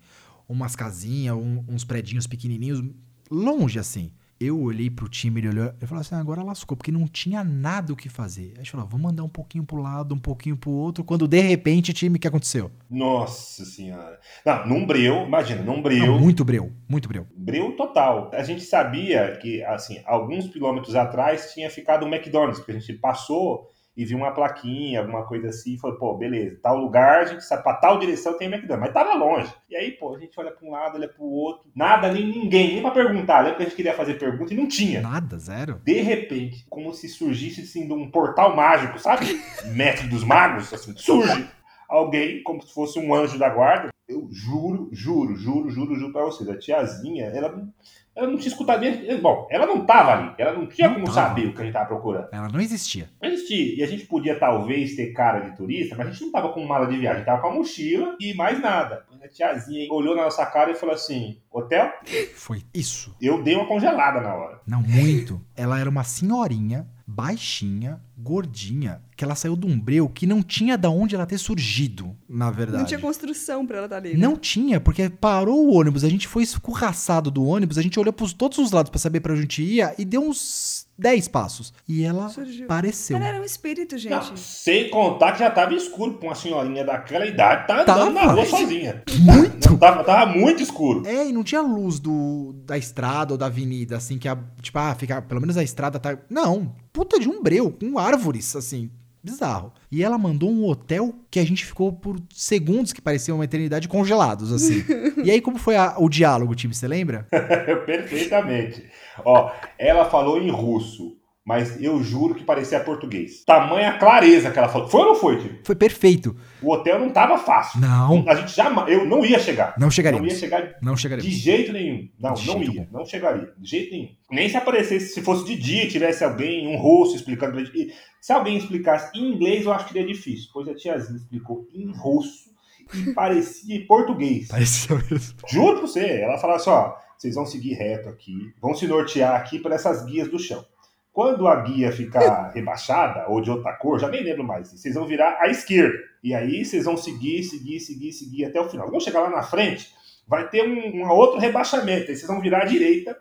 Umas 0.48 0.74
casinhas, 0.74 1.36
um- 1.36 1.64
uns 1.68 1.84
predinhos 1.84 2.26
pequenininhos, 2.26 2.82
longe 3.30 3.78
assim. 3.78 4.12
Eu 4.42 4.60
olhei 4.60 4.90
pro 4.90 5.08
time, 5.08 5.40
ele 5.40 5.48
olhou, 5.50 5.72
eu 5.80 5.86
falei 5.86 6.00
assim, 6.00 6.14
"Ah, 6.14 6.18
agora 6.18 6.42
lascou, 6.42 6.76
porque 6.76 6.90
não 6.90 7.06
tinha 7.06 7.44
nada 7.44 7.92
o 7.92 7.96
que 7.96 8.08
fazer. 8.08 8.48
Aí 8.48 8.52
a 8.54 8.58
gente 8.58 8.72
falou, 8.72 8.86
vamos 8.86 9.06
mandar 9.06 9.22
um 9.22 9.28
pouquinho 9.28 9.64
pro 9.64 9.80
lado, 9.80 10.14
um 10.14 10.18
pouquinho 10.18 10.56
pro 10.56 10.70
outro, 10.70 11.04
quando 11.04 11.28
de 11.28 11.40
repente, 11.40 11.92
time, 11.92 12.16
o 12.16 12.20
que 12.20 12.26
aconteceu? 12.26 12.70
Nossa 12.90 13.64
senhora. 13.64 14.18
Não, 14.44 14.66
num 14.66 14.86
breu, 14.86 15.24
imagina, 15.26 15.62
num 15.62 15.80
breu. 15.80 16.06
Não, 16.06 16.18
muito 16.18 16.44
breu, 16.44 16.72
muito 16.88 17.08
breu. 17.08 17.26
Breu 17.36 17.76
total. 17.76 18.30
A 18.32 18.42
gente 18.42 18.62
sabia 18.62 19.36
que, 19.40 19.62
assim, 19.64 20.00
alguns 20.04 20.48
quilômetros 20.48 20.96
atrás 20.96 21.52
tinha 21.52 21.70
ficado 21.70 22.04
um 22.04 22.08
McDonald's, 22.12 22.58
porque 22.58 22.72
a 22.72 22.78
gente 22.80 22.94
passou 22.94 23.70
e 23.96 24.04
viu 24.04 24.16
uma 24.16 24.32
plaquinha, 24.32 25.00
alguma 25.00 25.24
coisa 25.24 25.48
assim, 25.48 25.74
e 25.74 25.78
falou, 25.78 25.98
pô, 25.98 26.14
beleza, 26.16 26.58
tal 26.62 26.78
lugar, 26.78 27.20
a 27.20 27.24
gente 27.26 27.44
sabe, 27.44 27.62
pra 27.62 27.74
tal 27.74 27.98
direção 27.98 28.36
tem 28.38 28.48
McDonald's, 28.48 28.80
mas 28.80 28.94
tava 28.94 29.14
longe. 29.14 29.52
E 29.68 29.76
aí, 29.76 29.90
pô, 29.92 30.14
a 30.14 30.18
gente 30.18 30.38
olha 30.40 30.50
pra 30.50 30.66
um 30.66 30.70
lado, 30.70 30.96
olha 30.96 31.08
pro 31.08 31.24
outro, 31.24 31.70
nada, 31.74 32.10
nem 32.10 32.26
ninguém, 32.26 32.72
nem 32.72 32.82
pra 32.82 32.90
perguntar, 32.90 33.40
lembra 33.40 33.56
que 33.56 33.62
a 33.62 33.66
gente 33.66 33.76
queria 33.76 33.94
fazer 33.94 34.14
pergunta 34.14 34.54
e 34.54 34.56
não 34.56 34.66
tinha. 34.66 35.02
Nada, 35.02 35.38
zero. 35.38 35.80
De 35.84 36.00
repente, 36.00 36.64
como 36.70 36.92
se 36.94 37.08
surgisse 37.08 37.62
assim 37.62 37.86
de 37.86 37.92
um 37.92 38.10
portal 38.10 38.56
mágico, 38.56 38.98
sabe? 38.98 39.40
Mestre 39.74 40.08
dos 40.08 40.24
magos, 40.24 40.72
assim, 40.72 40.96
surge 40.96 41.48
alguém 41.88 42.42
como 42.42 42.62
se 42.62 42.72
fosse 42.72 42.98
um 42.98 43.14
anjo 43.14 43.38
da 43.38 43.50
guarda. 43.50 43.90
Eu 44.08 44.28
juro, 44.30 44.88
juro, 44.92 45.36
juro, 45.36 45.70
juro, 45.70 45.94
juro 45.94 46.12
pra 46.12 46.24
vocês. 46.24 46.48
A 46.48 46.58
tiazinha, 46.58 47.26
ela, 47.26 47.66
ela 48.14 48.26
não 48.28 48.36
tinha 48.36 48.48
escutado 48.48 48.80
nem. 48.80 49.20
Bom, 49.20 49.46
ela 49.50 49.66
não 49.66 49.86
tava 49.86 50.12
ali. 50.12 50.34
Ela 50.38 50.52
não 50.52 50.66
tinha 50.66 50.88
Não 50.88 50.94
como 50.96 51.06
tava. 51.06 51.28
saber 51.28 51.46
o 51.46 51.54
que 51.54 51.60
a 51.62 51.64
gente 51.64 51.72
tava 51.72 51.86
procurando. 51.86 52.28
Ela 52.30 52.48
não 52.48 52.60
existia. 52.60 53.08
Não 53.22 53.28
existia. 53.30 53.74
E 53.76 53.82
a 53.82 53.86
gente 53.86 54.04
podia 54.06 54.38
talvez 54.38 54.94
ter 54.94 55.12
cara 55.12 55.40
de 55.40 55.56
turista, 55.56 55.96
mas 55.96 56.06
a 56.06 56.10
gente 56.10 56.22
não 56.24 56.30
tava 56.32 56.52
com 56.52 56.64
mala 56.66 56.86
de 56.86 56.96
viagem. 56.98 57.10
A 57.10 57.16
gente 57.18 57.26
tava 57.26 57.40
com 57.40 57.48
a 57.48 57.54
mochila 57.54 58.16
e 58.20 58.34
mais 58.34 58.60
nada. 58.60 59.04
A 59.22 59.28
tiazinha 59.28 59.86
olhou 59.92 60.16
na 60.16 60.24
nossa 60.24 60.44
cara 60.44 60.72
e 60.72 60.74
falou 60.74 60.94
assim: 60.94 61.38
Hotel? 61.50 61.90
Foi 62.34 62.62
isso. 62.74 63.14
Eu 63.20 63.42
dei 63.42 63.54
uma 63.54 63.66
congelada 63.68 64.20
na 64.20 64.34
hora. 64.34 64.60
Não, 64.66 64.82
muito. 64.82 65.40
Ela 65.56 65.78
era 65.80 65.88
uma 65.88 66.02
senhorinha, 66.04 66.86
baixinha, 67.06 68.00
gordinha. 68.18 69.00
Que 69.22 69.24
ela 69.24 69.36
saiu 69.36 69.54
de 69.54 69.64
um 69.66 69.78
breu 69.78 70.08
que 70.08 70.26
não 70.26 70.42
tinha 70.42 70.76
da 70.76 70.90
onde 70.90 71.14
ela 71.14 71.24
ter 71.24 71.38
surgido, 71.38 72.16
na 72.28 72.50
verdade. 72.50 72.78
Não 72.78 72.84
tinha 72.86 72.98
construção 72.98 73.64
pra 73.64 73.76
ela 73.76 73.86
estar 73.86 73.98
ali. 73.98 74.14
né? 74.14 74.18
Não 74.18 74.36
tinha, 74.36 74.80
porque 74.80 75.08
parou 75.08 75.64
o 75.68 75.74
ônibus, 75.74 76.02
a 76.02 76.08
gente 76.08 76.26
foi 76.26 76.42
escorraçado 76.42 77.30
do 77.30 77.44
ônibus, 77.44 77.78
a 77.78 77.82
gente 77.82 77.98
olhou 78.00 78.12
por 78.12 78.32
todos 78.32 78.58
os 78.58 78.72
lados 78.72 78.90
pra 78.90 78.98
saber 78.98 79.20
pra 79.20 79.32
onde 79.32 79.38
a 79.40 79.42
gente 79.42 79.62
ia 79.62 79.94
e 79.96 80.04
deu 80.04 80.22
uns 80.22 80.88
10 80.98 81.28
passos. 81.28 81.72
E 81.88 82.02
ela 82.02 82.28
Surgiu. 82.28 82.64
apareceu. 82.64 83.16
Ela 83.16 83.28
era 83.28 83.40
um 83.40 83.44
espírito, 83.44 83.96
gente. 83.96 84.10
Não, 84.30 84.36
sem 84.36 84.90
contar 84.90 85.32
que 85.32 85.38
já 85.38 85.50
tava 85.50 85.72
escuro 85.74 86.14
pra 86.14 86.28
uma 86.30 86.34
senhorinha 86.34 86.84
daquela 86.84 87.24
idade, 87.26 87.66
tá 87.68 87.82
andando 87.82 88.14
Tava. 88.14 88.26
na 88.26 88.32
rua 88.32 88.44
sozinha. 88.46 89.02
Muito! 89.20 89.70
Não, 89.70 89.78
tava, 89.78 90.02
tava 90.04 90.32
muito 90.32 90.62
escuro. 90.62 91.06
É, 91.06 91.28
e 91.28 91.32
não 91.32 91.42
tinha 91.44 91.60
luz 91.62 91.98
do, 92.00 92.52
da 92.64 92.76
estrada 92.76 93.34
ou 93.34 93.38
da 93.38 93.46
avenida, 93.46 93.96
assim, 93.96 94.18
que 94.18 94.28
a, 94.28 94.36
tipo, 94.60 94.78
ah, 94.78 94.94
fica, 94.96 95.22
pelo 95.22 95.40
menos 95.40 95.56
a 95.56 95.62
estrada 95.62 95.98
tá. 95.98 96.18
Não, 96.28 96.74
puta 96.92 97.18
de 97.18 97.28
um 97.28 97.42
breu, 97.42 97.70
com 97.72 97.98
árvores, 97.98 98.54
assim, 98.54 98.90
bizarro. 99.22 99.72
E 99.90 100.02
ela 100.02 100.18
mandou 100.18 100.50
um 100.50 100.64
hotel 100.66 101.14
que 101.30 101.38
a 101.38 101.44
gente 101.46 101.64
ficou 101.64 101.92
por 101.92 102.16
segundos 102.32 102.92
que 102.92 103.00
pareciam 103.00 103.38
uma 103.38 103.44
eternidade 103.44 103.88
congelados, 103.88 104.52
assim. 104.52 104.82
e 105.24 105.30
aí, 105.30 105.40
como 105.40 105.58
foi 105.58 105.76
a- 105.76 105.94
o 105.98 106.08
diálogo, 106.08 106.54
time, 106.54 106.74
você 106.74 106.88
lembra? 106.88 107.26
Perfeitamente. 107.86 108.84
Ó, 109.24 109.50
ela 109.78 110.08
falou 110.10 110.38
em 110.40 110.50
russo, 110.50 111.16
mas 111.44 111.82
eu 111.82 112.02
juro 112.02 112.34
que 112.34 112.44
parecia 112.44 112.78
português. 112.80 113.42
Tamanha 113.44 113.98
clareza 113.98 114.50
que 114.50 114.58
ela 114.58 114.68
falou. 114.68 114.88
Foi 114.88 115.00
ou 115.00 115.06
não 115.08 115.14
foi, 115.16 115.40
tio? 115.40 115.58
Foi 115.64 115.74
perfeito. 115.74 116.36
O 116.62 116.70
hotel 116.72 117.00
não 117.00 117.10
tava 117.10 117.36
fácil. 117.36 117.80
Não, 117.80 118.24
A 118.28 118.34
gente 118.36 118.54
jamais. 118.54 118.88
Eu 118.92 119.04
não 119.04 119.24
ia 119.24 119.38
chegar. 119.40 119.74
não 119.76 119.86
Não 119.86 119.90
chegaremos. 119.90 120.32
ia 120.32 120.38
chegar 120.38 120.76
Não 120.80 120.94
de 120.94 121.00
chegaremos. 121.00 121.30
jeito 121.32 121.72
nenhum. 121.72 122.08
Não, 122.20 122.34
De 122.34 122.46
não 122.46 122.62
ia. 122.62 122.88
Não 122.92 123.04
chegaria. 123.04 123.52
De 123.58 123.68
jeito 123.68 123.90
nenhum. 123.90 124.08
Nem 124.30 124.48
se 124.48 124.56
aparecesse, 124.56 125.12
se 125.14 125.20
fosse 125.22 125.44
de 125.44 125.56
dia, 125.56 125.88
tivesse 125.88 126.22
alguém, 126.24 126.68
um 126.68 126.76
russo 126.78 127.16
explicando 127.16 127.52
pra 127.54 127.64
gente. 127.64 127.92
Se 128.20 128.32
alguém 128.32 128.56
explicasse 128.56 129.18
em 129.18 129.32
inglês, 129.32 129.64
eu 129.64 129.72
acho 129.72 129.86
que 129.86 129.92
seria 129.94 130.06
difícil. 130.06 130.48
Pois 130.52 130.68
a 130.68 130.74
tiazinha 130.74 131.16
explicou 131.18 131.66
em 131.74 131.90
russo 131.92 132.52
e 132.94 133.10
parecia 133.14 133.84
português. 133.86 134.46
Pareceu 134.48 134.96
mesmo. 135.10 135.34
Juro 135.48 135.78
pra 135.78 135.86
você. 135.88 136.20
Ela 136.20 136.38
falava 136.38 136.60
assim: 136.60 136.70
ó, 136.70 136.94
vocês 137.18 137.34
vão 137.34 137.44
seguir 137.46 137.74
reto 137.74 138.08
aqui, 138.08 138.32
vão 138.60 138.74
se 138.74 138.86
nortear 138.86 139.34
aqui 139.34 139.58
por 139.58 139.72
essas 139.72 140.04
guias 140.04 140.28
do 140.28 140.38
chão. 140.38 140.64
Quando 141.12 141.46
a 141.46 141.56
guia 141.62 141.92
ficar 141.92 142.50
rebaixada 142.54 143.28
ou 143.28 143.40
de 143.40 143.50
outra 143.50 143.74
cor, 143.74 143.98
já 144.00 144.08
nem 144.08 144.24
lembro 144.24 144.42
mais, 144.44 144.70
vocês 144.72 144.94
vão 144.94 145.06
virar 145.06 145.36
à 145.40 145.48
esquerda. 145.48 145.98
E 146.24 146.34
aí 146.34 146.64
vocês 146.64 146.84
vão 146.84 146.96
seguir, 146.96 147.42
seguir, 147.42 147.80
seguir, 147.80 148.12
seguir 148.12 148.44
até 148.46 148.60
o 148.60 148.68
final. 148.68 148.90
Vão 148.90 149.00
chegar 149.00 149.20
lá 149.20 149.30
na 149.30 149.42
frente, 149.42 149.92
vai 150.26 150.48
ter 150.48 150.66
um, 150.66 151.02
um 151.02 151.08
outro 151.10 151.38
rebaixamento. 151.38 152.10
Aí 152.10 152.16
vocês 152.16 152.26
vão 152.26 152.40
virar 152.40 152.62
à 152.62 152.64
direita 152.64 153.16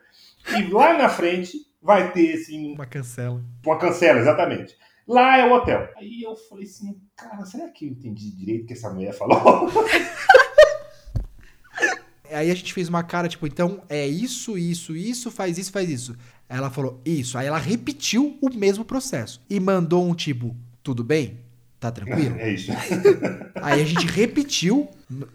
e 0.58 0.72
lá 0.72 0.98
na 0.98 1.10
frente 1.10 1.58
vai 1.82 2.12
ter 2.12 2.34
assim, 2.36 2.74
Uma 2.76 2.86
cancela. 2.86 3.44
uma 3.66 3.78
cancela, 3.78 4.20
exatamente. 4.20 4.76
Lá 5.08 5.38
é 5.40 5.46
o 5.46 5.54
hotel. 5.54 5.90
Aí 5.98 6.22
eu 6.22 6.36
falei 6.36 6.64
assim, 6.66 6.96
cara, 7.18 7.44
será 7.44 7.68
que 7.70 7.86
eu 7.86 7.90
entendi 7.90 8.34
direito 8.38 8.64
o 8.64 8.68
que 8.68 8.74
essa 8.74 8.90
mulher 8.94 9.14
falou? 9.14 9.68
Aí 12.32 12.50
a 12.50 12.56
gente 12.56 12.74
fez 12.74 12.90
uma 12.90 13.04
cara, 13.04 13.28
tipo, 13.28 13.46
então 13.46 13.82
é 13.90 14.08
isso, 14.08 14.58
isso, 14.58 14.96
isso, 14.96 15.30
faz 15.30 15.58
isso, 15.58 15.72
faz 15.72 15.90
isso. 15.90 16.16
Ela 16.48 16.70
falou, 16.70 17.00
isso. 17.06 17.38
Aí 17.38 17.48
ela 17.48 17.58
repetiu 17.58 18.38
o 18.42 18.50
mesmo 18.50 18.84
processo. 18.84 19.42
E 19.50 19.60
mandou 19.60 20.08
um 20.08 20.14
tipo, 20.14 20.56
tudo 20.84 21.04
bem? 21.04 21.38
Tá 21.80 21.92
tranquilo? 21.92 22.36
É 22.38 22.54
isso. 22.54 22.72
Aí 23.56 23.82
a 23.82 23.86
gente 23.86 24.06
repetiu 24.06 24.88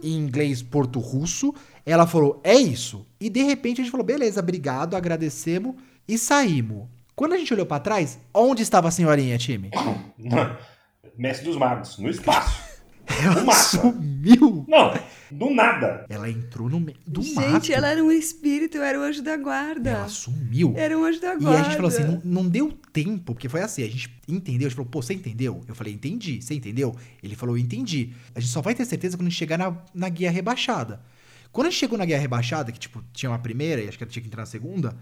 em 0.02 0.16
inglês 0.16 0.62
porto-russo. 0.62 1.54
Ela 1.84 2.06
falou, 2.06 2.40
é 2.44 2.54
isso. 2.54 3.06
E 3.20 3.28
de 3.28 3.42
repente 3.42 3.80
a 3.80 3.84
gente 3.84 3.90
falou, 3.90 4.06
beleza, 4.06 4.40
obrigado, 4.40 4.94
agradecemos 4.94 5.74
e 6.06 6.16
saímos. 6.16 6.86
Quando 7.16 7.32
a 7.32 7.38
gente 7.38 7.52
olhou 7.52 7.66
pra 7.66 7.80
trás, 7.80 8.18
onde 8.32 8.62
estava 8.62 8.88
a 8.88 8.90
senhorinha, 8.90 9.38
time? 9.38 9.70
Mestre 11.16 11.46
dos 11.46 11.56
magos, 11.56 11.98
no 11.98 12.10
espaço. 12.10 12.65
Ela 13.06 13.54
sumiu. 13.54 14.64
Não, 14.68 14.92
do 15.30 15.50
nada. 15.54 16.04
Ela 16.08 16.28
entrou 16.30 16.68
no 16.68 16.80
meio 16.80 16.98
do 17.06 17.22
gente, 17.22 17.34
mato. 17.36 17.72
ela 17.72 17.88
era 17.88 18.02
um 18.02 18.10
espírito, 18.10 18.78
era 18.78 18.98
o 18.98 19.02
anjo 19.02 19.22
da 19.22 19.36
guarda. 19.36 19.90
Ela 19.90 20.08
sumiu. 20.08 20.74
Era 20.76 20.98
um 20.98 21.04
anjo 21.04 21.20
da 21.20 21.34
E 21.34 21.38
guarda. 21.38 21.60
a 21.60 21.64
gente 21.64 21.76
falou 21.76 21.88
assim, 21.88 22.02
não, 22.04 22.20
não 22.42 22.48
deu 22.48 22.72
tempo, 22.92 23.22
porque 23.34 23.48
foi 23.48 23.62
assim, 23.62 23.82
a 23.82 23.88
gente 23.88 24.10
entendeu, 24.28 24.66
a 24.66 24.68
gente 24.68 24.76
falou, 24.76 24.90
pô, 24.90 25.00
você 25.02 25.14
entendeu? 25.14 25.62
Eu 25.68 25.74
falei, 25.74 25.92
entendi, 25.94 26.40
você 26.42 26.54
entendeu? 26.54 26.94
Ele 27.22 27.34
falou, 27.36 27.56
entendi. 27.56 28.12
A 28.34 28.40
gente 28.40 28.50
só 28.52 28.60
vai 28.60 28.74
ter 28.74 28.84
certeza 28.84 29.16
quando 29.16 29.26
a 29.26 29.30
gente 29.30 29.38
chegar 29.38 29.56
na, 29.58 29.76
na 29.94 30.08
guia 30.08 30.30
rebaixada. 30.30 31.00
Quando 31.52 31.68
a 31.68 31.70
gente 31.70 31.78
chegou 31.78 31.96
na 31.96 32.04
guia 32.04 32.18
rebaixada, 32.18 32.70
que 32.72 32.78
tipo, 32.78 33.02
tinha 33.12 33.30
uma 33.30 33.38
primeira 33.38 33.80
e 33.82 33.88
acho 33.88 33.96
que 33.96 34.04
ela 34.04 34.10
tinha 34.10 34.22
que 34.22 34.28
entrar 34.28 34.42
na 34.42 34.46
segunda, 34.46 34.96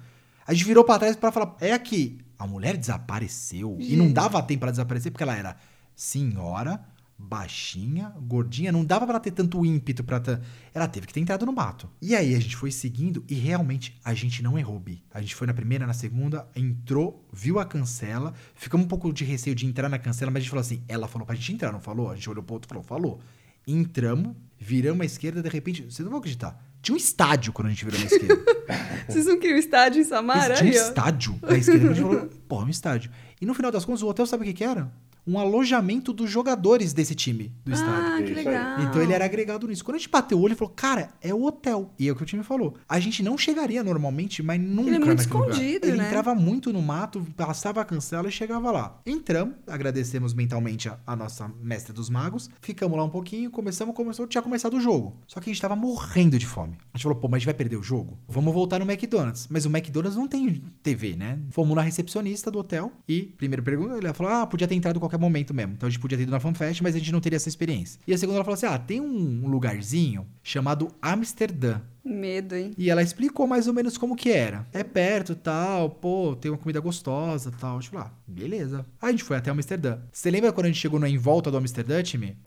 a 0.47 0.53
gente 0.53 0.65
virou 0.65 0.85
pra 0.85 0.99
trás 0.99 1.17
pra 1.17 1.33
falar, 1.33 1.57
é 1.61 1.73
aqui. 1.73 2.19
A 2.39 2.47
mulher 2.47 2.77
desapareceu. 2.77 3.77
E 3.81 3.97
não 3.97 4.13
dava 4.13 4.43
tempo 4.43 4.61
pra 4.61 4.67
ela 4.69 4.73
desaparecer, 4.73 5.11
porque 5.11 5.23
ela 5.23 5.37
era 5.37 5.57
senhora, 5.97 6.81
baixinha, 7.25 8.13
gordinha, 8.23 8.71
não 8.71 8.85
dava 8.85 9.05
pra 9.07 9.15
ela 9.15 9.21
ter 9.21 9.31
tanto 9.33 9.65
ímpeto 9.65 10.05
pra... 10.05 10.21
ta- 10.21 10.41
Ela 10.73 10.87
teve 10.87 11.07
que 11.07 11.13
ter 11.13 11.21
entrado 11.21 11.45
no 11.47 11.53
mato. 11.53 11.89
E 12.01 12.15
aí 12.15 12.35
a 12.35 12.41
gente 12.41 12.55
foi 12.57 12.71
seguindo 12.71 13.25
e 13.29 13.35
realmente 13.35 13.99
a 14.05 14.15
gente 14.15 14.43
não 14.43 14.59
errou, 14.59 14.79
Bi. 14.79 15.03
A 15.13 15.21
gente 15.21 15.35
foi 15.35 15.47
na 15.47 15.55
primeira, 15.55 15.87
na 15.87 15.93
segunda, 15.95 16.47
entrou, 16.55 17.27
viu 17.33 17.59
a 17.59 17.65
cancela, 17.65 18.33
ficamos 18.55 18.85
um 18.85 18.89
pouco 18.89 19.13
de 19.13 19.25
receio 19.25 19.55
de 19.57 19.67
entrar 19.67 19.89
na 19.89 19.99
cancela, 19.99 20.31
mas 20.31 20.39
a 20.39 20.43
gente 20.43 20.51
falou 20.51 20.61
assim, 20.61 20.83
ela 20.87 21.09
falou 21.09 21.27
pra 21.27 21.35
gente 21.35 21.53
entrar, 21.53 21.73
não 21.73 21.81
falou? 21.81 22.11
A 22.11 22.15
gente 22.15 22.29
olhou 22.31 22.43
pro 22.43 22.55
outro 22.55 22.69
e 22.69 22.71
falou, 22.71 22.85
falou. 22.85 23.21
Entramos, 23.67 24.37
viramos 24.59 25.01
à 25.01 25.05
esquerda, 25.07 25.43
de 25.43 25.49
repente, 25.49 25.83
vocês 25.83 26.01
não 26.01 26.11
vão 26.11 26.19
acreditar, 26.19 26.63
tinha 26.83 26.95
um 26.95 26.99
estádio 26.99 27.51
quando 27.53 27.69
a 27.69 27.71
gente 27.71 27.83
virou 27.85 27.99
na 27.99 28.07
esquerda. 28.07 28.45
Vocês 29.09 29.27
não 29.27 29.39
queriam 29.39 29.59
estádio 29.59 30.01
em 30.01 30.05
Samara? 30.05 30.55
Tinha 30.55 30.71
um 30.71 30.73
estádio 30.75 31.39
na 31.43 31.57
esquerda. 31.57 31.91
A 31.91 31.93
gente 31.95 32.03
falou, 32.03 32.31
é 32.63 32.65
um 32.65 32.69
estádio. 32.71 33.11
E 33.41 33.45
no 33.47 33.53
final 33.55 33.71
das 33.71 33.85
contas, 33.85 34.03
o 34.03 34.07
hotel 34.09 34.27
sabe 34.27 34.43
o 34.43 34.47
que, 34.47 34.53
que 34.55 34.65
era? 34.65 34.91
Um 35.27 35.39
alojamento 35.39 36.13
dos 36.13 36.31
jogadores 36.31 36.93
desse 36.93 37.15
time 37.15 37.53
do 37.65 37.73
estádio. 37.73 38.13
Ah, 38.15 38.23
que 38.23 38.29
aí. 38.29 38.35
legal. 38.35 38.81
Então 38.83 39.03
ele 39.03 39.13
era 39.13 39.25
agregado 39.25 39.67
nisso. 39.67 39.85
Quando 39.85 39.97
a 39.97 39.99
gente 39.99 40.11
bateu 40.11 40.39
o 40.39 40.43
olho, 40.43 40.53
ele 40.53 40.59
falou, 40.59 40.75
cara, 40.75 41.11
é 41.21 41.33
o 41.33 41.45
hotel. 41.45 41.91
E 41.99 42.09
é 42.09 42.13
o 42.13 42.17
que 42.17 42.23
o 42.23 42.27
time 42.27 42.43
falou. 42.43 42.75
A 42.89 43.01
gente 43.01 43.23
não 43.23 43.39
chegaria 43.39 43.83
normalmente, 43.83 44.43
mas 44.43 44.61
nunca 44.61 44.91
Ele 44.91 44.97
é 44.97 44.99
muito 44.99 45.21
escondido, 45.21 45.87
Ele 45.87 45.97
né? 45.97 46.07
entrava 46.07 46.35
muito 46.35 46.73
no 46.73 46.83
mato, 46.83 47.27
passava 47.37 47.81
a 47.81 47.85
cancela 47.85 48.29
e 48.29 48.33
chegava 48.33 48.71
lá. 48.71 49.01
Entramos, 49.07 49.55
agradecemos 49.67 50.35
mentalmente 50.35 50.89
a, 50.89 50.99
a 51.07 51.17
nossa 51.17 51.51
mestre 51.61 51.93
dos 51.93 52.11
magos, 52.11 52.51
ficamos 52.61 52.97
lá 52.97 53.05
um 53.05 53.11
pouquinho, 53.11 53.51
começamos, 53.51 53.95
começou, 53.95 54.27
tinha 54.27 54.43
começado 54.43 54.77
o 54.77 54.81
jogo. 54.81 55.17
Só 55.27 55.41
que 55.41 55.49
a 55.49 55.53
gente 55.53 55.63
tava 55.63 55.77
morrendo 55.77 56.39
de 56.39 56.47
fome. 56.47 56.77
A 56.93 56.97
gente 56.97 57.05
falou, 57.05 57.19
pô, 57.19 57.29
mas 57.29 57.37
a 57.37 57.39
gente 57.41 57.47
vai 57.47 57.55
perder 57.55 57.77
o 57.77 57.83
jogo? 57.83 58.19
Vamos 58.29 58.53
voltar 58.53 58.79
no 58.79 58.91
McDonald's. 58.91 59.49
Mas 59.51 59.65
o 59.65 59.69
McDonald's 59.69 60.17
não 60.17 60.29
tem 60.29 60.63
TV, 60.83 61.17
né? 61.17 61.39
Fomos 61.51 61.75
na 61.75 61.83
recepcionista 61.83 62.51
do 62.51 62.59
hotel 62.59 62.93
e, 63.09 63.23
primeira 63.23 63.63
pergunta, 63.63 63.97
ele 63.97 64.13
falou, 64.13 64.33
ah, 64.33 64.47
podia 64.47 64.67
ter 64.69 64.75
entrado 64.75 64.99
a 64.99 65.14
qualquer 65.15 65.19
momento 65.19 65.55
mesmo. 65.55 65.75
Então 65.75 65.87
a 65.87 65.91
gente 65.91 66.01
podia 66.01 66.19
ter 66.19 66.25
ido 66.25 66.33
na 66.33 66.41
FanFest, 66.41 66.83
mas 66.83 66.95
a 66.95 66.99
gente 66.99 67.13
não 67.13 67.21
teria 67.21 67.37
essa 67.37 67.49
experiência. 67.49 68.01
E 68.07 68.13
a 68.13 68.19
segunda 68.19 68.37
ela 68.39 68.45
falou 68.45 68.55
assim, 68.55 68.67
ah, 68.67 68.79
tem 68.79 69.01
um 69.01 69.47
lugarzinho 69.49 70.27
chamado 70.43 70.89
Amsterdã. 71.01 71.81
Medo, 72.05 72.55
hein? 72.55 72.73
E 72.77 72.91
ela 72.91 73.03
explicou 73.03 73.47
mais 73.47 73.67
ou 73.67 73.73
menos 73.73 73.97
como 73.97 74.15
que 74.15 74.31
era. 74.31 74.67
É 74.73 74.85
perto, 74.85 75.35
tal, 75.35 75.89
pô, 75.89 76.37
tem 76.39 76.51
uma 76.51 76.59
comida 76.59 76.79
gostosa, 76.81 77.51
tal. 77.59 77.81
Gente 77.81 77.91
falou, 77.91 78.07
ah, 78.07 78.13
beleza. 78.27 78.85
Aí 79.01 79.09
a 79.09 79.13
gente 79.13 79.25
foi 79.25 79.39
até 79.39 79.51
Amsterdã. 79.51 79.99
Você 80.13 80.31
lembra 80.31 80.53
quando 80.53 80.67
a 80.67 80.69
gente 80.69 80.81
chegou 80.81 81.01
no 81.01 81.07
em 81.07 81.17
volta 81.17 81.51
do 81.51 81.57
Amsterdã, 81.57 82.03
time? 82.03 82.37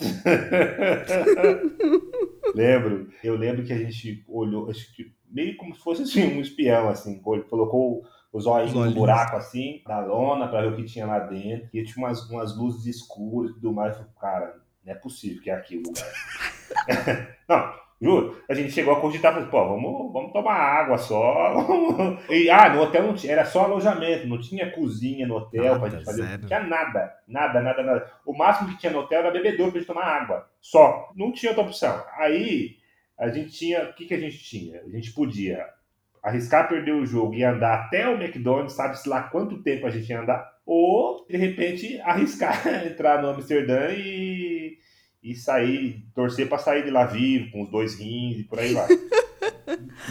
Lembro. 2.53 3.09
Eu 3.24 3.36
lembro 3.36 3.63
que 3.63 3.74
a 3.74 3.78
gente 3.78 4.24
olhou, 4.28 4.70
acho 4.70 4.93
que 4.95 5.11
meio 5.30 5.57
como 5.57 5.76
se 5.76 5.82
fosse 5.82 6.03
assim, 6.03 6.38
um 6.38 6.41
espião, 6.41 6.89
assim. 6.89 7.20
Colocou 7.20 8.03
os 8.32 8.45
olhinhos 8.45 8.75
Os 8.75 8.86
no 8.86 8.91
buraco, 8.93 9.38
assim, 9.38 9.82
da 9.88 9.99
lona, 9.99 10.47
pra 10.47 10.61
ver 10.61 10.73
o 10.73 10.75
que 10.75 10.84
tinha 10.84 11.05
lá 11.05 11.19
dentro. 11.19 11.69
E 11.73 11.84
tinha 11.84 12.05
umas, 12.05 12.30
umas 12.30 12.55
luzes 12.55 12.86
escuras 12.86 13.51
e 13.51 13.53
tudo 13.55 13.73
mais. 13.73 13.93
Eu 13.93 13.99
falei, 13.99 14.13
cara, 14.19 14.55
não 14.86 14.93
é 14.93 14.95
possível 14.95 15.41
que 15.41 15.49
é 15.49 15.53
aqui 15.55 15.78
o 15.78 15.84
lugar. 15.84 16.05
não, 17.47 17.73
juro. 18.01 18.41
A 18.49 18.53
gente 18.53 18.71
chegou 18.71 18.93
a 18.93 18.99
cogitar, 19.01 19.34
falei, 19.34 19.49
pô, 19.49 19.57
vamos, 19.67 20.13
vamos 20.13 20.34
tomar 20.34 20.53
água 20.53 20.97
só. 20.97 21.55
E, 22.30 22.49
ah, 22.49 22.69
no 22.69 22.82
hotel 22.82 23.03
não 23.03 23.13
tinha, 23.15 23.34
era 23.34 23.45
só 23.45 23.63
alojamento, 23.63 24.28
não 24.28 24.39
tinha 24.39 24.71
cozinha 24.71 25.25
no 25.25 25.38
hotel 25.38 25.80
pra 25.80 25.84
Nada, 25.84 25.89
gente 25.91 26.05
fazer. 26.05 26.23
zero. 26.23 26.41
Não 26.41 26.47
tinha 26.47 26.59
nada, 26.59 27.13
nada, 27.28 27.61
nada, 27.61 27.84
nada. 27.84 28.11
O 28.25 28.34
máximo 28.38 28.69
que 28.69 28.78
tinha 28.78 28.91
no 28.91 28.99
hotel 28.99 29.19
era 29.19 29.32
bebedouro 29.32 29.71
pra 29.71 29.80
gente 29.80 29.88
tomar 29.88 30.05
água. 30.05 30.49
Só. 30.61 31.11
Não 31.15 31.32
tinha 31.32 31.51
outra 31.51 31.65
opção. 31.65 32.03
Aí 32.17 32.75
a 33.17 33.30
gente 33.30 33.51
tinha. 33.51 33.84
O 33.86 33.93
que, 33.93 34.05
que 34.05 34.13
a 34.13 34.19
gente 34.19 34.38
tinha? 34.43 34.82
A 34.82 34.89
gente 34.89 35.13
podia 35.13 35.65
arriscar 36.28 36.67
perder 36.67 36.93
o 36.93 37.05
jogo 37.05 37.34
e 37.34 37.43
andar 37.43 37.86
até 37.86 38.07
o 38.07 38.21
McDonald's, 38.21 38.75
sabe-se 38.75 39.07
lá 39.07 39.23
quanto 39.23 39.63
tempo 39.63 39.88
a 39.88 39.89
gente 39.89 40.09
ia 40.09 40.21
andar, 40.21 40.45
ou 40.65 41.25
de 41.25 41.38
repente 41.38 41.99
arriscar 42.01 42.61
entrar 42.86 43.21
no 43.21 43.30
Amsterdã 43.30 43.89
e, 43.91 44.78
e 45.23 45.36
sair, 45.36 46.05
torcer 46.13 46.49
pra 46.49 46.57
sair 46.57 46.84
de 46.84 46.91
lá 46.91 47.05
vivo, 47.05 47.51
com 47.51 47.63
os 47.63 47.71
dois 47.71 47.95
rins 47.95 48.39
e 48.39 48.43
por 48.43 48.59
aí 48.59 48.73
vai. 48.73 48.88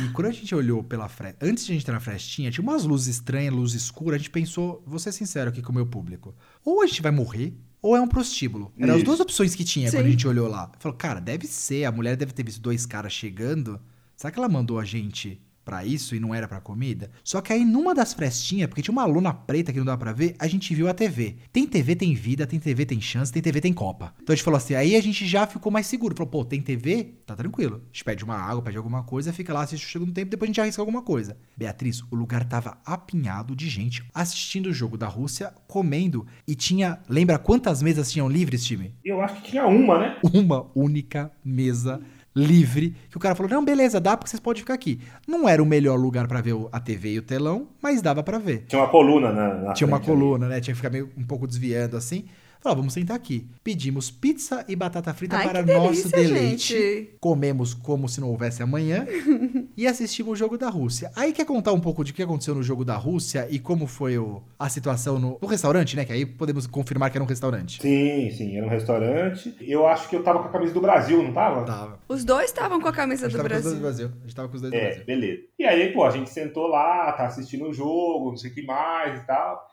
E 0.04 0.08
quando 0.12 0.26
a 0.26 0.32
gente 0.32 0.54
olhou 0.54 0.84
pela 0.84 1.08
fresta, 1.08 1.46
antes 1.46 1.64
de 1.64 1.72
a 1.72 1.74
gente 1.74 1.82
entrar 1.82 1.94
na 1.94 2.00
frestinha, 2.00 2.50
tinha 2.50 2.62
umas 2.62 2.84
luzes 2.84 3.16
estranhas, 3.16 3.54
luz 3.54 3.72
escura, 3.72 4.16
a 4.16 4.18
gente 4.18 4.28
pensou, 4.28 4.82
vou 4.86 4.98
ser 4.98 5.12
sincero 5.12 5.48
aqui 5.48 5.62
com 5.62 5.72
o 5.72 5.74
meu 5.74 5.86
público, 5.86 6.34
ou 6.62 6.82
a 6.82 6.86
gente 6.86 7.00
vai 7.00 7.10
morrer, 7.10 7.54
ou 7.80 7.96
é 7.96 8.00
um 8.00 8.08
prostíbulo. 8.08 8.70
Eram 8.78 8.96
as 8.96 9.02
duas 9.02 9.20
opções 9.20 9.54
que 9.54 9.64
tinha 9.64 9.90
quando 9.90 10.00
a 10.00 10.04
Sim. 10.04 10.10
gente 10.10 10.28
olhou 10.28 10.48
lá. 10.48 10.70
Falou, 10.78 10.96
cara, 10.98 11.20
deve 11.20 11.46
ser, 11.46 11.84
a 11.84 11.92
mulher 11.92 12.16
deve 12.16 12.32
ter 12.32 12.42
visto 12.42 12.60
dois 12.60 12.84
caras 12.84 13.12
chegando. 13.12 13.80
Será 14.14 14.30
que 14.30 14.38
ela 14.38 14.48
mandou 14.48 14.78
a 14.78 14.84
gente 14.84 15.40
pra 15.66 15.84
isso 15.84 16.14
e 16.14 16.20
não 16.20 16.32
era 16.32 16.46
pra 16.46 16.60
comida. 16.60 17.10
Só 17.24 17.40
que 17.40 17.52
aí 17.52 17.64
numa 17.64 17.92
das 17.92 18.14
frestinhas, 18.14 18.68
porque 18.68 18.80
tinha 18.80 18.92
uma 18.92 19.04
lona 19.04 19.34
preta 19.34 19.72
que 19.72 19.78
não 19.78 19.84
dava 19.84 19.98
pra 19.98 20.12
ver, 20.12 20.36
a 20.38 20.46
gente 20.46 20.72
viu 20.72 20.88
a 20.88 20.94
TV. 20.94 21.38
Tem 21.52 21.66
TV, 21.66 21.96
tem 21.96 22.14
vida, 22.14 22.46
tem 22.46 22.60
TV, 22.60 22.86
tem 22.86 23.00
chance, 23.00 23.32
tem 23.32 23.42
TV, 23.42 23.60
tem 23.60 23.72
Copa. 23.72 24.14
Então 24.22 24.32
a 24.32 24.36
gente 24.36 24.44
falou 24.44 24.58
assim, 24.58 24.74
aí 24.74 24.94
a 24.94 25.02
gente 25.02 25.26
já 25.26 25.44
ficou 25.44 25.72
mais 25.72 25.88
seguro. 25.88 26.14
Falou, 26.14 26.30
pô, 26.30 26.44
tem 26.44 26.62
TV? 26.62 27.16
Tá 27.26 27.34
tranquilo. 27.34 27.82
A 27.82 27.86
gente 27.88 28.04
pede 28.04 28.22
uma 28.22 28.36
água, 28.36 28.62
pede 28.62 28.76
alguma 28.76 29.02
coisa, 29.02 29.32
fica 29.32 29.52
lá, 29.52 29.62
assiste 29.62 29.88
o 29.88 29.90
segundo 29.90 30.12
tempo, 30.12 30.30
depois 30.30 30.46
a 30.46 30.50
gente 30.50 30.60
arrisca 30.60 30.80
alguma 30.80 31.02
coisa. 31.02 31.36
Beatriz, 31.56 32.00
o 32.12 32.14
lugar 32.14 32.44
tava 32.44 32.78
apinhado 32.86 33.56
de 33.56 33.68
gente 33.68 34.04
assistindo 34.14 34.66
o 34.66 34.72
jogo 34.72 34.96
da 34.96 35.08
Rússia, 35.08 35.52
comendo, 35.66 36.24
e 36.46 36.54
tinha. 36.54 37.00
Lembra 37.08 37.40
quantas 37.40 37.82
mesas 37.82 38.12
tinham 38.12 38.28
livres, 38.28 38.64
time? 38.64 38.94
Eu 39.04 39.20
acho 39.20 39.42
que 39.42 39.50
tinha 39.50 39.66
uma, 39.66 39.98
né? 39.98 40.16
Uma 40.22 40.70
única 40.76 41.32
mesa 41.44 42.00
livre, 42.36 42.94
que 43.10 43.16
o 43.16 43.20
cara 43.20 43.34
falou: 43.34 43.50
"Não, 43.50 43.64
beleza, 43.64 43.98
dá 43.98 44.16
porque 44.16 44.28
vocês 44.30 44.38
podem 44.40 44.60
ficar 44.60 44.74
aqui". 44.74 45.00
Não 45.26 45.48
era 45.48 45.62
o 45.62 45.66
melhor 45.66 45.98
lugar 45.98 46.28
pra 46.28 46.40
ver 46.42 46.54
a 46.70 46.78
TV 46.78 47.14
e 47.14 47.18
o 47.18 47.22
telão, 47.22 47.66
mas 47.82 48.02
dava 48.02 48.22
pra 48.22 48.38
ver. 48.38 48.64
Tinha 48.68 48.80
uma 48.82 48.88
coluna 48.88 49.32
na, 49.32 49.54
na 49.54 49.72
Tinha 49.72 49.88
uma 49.88 49.96
frente 49.96 50.10
ali. 50.10 50.20
coluna, 50.20 50.48
né? 50.48 50.60
Tinha 50.60 50.72
que 50.74 50.76
ficar 50.76 50.90
meio 50.90 51.10
um 51.16 51.24
pouco 51.24 51.46
desviando 51.46 51.96
assim. 51.96 52.26
Falou, 52.66 52.78
vamos 52.78 52.94
sentar 52.94 53.16
aqui. 53.16 53.46
Pedimos 53.62 54.10
pizza 54.10 54.64
e 54.66 54.74
batata 54.74 55.14
frita 55.14 55.36
Ai, 55.36 55.48
para 55.48 55.62
que 55.62 55.72
nosso 55.72 56.08
delícia, 56.08 56.34
deleite. 56.34 56.72
gente. 56.74 57.16
Comemos 57.20 57.72
como 57.74 58.08
se 58.08 58.20
não 58.20 58.28
houvesse 58.28 58.60
amanhã 58.60 59.06
e 59.76 59.86
assistimos 59.86 60.32
o 60.32 60.34
jogo 60.34 60.58
da 60.58 60.68
Rússia. 60.68 61.12
Aí 61.14 61.32
quer 61.32 61.44
contar 61.46 61.72
um 61.72 61.78
pouco 61.78 62.02
de 62.02 62.12
que 62.12 62.20
aconteceu 62.24 62.56
no 62.56 62.64
jogo 62.64 62.84
da 62.84 62.96
Rússia 62.96 63.46
e 63.48 63.60
como 63.60 63.86
foi 63.86 64.18
o- 64.18 64.42
a 64.58 64.68
situação 64.68 65.16
no, 65.16 65.38
no 65.40 65.46
restaurante, 65.46 65.94
né? 65.94 66.04
Que 66.04 66.12
aí 66.12 66.26
podemos 66.26 66.66
confirmar 66.66 67.08
que 67.12 67.16
era 67.16 67.22
um 67.22 67.28
restaurante. 67.28 67.80
Sim, 67.80 68.30
sim, 68.32 68.56
era 68.56 68.66
um 68.66 68.68
restaurante. 68.70 69.54
Eu 69.60 69.86
acho 69.86 70.08
que 70.08 70.16
eu 70.16 70.24
tava 70.24 70.40
com 70.40 70.48
a 70.48 70.50
camisa 70.50 70.74
do 70.74 70.80
Brasil, 70.80 71.22
não 71.22 71.32
tava? 71.32 71.64
Tava. 71.64 72.00
Os 72.08 72.24
dois 72.24 72.46
estavam 72.46 72.80
com 72.80 72.88
a 72.88 72.92
camisa 72.92 73.26
A 73.26 73.28
do 73.28 73.36
tava 73.36 73.48
com 73.48 73.54
os 73.54 73.62
dois 73.62 73.74
do 73.76 73.80
Brasil. 73.80 74.08
Brasil. 74.08 74.20
A 74.22 74.26
gente 74.26 74.34
tava 74.34 74.48
com 74.48 74.54
os 74.56 74.60
dois 74.62 74.72
do 74.72 74.76
É, 74.76 74.86
Brasil. 74.88 75.04
beleza. 75.06 75.42
E 75.56 75.64
aí, 75.64 75.92
pô, 75.92 76.02
a 76.04 76.10
gente 76.10 76.30
sentou 76.30 76.66
lá, 76.66 77.12
tá 77.12 77.26
assistindo 77.26 77.66
o 77.68 77.72
jogo, 77.72 78.30
não 78.30 78.36
sei 78.36 78.50
o 78.50 78.54
que 78.54 78.62
mais 78.66 79.20
e 79.20 79.24
tal. 79.24 79.64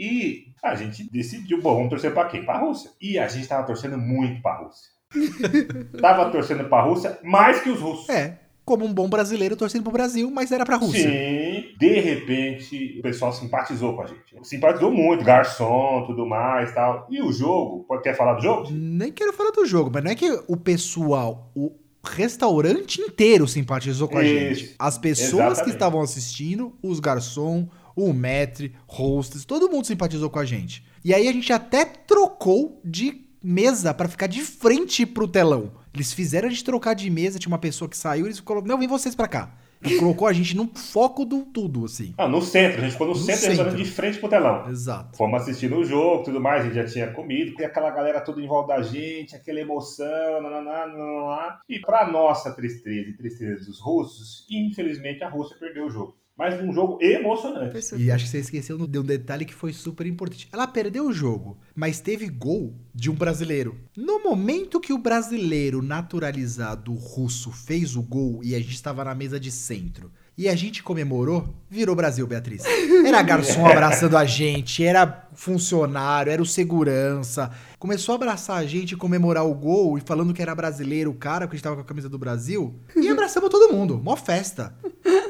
E 0.00 0.54
a 0.62 0.74
gente 0.74 1.10
decidiu, 1.12 1.60
bom, 1.60 1.74
vamos 1.74 1.90
torcer 1.90 2.14
pra 2.14 2.24
quem? 2.24 2.42
Pra 2.42 2.56
Rússia. 2.56 2.90
E 2.98 3.18
a 3.18 3.28
gente 3.28 3.46
tava 3.46 3.66
torcendo 3.66 3.98
muito 3.98 4.40
pra 4.40 4.56
Rússia. 4.56 4.88
tava 6.00 6.30
torcendo 6.30 6.64
pra 6.70 6.80
Rússia 6.80 7.18
mais 7.22 7.60
que 7.60 7.68
os 7.68 7.80
russos. 7.80 8.08
É, 8.08 8.38
como 8.64 8.86
um 8.86 8.94
bom 8.94 9.10
brasileiro 9.10 9.56
torcendo 9.56 9.82
pro 9.82 9.92
Brasil, 9.92 10.30
mas 10.30 10.52
era 10.52 10.64
pra 10.64 10.76
Rússia. 10.76 11.02
Sim, 11.02 11.64
de 11.78 12.00
repente 12.00 12.96
o 12.98 13.02
pessoal 13.02 13.30
simpatizou 13.30 13.94
com 13.94 14.02
a 14.02 14.06
gente. 14.06 14.36
Simpatizou 14.42 14.90
muito, 14.90 15.22
garçom, 15.22 16.04
tudo 16.06 16.24
mais 16.24 16.72
tal. 16.72 17.06
E 17.10 17.20
o 17.20 17.30
jogo, 17.30 17.84
quer 18.02 18.16
falar 18.16 18.34
do 18.34 18.42
jogo? 18.42 18.70
Nem 18.70 19.12
quero 19.12 19.34
falar 19.34 19.50
do 19.50 19.66
jogo, 19.66 19.90
mas 19.92 20.02
não 20.02 20.12
é 20.12 20.14
que 20.14 20.30
o 20.48 20.56
pessoal, 20.56 21.50
o 21.54 21.72
restaurante 22.02 23.02
inteiro 23.02 23.46
simpatizou 23.46 24.08
com 24.08 24.16
a 24.16 24.24
Isso, 24.24 24.60
gente. 24.60 24.74
As 24.78 24.96
pessoas 24.96 25.28
que 25.28 25.42
exatamente. 25.42 25.74
estavam 25.74 26.00
assistindo, 26.00 26.74
os 26.82 27.00
garçom, 27.00 27.68
o 28.08 28.14
maître, 28.14 28.72
hostess, 28.86 29.44
todo 29.44 29.68
mundo 29.70 29.86
simpatizou 29.86 30.30
com 30.30 30.38
a 30.38 30.44
gente. 30.44 30.84
E 31.04 31.12
aí 31.14 31.28
a 31.28 31.32
gente 31.32 31.52
até 31.52 31.84
trocou 31.84 32.80
de 32.84 33.26
mesa 33.42 33.92
pra 33.94 34.08
ficar 34.08 34.26
de 34.26 34.40
frente 34.42 35.06
pro 35.06 35.26
telão. 35.26 35.72
Eles 35.94 36.12
fizeram 36.12 36.46
a 36.46 36.50
gente 36.50 36.64
trocar 36.64 36.94
de 36.94 37.08
mesa, 37.10 37.38
tinha 37.38 37.50
uma 37.50 37.58
pessoa 37.58 37.88
que 37.88 37.96
saiu, 37.96 38.26
eles 38.26 38.38
colocaram, 38.40 38.74
não, 38.74 38.78
vem 38.78 38.86
vocês 38.88 39.14
pra 39.14 39.26
cá. 39.26 39.54
E 39.82 39.96
colocou 39.96 40.28
a 40.28 40.32
gente 40.34 40.54
no 40.54 40.66
foco 40.74 41.24
do 41.24 41.40
tudo, 41.42 41.86
assim. 41.86 42.12
Ah, 42.18 42.28
no 42.28 42.42
centro, 42.42 42.80
a 42.80 42.82
gente 42.82 42.92
ficou 42.92 43.06
no, 43.06 43.14
No 43.14 43.18
centro, 43.18 43.40
centro. 43.40 43.48
restaurante 43.56 43.82
de 43.82 43.90
frente 43.90 44.18
pro 44.18 44.28
telão. 44.28 44.68
Exato. 44.68 45.16
Fomos 45.16 45.40
assistindo 45.40 45.74
o 45.76 45.84
jogo, 45.84 46.24
tudo 46.24 46.38
mais, 46.38 46.60
a 46.60 46.64
gente 46.66 46.74
já 46.74 46.84
tinha 46.84 47.10
comido, 47.10 47.56
tem 47.56 47.64
aquela 47.64 47.88
galera 47.90 48.20
toda 48.20 48.42
em 48.42 48.46
volta 48.46 48.74
da 48.76 48.82
gente, 48.82 49.34
aquela 49.34 49.58
emoção, 49.58 50.42
nananá, 50.42 50.86
nananá. 50.86 51.60
E 51.66 51.78
pra 51.80 52.06
nossa 52.06 52.52
tristeza 52.52 53.08
e 53.08 53.16
tristeza 53.16 53.64
dos 53.64 53.80
russos, 53.80 54.46
infelizmente 54.50 55.24
a 55.24 55.30
Rússia 55.30 55.56
perdeu 55.58 55.86
o 55.86 55.90
jogo. 55.90 56.14
Mas 56.40 56.58
um 56.58 56.72
jogo 56.72 56.96
emocionante. 57.02 57.82
Super. 57.82 58.00
E 58.00 58.10
acho 58.10 58.24
que 58.24 58.30
você 58.30 58.38
esqueceu 58.38 58.78
de 58.78 58.98
um 58.98 59.02
detalhe 59.02 59.44
que 59.44 59.52
foi 59.52 59.74
super 59.74 60.06
importante. 60.06 60.48
Ela 60.50 60.66
perdeu 60.66 61.06
o 61.06 61.12
jogo, 61.12 61.58
mas 61.74 62.00
teve 62.00 62.26
gol 62.30 62.74
de 62.94 63.10
um 63.10 63.14
brasileiro. 63.14 63.76
No 63.94 64.22
momento 64.22 64.80
que 64.80 64.90
o 64.90 64.96
brasileiro 64.96 65.82
naturalizado 65.82 66.94
russo 66.94 67.52
fez 67.52 67.94
o 67.94 68.00
gol 68.00 68.40
e 68.42 68.54
a 68.54 68.58
gente 68.58 68.72
estava 68.72 69.04
na 69.04 69.14
mesa 69.14 69.38
de 69.38 69.52
centro 69.52 70.10
e 70.40 70.48
a 70.48 70.56
gente 70.56 70.82
comemorou, 70.82 71.54
virou 71.68 71.94
Brasil, 71.94 72.26
Beatriz. 72.26 72.64
Era 73.04 73.20
garçom 73.20 73.66
abraçando 73.66 74.16
a 74.16 74.24
gente, 74.24 74.82
era 74.82 75.28
funcionário, 75.34 76.32
era 76.32 76.40
o 76.40 76.46
segurança. 76.46 77.50
Começou 77.78 78.14
a 78.14 78.16
abraçar 78.16 78.56
a 78.56 78.64
gente 78.64 78.92
e 78.92 78.96
comemorar 78.96 79.46
o 79.46 79.54
gol 79.54 79.98
e 79.98 80.00
falando 80.00 80.32
que 80.32 80.40
era 80.40 80.54
brasileiro 80.54 81.10
o 81.10 81.14
cara, 81.14 81.46
porque 81.46 81.56
a 81.56 81.58
gente 81.58 81.64
tava 81.64 81.76
com 81.76 81.82
a 81.82 81.84
camisa 81.84 82.08
do 82.08 82.18
Brasil. 82.18 82.74
E 82.96 83.08
abraçamos 83.08 83.50
todo 83.50 83.70
mundo, 83.70 84.00
mó 84.02 84.16
festa. 84.16 84.74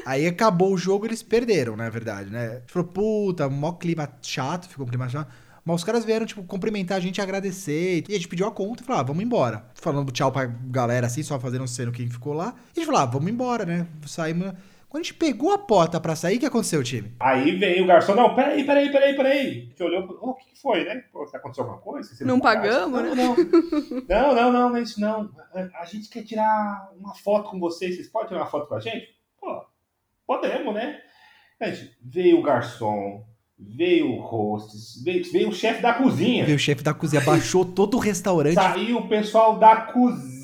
Aí 0.05 0.27
acabou 0.27 0.73
o 0.73 0.77
jogo, 0.77 1.05
eles 1.05 1.21
perderam, 1.23 1.75
na 1.75 1.89
verdade, 1.89 2.29
né? 2.29 2.47
A 2.47 2.59
gente 2.59 2.71
falou, 2.71 2.87
puta, 2.87 3.49
mó 3.49 3.73
clima 3.73 4.09
chato, 4.21 4.67
ficou 4.67 4.85
um 4.85 4.89
clima 4.89 5.07
chato. 5.09 5.31
Mas 5.63 5.75
os 5.77 5.83
caras 5.83 6.03
vieram, 6.03 6.25
tipo, 6.25 6.43
cumprimentar 6.43 6.97
a 6.97 7.01
gente 7.01 7.17
e 7.17 7.21
agradecer. 7.21 8.03
E 8.09 8.11
a 8.13 8.15
gente 8.15 8.27
pediu 8.27 8.47
a 8.47 8.51
conta 8.51 8.81
e 8.81 8.85
falou, 8.85 8.99
ah, 8.99 9.03
vamos 9.03 9.23
embora. 9.23 9.65
Falando 9.75 10.11
tchau 10.11 10.31
pra 10.31 10.45
galera 10.45 11.05
assim, 11.05 11.21
só 11.21 11.39
fazendo 11.39 11.67
cena 11.67 11.91
quem 11.91 12.09
ficou 12.09 12.33
lá. 12.33 12.55
E 12.75 12.79
a 12.79 12.81
gente 12.81 12.85
falou, 12.85 13.01
ah, 13.01 13.05
vamos 13.05 13.31
embora, 13.31 13.65
né? 13.65 13.87
Saímos. 14.07 14.53
Quando 14.89 15.01
a 15.01 15.03
gente 15.03 15.13
pegou 15.13 15.53
a 15.53 15.57
porta 15.57 16.01
pra 16.01 16.17
sair, 16.17 16.35
o 16.35 16.39
que 16.41 16.45
aconteceu, 16.45 16.83
time? 16.83 17.13
Aí 17.17 17.55
veio 17.55 17.85
o 17.85 17.87
garçom, 17.87 18.13
não, 18.13 18.35
peraí, 18.35 18.65
peraí, 18.65 18.91
peraí, 18.91 19.15
peraí. 19.15 19.47
A 19.47 19.69
gente 19.69 19.83
olhou, 19.83 20.19
oh, 20.21 20.31
o 20.31 20.33
que 20.35 20.49
que 20.51 20.61
foi, 20.61 20.83
né? 20.83 21.05
Pô, 21.13 21.23
aconteceu 21.23 21.63
alguma 21.63 21.79
coisa? 21.79 22.25
Não 22.25 22.41
pagaram? 22.41 22.91
pagamos, 22.91 23.15
né? 23.15 23.23
Não, 23.23 23.35
não, 24.09 24.35
não, 24.35 24.51
não, 24.51 24.69
não 24.71 24.75
é 24.75 24.81
isso 24.81 24.99
não. 24.99 25.31
A, 25.53 25.81
a 25.81 25.85
gente 25.85 26.09
quer 26.09 26.23
tirar 26.23 26.89
uma 26.99 27.15
foto 27.15 27.51
com 27.51 27.57
vocês, 27.57 27.95
vocês 27.95 28.09
podem 28.09 28.29
tirar 28.29 28.41
uma 28.41 28.49
foto 28.49 28.67
com 28.67 28.75
a 28.75 28.81
gente? 28.81 29.20
Podemos, 30.31 30.73
né? 30.73 30.97
Gente, 31.61 31.91
veio 32.01 32.39
o 32.39 32.41
garçom, 32.41 33.21
veio 33.59 34.11
o 34.11 34.21
hostess, 34.21 35.03
veio, 35.03 35.29
veio 35.29 35.49
o 35.49 35.53
chefe 35.53 35.81
da 35.81 35.93
cozinha. 35.93 36.45
Veio 36.45 36.55
o 36.55 36.59
chefe 36.59 36.81
da 36.81 36.93
cozinha, 36.93 37.21
baixou 37.21 37.65
todo 37.65 37.97
o 37.97 37.99
restaurante. 37.99 38.53
Saiu 38.53 38.99
o 38.99 39.09
pessoal 39.09 39.59
da 39.59 39.75
cozinha 39.75 40.40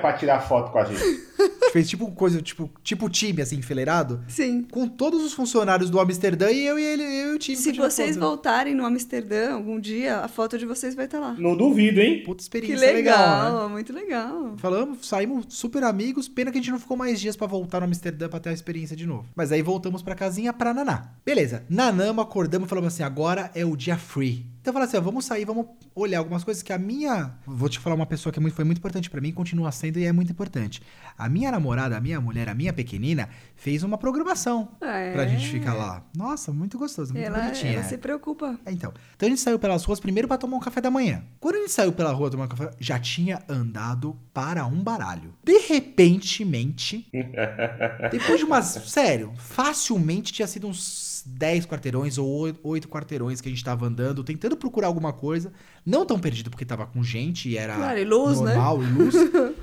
pra 0.00 0.12
tirar 0.14 0.40
foto 0.40 0.70
com 0.72 0.78
a 0.78 0.84
gente. 0.84 1.02
Fez 1.72 1.88
tipo 1.88 2.10
coisa, 2.12 2.40
tipo, 2.40 2.70
tipo 2.82 3.10
time, 3.10 3.42
assim, 3.42 3.56
enfileirado. 3.56 4.22
Sim. 4.26 4.62
Com 4.70 4.88
todos 4.88 5.22
os 5.22 5.34
funcionários 5.34 5.90
do 5.90 6.00
Amsterdã 6.00 6.50
e 6.50 6.66
eu 6.66 6.78
e 6.78 6.82
ele, 6.82 7.02
eu 7.02 7.32
e 7.32 7.36
o 7.36 7.38
time. 7.38 7.56
Se 7.58 7.72
vocês 7.72 8.16
foto. 8.16 8.26
voltarem 8.26 8.74
no 8.74 8.86
Amsterdã 8.86 9.52
algum 9.52 9.78
dia, 9.78 10.18
a 10.20 10.28
foto 10.28 10.56
de 10.56 10.64
vocês 10.64 10.94
vai 10.94 11.04
estar 11.04 11.18
lá. 11.20 11.34
Não 11.38 11.54
duvido, 11.54 12.00
hein? 12.00 12.22
Puta 12.24 12.38
Que 12.38 12.42
experiência 12.42 12.92
legal, 12.92 13.16
legal, 13.18 13.68
né? 13.68 13.72
muito 13.74 13.92
legal. 13.92 14.54
Falamos, 14.56 15.06
saímos 15.06 15.44
super 15.50 15.84
amigos, 15.84 16.26
pena 16.28 16.50
que 16.50 16.58
a 16.58 16.60
gente 16.60 16.70
não 16.70 16.78
ficou 16.80 16.96
mais 16.96 17.20
dias 17.20 17.36
pra 17.36 17.46
voltar 17.46 17.80
no 17.80 17.86
Amsterdã 17.86 18.28
pra 18.28 18.40
ter 18.40 18.48
a 18.48 18.52
experiência 18.54 18.96
de 18.96 19.06
novo. 19.06 19.26
Mas 19.36 19.52
aí 19.52 19.60
voltamos 19.60 20.02
pra 20.02 20.14
casinha 20.14 20.52
pra 20.54 20.72
Naná. 20.72 21.10
Beleza, 21.24 21.64
nanamos, 21.68 22.24
acordamos 22.24 22.66
e 22.66 22.68
falamos 22.70 22.94
assim, 22.94 23.02
agora 23.02 23.50
é 23.54 23.64
o 23.64 23.76
dia 23.76 23.98
free. 23.98 24.46
Então 24.68 24.74
fala 24.74 24.84
assim, 24.84 24.98
ó, 24.98 25.00
vamos 25.00 25.24
sair, 25.24 25.46
vamos 25.46 25.64
olhar 25.94 26.18
algumas 26.18 26.44
coisas 26.44 26.62
que 26.62 26.74
a 26.74 26.78
minha... 26.78 27.32
Vou 27.46 27.70
te 27.70 27.78
falar 27.78 27.96
uma 27.96 28.04
pessoa 28.04 28.30
que 28.30 28.38
é 28.38 28.42
muito- 28.42 28.52
foi 28.54 28.66
muito 28.66 28.76
importante 28.76 29.08
pra 29.08 29.18
mim, 29.18 29.32
continua 29.32 29.72
sendo 29.72 29.98
e 29.98 30.04
é 30.04 30.12
muito 30.12 30.30
importante. 30.30 30.82
A 31.16 31.26
minha 31.26 31.50
namorada, 31.50 31.96
a 31.96 32.00
minha 32.02 32.20
mulher, 32.20 32.50
a 32.50 32.54
minha 32.54 32.70
pequenina, 32.70 33.30
fez 33.56 33.82
uma 33.82 33.96
programação 33.96 34.68
É. 34.82 35.12
pra 35.14 35.26
gente 35.26 35.48
ficar 35.48 35.72
lá. 35.72 36.04
Nossa, 36.14 36.52
muito 36.52 36.76
gostoso, 36.78 37.14
muito 37.14 37.24
Ela, 37.24 37.38
bonitinha. 37.40 37.72
ela 37.72 37.82
se 37.82 37.96
preocupa. 37.96 38.58
É, 38.66 38.70
Então, 38.70 38.92
então 39.16 39.26
a 39.26 39.30
gente 39.30 39.40
saiu 39.40 39.58
pelas 39.58 39.82
ruas 39.84 39.98
primeiro 40.00 40.28
pra 40.28 40.36
tomar 40.36 40.58
um 40.58 40.60
café 40.60 40.82
da 40.82 40.90
manhã. 40.90 41.24
Quando 41.40 41.54
a 41.54 41.58
gente 41.60 41.72
saiu 41.72 41.90
pela 41.92 42.12
rua 42.12 42.30
tomar 42.30 42.44
um 42.44 42.48
café, 42.48 42.70
já 42.78 42.98
tinha 42.98 43.42
andado 43.48 44.14
para 44.34 44.66
um 44.66 44.82
baralho. 44.82 45.32
De 45.42 45.56
repentemente, 45.66 47.08
depois 48.12 48.38
de 48.38 48.44
umas, 48.44 48.66
sério, 48.66 49.32
facilmente 49.38 50.30
tinha 50.30 50.46
sido 50.46 50.68
uns 50.68 51.07
10 51.28 51.66
quarteirões 51.66 52.18
ou 52.18 52.56
8 52.62 52.88
quarteirões 52.88 53.40
que 53.40 53.48
a 53.48 53.50
gente 53.52 53.62
tava 53.64 53.86
andando, 53.86 54.24
tentando 54.24 54.56
procurar 54.56 54.86
alguma 54.88 55.12
coisa, 55.12 55.52
não 55.84 56.04
tão 56.06 56.18
perdido 56.18 56.50
porque 56.50 56.64
tava 56.64 56.86
com 56.86 57.02
gente 57.02 57.48
e 57.48 57.56
era 57.58 57.74
Claro, 57.76 57.98
e 57.98 58.04
luz, 58.04 58.40
né? 58.40 58.54
normal 58.54 58.82
e 58.82 58.86
luz. 58.86 59.14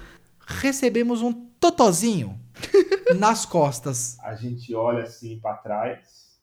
Recebemos 0.47 1.22
um 1.22 1.34
totozinho 1.59 2.39
nas 3.18 3.45
costas. 3.45 4.18
A 4.20 4.36
gente 4.36 4.74
olha 4.76 5.03
assim 5.03 5.39
pra 5.39 5.53
trás 5.55 6.38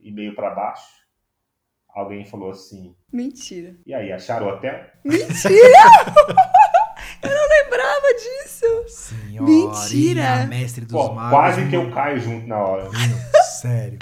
e 0.00 0.10
meio 0.10 0.34
pra 0.34 0.50
baixo. 0.54 0.82
Alguém 1.94 2.24
falou 2.24 2.50
assim: 2.50 2.94
Mentira. 3.12 3.76
E 3.86 3.94
aí, 3.94 4.10
acharam 4.12 4.46
o 4.46 4.50
hotel? 4.50 4.74
Mentira! 5.04 5.54
eu 7.22 7.30
não 7.30 7.48
lembrava 7.48 8.06
disso. 8.18 8.84
Senhorinha, 8.88 9.42
Mentira! 9.68 10.46
mestre 10.46 10.84
dos 10.84 10.92
Pô, 10.92 11.12
magos. 11.12 11.30
quase 11.30 11.68
que 11.68 11.76
eu 11.76 11.90
caio 11.92 12.20
junto 12.20 12.48
na 12.48 12.58
hora. 12.58 12.90
Meu, 12.90 13.42
sério. 13.60 13.98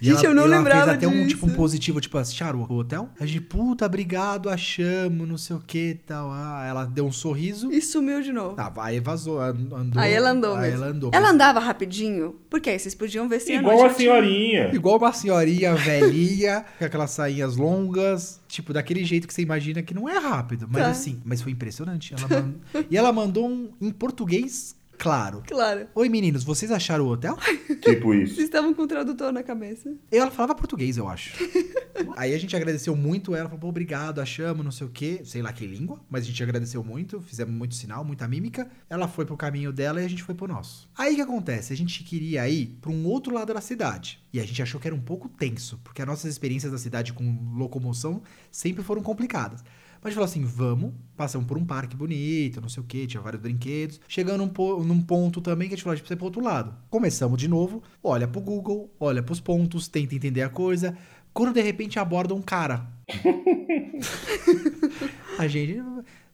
E 0.00 0.06
Gente, 0.06 0.24
eu 0.24 0.34
não 0.34 0.44
ela 0.44 0.56
lembrava 0.56 0.84
fez 0.86 0.96
até 0.96 1.06
um 1.08 1.12
disso. 1.12 1.28
tipo 1.28 1.46
um 1.46 1.50
positivo, 1.50 2.00
tipo, 2.00 2.16
acharam 2.16 2.60
o 2.62 2.72
hotel? 2.78 3.10
A 3.20 3.26
gente, 3.26 3.42
puta, 3.42 3.84
obrigado, 3.84 4.48
achamos, 4.48 5.28
não 5.28 5.36
sei 5.36 5.56
o 5.56 5.60
que 5.60 5.98
tal. 6.06 6.30
Ah, 6.32 6.64
ela 6.66 6.84
deu 6.86 7.04
um 7.06 7.12
sorriso. 7.12 7.70
E 7.70 7.82
sumiu 7.82 8.22
de 8.22 8.32
novo. 8.32 8.54
Tá, 8.56 8.72
aí 8.78 8.98
vazou, 9.00 9.40
an- 9.40 9.50
andou. 9.74 10.00
Aí 10.02 10.12
ela 10.12 10.30
andou 10.30 10.54
Aí 10.54 10.70
mesmo. 10.70 10.76
ela 10.84 10.86
andou. 10.92 11.10
Ela 11.12 11.30
andava 11.30 11.60
rapidinho? 11.60 12.36
Porque 12.48 12.70
aí 12.70 12.78
vocês 12.78 12.94
podiam 12.94 13.28
ver 13.28 13.40
se 13.40 13.52
Igual 13.52 13.76
a 13.76 13.80
ela 13.80 13.94
tinha- 13.94 13.96
senhorinha. 14.12 14.70
Igual 14.74 14.96
uma 14.98 15.12
senhorinha 15.12 15.74
velhinha, 15.74 16.64
com 16.78 16.84
aquelas 16.84 17.10
sainhas 17.10 17.56
longas, 17.56 18.40
tipo, 18.48 18.72
daquele 18.72 19.04
jeito 19.04 19.28
que 19.28 19.34
você 19.34 19.42
imagina 19.42 19.82
que 19.82 19.92
não 19.94 20.08
é 20.08 20.18
rápido. 20.18 20.66
Mas 20.70 20.82
Tá. 20.82 20.90
assim, 20.90 21.20
mas 21.24 21.42
foi 21.42 21.52
impressionante. 21.52 22.14
Ela 22.14 22.26
man- 22.42 22.54
e 22.90 22.96
ela 22.96 23.12
mandou 23.12 23.46
um 23.48 23.70
em 23.80 23.90
português 23.90 24.74
claro. 25.00 25.42
Claro. 25.46 25.88
Oi, 25.94 26.08
meninos, 26.10 26.44
vocês 26.44 26.70
acharam 26.70 27.06
o 27.06 27.08
hotel? 27.08 27.36
Tipo 27.80 28.12
isso. 28.12 28.34
Vocês 28.34 28.46
estavam 28.46 28.74
com 28.74 28.82
o 28.82 28.86
tradutor 28.86 29.32
na 29.32 29.42
cabeça. 29.42 29.96
Ela 30.12 30.30
falava 30.30 30.54
português, 30.54 30.98
eu 30.98 31.08
acho. 31.08 31.42
Aí 32.16 32.34
a 32.34 32.38
gente 32.38 32.54
agradeceu 32.54 32.94
muito 32.94 33.34
ela, 33.34 33.48
falou, 33.48 33.60
pô, 33.60 33.68
obrigado, 33.68 34.20
achamos, 34.20 34.62
não 34.62 34.70
sei 34.70 34.86
o 34.86 34.90
quê. 34.90 35.22
Sei 35.24 35.40
lá 35.40 35.52
que 35.52 35.66
língua, 35.66 36.00
mas 36.08 36.24
a 36.24 36.26
gente 36.26 36.42
agradeceu 36.42 36.84
muito, 36.84 37.20
fizemos 37.22 37.54
muito 37.54 37.74
sinal, 37.74 38.04
muita 38.04 38.28
mímica. 38.28 38.70
Ela 38.88 39.08
foi 39.08 39.24
pro 39.24 39.36
caminho 39.36 39.72
dela 39.72 40.02
e 40.02 40.04
a 40.04 40.08
gente 40.08 40.22
foi 40.22 40.34
pro 40.34 40.46
nosso. 40.46 40.88
Aí 40.96 41.14
o 41.14 41.16
que 41.16 41.22
acontece? 41.22 41.72
A 41.72 41.76
gente 41.76 42.04
queria 42.04 42.46
ir 42.48 42.78
pra 42.80 42.90
um 42.90 43.06
outro 43.06 43.32
lado 43.32 43.54
da 43.54 43.60
cidade. 43.60 44.22
E 44.32 44.38
a 44.38 44.44
gente 44.44 44.62
achou 44.62 44.78
que 44.80 44.86
era 44.86 44.94
um 44.94 45.00
pouco 45.00 45.28
tenso, 45.28 45.80
porque 45.82 46.02
as 46.02 46.06
nossas 46.06 46.30
experiências 46.30 46.70
da 46.70 46.78
cidade 46.78 47.12
com 47.12 47.54
locomoção 47.56 48.22
sempre 48.50 48.84
foram 48.84 49.02
complicadas. 49.02 49.64
Mas 50.02 50.06
a 50.06 50.08
gente 50.08 50.14
falou 50.14 50.24
assim: 50.24 50.44
vamos, 50.44 50.92
passamos 51.16 51.46
por 51.46 51.58
um 51.58 51.64
parque 51.64 51.94
bonito, 51.96 52.60
não 52.60 52.68
sei 52.68 52.82
o 52.82 52.86
que, 52.86 53.06
tinha 53.06 53.20
vários 53.20 53.42
brinquedos. 53.42 54.00
Chegando 54.08 54.38
num, 54.38 54.48
po- 54.48 54.82
num 54.82 55.00
ponto 55.02 55.40
também 55.40 55.68
que 55.68 55.74
a 55.74 55.76
gente 55.76 55.84
falou: 55.84 55.92
a 55.92 55.96
gente 55.96 56.02
precisa 56.04 56.16
ir 56.16 56.18
pro 56.18 56.26
outro 56.26 56.42
lado. 56.42 56.74
Começamos 56.88 57.38
de 57.38 57.48
novo, 57.48 57.82
olha 58.02 58.26
pro 58.26 58.40
Google, 58.40 58.90
olha 58.98 59.22
pros 59.22 59.40
pontos, 59.40 59.88
tenta 59.88 60.14
entender 60.14 60.42
a 60.42 60.48
coisa. 60.48 60.96
Quando 61.32 61.54
de 61.54 61.60
repente 61.60 61.98
aborda 61.98 62.34
um 62.34 62.42
cara. 62.42 62.86
a 65.38 65.46
gente 65.46 65.80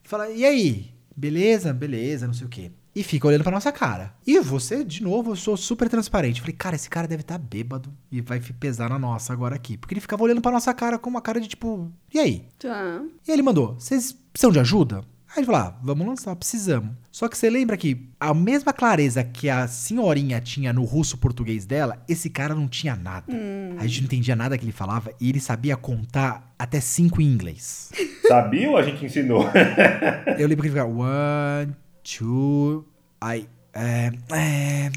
fala: 0.02 0.30
e 0.30 0.44
aí? 0.44 0.90
Beleza? 1.16 1.72
Beleza, 1.72 2.26
não 2.26 2.34
sei 2.34 2.46
o 2.46 2.50
que. 2.50 2.70
E 2.96 3.02
fica 3.02 3.28
olhando 3.28 3.42
pra 3.42 3.52
nossa 3.52 3.70
cara. 3.70 4.14
E 4.26 4.40
você, 4.40 4.82
de 4.82 5.02
novo, 5.02 5.32
eu 5.32 5.36
sou 5.36 5.54
super 5.54 5.86
transparente. 5.86 6.40
Falei, 6.40 6.56
cara, 6.56 6.76
esse 6.76 6.88
cara 6.88 7.06
deve 7.06 7.20
estar 7.20 7.36
bêbado 7.36 7.92
e 8.10 8.22
vai 8.22 8.40
pesar 8.40 8.88
na 8.88 8.98
nossa 8.98 9.34
agora 9.34 9.54
aqui. 9.54 9.76
Porque 9.76 9.92
ele 9.92 10.00
ficava 10.00 10.22
olhando 10.22 10.40
pra 10.40 10.50
nossa 10.50 10.72
cara 10.72 10.98
com 10.98 11.10
uma 11.10 11.20
cara 11.20 11.38
de 11.38 11.46
tipo, 11.46 11.92
e 12.14 12.18
aí? 12.18 12.46
Tá. 12.58 13.02
E 13.28 13.30
ele 13.30 13.42
mandou: 13.42 13.74
Vocês 13.74 14.16
precisam 14.32 14.50
de 14.50 14.60
ajuda? 14.60 15.04
Aí 15.28 15.40
ele 15.40 15.44
falou: 15.44 15.60
ah, 15.60 15.78
Vamos 15.82 16.06
lançar, 16.06 16.34
precisamos. 16.36 16.92
Só 17.12 17.28
que 17.28 17.36
você 17.36 17.50
lembra 17.50 17.76
que 17.76 18.08
a 18.18 18.32
mesma 18.32 18.72
clareza 18.72 19.22
que 19.22 19.50
a 19.50 19.68
senhorinha 19.68 20.40
tinha 20.40 20.72
no 20.72 20.82
russo-português 20.84 21.66
dela, 21.66 22.02
esse 22.08 22.30
cara 22.30 22.54
não 22.54 22.66
tinha 22.66 22.96
nada. 22.96 23.30
A 23.78 23.86
gente 23.86 24.00
não 24.00 24.06
entendia 24.06 24.34
nada 24.34 24.56
que 24.56 24.64
ele 24.64 24.72
falava 24.72 25.12
e 25.20 25.28
ele 25.28 25.40
sabia 25.40 25.76
contar 25.76 26.54
até 26.58 26.80
cinco 26.80 27.20
em 27.20 27.26
inglês. 27.26 27.90
Sabia 28.26 28.70
ou 28.70 28.76
a 28.76 28.82
gente 28.82 29.04
ensinou? 29.04 29.44
Eu 30.38 30.48
lembro 30.48 30.62
que 30.62 30.68
ele 30.68 30.70
ficava: 30.70 30.90
One, 30.90 31.76
two, 32.16 32.84
I. 33.22 33.48
É, 33.74 34.10
é, 34.32 34.90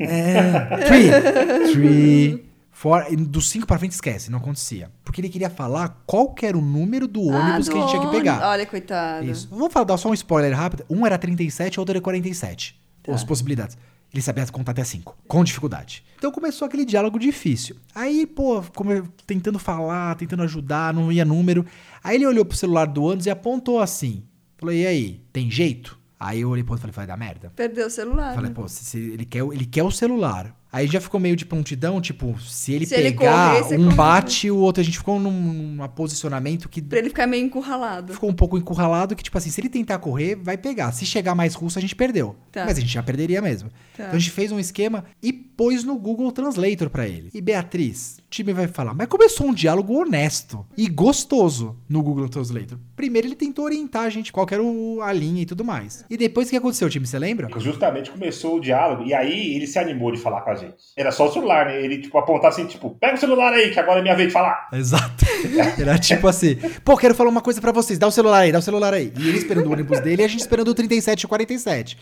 é, 0.00 0.86
three, 0.86 1.72
three, 1.72 2.44
four. 2.72 3.06
E 3.10 3.16
dos 3.16 3.48
cinco 3.48 3.66
pra 3.66 3.78
frente 3.78 3.92
esquece, 3.92 4.30
não 4.30 4.38
acontecia. 4.38 4.90
Porque 5.04 5.20
ele 5.20 5.28
queria 5.28 5.48
falar 5.50 6.02
qual 6.06 6.34
que 6.34 6.44
era 6.46 6.58
o 6.58 6.60
número 6.60 7.06
do 7.06 7.22
ônibus 7.22 7.68
Ah, 7.68 7.72
que 7.72 7.78
a 7.78 7.80
gente 7.80 7.90
tinha 7.90 8.00
que 8.00 8.06
do 8.06 8.12
pegar. 8.12 8.32
ônibus. 8.32 8.48
Olha, 8.50 8.66
coitado. 8.66 9.26
Isso. 9.30 9.48
Vamos 9.50 9.72
falar, 9.72 9.84
dar 9.84 9.96
só 9.96 10.08
um 10.08 10.14
spoiler 10.14 10.56
rápido. 10.56 10.84
Um 10.90 11.06
era 11.06 11.16
37, 11.16 11.78
outro 11.78 11.92
era 11.92 12.00
47. 12.00 12.80
Tá. 13.02 13.12
As 13.14 13.22
possibilidades. 13.22 13.76
Ele 14.12 14.22
sabia 14.22 14.46
contar 14.46 14.70
até 14.72 14.84
5, 14.84 15.16
com 15.26 15.42
dificuldade. 15.42 16.04
Então 16.16 16.30
começou 16.30 16.66
aquele 16.66 16.84
diálogo 16.84 17.18
difícil. 17.18 17.76
Aí, 17.92 18.26
pô, 18.26 18.62
como 18.74 18.90
tentando 19.26 19.58
falar, 19.58 20.14
tentando 20.14 20.44
ajudar, 20.44 20.94
não 20.94 21.10
ia 21.10 21.24
número. 21.24 21.66
Aí 22.02 22.16
ele 22.16 22.26
olhou 22.26 22.44
pro 22.44 22.56
celular 22.56 22.86
do 22.86 23.08
Anderson 23.08 23.28
e 23.28 23.32
apontou 23.32 23.80
assim. 23.80 24.22
Falou, 24.64 24.72
e 24.74 24.86
aí, 24.86 25.20
tem 25.32 25.50
jeito? 25.50 25.98
Aí 26.18 26.40
eu 26.40 26.48
olhei 26.48 26.64
pro 26.64 26.72
outro 26.72 26.88
e 26.88 26.92
falei, 26.92 27.06
vai 27.06 27.16
dar 27.18 27.18
merda. 27.22 27.52
Perdeu 27.54 27.86
o 27.86 27.90
celular. 27.90 28.34
Falei, 28.34 28.48
né? 28.48 28.54
pô, 28.54 28.66
se, 28.66 28.82
se 28.84 28.98
ele, 28.98 29.26
quer, 29.26 29.42
o- 29.42 29.52
ele 29.52 29.66
quer 29.66 29.82
o 29.82 29.90
celular. 29.90 30.58
Aí 30.72 30.86
já 30.88 31.00
ficou 31.00 31.20
meio 31.20 31.36
de 31.36 31.44
prontidão, 31.44 32.00
tipo, 32.00 32.34
se 32.40 32.72
ele 32.72 32.86
Se 32.86 32.94
ele 32.94 33.10
pegar, 33.12 33.50
correr, 33.50 33.62
você 33.62 33.76
um 33.76 33.94
bate, 33.94 34.50
o 34.50 34.56
outro. 34.56 34.80
A 34.80 34.84
gente 34.84 34.96
ficou 34.98 35.20
num, 35.20 35.30
num 35.30 35.88
posicionamento 35.88 36.68
que 36.68 36.80
Pra 36.82 36.98
ele 36.98 37.10
ficar 37.10 37.26
meio 37.26 37.44
encurralado. 37.44 38.14
ficou 38.14 38.28
um 38.30 38.34
pouco 38.34 38.56
encurralado 38.58 39.14
que, 39.14 39.22
tipo 39.22 39.36
assim, 39.38 39.50
se 39.50 39.60
ele 39.60 39.68
tentar 39.68 39.98
correr, 39.98 40.34
vai 40.34 40.56
pegar. 40.56 40.90
Se 40.92 41.04
chegar 41.04 41.34
mais 41.34 41.54
russo, 41.54 41.78
a 41.78 41.82
gente 41.82 41.94
perdeu. 41.94 42.34
Tá. 42.50 42.64
Mas 42.64 42.78
a 42.78 42.80
gente 42.80 42.92
já 42.92 43.02
perderia 43.02 43.40
mesmo. 43.42 43.68
Tá. 43.96 44.04
Então 44.04 44.16
a 44.16 44.18
gente 44.18 44.30
fez 44.32 44.50
um 44.50 44.58
esquema 44.58 45.04
e 45.22 45.32
pôs 45.32 45.84
no 45.84 45.96
Google 45.96 46.32
Translator 46.32 46.88
pra 46.90 47.06
ele. 47.06 47.28
E 47.34 47.40
Beatriz, 47.40 48.16
time 48.34 48.52
vai 48.52 48.66
falar, 48.66 48.94
mas 48.94 49.06
começou 49.06 49.46
um 49.46 49.54
diálogo 49.54 49.94
honesto 49.94 50.66
e 50.76 50.88
gostoso 50.88 51.76
no 51.88 52.02
Google 52.02 52.28
Translator. 52.28 52.76
Primeiro 52.96 53.28
ele 53.28 53.36
tentou 53.36 53.64
orientar 53.64 54.02
a 54.02 54.10
gente 54.10 54.32
qual 54.32 54.44
era 54.50 54.62
a 55.06 55.12
linha 55.12 55.42
e 55.42 55.46
tudo 55.46 55.64
mais. 55.64 56.04
E 56.10 56.16
depois 56.16 56.48
o 56.48 56.50
que 56.50 56.56
aconteceu, 56.56 56.90
time, 56.90 57.06
você 57.06 57.18
lembra? 57.18 57.48
Justamente 57.60 58.10
começou 58.10 58.56
o 58.56 58.60
diálogo 58.60 59.04
e 59.04 59.14
aí 59.14 59.54
ele 59.54 59.68
se 59.68 59.78
animou 59.78 60.10
de 60.10 60.18
falar 60.18 60.40
com 60.40 60.50
a 60.50 60.54
gente. 60.56 60.74
Era 60.96 61.12
só 61.12 61.28
o 61.28 61.32
celular, 61.32 61.66
né? 61.66 61.80
Ele 61.80 61.98
tipo 61.98 62.18
apontar 62.18 62.50
assim, 62.50 62.66
tipo, 62.66 62.90
pega 62.98 63.14
o 63.14 63.18
celular 63.18 63.52
aí 63.52 63.70
que 63.70 63.78
agora 63.78 64.00
é 64.00 64.02
minha 64.02 64.16
vez 64.16 64.28
de 64.28 64.32
falar. 64.32 64.68
Exato. 64.72 65.24
Era 65.78 65.98
tipo 65.98 66.26
assim, 66.26 66.56
pô, 66.84 66.96
quero 66.96 67.14
falar 67.14 67.30
uma 67.30 67.40
coisa 67.40 67.60
para 67.60 67.70
vocês, 67.70 67.98
dá 67.98 68.08
o 68.08 68.10
celular 68.10 68.40
aí, 68.40 68.50
dá 68.52 68.58
o 68.58 68.62
celular 68.62 68.92
aí. 68.92 69.12
E 69.16 69.28
ele 69.28 69.38
esperando 69.38 69.66
o 69.66 69.72
ônibus 69.72 70.00
dele 70.00 70.22
e 70.22 70.24
a 70.24 70.28
gente 70.28 70.40
esperando 70.40 70.68
o 70.68 70.74
37 70.74 71.22
e 71.22 71.26
47. 71.28 71.98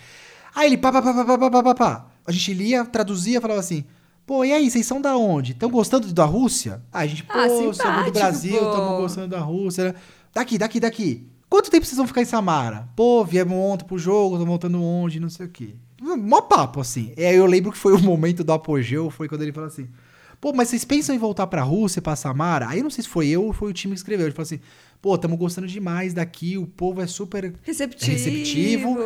Aí 0.54 0.66
ele 0.68 0.78
pá, 0.78 0.92
pá, 0.92 1.02
pá, 1.02 1.12
pá, 1.12 1.24
pá, 1.24 1.50
pá, 1.50 1.62
pá, 1.62 1.74
pá. 1.74 2.06
A 2.26 2.32
gente 2.32 2.54
lia, 2.54 2.84
traduzia, 2.84 3.40
falava 3.40 3.60
assim: 3.60 3.84
pô, 4.26 4.44
e 4.44 4.52
aí, 4.52 4.70
vocês 4.70 4.86
são 4.86 5.00
da 5.00 5.16
onde? 5.16 5.52
Estão 5.52 5.70
gostando 5.70 6.12
da 6.12 6.24
Rússia? 6.24 6.82
Aí 6.92 7.06
a 7.06 7.10
gente, 7.10 7.24
pô, 7.24 7.32
Ah, 7.38 7.48
somos 7.48 7.78
do 8.06 8.12
Brasil, 8.12 8.54
estamos 8.54 9.00
gostando 9.00 9.28
da 9.28 9.40
Rússia. 9.40 9.94
Daqui, 10.34 10.58
daqui, 10.58 10.80
daqui. 10.80 11.26
Quanto 11.48 11.70
tempo 11.70 11.84
vocês 11.84 11.96
vão 11.98 12.06
ficar 12.06 12.22
em 12.22 12.24
Samara? 12.24 12.88
Pô, 12.96 13.24
viemos 13.24 13.56
ontem 13.56 13.84
pro 13.84 13.98
jogo, 13.98 14.36
estão 14.36 14.46
voltando 14.46 14.82
onde, 14.82 15.20
não 15.20 15.28
sei 15.28 15.46
o 15.46 15.48
quê. 15.50 15.74
Mó 16.00 16.40
papo, 16.40 16.80
assim. 16.80 17.12
E 17.16 17.24
aí 17.24 17.36
eu 17.36 17.46
lembro 17.46 17.70
que 17.70 17.78
foi 17.78 17.92
o 17.94 18.00
momento 18.00 18.42
do 18.42 18.52
apogeu, 18.52 19.10
foi 19.10 19.28
quando 19.28 19.42
ele 19.42 19.52
falou 19.52 19.68
assim, 19.68 19.88
Pô, 20.42 20.52
mas 20.52 20.70
vocês 20.70 20.84
pensam 20.84 21.14
em 21.14 21.18
voltar 21.18 21.46
pra 21.46 21.62
Rússia, 21.62 22.02
pra 22.02 22.16
Samara? 22.16 22.68
Aí 22.68 22.78
eu 22.80 22.82
não 22.82 22.90
sei 22.90 23.04
se 23.04 23.08
foi 23.08 23.28
eu 23.28 23.44
ou 23.44 23.52
foi 23.52 23.70
o 23.70 23.72
time 23.72 23.94
que 23.94 24.00
escreveu. 24.00 24.26
Ele 24.26 24.34
falou 24.34 24.42
assim: 24.42 24.58
pô, 25.02 25.16
estamos 25.16 25.36
gostando 25.36 25.66
demais 25.66 26.14
daqui, 26.14 26.56
o 26.56 26.64
povo 26.66 27.02
é 27.02 27.06
super 27.08 27.52
Receptivo. 27.62 28.12
receptivo. 28.12 28.98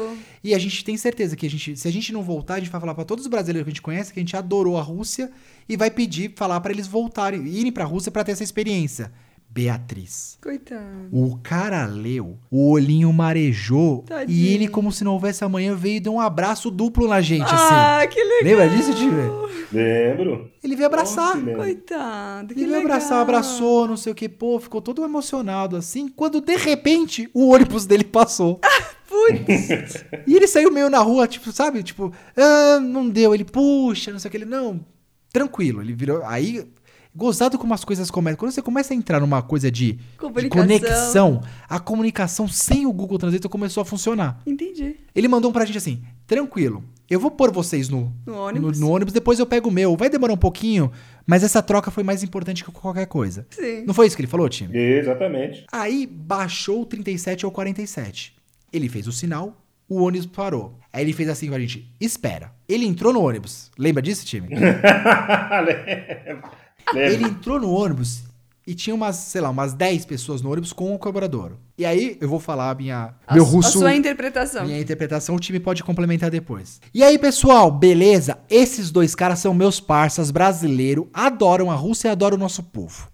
E 0.44 0.54
a 0.54 0.58
gente 0.58 0.84
tem 0.84 0.96
certeza 0.96 1.34
que 1.34 1.46
a 1.46 1.50
gente, 1.50 1.74
se 1.76 1.88
a 1.88 1.90
gente 1.90 2.12
não 2.12 2.22
voltar, 2.22 2.54
a 2.54 2.58
gente 2.60 2.70
vai 2.70 2.80
falar 2.80 2.94
pra 2.94 3.04
todos 3.04 3.24
os 3.24 3.30
brasileiros 3.30 3.64
que 3.64 3.70
a 3.70 3.72
gente 3.72 3.82
conhece 3.82 4.12
que 4.12 4.20
a 4.20 4.22
gente 4.22 4.36
adorou 4.36 4.76
a 4.76 4.82
Rússia 4.82 5.30
e 5.66 5.76
vai 5.76 5.90
pedir, 5.90 6.34
falar 6.36 6.60
pra 6.60 6.70
eles 6.70 6.86
voltarem, 6.86 7.46
irem 7.48 7.72
pra 7.72 7.84
Rússia 7.84 8.12
pra 8.12 8.22
ter 8.22 8.32
essa 8.32 8.44
experiência. 8.44 9.10
Beatriz. 9.48 10.36
Coitado. 10.42 11.08
O 11.10 11.38
cara 11.38 11.86
leu, 11.86 12.36
o 12.50 12.68
olhinho 12.70 13.10
marejou 13.10 14.02
Tadinho. 14.02 14.38
e 14.38 14.48
ele, 14.52 14.68
como 14.68 14.92
se 14.92 15.02
não 15.02 15.12
houvesse 15.14 15.42
amanhã, 15.44 15.74
veio 15.74 15.96
e 15.96 16.00
deu 16.00 16.12
um 16.12 16.20
abraço 16.20 16.70
duplo 16.70 17.08
na 17.08 17.22
gente, 17.22 17.44
assim. 17.46 17.54
Ah, 17.74 18.06
que 18.06 18.22
legal. 18.22 18.42
Lembra 18.44 18.68
disso, 18.68 18.92
time? 18.94 19.45
Lembro. 19.72 20.50
Ele 20.62 20.76
veio 20.76 20.86
abraçar. 20.86 21.36
Nossa. 21.36 21.56
Coitado, 21.56 22.54
que 22.54 22.60
Ele 22.60 22.70
veio 22.70 22.82
legal. 22.82 22.96
abraçar, 22.96 23.20
abraçou, 23.20 23.86
não 23.88 23.96
sei 23.96 24.12
o 24.12 24.14
que, 24.14 24.28
pô, 24.28 24.58
ficou 24.60 24.80
todo 24.80 25.04
emocionado 25.04 25.76
assim, 25.76 26.08
quando 26.08 26.40
de 26.40 26.56
repente 26.56 27.28
o 27.34 27.48
ônibus 27.48 27.86
dele 27.86 28.04
passou. 28.04 28.60
Putz. 29.08 30.04
e 30.26 30.34
ele 30.34 30.48
saiu 30.48 30.70
meio 30.70 30.90
na 30.90 30.98
rua, 30.98 31.28
tipo, 31.28 31.52
sabe? 31.52 31.82
Tipo, 31.82 32.12
ah, 32.36 32.80
não 32.80 33.08
deu. 33.08 33.32
Ele, 33.34 33.44
puxa, 33.44 34.10
não 34.12 34.18
sei 34.18 34.28
o 34.28 34.30
que. 34.32 34.36
Ele, 34.36 34.44
não, 34.44 34.84
tranquilo. 35.32 35.80
Ele 35.80 35.92
virou. 35.92 36.22
Aí, 36.24 36.66
gozado 37.14 37.56
como 37.56 37.72
as 37.72 37.84
coisas 37.84 38.10
começam. 38.10 38.36
Quando 38.36 38.50
você 38.50 38.60
começa 38.60 38.92
a 38.92 38.96
entrar 38.96 39.20
numa 39.20 39.40
coisa 39.42 39.70
de, 39.70 39.92
de 39.92 40.48
conexão, 40.48 41.40
a 41.68 41.78
comunicação 41.78 42.48
sem 42.48 42.84
o 42.84 42.92
Google 42.92 43.16
Translator 43.16 43.48
começou 43.50 43.80
a 43.80 43.84
funcionar. 43.84 44.42
Entendi. 44.44 44.96
Ele 45.14 45.28
mandou 45.28 45.50
um 45.50 45.54
pra 45.54 45.64
gente 45.64 45.78
assim: 45.78 46.02
tranquilo, 46.26 46.82
eu 47.08 47.20
vou 47.20 47.30
pôr 47.30 47.52
vocês 47.52 47.88
no, 47.88 48.12
No 48.26 48.34
ônibus. 48.36 48.78
no, 48.78 48.86
no 48.86 48.92
ônibus, 48.92 49.12
depois 49.14 49.38
eu 49.38 49.46
pego 49.46 49.68
o 49.68 49.72
meu. 49.72 49.96
Vai 49.96 50.08
demorar 50.10 50.32
um 50.32 50.36
pouquinho, 50.38 50.90
mas 51.26 51.44
essa 51.44 51.62
troca 51.62 51.90
foi 51.90 52.02
mais 52.02 52.22
importante 52.22 52.64
que 52.64 52.70
qualquer 52.72 53.06
coisa. 53.06 53.46
Sim. 53.50 53.84
Não 53.86 53.94
foi 53.94 54.06
isso 54.06 54.16
que 54.16 54.22
ele 54.22 54.28
falou, 54.28 54.48
time? 54.48 54.76
Exatamente. 54.76 55.64
Aí 55.72 56.06
baixou 56.06 56.82
o 56.82 56.86
37 56.86 57.44
ao 57.44 57.50
47. 57.50 58.34
Ele 58.72 58.88
fez 58.88 59.06
o 59.06 59.12
sinal, 59.12 59.56
o 59.88 60.02
ônibus 60.02 60.26
parou. 60.26 60.78
Aí 60.92 61.02
ele 61.04 61.12
fez 61.12 61.28
assim 61.28 61.48
com 61.48 61.54
a 61.54 61.60
gente: 61.60 61.94
espera. 62.00 62.52
Ele 62.68 62.84
entrou 62.84 63.12
no 63.12 63.20
ônibus. 63.22 63.70
Lembra 63.78 64.02
disso, 64.02 64.26
time? 64.26 64.48
Lembro. 65.64 66.50
Ele 66.94 67.24
entrou 67.24 67.60
no 67.60 67.70
ônibus 67.70 68.22
e 68.66 68.74
tinha 68.74 68.94
umas, 68.94 69.14
sei 69.16 69.40
lá, 69.40 69.48
umas 69.48 69.72
10 69.72 70.04
pessoas 70.06 70.42
no 70.42 70.50
ônibus 70.50 70.72
com 70.72 70.92
o 70.92 70.98
colaborador. 70.98 71.52
E 71.78 71.84
aí 71.86 72.18
eu 72.20 72.28
vou 72.28 72.40
falar 72.40 72.70
a 72.70 72.74
minha. 72.74 73.14
A 73.24 73.34
meu 73.34 73.44
russo. 73.44 73.68
A 73.68 73.72
sua 73.72 73.94
interpretação. 73.94 74.64
Minha 74.64 74.80
interpretação, 74.80 75.36
o 75.36 75.40
time 75.40 75.60
pode 75.60 75.84
complementar 75.84 76.30
depois. 76.30 76.80
E 76.92 77.04
aí, 77.04 77.16
pessoal, 77.16 77.70
beleza? 77.70 78.38
Esses 78.50 78.90
dois 78.90 79.14
caras 79.14 79.38
são 79.38 79.54
meus 79.54 79.78
parças 79.78 80.32
brasileiros, 80.32 81.06
adoram 81.14 81.70
a 81.70 81.76
Rússia 81.76 82.08
e 82.08 82.10
adoram 82.10 82.36
o 82.36 82.40
nosso 82.40 82.62
povo. 82.62 83.08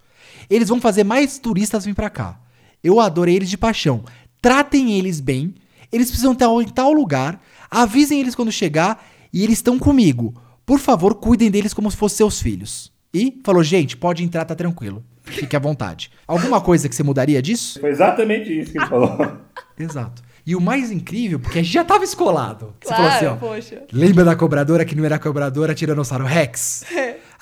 Eles 0.49 0.71
vão 0.71 0.81
fazer 0.81 1.05
mais 1.05 1.39
turistas 1.39 1.85
vir 1.85 1.95
pra 1.95 2.09
cá. 2.09 2.41
Eu 2.83 2.99
adorei 2.99 3.37
eles 3.37 3.51
de 3.51 3.59
paixão. 3.59 4.05
Tratem 4.41 4.99
eles 4.99 5.21
bem. 5.21 5.55
Eles 5.93 6.09
precisam 6.09 6.33
estar 6.33 6.47
em 6.47 6.69
tal 6.69 6.93
lugar. 6.93 7.41
Avisem 7.71 8.21
eles 8.21 8.35
quando 8.35 8.51
chegar 8.51 9.07
e 9.31 9.45
eles 9.45 9.59
estão 9.59 9.79
comigo. 9.79 10.35
Por 10.65 10.79
favor, 10.79 11.15
cuidem 11.17 11.51
deles 11.51 11.75
como 11.75 11.91
se 11.91 11.97
fossem 11.97 12.17
seus 12.19 12.41
filhos. 12.41 12.91
E 13.13 13.41
falou, 13.45 13.63
gente, 13.63 13.97
pode 13.97 14.25
entrar, 14.25 14.47
tá 14.47 14.55
tranquilo. 14.55 15.05
Fique 15.23 15.57
à 15.57 15.59
vontade. 15.59 16.11
Alguma 16.27 16.61
coisa 16.61 16.89
que 16.89 16.95
você 16.95 17.03
mudaria 17.03 17.41
disso? 17.41 17.81
Foi 17.81 17.91
exatamente 17.91 18.59
isso 18.59 18.73
que 18.73 18.79
ele 18.79 18.87
falou. 18.87 19.39
Exato. 19.79 20.23
E 20.45 20.57
o 20.57 20.61
mais 20.61 20.91
incrível, 20.91 21.39
porque 21.39 21.61
a 21.61 21.62
gente 21.62 21.73
já 21.73 21.85
tava 21.85 22.03
escolado. 22.03 22.75
Você 22.83 22.93
falou 22.93 23.11
assim, 23.11 23.27
ó. 23.27 23.37
poxa. 23.37 23.83
Lembra 23.93 24.25
da 24.25 24.35
cobradora 24.35 24.85
que 24.85 24.95
não 24.97 25.05
era 25.05 25.18
cobradora, 25.18 25.73
Tiranossauro 25.73 26.25
Rex? 26.25 26.85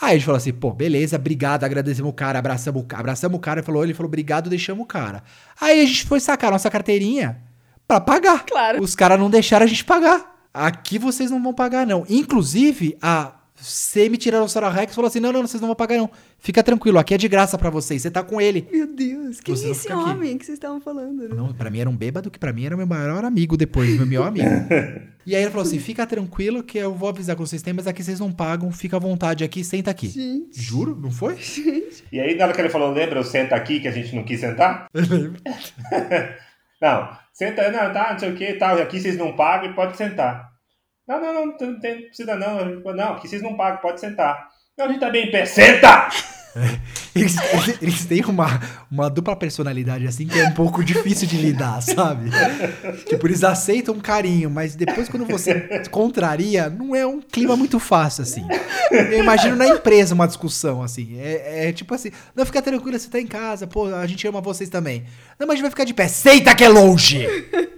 Aí 0.00 0.10
a 0.10 0.12
gente 0.12 0.24
falou 0.24 0.36
assim, 0.36 0.52
pô, 0.52 0.70
beleza, 0.70 1.16
obrigado, 1.16 1.64
agradecemos 1.64 2.10
o 2.10 2.12
cara, 2.12 2.38
abraçamos 2.38 2.82
o 2.82 2.84
cara, 2.84 3.00
abraçamos 3.00 3.38
o 3.38 3.40
cara, 3.40 3.60
ele 3.60 3.66
falou, 3.66 3.84
ele 3.84 3.94
falou, 3.94 4.08
obrigado, 4.08 4.50
deixamos 4.50 4.84
o 4.84 4.86
cara. 4.86 5.22
Aí 5.58 5.80
a 5.80 5.86
gente 5.86 6.04
foi 6.06 6.20
sacar 6.20 6.48
a 6.48 6.52
nossa 6.52 6.70
carteirinha 6.70 7.38
pra 7.88 8.00
pagar. 8.00 8.44
Claro. 8.44 8.82
Os 8.82 8.94
caras 8.94 9.18
não 9.18 9.30
deixaram 9.30 9.64
a 9.64 9.68
gente 9.68 9.84
pagar. 9.84 10.38
aqui 10.52 10.98
vocês 10.98 11.30
não 11.30 11.42
vão 11.42 11.54
pagar, 11.54 11.86
não. 11.86 12.04
Inclusive, 12.08 12.98
a 13.00 13.32
semi-tiranossauro 13.62 14.68
Rex 14.70 14.94
falou 14.94 15.08
assim: 15.08 15.20
não, 15.20 15.32
não, 15.32 15.42
vocês 15.46 15.60
não 15.60 15.68
vão 15.68 15.76
pagar, 15.76 15.96
não. 15.98 16.10
Fica 16.38 16.62
tranquilo, 16.62 16.98
aqui 16.98 17.14
é 17.14 17.18
de 17.18 17.28
graça 17.28 17.58
pra 17.58 17.68
vocês. 17.70 18.00
Você 18.02 18.10
tá 18.10 18.22
com 18.22 18.40
ele. 18.40 18.66
Meu 18.72 18.86
Deus, 18.86 19.40
quem 19.40 19.54
é 19.54 19.70
esse 19.70 19.82
fica 19.82 19.94
aqui. 19.94 20.10
homem 20.10 20.38
que 20.38 20.46
vocês 20.46 20.56
estavam 20.56 20.80
falando? 20.80 21.28
né? 21.28 21.34
Não, 21.34 21.52
pra 21.52 21.68
mim 21.70 21.80
era 21.80 21.90
um 21.90 21.96
bêbado 21.96 22.30
que 22.30 22.38
pra 22.38 22.52
mim 22.52 22.64
era 22.64 22.76
meu 22.76 22.86
maior 22.86 23.24
amigo 23.24 23.56
depois, 23.56 23.90
meu 23.96 24.06
melhor 24.06 24.28
amigo. 24.28 24.48
e 25.26 25.36
aí 25.36 25.42
ele 25.42 25.50
falou 25.50 25.66
assim: 25.66 25.78
fica 25.78 26.06
tranquilo 26.06 26.62
que 26.62 26.78
eu 26.78 26.94
vou 26.94 27.08
avisar 27.08 27.36
quando 27.36 27.48
vocês 27.48 27.62
têm, 27.62 27.74
mas 27.74 27.86
aqui 27.86 28.02
vocês 28.02 28.18
não 28.20 28.32
pagam, 28.32 28.70
fica 28.72 28.96
à 28.96 29.00
vontade 29.00 29.44
aqui, 29.44 29.62
senta 29.62 29.90
aqui. 29.90 30.08
Gente, 30.08 30.60
Juro? 30.60 30.96
Não 30.96 31.10
foi? 31.10 31.36
E 32.10 32.18
aí, 32.18 32.36
na 32.36 32.44
hora 32.44 32.54
que 32.54 32.60
ele 32.60 32.70
falou, 32.70 32.90
lembra, 32.92 33.20
eu 33.20 33.24
senta 33.24 33.54
aqui 33.54 33.80
que 33.80 33.88
a 33.88 33.92
gente 33.92 34.14
não 34.16 34.24
quis 34.24 34.40
sentar? 34.40 34.86
Eu 34.94 35.02
lembro. 35.02 35.40
Não, 36.80 37.10
senta, 37.34 37.70
não, 37.70 37.92
tá, 37.92 38.12
não 38.12 38.18
sei 38.18 38.32
o 38.32 38.34
que, 38.34 38.54
tal, 38.54 38.78
aqui 38.78 38.98
vocês 38.98 39.14
não 39.18 39.36
pagam 39.36 39.70
e 39.70 39.74
pode 39.74 39.98
sentar. 39.98 40.49
Não, 41.10 41.20
não, 41.20 41.34
não, 41.34 41.46
não, 41.46 41.80
tem- 41.80 41.94
não 42.02 42.02
precisa 42.06 42.36
não, 42.36 42.94
não, 42.94 43.12
aqui 43.14 43.26
vocês 43.26 43.42
não 43.42 43.56
pagam, 43.56 43.80
pode 43.80 43.98
sentar. 43.98 44.46
Não, 44.78 44.84
a 44.86 44.88
gente 44.88 45.00
tá 45.00 45.10
bem 45.10 45.26
em 45.26 45.30
pé, 45.32 45.44
senta! 45.44 46.08
Eles, 47.14 47.36
eles- 47.52 47.78
eles 47.82 48.04
têm 48.06 48.24
uma, 48.24 48.60
uma 48.90 49.08
dupla 49.10 49.34
personalidade 49.36 50.06
assim 50.06 50.26
que 50.26 50.38
é 50.38 50.48
um 50.48 50.52
pouco 50.52 50.82
difícil 50.84 51.26
de 51.28 51.36
lidar, 51.36 51.80
sabe? 51.82 52.30
Tipo, 53.08 53.26
eles 53.28 53.42
aceitam 53.44 53.94
um 53.94 54.00
carinho, 54.00 54.50
mas 54.50 54.74
depois 54.74 55.08
quando 55.08 55.24
você 55.26 55.82
contraria, 55.90 56.68
não 56.68 56.94
é 56.94 57.06
um 57.06 57.20
clima 57.20 57.56
muito 57.56 57.78
fácil, 57.78 58.22
assim. 58.22 58.44
Eu 58.90 59.20
imagino 59.20 59.54
na 59.56 59.66
empresa 59.68 60.12
uma 60.14 60.26
discussão, 60.26 60.82
assim. 60.82 61.18
É, 61.20 61.68
é 61.68 61.72
tipo 61.72 61.94
assim, 61.94 62.10
não, 62.34 62.44
fica 62.46 62.60
tranquila, 62.62 62.98
você 62.98 63.08
tá 63.08 63.20
em 63.20 63.26
casa, 63.28 63.66
pô, 63.66 63.86
a 63.94 64.06
gente 64.06 64.26
ama 64.26 64.40
vocês 64.40 64.68
também. 64.68 65.04
Não, 65.38 65.46
mas 65.46 65.50
a 65.50 65.54
gente 65.56 65.62
vai 65.62 65.70
ficar 65.70 65.84
de 65.84 65.94
pé, 65.94 66.08
senta 66.08 66.54
que 66.54 66.64
é 66.64 66.68
longe! 66.68 67.26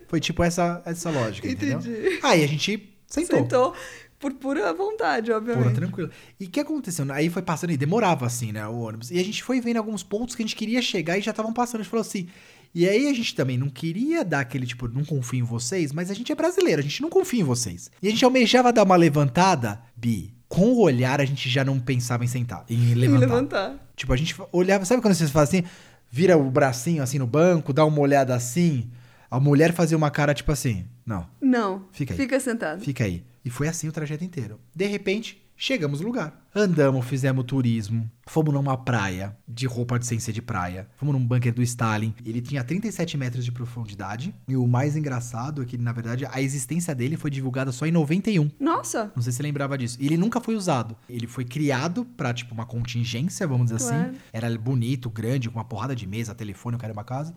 Foi 0.08 0.20
tipo 0.20 0.42
essa, 0.42 0.82
essa 0.86 1.10
lógica, 1.10 1.46
entendeu? 1.48 1.78
Entendi. 1.78 2.20
Aí 2.22 2.44
a 2.44 2.48
gente 2.48 2.91
sentou. 3.12 3.38
sentou 3.38 3.74
por 4.22 4.32
pura 4.34 4.72
vontade, 4.72 5.32
obviamente. 5.32 5.74
tranquilo. 5.74 6.08
E 6.38 6.44
o 6.44 6.48
que 6.48 6.60
aconteceu? 6.60 7.04
Aí 7.10 7.28
foi 7.28 7.42
passando 7.42 7.70
e 7.70 7.76
demorava 7.76 8.24
assim, 8.24 8.52
né, 8.52 8.66
o 8.68 8.78
ônibus. 8.78 9.10
E 9.10 9.18
a 9.18 9.24
gente 9.24 9.42
foi 9.42 9.60
vendo 9.60 9.78
alguns 9.78 10.04
pontos 10.04 10.36
que 10.36 10.42
a 10.42 10.46
gente 10.46 10.54
queria 10.54 10.80
chegar 10.80 11.18
e 11.18 11.20
já 11.20 11.32
estavam 11.32 11.52
passando. 11.52 11.80
A 11.80 11.82
gente 11.82 11.90
falou 11.90 12.02
assim. 12.02 12.28
E 12.74 12.88
aí 12.88 13.06
a 13.08 13.12
gente 13.12 13.34
também 13.34 13.58
não 13.58 13.68
queria 13.68 14.24
dar 14.24 14.40
aquele 14.40 14.64
tipo, 14.64 14.88
não 14.88 15.04
confio 15.04 15.40
em 15.40 15.42
vocês, 15.42 15.92
mas 15.92 16.10
a 16.10 16.14
gente 16.14 16.32
é 16.32 16.34
brasileiro, 16.34 16.80
a 16.80 16.82
gente 16.82 17.02
não 17.02 17.10
confia 17.10 17.40
em 17.40 17.44
vocês. 17.44 17.90
E 18.00 18.08
a 18.08 18.10
gente 18.10 18.24
almejava 18.24 18.72
dar 18.72 18.84
uma 18.84 18.96
levantada, 18.96 19.82
Bi. 19.94 20.32
Com 20.48 20.72
o 20.72 20.80
olhar 20.80 21.20
a 21.20 21.24
gente 21.26 21.50
já 21.50 21.64
não 21.64 21.78
pensava 21.78 22.24
em 22.24 22.26
sentar, 22.26 22.64
em 22.70 22.92
levantar. 22.96 23.20
levantar. 23.20 23.92
Tipo, 23.94 24.12
a 24.14 24.16
gente 24.16 24.34
olhava, 24.50 24.86
sabe 24.86 25.02
quando 25.02 25.14
vocês 25.14 25.30
fazem 25.30 25.60
assim, 25.60 25.68
vira 26.10 26.38
o 26.38 26.50
bracinho 26.50 27.02
assim 27.02 27.18
no 27.18 27.26
banco, 27.26 27.74
dá 27.74 27.84
uma 27.84 28.00
olhada 28.00 28.34
assim, 28.34 28.90
a 29.30 29.38
mulher 29.38 29.74
fazia 29.74 29.96
uma 29.96 30.10
cara 30.10 30.32
tipo 30.32 30.50
assim, 30.50 30.86
não, 31.04 31.26
Não. 31.40 31.86
Fica 31.92 32.14
aí. 32.14 32.16
Fica 32.18 32.40
sentado. 32.40 32.80
Fica 32.80 33.04
aí. 33.04 33.24
E 33.44 33.50
foi 33.50 33.68
assim 33.68 33.88
o 33.88 33.92
trajeto 33.92 34.22
inteiro. 34.24 34.60
De 34.74 34.86
repente, 34.86 35.42
chegamos 35.56 36.00
no 36.00 36.06
lugar. 36.06 36.40
Andamos, 36.54 37.06
fizemos 37.06 37.44
turismo, 37.46 38.10
fomos 38.26 38.52
numa 38.52 38.76
praia, 38.76 39.34
de 39.48 39.66
roupa 39.66 39.98
de 39.98 40.06
sem 40.06 40.18
ser 40.20 40.32
de 40.32 40.42
praia. 40.42 40.86
Fomos 40.96 41.14
num 41.14 41.26
bunker 41.26 41.52
do 41.52 41.62
Stalin. 41.62 42.14
Ele 42.26 42.42
tinha 42.42 42.62
37 42.62 43.16
metros 43.16 43.42
de 43.44 43.50
profundidade. 43.50 44.34
E 44.46 44.54
o 44.54 44.66
mais 44.66 44.94
engraçado 44.96 45.62
é 45.62 45.64
que, 45.64 45.78
na 45.78 45.92
verdade, 45.92 46.26
a 46.30 46.42
existência 46.42 46.94
dele 46.94 47.16
foi 47.16 47.30
divulgada 47.30 47.72
só 47.72 47.86
em 47.86 47.90
91. 47.90 48.50
Nossa. 48.60 49.10
Não 49.16 49.22
sei 49.22 49.32
se 49.32 49.38
você 49.38 49.42
lembrava 49.42 49.78
disso. 49.78 49.96
E 49.98 50.06
ele 50.06 50.18
nunca 50.18 50.40
foi 50.42 50.54
usado. 50.54 50.94
Ele 51.08 51.26
foi 51.26 51.44
criado 51.44 52.04
pra, 52.04 52.34
tipo, 52.34 52.52
uma 52.54 52.66
contingência, 52.66 53.46
vamos 53.46 53.72
dizer 53.72 53.78
Claro. 53.88 54.10
assim. 54.10 54.18
Era 54.32 54.56
bonito, 54.58 55.08
grande, 55.08 55.48
com 55.48 55.58
uma 55.58 55.64
porrada 55.64 55.96
de 55.96 56.06
mesa, 56.06 56.34
telefone, 56.34 56.76
o 56.76 56.78
cara 56.78 56.92
uma 56.92 57.02
casa. 57.04 57.34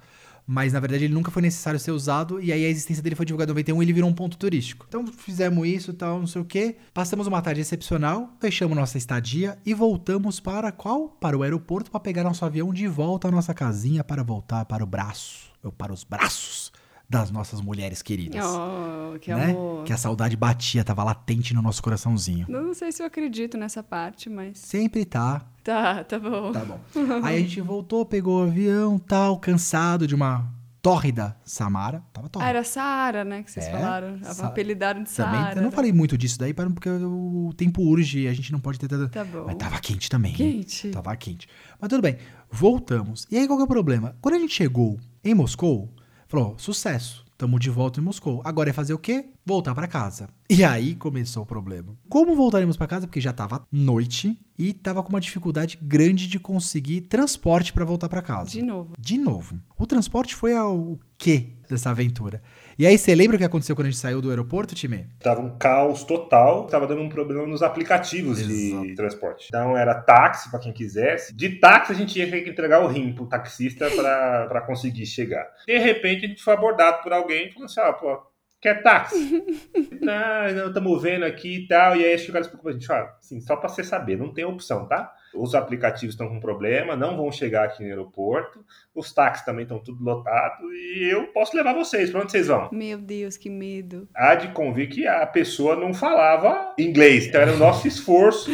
Mas, 0.48 0.74
na 0.74 0.80
verdade, 0.80 1.06
ele 1.06 1.14
nunca 1.14 1.32
foi 1.32 1.41
necessário 1.41 1.80
ser 1.80 1.91
usado. 1.91 2.39
E 2.41 2.52
aí 2.52 2.66
a 2.66 2.70
existência 2.70 3.02
dele 3.02 3.16
foi 3.16 3.26
divulgada 3.26 3.52
em 3.52 3.54
91 3.54 3.82
e 3.82 3.86
ele 3.86 3.93
virou 3.93 4.10
um 4.10 4.14
ponto 4.14 4.38
turístico. 4.38 4.86
Então, 4.88 5.06
fizemos 5.08 5.68
isso 5.68 5.93
tal, 5.93 6.20
não 6.20 6.28
sei 6.28 6.41
o 6.41 6.46
quê. 6.46 6.76
Passamos 6.93 7.28
uma 7.28 7.41
tarde 7.41 7.62
excepcional, 7.62 8.34
fechamos 8.39 8.78
nossa 8.78 8.98
estadia 8.98 9.58
e 9.66 9.74
voltamos 9.74 10.39
para 10.39 10.72
qual? 10.72 11.10
Para 11.10 11.38
o 11.38 11.43
aeroporto 11.43 11.89
para 11.89 12.00
pegar 12.00 12.24
nosso 12.24 12.46
avião 12.46 12.74
de 12.74 12.88
volta 12.88 13.28
à 13.28 13.32
nossa 13.32 13.54
casinha 13.54 14.04
para 14.04 14.24
voltar 14.24 14.66
para 14.66 14.84
o 14.84 14.88
braço. 14.88 15.52
Ou 15.64 15.72
para 15.72 15.91
os 15.91 16.04
braços 16.04 16.72
das 17.10 17.30
nossas 17.32 17.62
mulheres 17.62 18.01
queridas 18.01 18.43
Oh, 18.45 19.18
que 19.20 19.34
né? 19.34 19.51
amor. 19.51 19.84
Que 19.84 19.93
a 19.93 19.97
saudade 19.97 20.36
batia, 20.36 20.84
tava 20.84 21.03
latente 21.03 21.53
no 21.53 21.62
nosso 21.62 21.82
coraçãozinho. 21.84 22.45
Não 22.49 22.74
sei 22.74 22.91
se 22.91 23.01
eu 23.03 23.06
acredito 23.08 23.58
nessa 23.58 23.84
parte, 23.84 24.30
mas. 24.30 24.58
Sempre 24.58 25.06
tá, 25.06 25.45
Tá, 25.64 26.03
tá 26.03 26.20
bom. 26.20 26.51
tá 26.51 26.66
bom. 26.66 26.80
Aí 27.24 27.38
a 27.38 27.39
gente 27.39 27.62
voltou, 27.62 28.06
pegou 28.06 28.41
o 28.41 28.47
avião, 28.47 28.97
tal, 28.99 29.38
cansado 29.39 30.06
de 30.08 30.14
uma 30.16 30.51
tórrida 30.82 31.36
Samara. 31.43 32.03
Tava 32.14 32.28
Ah, 32.28 32.30
tórrida. 32.30 32.49
era 32.49 32.64
Saara, 32.64 33.24
né? 33.24 33.41
Que 33.41 33.51
vocês 33.51 33.66
É, 33.66 33.72
falaram. 33.72 34.20
Sa- 34.24 34.45
Apelidaram 34.47 35.01
de 35.03 35.10
Também, 35.12 35.39
Saara. 35.41 35.60
eu 35.60 35.64
não 35.64 35.70
né? 35.72 35.76
falei 35.76 35.91
muito 35.91 36.16
disso 36.18 36.38
daí, 36.38 36.53
porque 36.53 36.88
o 36.89 37.51
tempo 37.58 37.82
urge 37.82 38.22
e 38.22 38.28
a 38.28 38.34
gente 38.34 38.51
não 38.51 38.60
pode 38.60 38.78
ter... 38.80 38.88
Tá 39.10 39.24
bom. 39.26 39.45
Mas 39.47 39.56
tava 39.56 39.80
quente 39.80 40.08
também. 40.10 40.34
Quente. 40.34 40.89
Tava 40.89 41.16
quente. 41.16 41.47
Mas 41.82 41.89
tudo 41.89 42.01
bem. 42.03 42.18
Voltamos. 42.51 43.28
E 43.32 43.38
aí 43.38 43.47
qual 43.47 43.58
que 43.58 43.64
é 43.64 43.66
o 43.66 43.68
problema? 43.68 44.16
Quando 44.22 44.36
a 44.36 44.39
gente 44.39 44.53
chegou 44.53 44.99
em 45.24 45.34
Moscou, 45.34 45.91
falou, 46.36 46.55
sucesso. 46.57 47.23
Tamo 47.38 47.59
de 47.59 47.69
volta 47.69 47.99
em 47.99 48.03
Moscou. 48.03 48.41
Agora 48.43 48.69
é 48.69 48.73
fazer 48.73 48.93
o 48.93 48.97
quê? 48.97 49.25
Voltar 49.45 49.73
pra 49.73 49.88
casa. 49.88 50.29
E 50.49 50.63
aí 50.63 50.95
começou 50.95 51.43
o 51.43 51.45
problema. 51.45 51.93
Como 52.09 52.36
voltaremos 52.36 52.77
pra 52.77 52.88
casa? 52.88 53.07
Porque 53.07 53.19
já 53.19 53.33
tava 53.33 53.65
noite 53.71 54.38
e 54.57 54.73
tava 54.73 55.03
com 55.03 55.09
uma 55.09 55.19
dificuldade 55.19 55.77
grande 55.81 56.27
de 56.27 56.39
conseguir 56.39 57.01
transporte 57.01 57.73
pra 57.73 57.83
voltar 57.83 58.07
pra 58.07 58.21
casa. 58.21 58.51
De 58.51 58.61
novo. 58.61 58.93
De 58.97 59.17
novo. 59.17 59.59
O 59.77 59.86
transporte 59.86 60.33
foi 60.33 60.55
ao 60.55 60.97
quê 61.17 61.55
dessa 61.70 61.89
aventura? 61.89 62.41
E 62.78 62.86
aí, 62.86 62.97
você 62.97 63.16
lembra 63.16 63.36
o 63.36 63.39
que 63.39 63.45
aconteceu 63.45 63.76
quando 63.76 63.88
a 63.88 63.89
gente 63.91 63.99
saiu 63.99 64.22
do 64.22 64.30
aeroporto, 64.30 64.76
Time? 64.76 65.07
Tava 65.20 65.41
um 65.41 65.57
caos 65.57 66.03
total, 66.03 66.68
tava 66.68 66.88
dando 66.88 67.01
um 67.01 67.09
problema 67.09 67.45
nos 67.47 67.63
aplicativos 67.63 68.39
Exato. 68.39 68.88
de 68.88 68.95
transporte. 68.95 69.47
Então 69.47 69.78
era 69.78 69.93
táxi 69.93 70.49
pra 70.49 70.59
quem 70.59 70.74
quisesse. 70.74 71.36
De 71.36 71.49
táxi 71.59 71.91
a 71.91 71.95
gente 71.95 72.18
ia 72.20 72.30
ter 72.30 72.41
que 72.41 72.49
entregar 72.49 72.84
o 72.84 72.88
rim 72.88 73.13
pro 73.13 73.26
taxista 73.28 73.89
pra 73.91 74.47
pra 74.47 74.61
conseguir 74.61 75.05
chegar. 75.05 75.47
De 75.68 75.78
repente 75.78 76.26
a 76.26 76.30
gente 76.30 76.43
foi 76.43 76.53
abordado 76.53 77.01
por 77.03 77.13
alguém 77.13 77.47
e 77.47 77.51
falou 77.51 77.66
assim: 77.66 77.80
ó, 77.80 77.93
pô, 77.93 78.22
quer 78.61 78.82
táxi? 78.82 79.43
não, 80.01 80.53
não, 80.53 80.68
estamos 80.68 81.01
vendo 81.01 81.24
aqui 81.24 81.63
e 81.63 81.68
tal. 81.68 81.95
E 81.95 82.05
aí 82.05 82.13
acho 82.13 82.26
que 82.26 82.30
o 82.30 82.34
cara 82.34 82.45
explicou 82.45 82.63
pra 82.63 82.74
gente: 82.74 82.91
ó, 82.91 83.07
assim, 83.20 83.39
só 83.41 83.55
pra 83.55 83.70
você 83.70 83.84
saber, 83.84 84.18
não 84.18 84.34
tem 84.34 84.45
opção, 84.45 84.88
tá? 84.88 85.11
Os 85.36 85.55
aplicativos 85.55 86.13
estão 86.13 86.27
com 86.27 86.39
problema, 86.39 86.95
não 86.95 87.17
vão 87.17 87.31
chegar 87.31 87.65
aqui 87.65 87.83
no 87.83 87.89
aeroporto. 87.89 88.63
Os 88.93 89.13
táxis 89.13 89.45
também 89.45 89.63
estão 89.63 89.79
tudo 89.79 90.03
lotados 90.03 90.65
e 90.71 91.09
eu 91.11 91.27
posso 91.27 91.55
levar 91.55 91.73
vocês. 91.73 92.09
Pra 92.09 92.21
onde 92.21 92.31
vocês 92.31 92.47
vão? 92.47 92.69
Meu 92.71 92.97
Deus, 92.97 93.38
que 93.38 93.49
medo. 93.49 94.07
há 94.13 94.36
de 94.36 94.49
convir 94.49 94.89
que 94.89 95.07
a 95.07 95.25
pessoa 95.25 95.75
não 95.75 95.93
falava 95.93 96.73
inglês. 96.77 97.27
Então 97.27 97.41
era 97.41 97.53
o 97.53 97.57
nosso 97.57 97.88
esforço, 97.88 98.51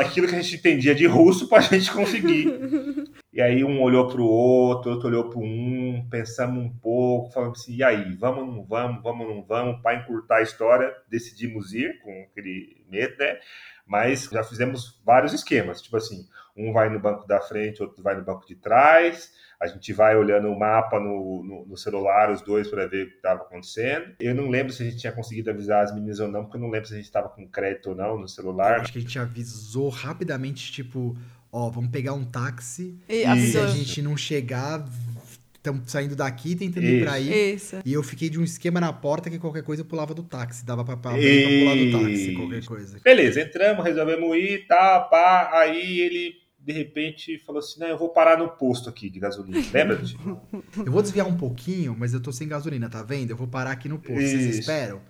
aquilo 0.00 0.26
que 0.26 0.34
a 0.34 0.40
gente 0.40 0.56
entendia 0.56 0.94
de 0.94 1.06
russo, 1.06 1.48
para 1.48 1.58
a 1.58 1.62
gente 1.62 1.90
conseguir. 1.92 2.48
E 3.30 3.42
aí 3.42 3.62
um 3.62 3.80
olhou 3.82 4.08
para 4.08 4.20
o 4.20 4.26
outro, 4.26 4.90
outro 4.90 5.06
olhou 5.06 5.30
para 5.30 5.38
um, 5.38 6.04
pensamos 6.10 6.64
um 6.64 6.68
pouco, 6.68 7.30
falamos 7.30 7.60
assim, 7.60 7.76
e 7.76 7.84
aí, 7.84 8.16
vamos 8.16 8.40
ou 8.40 8.46
não 8.46 8.64
vamos, 8.64 9.00
vamos 9.00 9.28
ou 9.28 9.34
não 9.34 9.42
vamos, 9.44 9.80
para 9.80 9.96
encurtar 9.96 10.38
a 10.38 10.42
história, 10.42 10.92
decidimos 11.08 11.72
ir 11.72 12.00
com 12.00 12.10
aquele 12.28 12.84
medo, 12.90 13.14
né? 13.16 13.38
Mas 13.88 14.28
já 14.30 14.44
fizemos 14.44 15.00
vários 15.04 15.32
esquemas, 15.32 15.80
tipo 15.80 15.96
assim, 15.96 16.26
um 16.56 16.72
vai 16.72 16.90
no 16.90 17.00
banco 17.00 17.26
da 17.26 17.40
frente, 17.40 17.82
outro 17.82 18.02
vai 18.02 18.14
no 18.16 18.22
banco 18.24 18.46
de 18.46 18.54
trás, 18.54 19.32
a 19.60 19.66
gente 19.66 19.92
vai 19.92 20.16
olhando 20.16 20.48
o 20.48 20.58
mapa 20.58 21.00
no, 21.00 21.42
no, 21.42 21.66
no 21.66 21.76
celular, 21.76 22.30
os 22.30 22.42
dois, 22.42 22.68
para 22.68 22.86
ver 22.86 23.06
o 23.06 23.10
que 23.10 23.16
estava 23.16 23.40
acontecendo. 23.42 24.14
Eu 24.20 24.34
não 24.34 24.48
lembro 24.48 24.72
se 24.72 24.82
a 24.82 24.86
gente 24.86 24.98
tinha 24.98 25.12
conseguido 25.12 25.50
avisar 25.50 25.82
as 25.82 25.92
meninas 25.94 26.20
ou 26.20 26.28
não, 26.28 26.42
porque 26.44 26.56
eu 26.58 26.60
não 26.60 26.70
lembro 26.70 26.86
se 26.86 26.94
a 26.94 26.96
gente 26.96 27.06
estava 27.06 27.28
com 27.28 27.48
crédito 27.48 27.90
ou 27.90 27.96
não 27.96 28.16
no 28.16 28.24
Eu 28.24 28.28
celular. 28.28 28.80
acho 28.80 28.92
que 28.92 28.98
a 28.98 29.00
gente 29.02 29.18
avisou 29.18 29.88
rapidamente, 29.88 30.70
tipo, 30.70 31.16
ó, 31.50 31.68
vamos 31.70 31.90
pegar 31.90 32.12
um 32.12 32.24
táxi. 32.24 32.96
E 33.08 33.14
Isso. 33.14 33.24
Se 33.24 33.26
avisou. 33.26 33.64
a 33.64 33.66
gente 33.68 34.02
não 34.02 34.16
chegar, 34.16 34.84
estamos 35.58 35.90
saindo 35.90 36.16
daqui, 36.16 36.56
tentando 36.56 36.86
ir 36.86 37.02
pra 37.02 37.12
aí. 37.12 37.54
Isso. 37.54 37.76
E 37.84 37.92
eu 37.92 38.02
fiquei 38.02 38.30
de 38.30 38.38
um 38.38 38.44
esquema 38.44 38.80
na 38.80 38.92
porta 38.92 39.28
que 39.28 39.38
qualquer 39.38 39.62
coisa 39.62 39.82
eu 39.82 39.86
pulava 39.86 40.14
do 40.14 40.22
táxi. 40.22 40.64
Dava 40.64 40.84
pra, 40.84 40.96
pra, 40.96 41.10
pular 41.12 41.76
do 41.76 41.92
táxi, 41.92 42.30
Isso. 42.30 42.34
qualquer 42.34 42.64
coisa. 42.64 43.00
Beleza, 43.04 43.40
entramos, 43.40 43.84
resolvemos 43.84 44.36
ir, 44.36 44.66
tá, 44.66 45.00
pá. 45.00 45.50
Aí 45.52 46.00
ele, 46.00 46.34
de 46.58 46.72
repente, 46.72 47.38
falou 47.44 47.58
assim: 47.58 47.80
não, 47.80 47.88
eu 47.88 47.98
vou 47.98 48.08
parar 48.10 48.38
no 48.38 48.48
posto 48.48 48.88
aqui 48.88 49.10
de 49.10 49.20
gasolina. 49.20 49.58
Lembra? 49.72 50.00
Eu 50.84 50.92
vou 50.92 51.02
desviar 51.02 51.26
um 51.26 51.36
pouquinho, 51.36 51.94
mas 51.98 52.14
eu 52.14 52.20
tô 52.20 52.32
sem 52.32 52.48
gasolina, 52.48 52.88
tá 52.88 53.02
vendo? 53.02 53.30
Eu 53.30 53.36
vou 53.36 53.48
parar 53.48 53.72
aqui 53.72 53.88
no 53.88 53.98
posto. 53.98 54.20
Vocês 54.22 54.44
Isso. 54.44 54.60
esperam? 54.60 55.00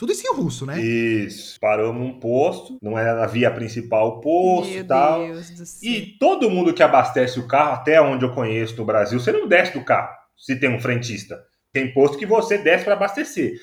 Tudo 0.00 0.12
isso 0.12 0.26
em 0.26 0.34
russo, 0.34 0.64
né? 0.64 0.80
Isso. 0.80 1.60
Paramos 1.60 2.00
num 2.00 2.18
posto, 2.18 2.78
não 2.80 2.98
era 2.98 3.22
a 3.22 3.26
via 3.26 3.50
principal 3.50 4.08
o 4.08 4.20
posto 4.22 4.70
e 4.70 4.76
Meu 4.76 4.86
tal. 4.86 5.26
Deus 5.26 5.50
do 5.50 5.66
céu. 5.66 5.90
E 5.92 6.16
todo 6.18 6.48
mundo 6.48 6.72
que 6.72 6.82
abastece 6.82 7.38
o 7.38 7.46
carro, 7.46 7.74
até 7.74 8.00
onde 8.00 8.24
eu 8.24 8.32
conheço 8.32 8.74
no 8.78 8.86
Brasil, 8.86 9.20
você 9.20 9.30
não 9.30 9.46
desce 9.46 9.74
do 9.74 9.84
carro 9.84 10.08
se 10.34 10.58
tem 10.58 10.74
um 10.74 10.80
frentista. 10.80 11.38
Tem 11.70 11.92
posto 11.92 12.16
que 12.16 12.24
você 12.24 12.56
desce 12.56 12.84
para 12.84 12.94
abastecer. 12.94 13.60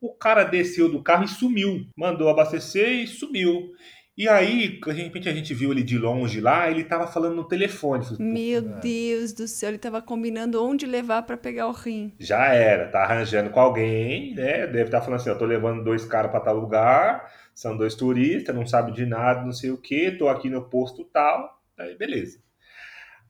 O 0.00 0.14
cara 0.14 0.44
desceu 0.44 0.88
do 0.88 1.02
carro 1.02 1.24
e 1.24 1.28
sumiu. 1.28 1.84
Mandou 1.96 2.28
abastecer 2.28 2.88
e 2.88 3.06
sumiu. 3.08 3.72
E 4.14 4.28
aí, 4.28 4.78
de 4.78 4.92
repente, 4.92 5.26
a 5.26 5.32
gente 5.32 5.54
viu 5.54 5.72
ele 5.72 5.82
de 5.82 5.96
longe 5.96 6.38
lá, 6.38 6.70
ele 6.70 6.84
tava 6.84 7.06
falando 7.06 7.34
no 7.34 7.48
telefone. 7.48 8.04
Meu 8.18 8.60
Deus 8.60 9.32
do 9.32 9.48
céu, 9.48 9.70
ele 9.70 9.78
tava 9.78 10.02
combinando 10.02 10.62
onde 10.62 10.84
levar 10.84 11.22
pra 11.22 11.36
pegar 11.36 11.66
o 11.66 11.72
rim. 11.72 12.12
Já 12.18 12.52
era, 12.52 12.88
tá 12.88 13.04
arranjando 13.04 13.48
com 13.48 13.58
alguém, 13.58 14.34
né? 14.34 14.66
Deve 14.66 14.84
estar 14.84 15.00
falando 15.00 15.18
assim, 15.20 15.30
eu 15.30 15.38
tô 15.38 15.46
levando 15.46 15.82
dois 15.82 16.04
caras 16.04 16.30
pra 16.30 16.40
tal 16.40 16.58
lugar, 16.58 17.26
são 17.54 17.74
dois 17.74 17.94
turistas, 17.94 18.54
não 18.54 18.66
sabe 18.66 18.92
de 18.92 19.06
nada, 19.06 19.40
não 19.42 19.52
sei 19.52 19.70
o 19.70 19.78
que, 19.78 20.10
tô 20.10 20.28
aqui 20.28 20.50
no 20.50 20.68
posto 20.68 21.04
tal, 21.04 21.62
aí 21.78 21.96
beleza. 21.96 22.38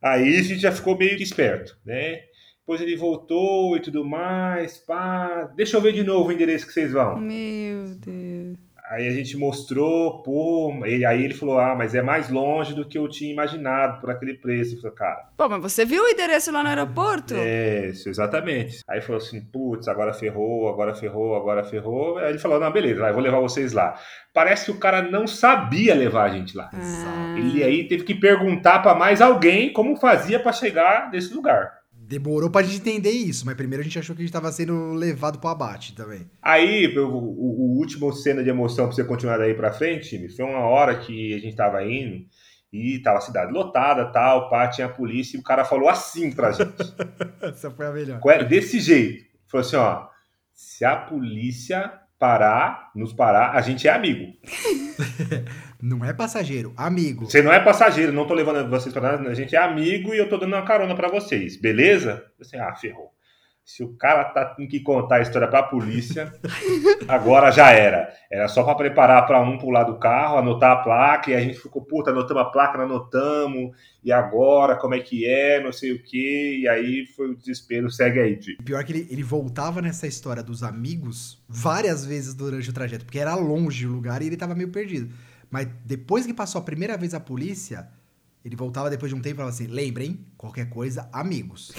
Aí 0.02 0.36
a 0.36 0.42
gente 0.42 0.58
já 0.58 0.72
ficou 0.72 0.98
meio 0.98 1.14
esperto, 1.14 1.78
né? 1.86 2.22
Depois 2.58 2.80
ele 2.80 2.96
voltou 2.96 3.76
e 3.76 3.80
tudo 3.80 4.04
mais, 4.04 4.78
pá, 4.78 5.44
deixa 5.54 5.76
eu 5.76 5.80
ver 5.80 5.92
de 5.92 6.02
novo 6.02 6.28
o 6.28 6.32
endereço 6.32 6.66
que 6.66 6.72
vocês 6.72 6.92
vão. 6.92 7.18
Meu 7.18 7.94
Deus. 7.96 8.71
Aí 8.92 9.08
a 9.08 9.10
gente 9.10 9.38
mostrou, 9.38 10.22
pô, 10.22 10.82
ele, 10.84 11.06
aí 11.06 11.24
ele 11.24 11.32
falou, 11.32 11.58
ah, 11.58 11.74
mas 11.74 11.94
é 11.94 12.02
mais 12.02 12.28
longe 12.28 12.74
do 12.74 12.86
que 12.86 12.98
eu 12.98 13.08
tinha 13.08 13.32
imaginado 13.32 14.02
por 14.02 14.10
aquele 14.10 14.34
preço. 14.34 14.74
Eu 14.74 14.82
falei, 14.82 14.94
cara, 14.94 15.28
Pô, 15.34 15.48
mas 15.48 15.62
você 15.62 15.82
viu 15.86 16.04
o 16.04 16.08
endereço 16.08 16.52
lá 16.52 16.62
no 16.62 16.68
aeroporto? 16.68 17.32
é, 17.34 17.86
isso, 17.86 18.10
exatamente. 18.10 18.80
Aí 18.86 19.00
falou 19.00 19.16
assim, 19.16 19.40
putz, 19.40 19.88
agora 19.88 20.12
ferrou, 20.12 20.68
agora 20.68 20.94
ferrou, 20.94 21.34
agora 21.34 21.64
ferrou. 21.64 22.18
Aí 22.18 22.32
ele 22.32 22.38
falou, 22.38 22.60
não, 22.60 22.70
beleza, 22.70 23.00
vai, 23.00 23.14
vou 23.14 23.22
levar 23.22 23.40
vocês 23.40 23.72
lá. 23.72 23.98
Parece 24.34 24.66
que 24.66 24.72
o 24.72 24.78
cara 24.78 25.00
não 25.00 25.26
sabia 25.26 25.94
levar 25.94 26.24
a 26.24 26.34
gente 26.34 26.54
lá. 26.54 26.68
Ah. 26.74 27.34
Ele 27.38 27.64
aí 27.64 27.88
teve 27.88 28.04
que 28.04 28.14
perguntar 28.14 28.80
pra 28.80 28.94
mais 28.94 29.22
alguém 29.22 29.72
como 29.72 29.96
fazia 29.96 30.38
pra 30.38 30.52
chegar 30.52 31.10
nesse 31.10 31.32
lugar. 31.32 31.81
Demorou 32.12 32.50
pra 32.50 32.62
gente 32.62 32.76
entender 32.76 33.10
isso, 33.10 33.46
mas 33.46 33.54
primeiro 33.54 33.80
a 33.80 33.84
gente 33.84 33.98
achou 33.98 34.14
que 34.14 34.20
a 34.20 34.24
gente 34.26 34.32
tava 34.32 34.52
sendo 34.52 34.92
levado 34.92 35.38
pro 35.38 35.48
abate 35.48 35.94
também. 35.94 36.28
Aí, 36.42 36.94
eu- 36.94 37.08
o, 37.08 37.16
o 37.16 37.78
último 37.78 38.12
cena 38.12 38.42
de 38.44 38.50
emoção 38.50 38.84
pra 38.86 38.94
você 38.94 39.02
continuar 39.02 39.38
daí 39.38 39.54
pra 39.54 39.72
frente, 39.72 40.10
time, 40.10 40.28
foi 40.28 40.44
uma 40.44 40.58
hora 40.58 40.94
que 40.98 41.32
a 41.32 41.38
gente 41.38 41.56
tava 41.56 41.82
indo 41.82 42.26
e 42.70 42.98
tava 42.98 43.16
a 43.16 43.22
cidade 43.22 43.50
lotada, 43.50 44.12
tal, 44.12 44.50
pá, 44.50 44.68
tinha 44.68 44.88
a 44.88 44.90
polícia 44.90 45.38
e 45.38 45.40
o 45.40 45.42
cara 45.42 45.64
falou 45.64 45.88
assim 45.88 46.30
pra 46.30 46.52
gente. 46.52 46.70
Essa 47.40 47.70
foi 47.70 47.86
a 47.86 47.90
melhor. 47.92 48.20
É? 48.26 48.44
Desse 48.44 48.78
jeito. 48.78 49.24
Falou 49.46 49.66
assim, 49.66 49.76
ó, 49.76 50.06
se 50.52 50.84
a 50.84 50.94
polícia 50.96 51.92
parar, 52.18 52.90
nos 52.94 53.12
parar, 53.14 53.52
a 53.56 53.60
gente 53.62 53.88
é 53.88 53.90
amigo. 53.90 54.32
Não 55.82 56.04
é 56.04 56.12
passageiro, 56.12 56.72
amigo. 56.76 57.24
Você 57.24 57.42
não 57.42 57.52
é 57.52 57.58
passageiro, 57.58 58.12
não 58.12 58.24
tô 58.24 58.34
levando 58.34 58.70
vocês 58.70 58.94
para 58.94 59.16
nada, 59.16 59.28
a 59.28 59.34
gente 59.34 59.56
é 59.56 59.58
amigo 59.58 60.14
e 60.14 60.18
eu 60.18 60.28
tô 60.28 60.38
dando 60.38 60.54
uma 60.54 60.64
carona 60.64 60.94
pra 60.94 61.08
vocês, 61.08 61.60
beleza? 61.60 62.24
Assim, 62.40 62.56
ah, 62.56 62.72
ferrou. 62.72 63.10
Se 63.64 63.82
o 63.82 63.96
cara 63.96 64.24
tá 64.26 64.44
tendo 64.44 64.68
que 64.68 64.78
contar 64.78 65.16
a 65.16 65.20
história 65.22 65.48
pra 65.48 65.64
polícia, 65.64 66.32
agora 67.08 67.50
já 67.50 67.72
era. 67.72 68.12
Era 68.30 68.46
só 68.46 68.62
pra 68.62 68.76
preparar 68.76 69.26
pra 69.26 69.40
um 69.40 69.58
pular 69.58 69.82
do 69.82 69.98
carro, 69.98 70.38
anotar 70.38 70.70
a 70.70 70.82
placa, 70.82 71.30
e 71.32 71.34
a 71.34 71.40
gente 71.40 71.58
ficou, 71.58 71.82
puta, 71.82 72.10
anotamos 72.10 72.44
a 72.44 72.46
placa, 72.46 72.78
não 72.78 72.84
anotamos, 72.84 73.76
e 74.04 74.12
agora, 74.12 74.76
como 74.76 74.94
é 74.94 75.00
que 75.00 75.26
é, 75.26 75.60
não 75.60 75.72
sei 75.72 75.92
o 75.92 76.02
quê, 76.02 76.58
e 76.60 76.68
aí 76.68 77.06
foi 77.16 77.30
o 77.30 77.36
desespero, 77.36 77.90
segue 77.90 78.20
aí, 78.20 78.36
Di. 78.36 78.56
Pior 78.64 78.84
que 78.84 78.92
ele, 78.92 79.08
ele 79.10 79.22
voltava 79.24 79.82
nessa 79.82 80.06
história 80.06 80.44
dos 80.44 80.62
amigos 80.62 81.42
várias 81.48 82.04
vezes 82.04 82.34
durante 82.34 82.70
o 82.70 82.72
trajeto, 82.72 83.04
porque 83.04 83.18
era 83.18 83.34
longe 83.34 83.84
o 83.84 83.92
lugar 83.92 84.22
e 84.22 84.26
ele 84.26 84.36
tava 84.36 84.54
meio 84.54 84.70
perdido. 84.70 85.12
Mas 85.52 85.68
depois 85.84 86.24
que 86.24 86.32
passou 86.32 86.58
a 86.62 86.64
primeira 86.64 86.96
vez 86.96 87.12
a 87.12 87.20
polícia, 87.20 87.86
ele 88.42 88.56
voltava 88.56 88.88
depois 88.88 89.10
de 89.10 89.14
um 89.14 89.20
tempo 89.20 89.34
e 89.34 89.36
falava 89.36 89.54
assim: 89.54 89.66
lembrem, 89.66 90.26
qualquer 90.38 90.70
coisa, 90.70 91.10
amigos. 91.12 91.70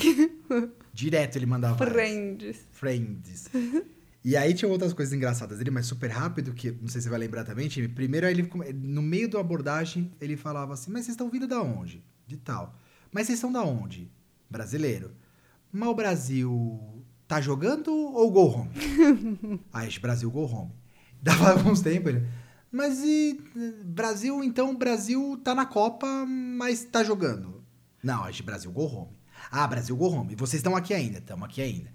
Direto 0.94 1.38
ele 1.38 1.48
mandava. 1.48 1.84
Friends. 1.84 2.68
Friends. 2.70 3.50
E 4.24 4.38
aí 4.38 4.54
tinha 4.54 4.70
outras 4.70 4.94
coisas 4.94 5.12
engraçadas 5.12 5.58
dele, 5.58 5.72
mas 5.72 5.88
super 5.88 6.12
rápido, 6.12 6.54
que 6.54 6.70
não 6.70 6.88
sei 6.88 7.02
se 7.02 7.06
você 7.06 7.10
vai 7.10 7.18
lembrar 7.18 7.44
também, 7.44 7.68
time. 7.68 7.88
Primeiro, 7.88 8.28
ele, 8.28 8.48
no 8.76 9.02
meio 9.02 9.28
da 9.28 9.40
abordagem, 9.40 10.12
ele 10.22 10.38
falava 10.38 10.74
assim: 10.76 10.92
Mas 10.92 11.06
vocês 11.06 11.16
estão 11.16 11.32
vindo 11.32 11.48
da 11.48 11.60
onde? 11.60 12.06
De 12.28 12.38
tal. 12.38 12.78
Mas 13.12 13.26
vocês 13.26 13.40
são 13.40 13.52
da 13.52 13.64
onde? 13.64 14.12
Brasileiro. 14.48 15.12
Mas 15.72 15.90
o 15.90 15.96
Brasil 15.96 17.04
tá 17.28 17.42
jogando 17.42 17.92
ou 17.92 18.32
go 18.32 18.42
home? 18.42 18.70
aí, 19.74 19.90
gente, 19.90 20.00
Brasil 20.00 20.30
go 20.30 20.46
home. 20.46 20.72
Dava 21.20 21.54
alguns 21.58 21.82
tempos 21.82 22.14
ele. 22.14 22.28
Mas 22.74 23.04
e. 23.04 23.40
Brasil, 23.86 24.44
então, 24.44 24.72
o 24.72 24.78
Brasil 24.78 25.40
tá 25.44 25.54
na 25.54 25.64
Copa, 25.66 26.08
mas 26.26 26.84
tá 26.84 27.04
jogando. 27.04 27.64
Não, 28.04 28.24
a 28.24 28.32
gente, 28.32 28.42
Brasil 28.42 28.72
go 28.72 28.86
home. 28.86 29.16
Ah, 29.52 29.68
Brasil 29.68 29.96
go 29.96 30.08
home. 30.08 30.34
E 30.34 30.36
vocês 30.36 30.56
estão 30.60 30.76
aqui 30.76 30.92
ainda? 30.94 31.20
Estamos 31.20 31.46
aqui 31.46 31.62
ainda. 31.62 31.92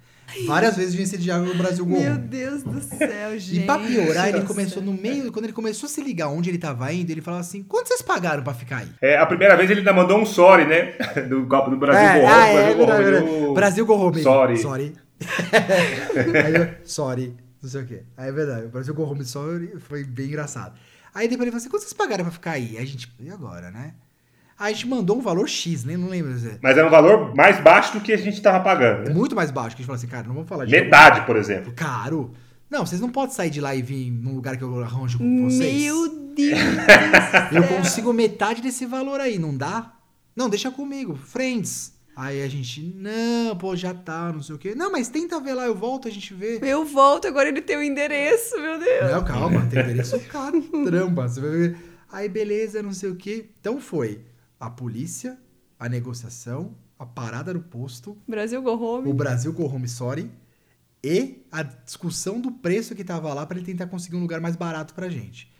Várias 0.46 0.76
vezes 0.76 0.94
vinha 0.94 1.06
diálogo 1.18 1.52
no 1.52 1.58
Brasil 1.58 1.84
go 1.86 1.98
Meu 1.98 2.12
home. 2.12 2.18
Deus 2.28 2.62
do 2.62 2.80
céu, 2.80 3.38
gente. 3.38 3.60
E 3.64 3.66
pra 3.66 3.78
piorar, 3.78 4.28
ele 4.28 4.42
começou 4.42 4.82
no 4.82 4.92
meio, 4.92 5.32
quando 5.32 5.46
ele 5.46 5.54
começou 5.54 5.86
a 5.86 5.90
se 5.90 6.00
ligar 6.02 6.28
onde 6.28 6.50
ele 6.50 6.58
tava 6.58 6.92
indo, 6.92 7.10
ele 7.10 7.22
falava 7.22 7.40
assim: 7.40 7.62
quanto 7.62 7.88
vocês 7.88 8.02
pagaram 8.02 8.42
pra 8.44 8.52
ficar 8.54 8.78
aí? 8.78 8.88
É, 9.02 9.16
a 9.16 9.26
primeira 9.26 9.56
vez 9.56 9.70
ele 9.70 9.80
ainda 9.80 9.92
mandou 9.92 10.18
um 10.20 10.26
sorry, 10.26 10.64
né? 10.66 10.92
Do 11.28 11.46
Copa 11.46 11.70
do 11.70 11.76
Brasil 11.76 12.00
É, 12.06 12.20
Go 12.20 12.24
Home, 12.26 12.32
ah, 12.32 12.46
é, 12.46 12.52
Brasil 12.54 12.76
Go 12.76 12.86
verdade, 12.86 13.26
Home, 13.26 13.46
do- 13.46 13.54
Brasil 13.54 13.86
go 13.86 13.94
home. 13.94 14.22
Sorry. 14.22 14.58
Sorry. 14.58 14.92
Sorry. 16.84 17.34
Não 17.62 17.68
sei 17.68 17.82
o 17.82 17.86
quê. 17.86 18.02
Aí 18.16 18.28
é 18.28 18.32
verdade. 18.32 18.66
O 18.66 18.68
Brasil 18.68 18.94
go 18.94 19.02
home 19.02 19.24
sorry 19.24 19.78
foi 19.80 20.04
bem 20.04 20.26
engraçado. 20.26 20.78
Aí 21.14 21.28
depois 21.28 21.42
ele 21.42 21.50
falou 21.50 21.60
assim: 21.60 21.68
quanto 21.68 21.82
vocês 21.82 21.92
pagaram 21.92 22.24
pra 22.24 22.32
ficar 22.32 22.52
aí? 22.52 22.76
Aí 22.76 22.82
a 22.82 22.86
gente, 22.86 23.12
e 23.20 23.30
agora, 23.30 23.70
né? 23.70 23.94
Aí 24.58 24.72
a 24.72 24.74
gente 24.74 24.88
mandou 24.88 25.16
um 25.16 25.20
valor 25.20 25.48
X, 25.48 25.84
né? 25.84 25.96
Não 25.96 26.08
lembro. 26.08 26.32
Mas 26.60 26.76
era 26.76 26.86
um 26.86 26.90
valor 26.90 27.34
mais 27.34 27.60
baixo 27.60 27.92
do 27.92 28.00
que 28.00 28.12
a 28.12 28.16
gente 28.16 28.42
tava 28.42 28.58
pagando, 28.62 29.08
né? 29.08 29.14
Muito 29.14 29.36
mais 29.36 29.52
baixo. 29.52 29.76
Que 29.76 29.82
a 29.82 29.82
gente 29.82 29.86
falou 29.86 29.98
assim, 29.98 30.08
cara, 30.08 30.26
não 30.26 30.34
vamos 30.34 30.48
falar 30.48 30.64
de 30.64 30.72
Metade, 30.72 31.24
por 31.26 31.36
exemplo. 31.36 31.72
Caro. 31.74 32.34
Não, 32.68 32.84
vocês 32.84 33.00
não 33.00 33.08
podem 33.08 33.34
sair 33.34 33.50
de 33.50 33.60
lá 33.60 33.74
e 33.74 33.82
vir 33.82 34.10
num 34.10 34.34
lugar 34.34 34.56
que 34.56 34.64
eu 34.64 34.82
arranjo 34.82 35.18
com 35.18 35.48
vocês. 35.48 35.82
Meu 35.82 36.34
Deus. 36.34 36.58
Eu 37.52 37.66
consigo 37.68 38.12
metade 38.12 38.60
desse 38.60 38.84
valor 38.84 39.20
aí, 39.20 39.38
não 39.38 39.56
dá? 39.56 39.94
Não, 40.34 40.48
deixa 40.48 40.70
comigo, 40.70 41.16
friends. 41.16 41.92
Aí 42.20 42.42
a 42.42 42.48
gente, 42.48 42.82
não, 42.96 43.56
pô, 43.56 43.76
já 43.76 43.94
tá, 43.94 44.32
não 44.32 44.42
sei 44.42 44.56
o 44.56 44.58
quê. 44.58 44.74
Não, 44.74 44.90
mas 44.90 45.08
tenta 45.08 45.38
ver 45.38 45.54
lá, 45.54 45.66
eu 45.66 45.74
volto, 45.76 46.08
a 46.08 46.10
gente 46.10 46.34
vê. 46.34 46.58
Eu 46.62 46.84
volto, 46.84 47.28
agora 47.28 47.48
ele 47.48 47.62
tem 47.62 47.76
o 47.76 47.82
endereço, 47.82 48.60
meu 48.60 48.76
Deus. 48.76 49.12
Não, 49.12 49.24
calma, 49.24 49.64
tem 49.66 49.84
endereço 49.84 50.18
caramba. 50.26 51.28
Você 51.28 51.40
vai 51.40 51.50
ver. 51.50 51.78
Aí 52.10 52.28
beleza, 52.28 52.82
não 52.82 52.92
sei 52.92 53.10
o 53.10 53.14
quê. 53.14 53.50
Então 53.60 53.80
foi 53.80 54.24
a 54.58 54.68
polícia, 54.68 55.38
a 55.78 55.88
negociação, 55.88 56.74
a 56.98 57.06
parada 57.06 57.54
no 57.54 57.60
posto, 57.62 58.18
Brasil 58.26 58.60
Go 58.62 58.72
Home. 58.72 59.08
o 59.08 59.14
Brasil 59.14 59.54
com 59.54 59.62
home 59.72 59.88
sorry 59.88 60.28
e 61.04 61.44
a 61.52 61.62
discussão 61.62 62.40
do 62.40 62.50
preço 62.50 62.96
que 62.96 63.04
tava 63.04 63.32
lá 63.32 63.46
pra 63.46 63.56
ele 63.58 63.66
tentar 63.66 63.86
conseguir 63.86 64.16
um 64.16 64.20
lugar 64.22 64.40
mais 64.40 64.56
barato 64.56 64.92
pra 64.92 65.08
gente. 65.08 65.52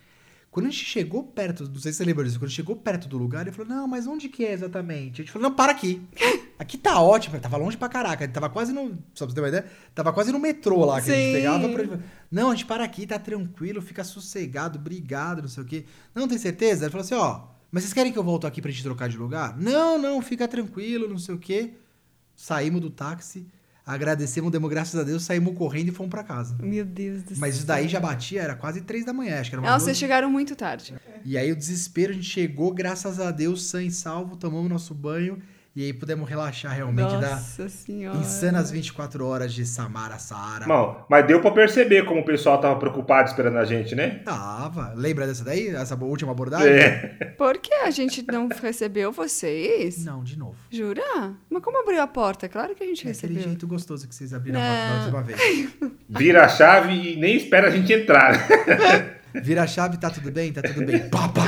Quando 0.51 0.67
a 0.67 0.71
gente 0.71 0.85
chegou 0.85 1.23
perto, 1.23 1.69
não 1.69 1.79
sei 1.79 1.93
se 1.93 1.99
você 1.99 2.05
lembra 2.05 2.25
disso, 2.25 2.39
quando 2.39 2.47
a 2.47 2.49
gente 2.49 2.57
chegou 2.57 2.75
perto 2.75 3.07
do 3.07 3.19
lugar, 3.19 3.43
ele 3.43 3.53
falou, 3.53 3.71
não, 3.71 3.87
mas 3.87 4.07
onde 4.07 4.29
que 4.29 4.45
é 4.45 4.53
exatamente? 4.53 5.21
A 5.21 5.25
gente 5.25 5.33
falou, 5.33 5.49
não, 5.49 5.55
para 5.55 5.73
aqui. 5.73 6.03
Aqui 6.59 6.77
tá 6.77 7.01
ótimo, 7.01 7.39
tava 7.39 7.57
longe 7.57 7.77
pra 7.77 7.89
caraca, 7.89 8.27
tava 8.27 8.51
quase 8.51 8.73
no, 8.73 8.99
só 9.15 9.25
pra 9.25 9.29
você 9.29 9.35
ter 9.35 9.41
uma 9.41 9.49
ideia, 9.49 9.67
tava 9.95 10.13
quase 10.13 10.33
no 10.33 10.41
metrô 10.41 10.85
lá 10.85 11.01
que 11.01 11.09
a 11.09 11.15
Sim. 11.15 11.21
gente 11.21 11.33
pegava. 11.35 11.69
Pra... 11.69 11.99
Não, 12.29 12.51
a 12.51 12.55
gente 12.55 12.67
para 12.67 12.83
aqui, 12.83 13.07
tá 13.07 13.17
tranquilo, 13.17 13.81
fica 13.81 14.03
sossegado, 14.03 14.77
obrigado, 14.77 15.41
não 15.41 15.49
sei 15.49 15.63
o 15.63 15.67
quê. 15.67 15.85
Não, 16.13 16.27
tem 16.27 16.37
certeza? 16.37 16.87
Ele 16.87 16.91
falou 16.91 17.05
assim, 17.05 17.15
ó, 17.15 17.43
mas 17.71 17.85
vocês 17.85 17.93
querem 17.93 18.13
que 18.13 18.19
eu 18.19 18.25
volto 18.25 18.45
aqui 18.45 18.61
pra 18.61 18.73
gente 18.73 18.83
trocar 18.83 19.09
de 19.09 19.17
lugar? 19.17 19.57
Não, 19.57 19.99
não, 19.99 20.21
fica 20.21 20.49
tranquilo, 20.49 21.09
não 21.09 21.19
sei 21.19 21.37
o 21.37 21.39
quê. 21.39 21.75
Saímos 22.35 22.81
do 22.81 22.91
táxi, 22.91 23.47
agradecemos, 23.89 24.53
demos 24.53 24.69
graças 24.69 25.01
a 25.01 25.03
Deus, 25.03 25.23
saímos 25.25 25.57
correndo 25.57 25.89
e 25.89 25.93
fomos 25.93 26.11
pra 26.11 26.23
casa. 26.23 26.55
Meu 26.61 26.85
Deus 26.85 27.23
do 27.23 27.29
céu. 27.31 27.39
Mas 27.39 27.57
isso 27.57 27.67
daí 27.67 27.89
já 27.89 27.99
batia, 27.99 28.43
era 28.43 28.55
quase 28.55 28.83
três 28.83 29.05
da 29.05 29.15
manhã, 29.15 29.41
acho 29.41 29.49
que 29.51 29.57
era 29.57 29.63
uma 29.63 29.71
Não, 29.71 29.81
vocês 29.81 29.97
chegaram 29.97 30.31
muito 30.31 30.55
tarde. 30.55 30.95
E 31.25 31.39
aí 31.39 31.51
o 31.51 31.57
desespero, 31.57 32.13
a 32.13 32.15
gente 32.15 32.29
chegou, 32.29 32.73
graças 32.73 33.19
a 33.19 33.31
Deus, 33.31 33.65
sã 33.65 33.83
e 33.83 33.91
salvo, 33.91 34.37
tomamos 34.37 34.71
nosso 34.71 34.95
banho 34.95 35.39
e 35.79 35.85
aí 35.85 35.93
pudemos 35.93 36.29
relaxar 36.29 36.73
realmente 36.75 37.13
da 37.21 37.31
Nossa 37.37 37.69
senhora. 37.69 38.19
insanas 38.19 38.69
24 38.69 39.25
horas 39.25 39.53
de 39.55 39.65
Samara 39.65 40.19
Saara. 40.19 40.67
Não, 40.67 41.05
mas 41.09 41.25
deu 41.25 41.41
pra 41.41 41.53
perceber 41.53 42.05
como 42.05 42.21
o 42.23 42.25
pessoal 42.25 42.61
tava 42.61 42.75
preocupado 42.81 43.29
esperando 43.29 43.59
a 43.59 43.65
gente, 43.65 43.95
né? 43.95 44.21
Tava. 44.25 44.93
Lembra 44.97 45.25
dessa 45.25 45.45
daí? 45.45 45.69
Essa 45.69 45.95
última 45.95 46.33
abordagem? 46.33 46.69
É. 46.73 47.35
Por 47.39 47.59
que 47.59 47.73
a 47.73 47.91
gente 47.93 48.25
não 48.27 48.49
recebeu 48.61 49.13
vocês? 49.13 50.05
Não, 50.05 50.25
de 50.25 50.37
novo. 50.37 50.57
Jura? 50.69 51.33
Mas 51.49 51.63
como 51.63 51.81
abriu 51.81 52.03
a 52.03 52.09
porta? 52.09 52.49
Claro 52.49 52.75
que 52.75 52.83
a 52.83 52.87
gente 52.89 53.07
É 53.07 53.13
aquele 53.13 53.35
recebeu. 53.35 53.43
jeito 53.45 53.67
gostoso 53.69 54.09
que 54.09 54.15
vocês 54.17 54.35
abriram 54.35 54.59
a 54.61 54.65
Não. 54.65 54.71
porta 54.75 55.11
da 55.13 55.19
última 55.19 55.23
vez. 55.23 55.69
Vira 56.11 56.45
a 56.45 56.49
chave 56.49 57.13
e 57.13 57.17
nem 57.21 57.37
espera 57.37 57.69
a 57.69 57.71
gente 57.71 57.93
entrar. 57.93 58.49
Vira 59.45 59.63
a 59.63 59.67
chave, 59.69 59.97
tá 59.99 60.11
tudo 60.11 60.33
bem? 60.33 60.53
Tá 60.53 60.61
tudo 60.63 60.85
bem. 60.85 61.09
Pá, 61.09 61.29
pá. 61.29 61.47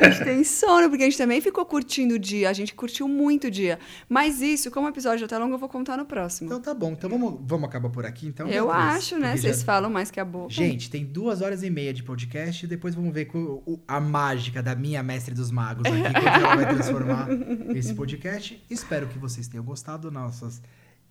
A 0.00 0.10
gente 0.10 0.24
tem 0.24 0.44
sono, 0.44 0.88
porque 0.88 1.02
a 1.04 1.06
gente 1.06 1.18
também 1.18 1.40
ficou 1.40 1.64
curtindo 1.66 2.14
o 2.14 2.18
dia. 2.18 2.48
A 2.50 2.52
gente 2.52 2.74
curtiu 2.74 3.06
muito 3.08 3.46
o 3.46 3.50
dia. 3.50 3.78
Mas 4.08 4.40
isso, 4.40 4.70
como 4.70 4.86
o 4.86 4.90
episódio 4.90 5.18
já 5.20 5.28
tá 5.28 5.38
longo, 5.38 5.54
eu 5.54 5.58
vou 5.58 5.68
contar 5.68 5.96
no 5.96 6.04
próximo. 6.04 6.46
Então 6.48 6.60
tá 6.60 6.72
bom. 6.74 6.92
Então 6.92 7.08
vamos, 7.10 7.38
vamos 7.42 7.68
acabar 7.68 7.90
por 7.90 8.04
aqui, 8.06 8.26
então? 8.26 8.48
eu 8.48 8.70
acho, 8.70 9.18
né? 9.18 9.36
Vocês 9.36 9.58
já- 9.60 9.64
falam 9.64 9.90
mais 9.90 10.10
que 10.10 10.18
a 10.20 10.24
boca. 10.24 10.52
Gente, 10.52 10.90
tem 10.90 11.04
duas 11.04 11.40
horas 11.42 11.62
e 11.62 11.70
meia 11.70 11.92
de 11.92 12.02
podcast 12.02 12.64
e 12.64 12.68
depois 12.68 12.94
vamos 12.94 13.12
ver 13.12 13.26
com 13.26 13.38
o- 13.66 13.80
a 13.86 14.00
mágica 14.00 14.62
da 14.62 14.74
minha 14.74 15.02
mestre 15.02 15.34
dos 15.34 15.50
magos 15.50 15.84
aqui, 15.86 16.26
ela 16.26 16.56
vai 16.56 16.74
transformar 16.74 17.28
esse 17.76 17.94
podcast. 17.94 18.62
Espero 18.70 19.06
que 19.06 19.18
vocês 19.18 19.48
tenham 19.48 19.64
gostado 19.64 20.10
nossas 20.10 20.60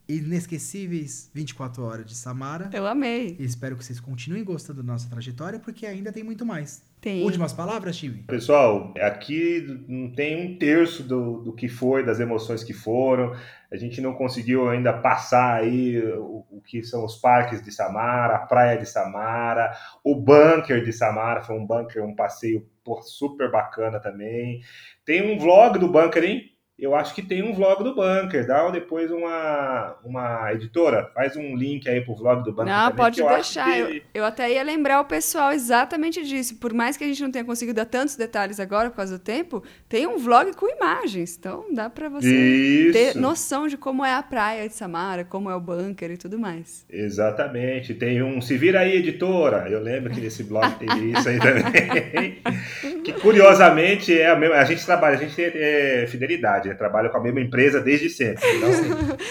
inesquecíveis 0.08 1.30
24 1.34 1.84
horas 1.84 2.06
de 2.06 2.16
Samara. 2.16 2.70
Eu 2.74 2.86
amei. 2.86 3.36
E 3.40 3.44
espero 3.44 3.76
que 3.76 3.84
vocês 3.84 4.00
continuem 4.00 4.44
gostando 4.44 4.84
da 4.84 4.94
nossa 4.94 5.10
trajetória, 5.10 5.60
porque 5.60 5.86
ainda 5.86 6.12
tem 6.12 6.24
muito 6.24 6.46
mais. 6.46 6.82
Tem. 7.06 7.22
Últimas 7.22 7.54
palavras, 7.54 7.96
time? 7.96 8.24
Pessoal, 8.24 8.92
aqui 9.00 9.64
não 9.88 10.12
tem 10.12 10.44
um 10.44 10.58
terço 10.58 11.04
do, 11.04 11.40
do 11.44 11.54
que 11.54 11.70
foi, 11.70 12.04
das 12.04 12.20
emoções 12.20 12.64
que 12.64 12.74
foram. 12.74 13.36
A 13.72 13.76
gente 13.76 14.02
não 14.02 14.16
conseguiu 14.16 14.68
ainda 14.68 14.92
passar 14.92 15.62
aí 15.62 16.02
o, 16.02 16.44
o 16.50 16.62
que 16.66 16.82
são 16.82 17.06
os 17.06 17.16
parques 17.18 17.62
de 17.62 17.72
Samara, 17.72 18.38
a 18.38 18.40
praia 18.40 18.80
de 18.80 18.88
Samara, 18.88 19.72
o 20.04 20.16
bunker 20.16 20.84
de 20.84 20.92
Samara. 20.92 21.44
Foi 21.44 21.56
um 21.56 21.64
bunker, 21.64 22.04
um 22.04 22.16
passeio 22.16 22.68
super 23.04 23.52
bacana 23.52 24.00
também. 24.00 24.62
Tem 25.06 25.32
um 25.32 25.38
vlog 25.38 25.78
do 25.78 25.88
bunker, 25.88 26.24
hein? 26.24 26.55
Eu 26.78 26.94
acho 26.94 27.16
que 27.16 27.22
tem 27.22 27.42
um 27.42 27.54
vlog 27.54 27.84
do 27.84 27.96
Bunker. 27.96 28.46
Dá 28.46 28.70
depois 28.70 29.10
uma, 29.10 29.96
uma 30.04 30.52
editora, 30.54 31.10
faz 31.14 31.36
um 31.38 31.56
link 31.56 31.88
aí 31.88 32.02
pro 32.02 32.16
vlog 32.16 32.44
do 32.44 32.52
Bunker. 32.52 32.66
Não, 32.66 32.84
também, 32.90 32.96
pode 32.98 33.22
eu 33.22 33.30
deixar. 33.30 33.72
que- 33.72 33.80
Eu, 33.80 34.02
eu 34.22 34.26
até 34.26 34.52
ia 34.52 34.62
lembrar 34.64 35.00
o 35.00 35.06
pessoal 35.06 35.52
exatamente 35.54 36.24
disso. 36.26 36.58
Por 36.58 36.74
mais 36.74 36.98
que 36.98 37.04
a 37.04 37.08
gente 37.08 37.22
não 37.24 37.32
tenha 37.32 37.46
conseguido 37.46 37.78
dar 37.78 37.86
tantos 37.86 38.16
detalhes 38.18 38.60
agora 38.60 38.90
por 38.90 38.98
causa 38.98 39.18
do 39.18 39.24
tempo, 39.24 39.64
tem 39.88 40.06
um 40.06 40.18
vlog 40.18 40.54
com 40.56 40.68
imagens. 40.70 41.38
Então 41.38 41.66
dá 41.74 41.90
pra 41.90 42.10
você 42.10 42.28
Isso. 42.30 42.94
ter 42.94 43.16
noção 43.16 43.68
de 43.68 43.78
como 43.78 44.04
é 44.04 44.14
a 44.14 44.22
praia 44.24 44.68
de 44.68 44.74
Samara, 44.76 45.24
como 45.24 45.50
é 45.50 45.56
o 45.56 45.62
bunker 45.62 46.12
e 46.12 46.18
tudo 46.18 46.38
mais. 46.38 46.86
Exatamente. 46.90 47.94
Tem 47.94 48.22
um 48.22 48.42
Se 48.42 48.58
Vira 48.58 48.82
aí, 48.82 48.98
editora. 48.98 49.70
Eu 49.70 49.82
lembro 49.82 50.12
que 50.14 50.20
nesse 50.20 50.44
blog 50.44 50.70
teve 50.78 51.12
isso 51.12 51.30
aí 51.30 51.40
também. 51.40 52.42
que 53.06 53.14
curiosamente 53.22 54.18
é 54.20 54.28
a 54.30 54.36
mesma. 54.36 54.56
A 54.58 54.66
gente 54.66 54.86
trabalha, 54.86 55.16
a 55.16 55.20
gente 55.20 55.36
tem 55.36 55.46
é, 55.54 56.06
fidelidade, 56.08 56.68
né? 56.70 56.76
trabalha 56.76 57.10
com 57.10 57.18
a 57.18 57.22
mesma 57.22 57.40
empresa 57.42 57.80
desde 57.80 58.10
sempre. 58.10 58.44
Então, 58.58 58.70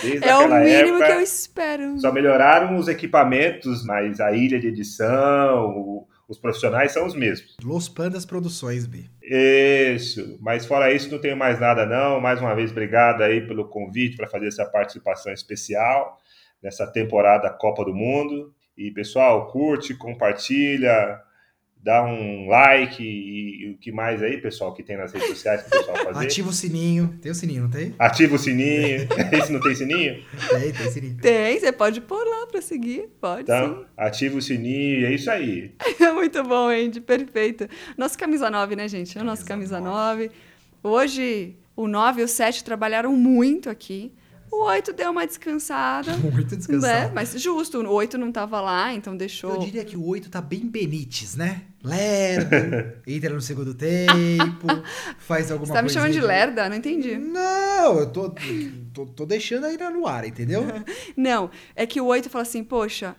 desde 0.03 0.29
É 0.29 0.37
o 0.37 0.49
mínimo 0.49 0.97
época, 0.97 1.07
que 1.07 1.13
eu 1.13 1.21
espero. 1.21 1.99
Só 1.99 2.13
melhoraram 2.13 2.77
os 2.77 2.89
equipamentos, 2.89 3.85
mas 3.85 4.21
a 4.21 4.33
ilha 4.33 4.59
de 4.61 4.69
edição, 4.69 5.67
o- 5.77 6.07
os 6.29 6.39
profissionais 6.39 6.93
são 6.93 7.05
os 7.07 7.15
mesmos. 7.15 7.55
Los 7.63 7.89
Pandas 7.89 8.25
Produções, 8.25 8.87
B. 8.87 9.05
Isso, 9.23 10.39
mas 10.41 10.65
fora 10.65 10.93
isso 10.93 11.11
não 11.11 11.19
tenho 11.21 11.37
mais 11.37 11.59
nada 11.61 11.85
não. 11.85 12.21
Mais 12.21 12.41
uma 12.41 12.55
vez 12.55 12.71
obrigado 12.71 13.23
aí 13.23 13.41
pelo 13.47 13.69
convite 13.69 14.17
para 14.17 14.27
fazer 14.29 14.49
essa 14.49 14.65
participação 14.65 15.33
especial 15.33 16.19
nessa 16.63 16.87
temporada 16.87 17.51
Copa 17.51 17.85
do 17.85 17.93
Mundo. 17.95 18.53
E 18.77 18.91
pessoal, 18.91 19.47
curte, 19.49 19.95
compartilha, 19.95 21.21
dá 21.85 22.03
um 22.03 22.49
like 22.49 23.03
e, 23.03 23.67
e 23.67 23.71
o 23.73 23.77
que 23.77 23.93
mais 23.93 24.23
aí, 24.23 24.39
pessoal, 24.39 24.73
que 24.73 24.83
tem 24.83 24.97
nas 24.97 25.13
redes 25.13 25.29
sociais 25.29 25.61
que 25.63 25.69
o 25.69 25.71
pessoal 25.71 25.97
fazer. 26.03 26.25
Ativa 26.25 26.49
o 26.49 26.53
sininho. 26.53 27.19
Tem 27.21 27.31
o 27.31 27.35
sininho, 27.35 27.63
não 27.65 27.71
tem? 27.71 27.95
Ativa 27.99 28.35
o 28.35 28.39
sininho. 28.39 29.07
Esse 29.31 29.53
não 29.53 29.61
tem 29.61 29.75
sininho? 29.75 30.25
Tem, 30.49 30.73
tem 30.73 30.91
sininho. 30.91 31.17
Tem, 31.21 31.61
você 31.61 31.71
pode 31.71 32.01
pôr 32.01 32.25
lá 32.27 32.47
pra 32.47 32.63
seguir. 32.63 33.11
Pode 33.21 33.43
Então, 33.43 33.85
ativa 33.99 34.39
o 34.39 34.43
sininho 34.43 35.01
e 35.01 35.05
é 35.05 35.13
isso 35.13 35.31
aí. 35.31 35.73
sim. 35.99 36.09
Muito 36.15 36.43
bom, 36.43 36.69
Andy. 36.69 37.03
Perfeito. 37.03 37.69
Nosso 37.99 38.17
camisa 38.19 38.51
9, 38.51 38.75
né, 38.77 38.89
gente? 38.89 39.19
É 39.19 39.21
o 39.21 39.25
nosso 39.25 39.45
camisa 39.45 39.79
9. 39.79 40.31
Hoje, 40.83 41.55
o 41.77 41.87
9 41.87 42.23
e 42.23 42.25
o 42.25 42.29
7 42.29 42.65
trabalharam 42.65 43.13
muito 43.15 43.69
aqui. 43.69 44.11
O 44.55 44.67
8 44.67 44.93
deu 44.93 45.11
uma 45.11 45.27
descansada. 45.27 46.17
Muito 46.19 46.53
né? 46.53 46.57
descansado. 46.57 47.13
Mas 47.13 47.33
justo, 47.41 47.81
o 47.81 47.91
8 47.91 48.17
não 48.17 48.31
tava 48.31 48.61
lá, 48.61 48.95
então 48.95 49.17
deixou. 49.17 49.51
Eu 49.51 49.59
diria 49.59 49.85
que 49.85 49.97
o 49.97 50.07
8 50.07 50.31
tá 50.31 50.41
bem 50.41 50.67
Benítez, 50.67 51.35
né? 51.35 51.63
Lerdo, 51.83 52.55
entra 53.05 53.35
no 53.35 53.41
segundo 53.41 53.75
tempo, 53.75 54.67
faz 55.19 55.51
alguma 55.51 55.67
Você 55.67 55.73
tá 55.73 55.83
me 55.83 55.91
chamando 55.91 56.13
de 56.13 56.21
lerda? 56.21 56.69
Não 56.69 56.77
entendi. 56.77 57.17
Não, 57.17 57.99
eu 57.99 58.11
tô, 58.11 58.33
tô, 58.93 59.07
tô 59.07 59.27
deixando 59.27 59.67
aí 59.67 59.77
no 59.77 60.07
ar, 60.07 60.25
entendeu? 60.25 60.63
Não, 61.17 61.51
é 61.75 61.85
que 61.85 62.01
o 62.01 62.07
8 62.07 62.31
fala 62.31 62.43
assim, 62.43 62.63
poxa, 62.63 63.17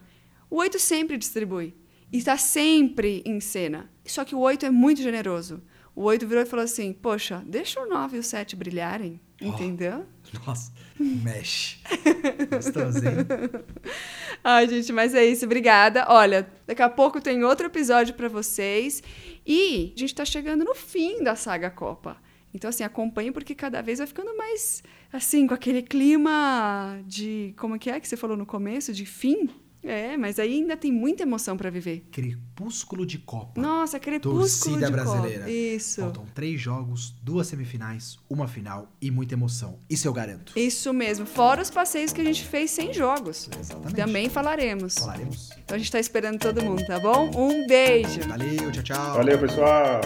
o 0.50 0.56
8 0.56 0.80
sempre 0.80 1.18
distribui. 1.18 1.76
E 2.12 2.18
está 2.18 2.38
sempre 2.38 3.22
em 3.26 3.40
cena. 3.42 3.90
Só 4.06 4.24
que 4.24 4.34
o 4.34 4.40
8 4.40 4.66
é 4.66 4.70
muito 4.72 5.02
generoso. 5.02 5.62
O 5.94 6.04
8 6.04 6.26
virou 6.26 6.44
e 6.44 6.46
falou 6.46 6.64
assim, 6.64 6.94
poxa, 6.94 7.44
deixa 7.46 7.80
o 7.82 7.88
9 7.88 8.18
e 8.18 8.20
o 8.20 8.24
7 8.24 8.56
brilharem. 8.56 9.20
Entendeu? 9.42 10.06
Nossa, 10.46 10.72
mexe. 11.00 11.78
Gostoso, 12.50 13.00
hein? 13.00 13.16
Ai, 14.44 14.68
gente, 14.68 14.94
mas 14.94 15.14
é 15.14 15.26
isso. 15.26 15.46
Obrigada. 15.46 16.06
Olha, 16.10 16.48
daqui 16.66 16.82
a 16.82 16.90
pouco 16.90 17.20
tem 17.20 17.44
outro 17.44 17.68
episódio 17.68 18.14
pra 18.14 18.28
vocês. 18.28 19.02
E 19.46 19.94
a 19.96 20.00
gente 20.00 20.16
tá 20.16 20.26
chegando 20.26 20.64
no 20.64 20.76
fim 20.76 21.24
da 21.24 21.36
saga 21.36 21.70
Copa. 21.70 22.18
Então, 22.54 22.70
assim, 22.70 22.84
acompanhe 22.84 23.32
porque 23.32 23.54
cada 23.54 23.82
vez 23.82 23.98
vai 23.98 24.08
ficando 24.08 24.36
mais, 24.38 24.82
assim, 25.12 25.46
com 25.46 25.54
aquele 25.54 25.82
clima 25.82 27.02
de... 27.06 27.54
Como 27.58 27.78
que 27.78 27.90
é 27.90 28.00
que 28.00 28.08
você 28.08 28.16
falou 28.16 28.38
no 28.38 28.46
começo? 28.46 28.94
De 28.94 29.06
fim? 29.06 29.50
É, 29.86 30.18
mas 30.18 30.40
aí 30.40 30.54
ainda 30.56 30.76
tem 30.76 30.92
muita 30.92 31.24
emoção 31.24 31.56
pra 31.56 31.70
viver. 31.70 32.08
Crepúsculo 32.12 33.06
de 33.06 33.20
Copa. 33.20 33.62
Nossa, 33.62 34.00
crepúsculo 34.00 34.40
Torcida 34.40 34.88
de 34.88 34.92
brasileira. 34.92 35.40
Copa. 35.40 35.52
Isso. 35.52 36.02
Faltam 36.02 36.26
três 36.34 36.60
jogos, 36.60 37.14
duas 37.22 37.48
semifinais, 37.48 38.18
uma 38.30 38.48
final 38.48 38.92
e 39.02 39.12
muita 39.12 39.36
emoção. 39.36 39.80
Isso 39.90 40.08
eu 40.08 40.14
garanto. 40.14 40.58
Isso 40.58 40.92
mesmo. 40.94 41.26
Fora 41.26 41.62
os 41.62 41.70
passeios 41.70 42.12
que 42.12 42.22
a 42.22 42.24
gente 42.24 42.44
fez 42.44 42.72
sem 42.72 42.94
jogos. 42.94 43.50
Exatamente. 43.60 43.96
Também 43.96 44.30
falaremos. 44.30 44.96
Falaremos. 44.96 45.50
Então 45.64 45.76
a 45.76 45.78
gente 45.78 45.92
tá 45.92 46.00
esperando 46.00 46.40
todo 46.40 46.64
mundo, 46.64 46.86
tá 46.86 47.00
bom? 47.00 47.30
Um 47.36 47.68
beijo. 47.68 48.22
Valeu, 48.28 48.72
tchau, 48.72 48.84
tchau. 48.84 49.14
Valeu, 49.16 49.40
pessoal. 49.40 50.02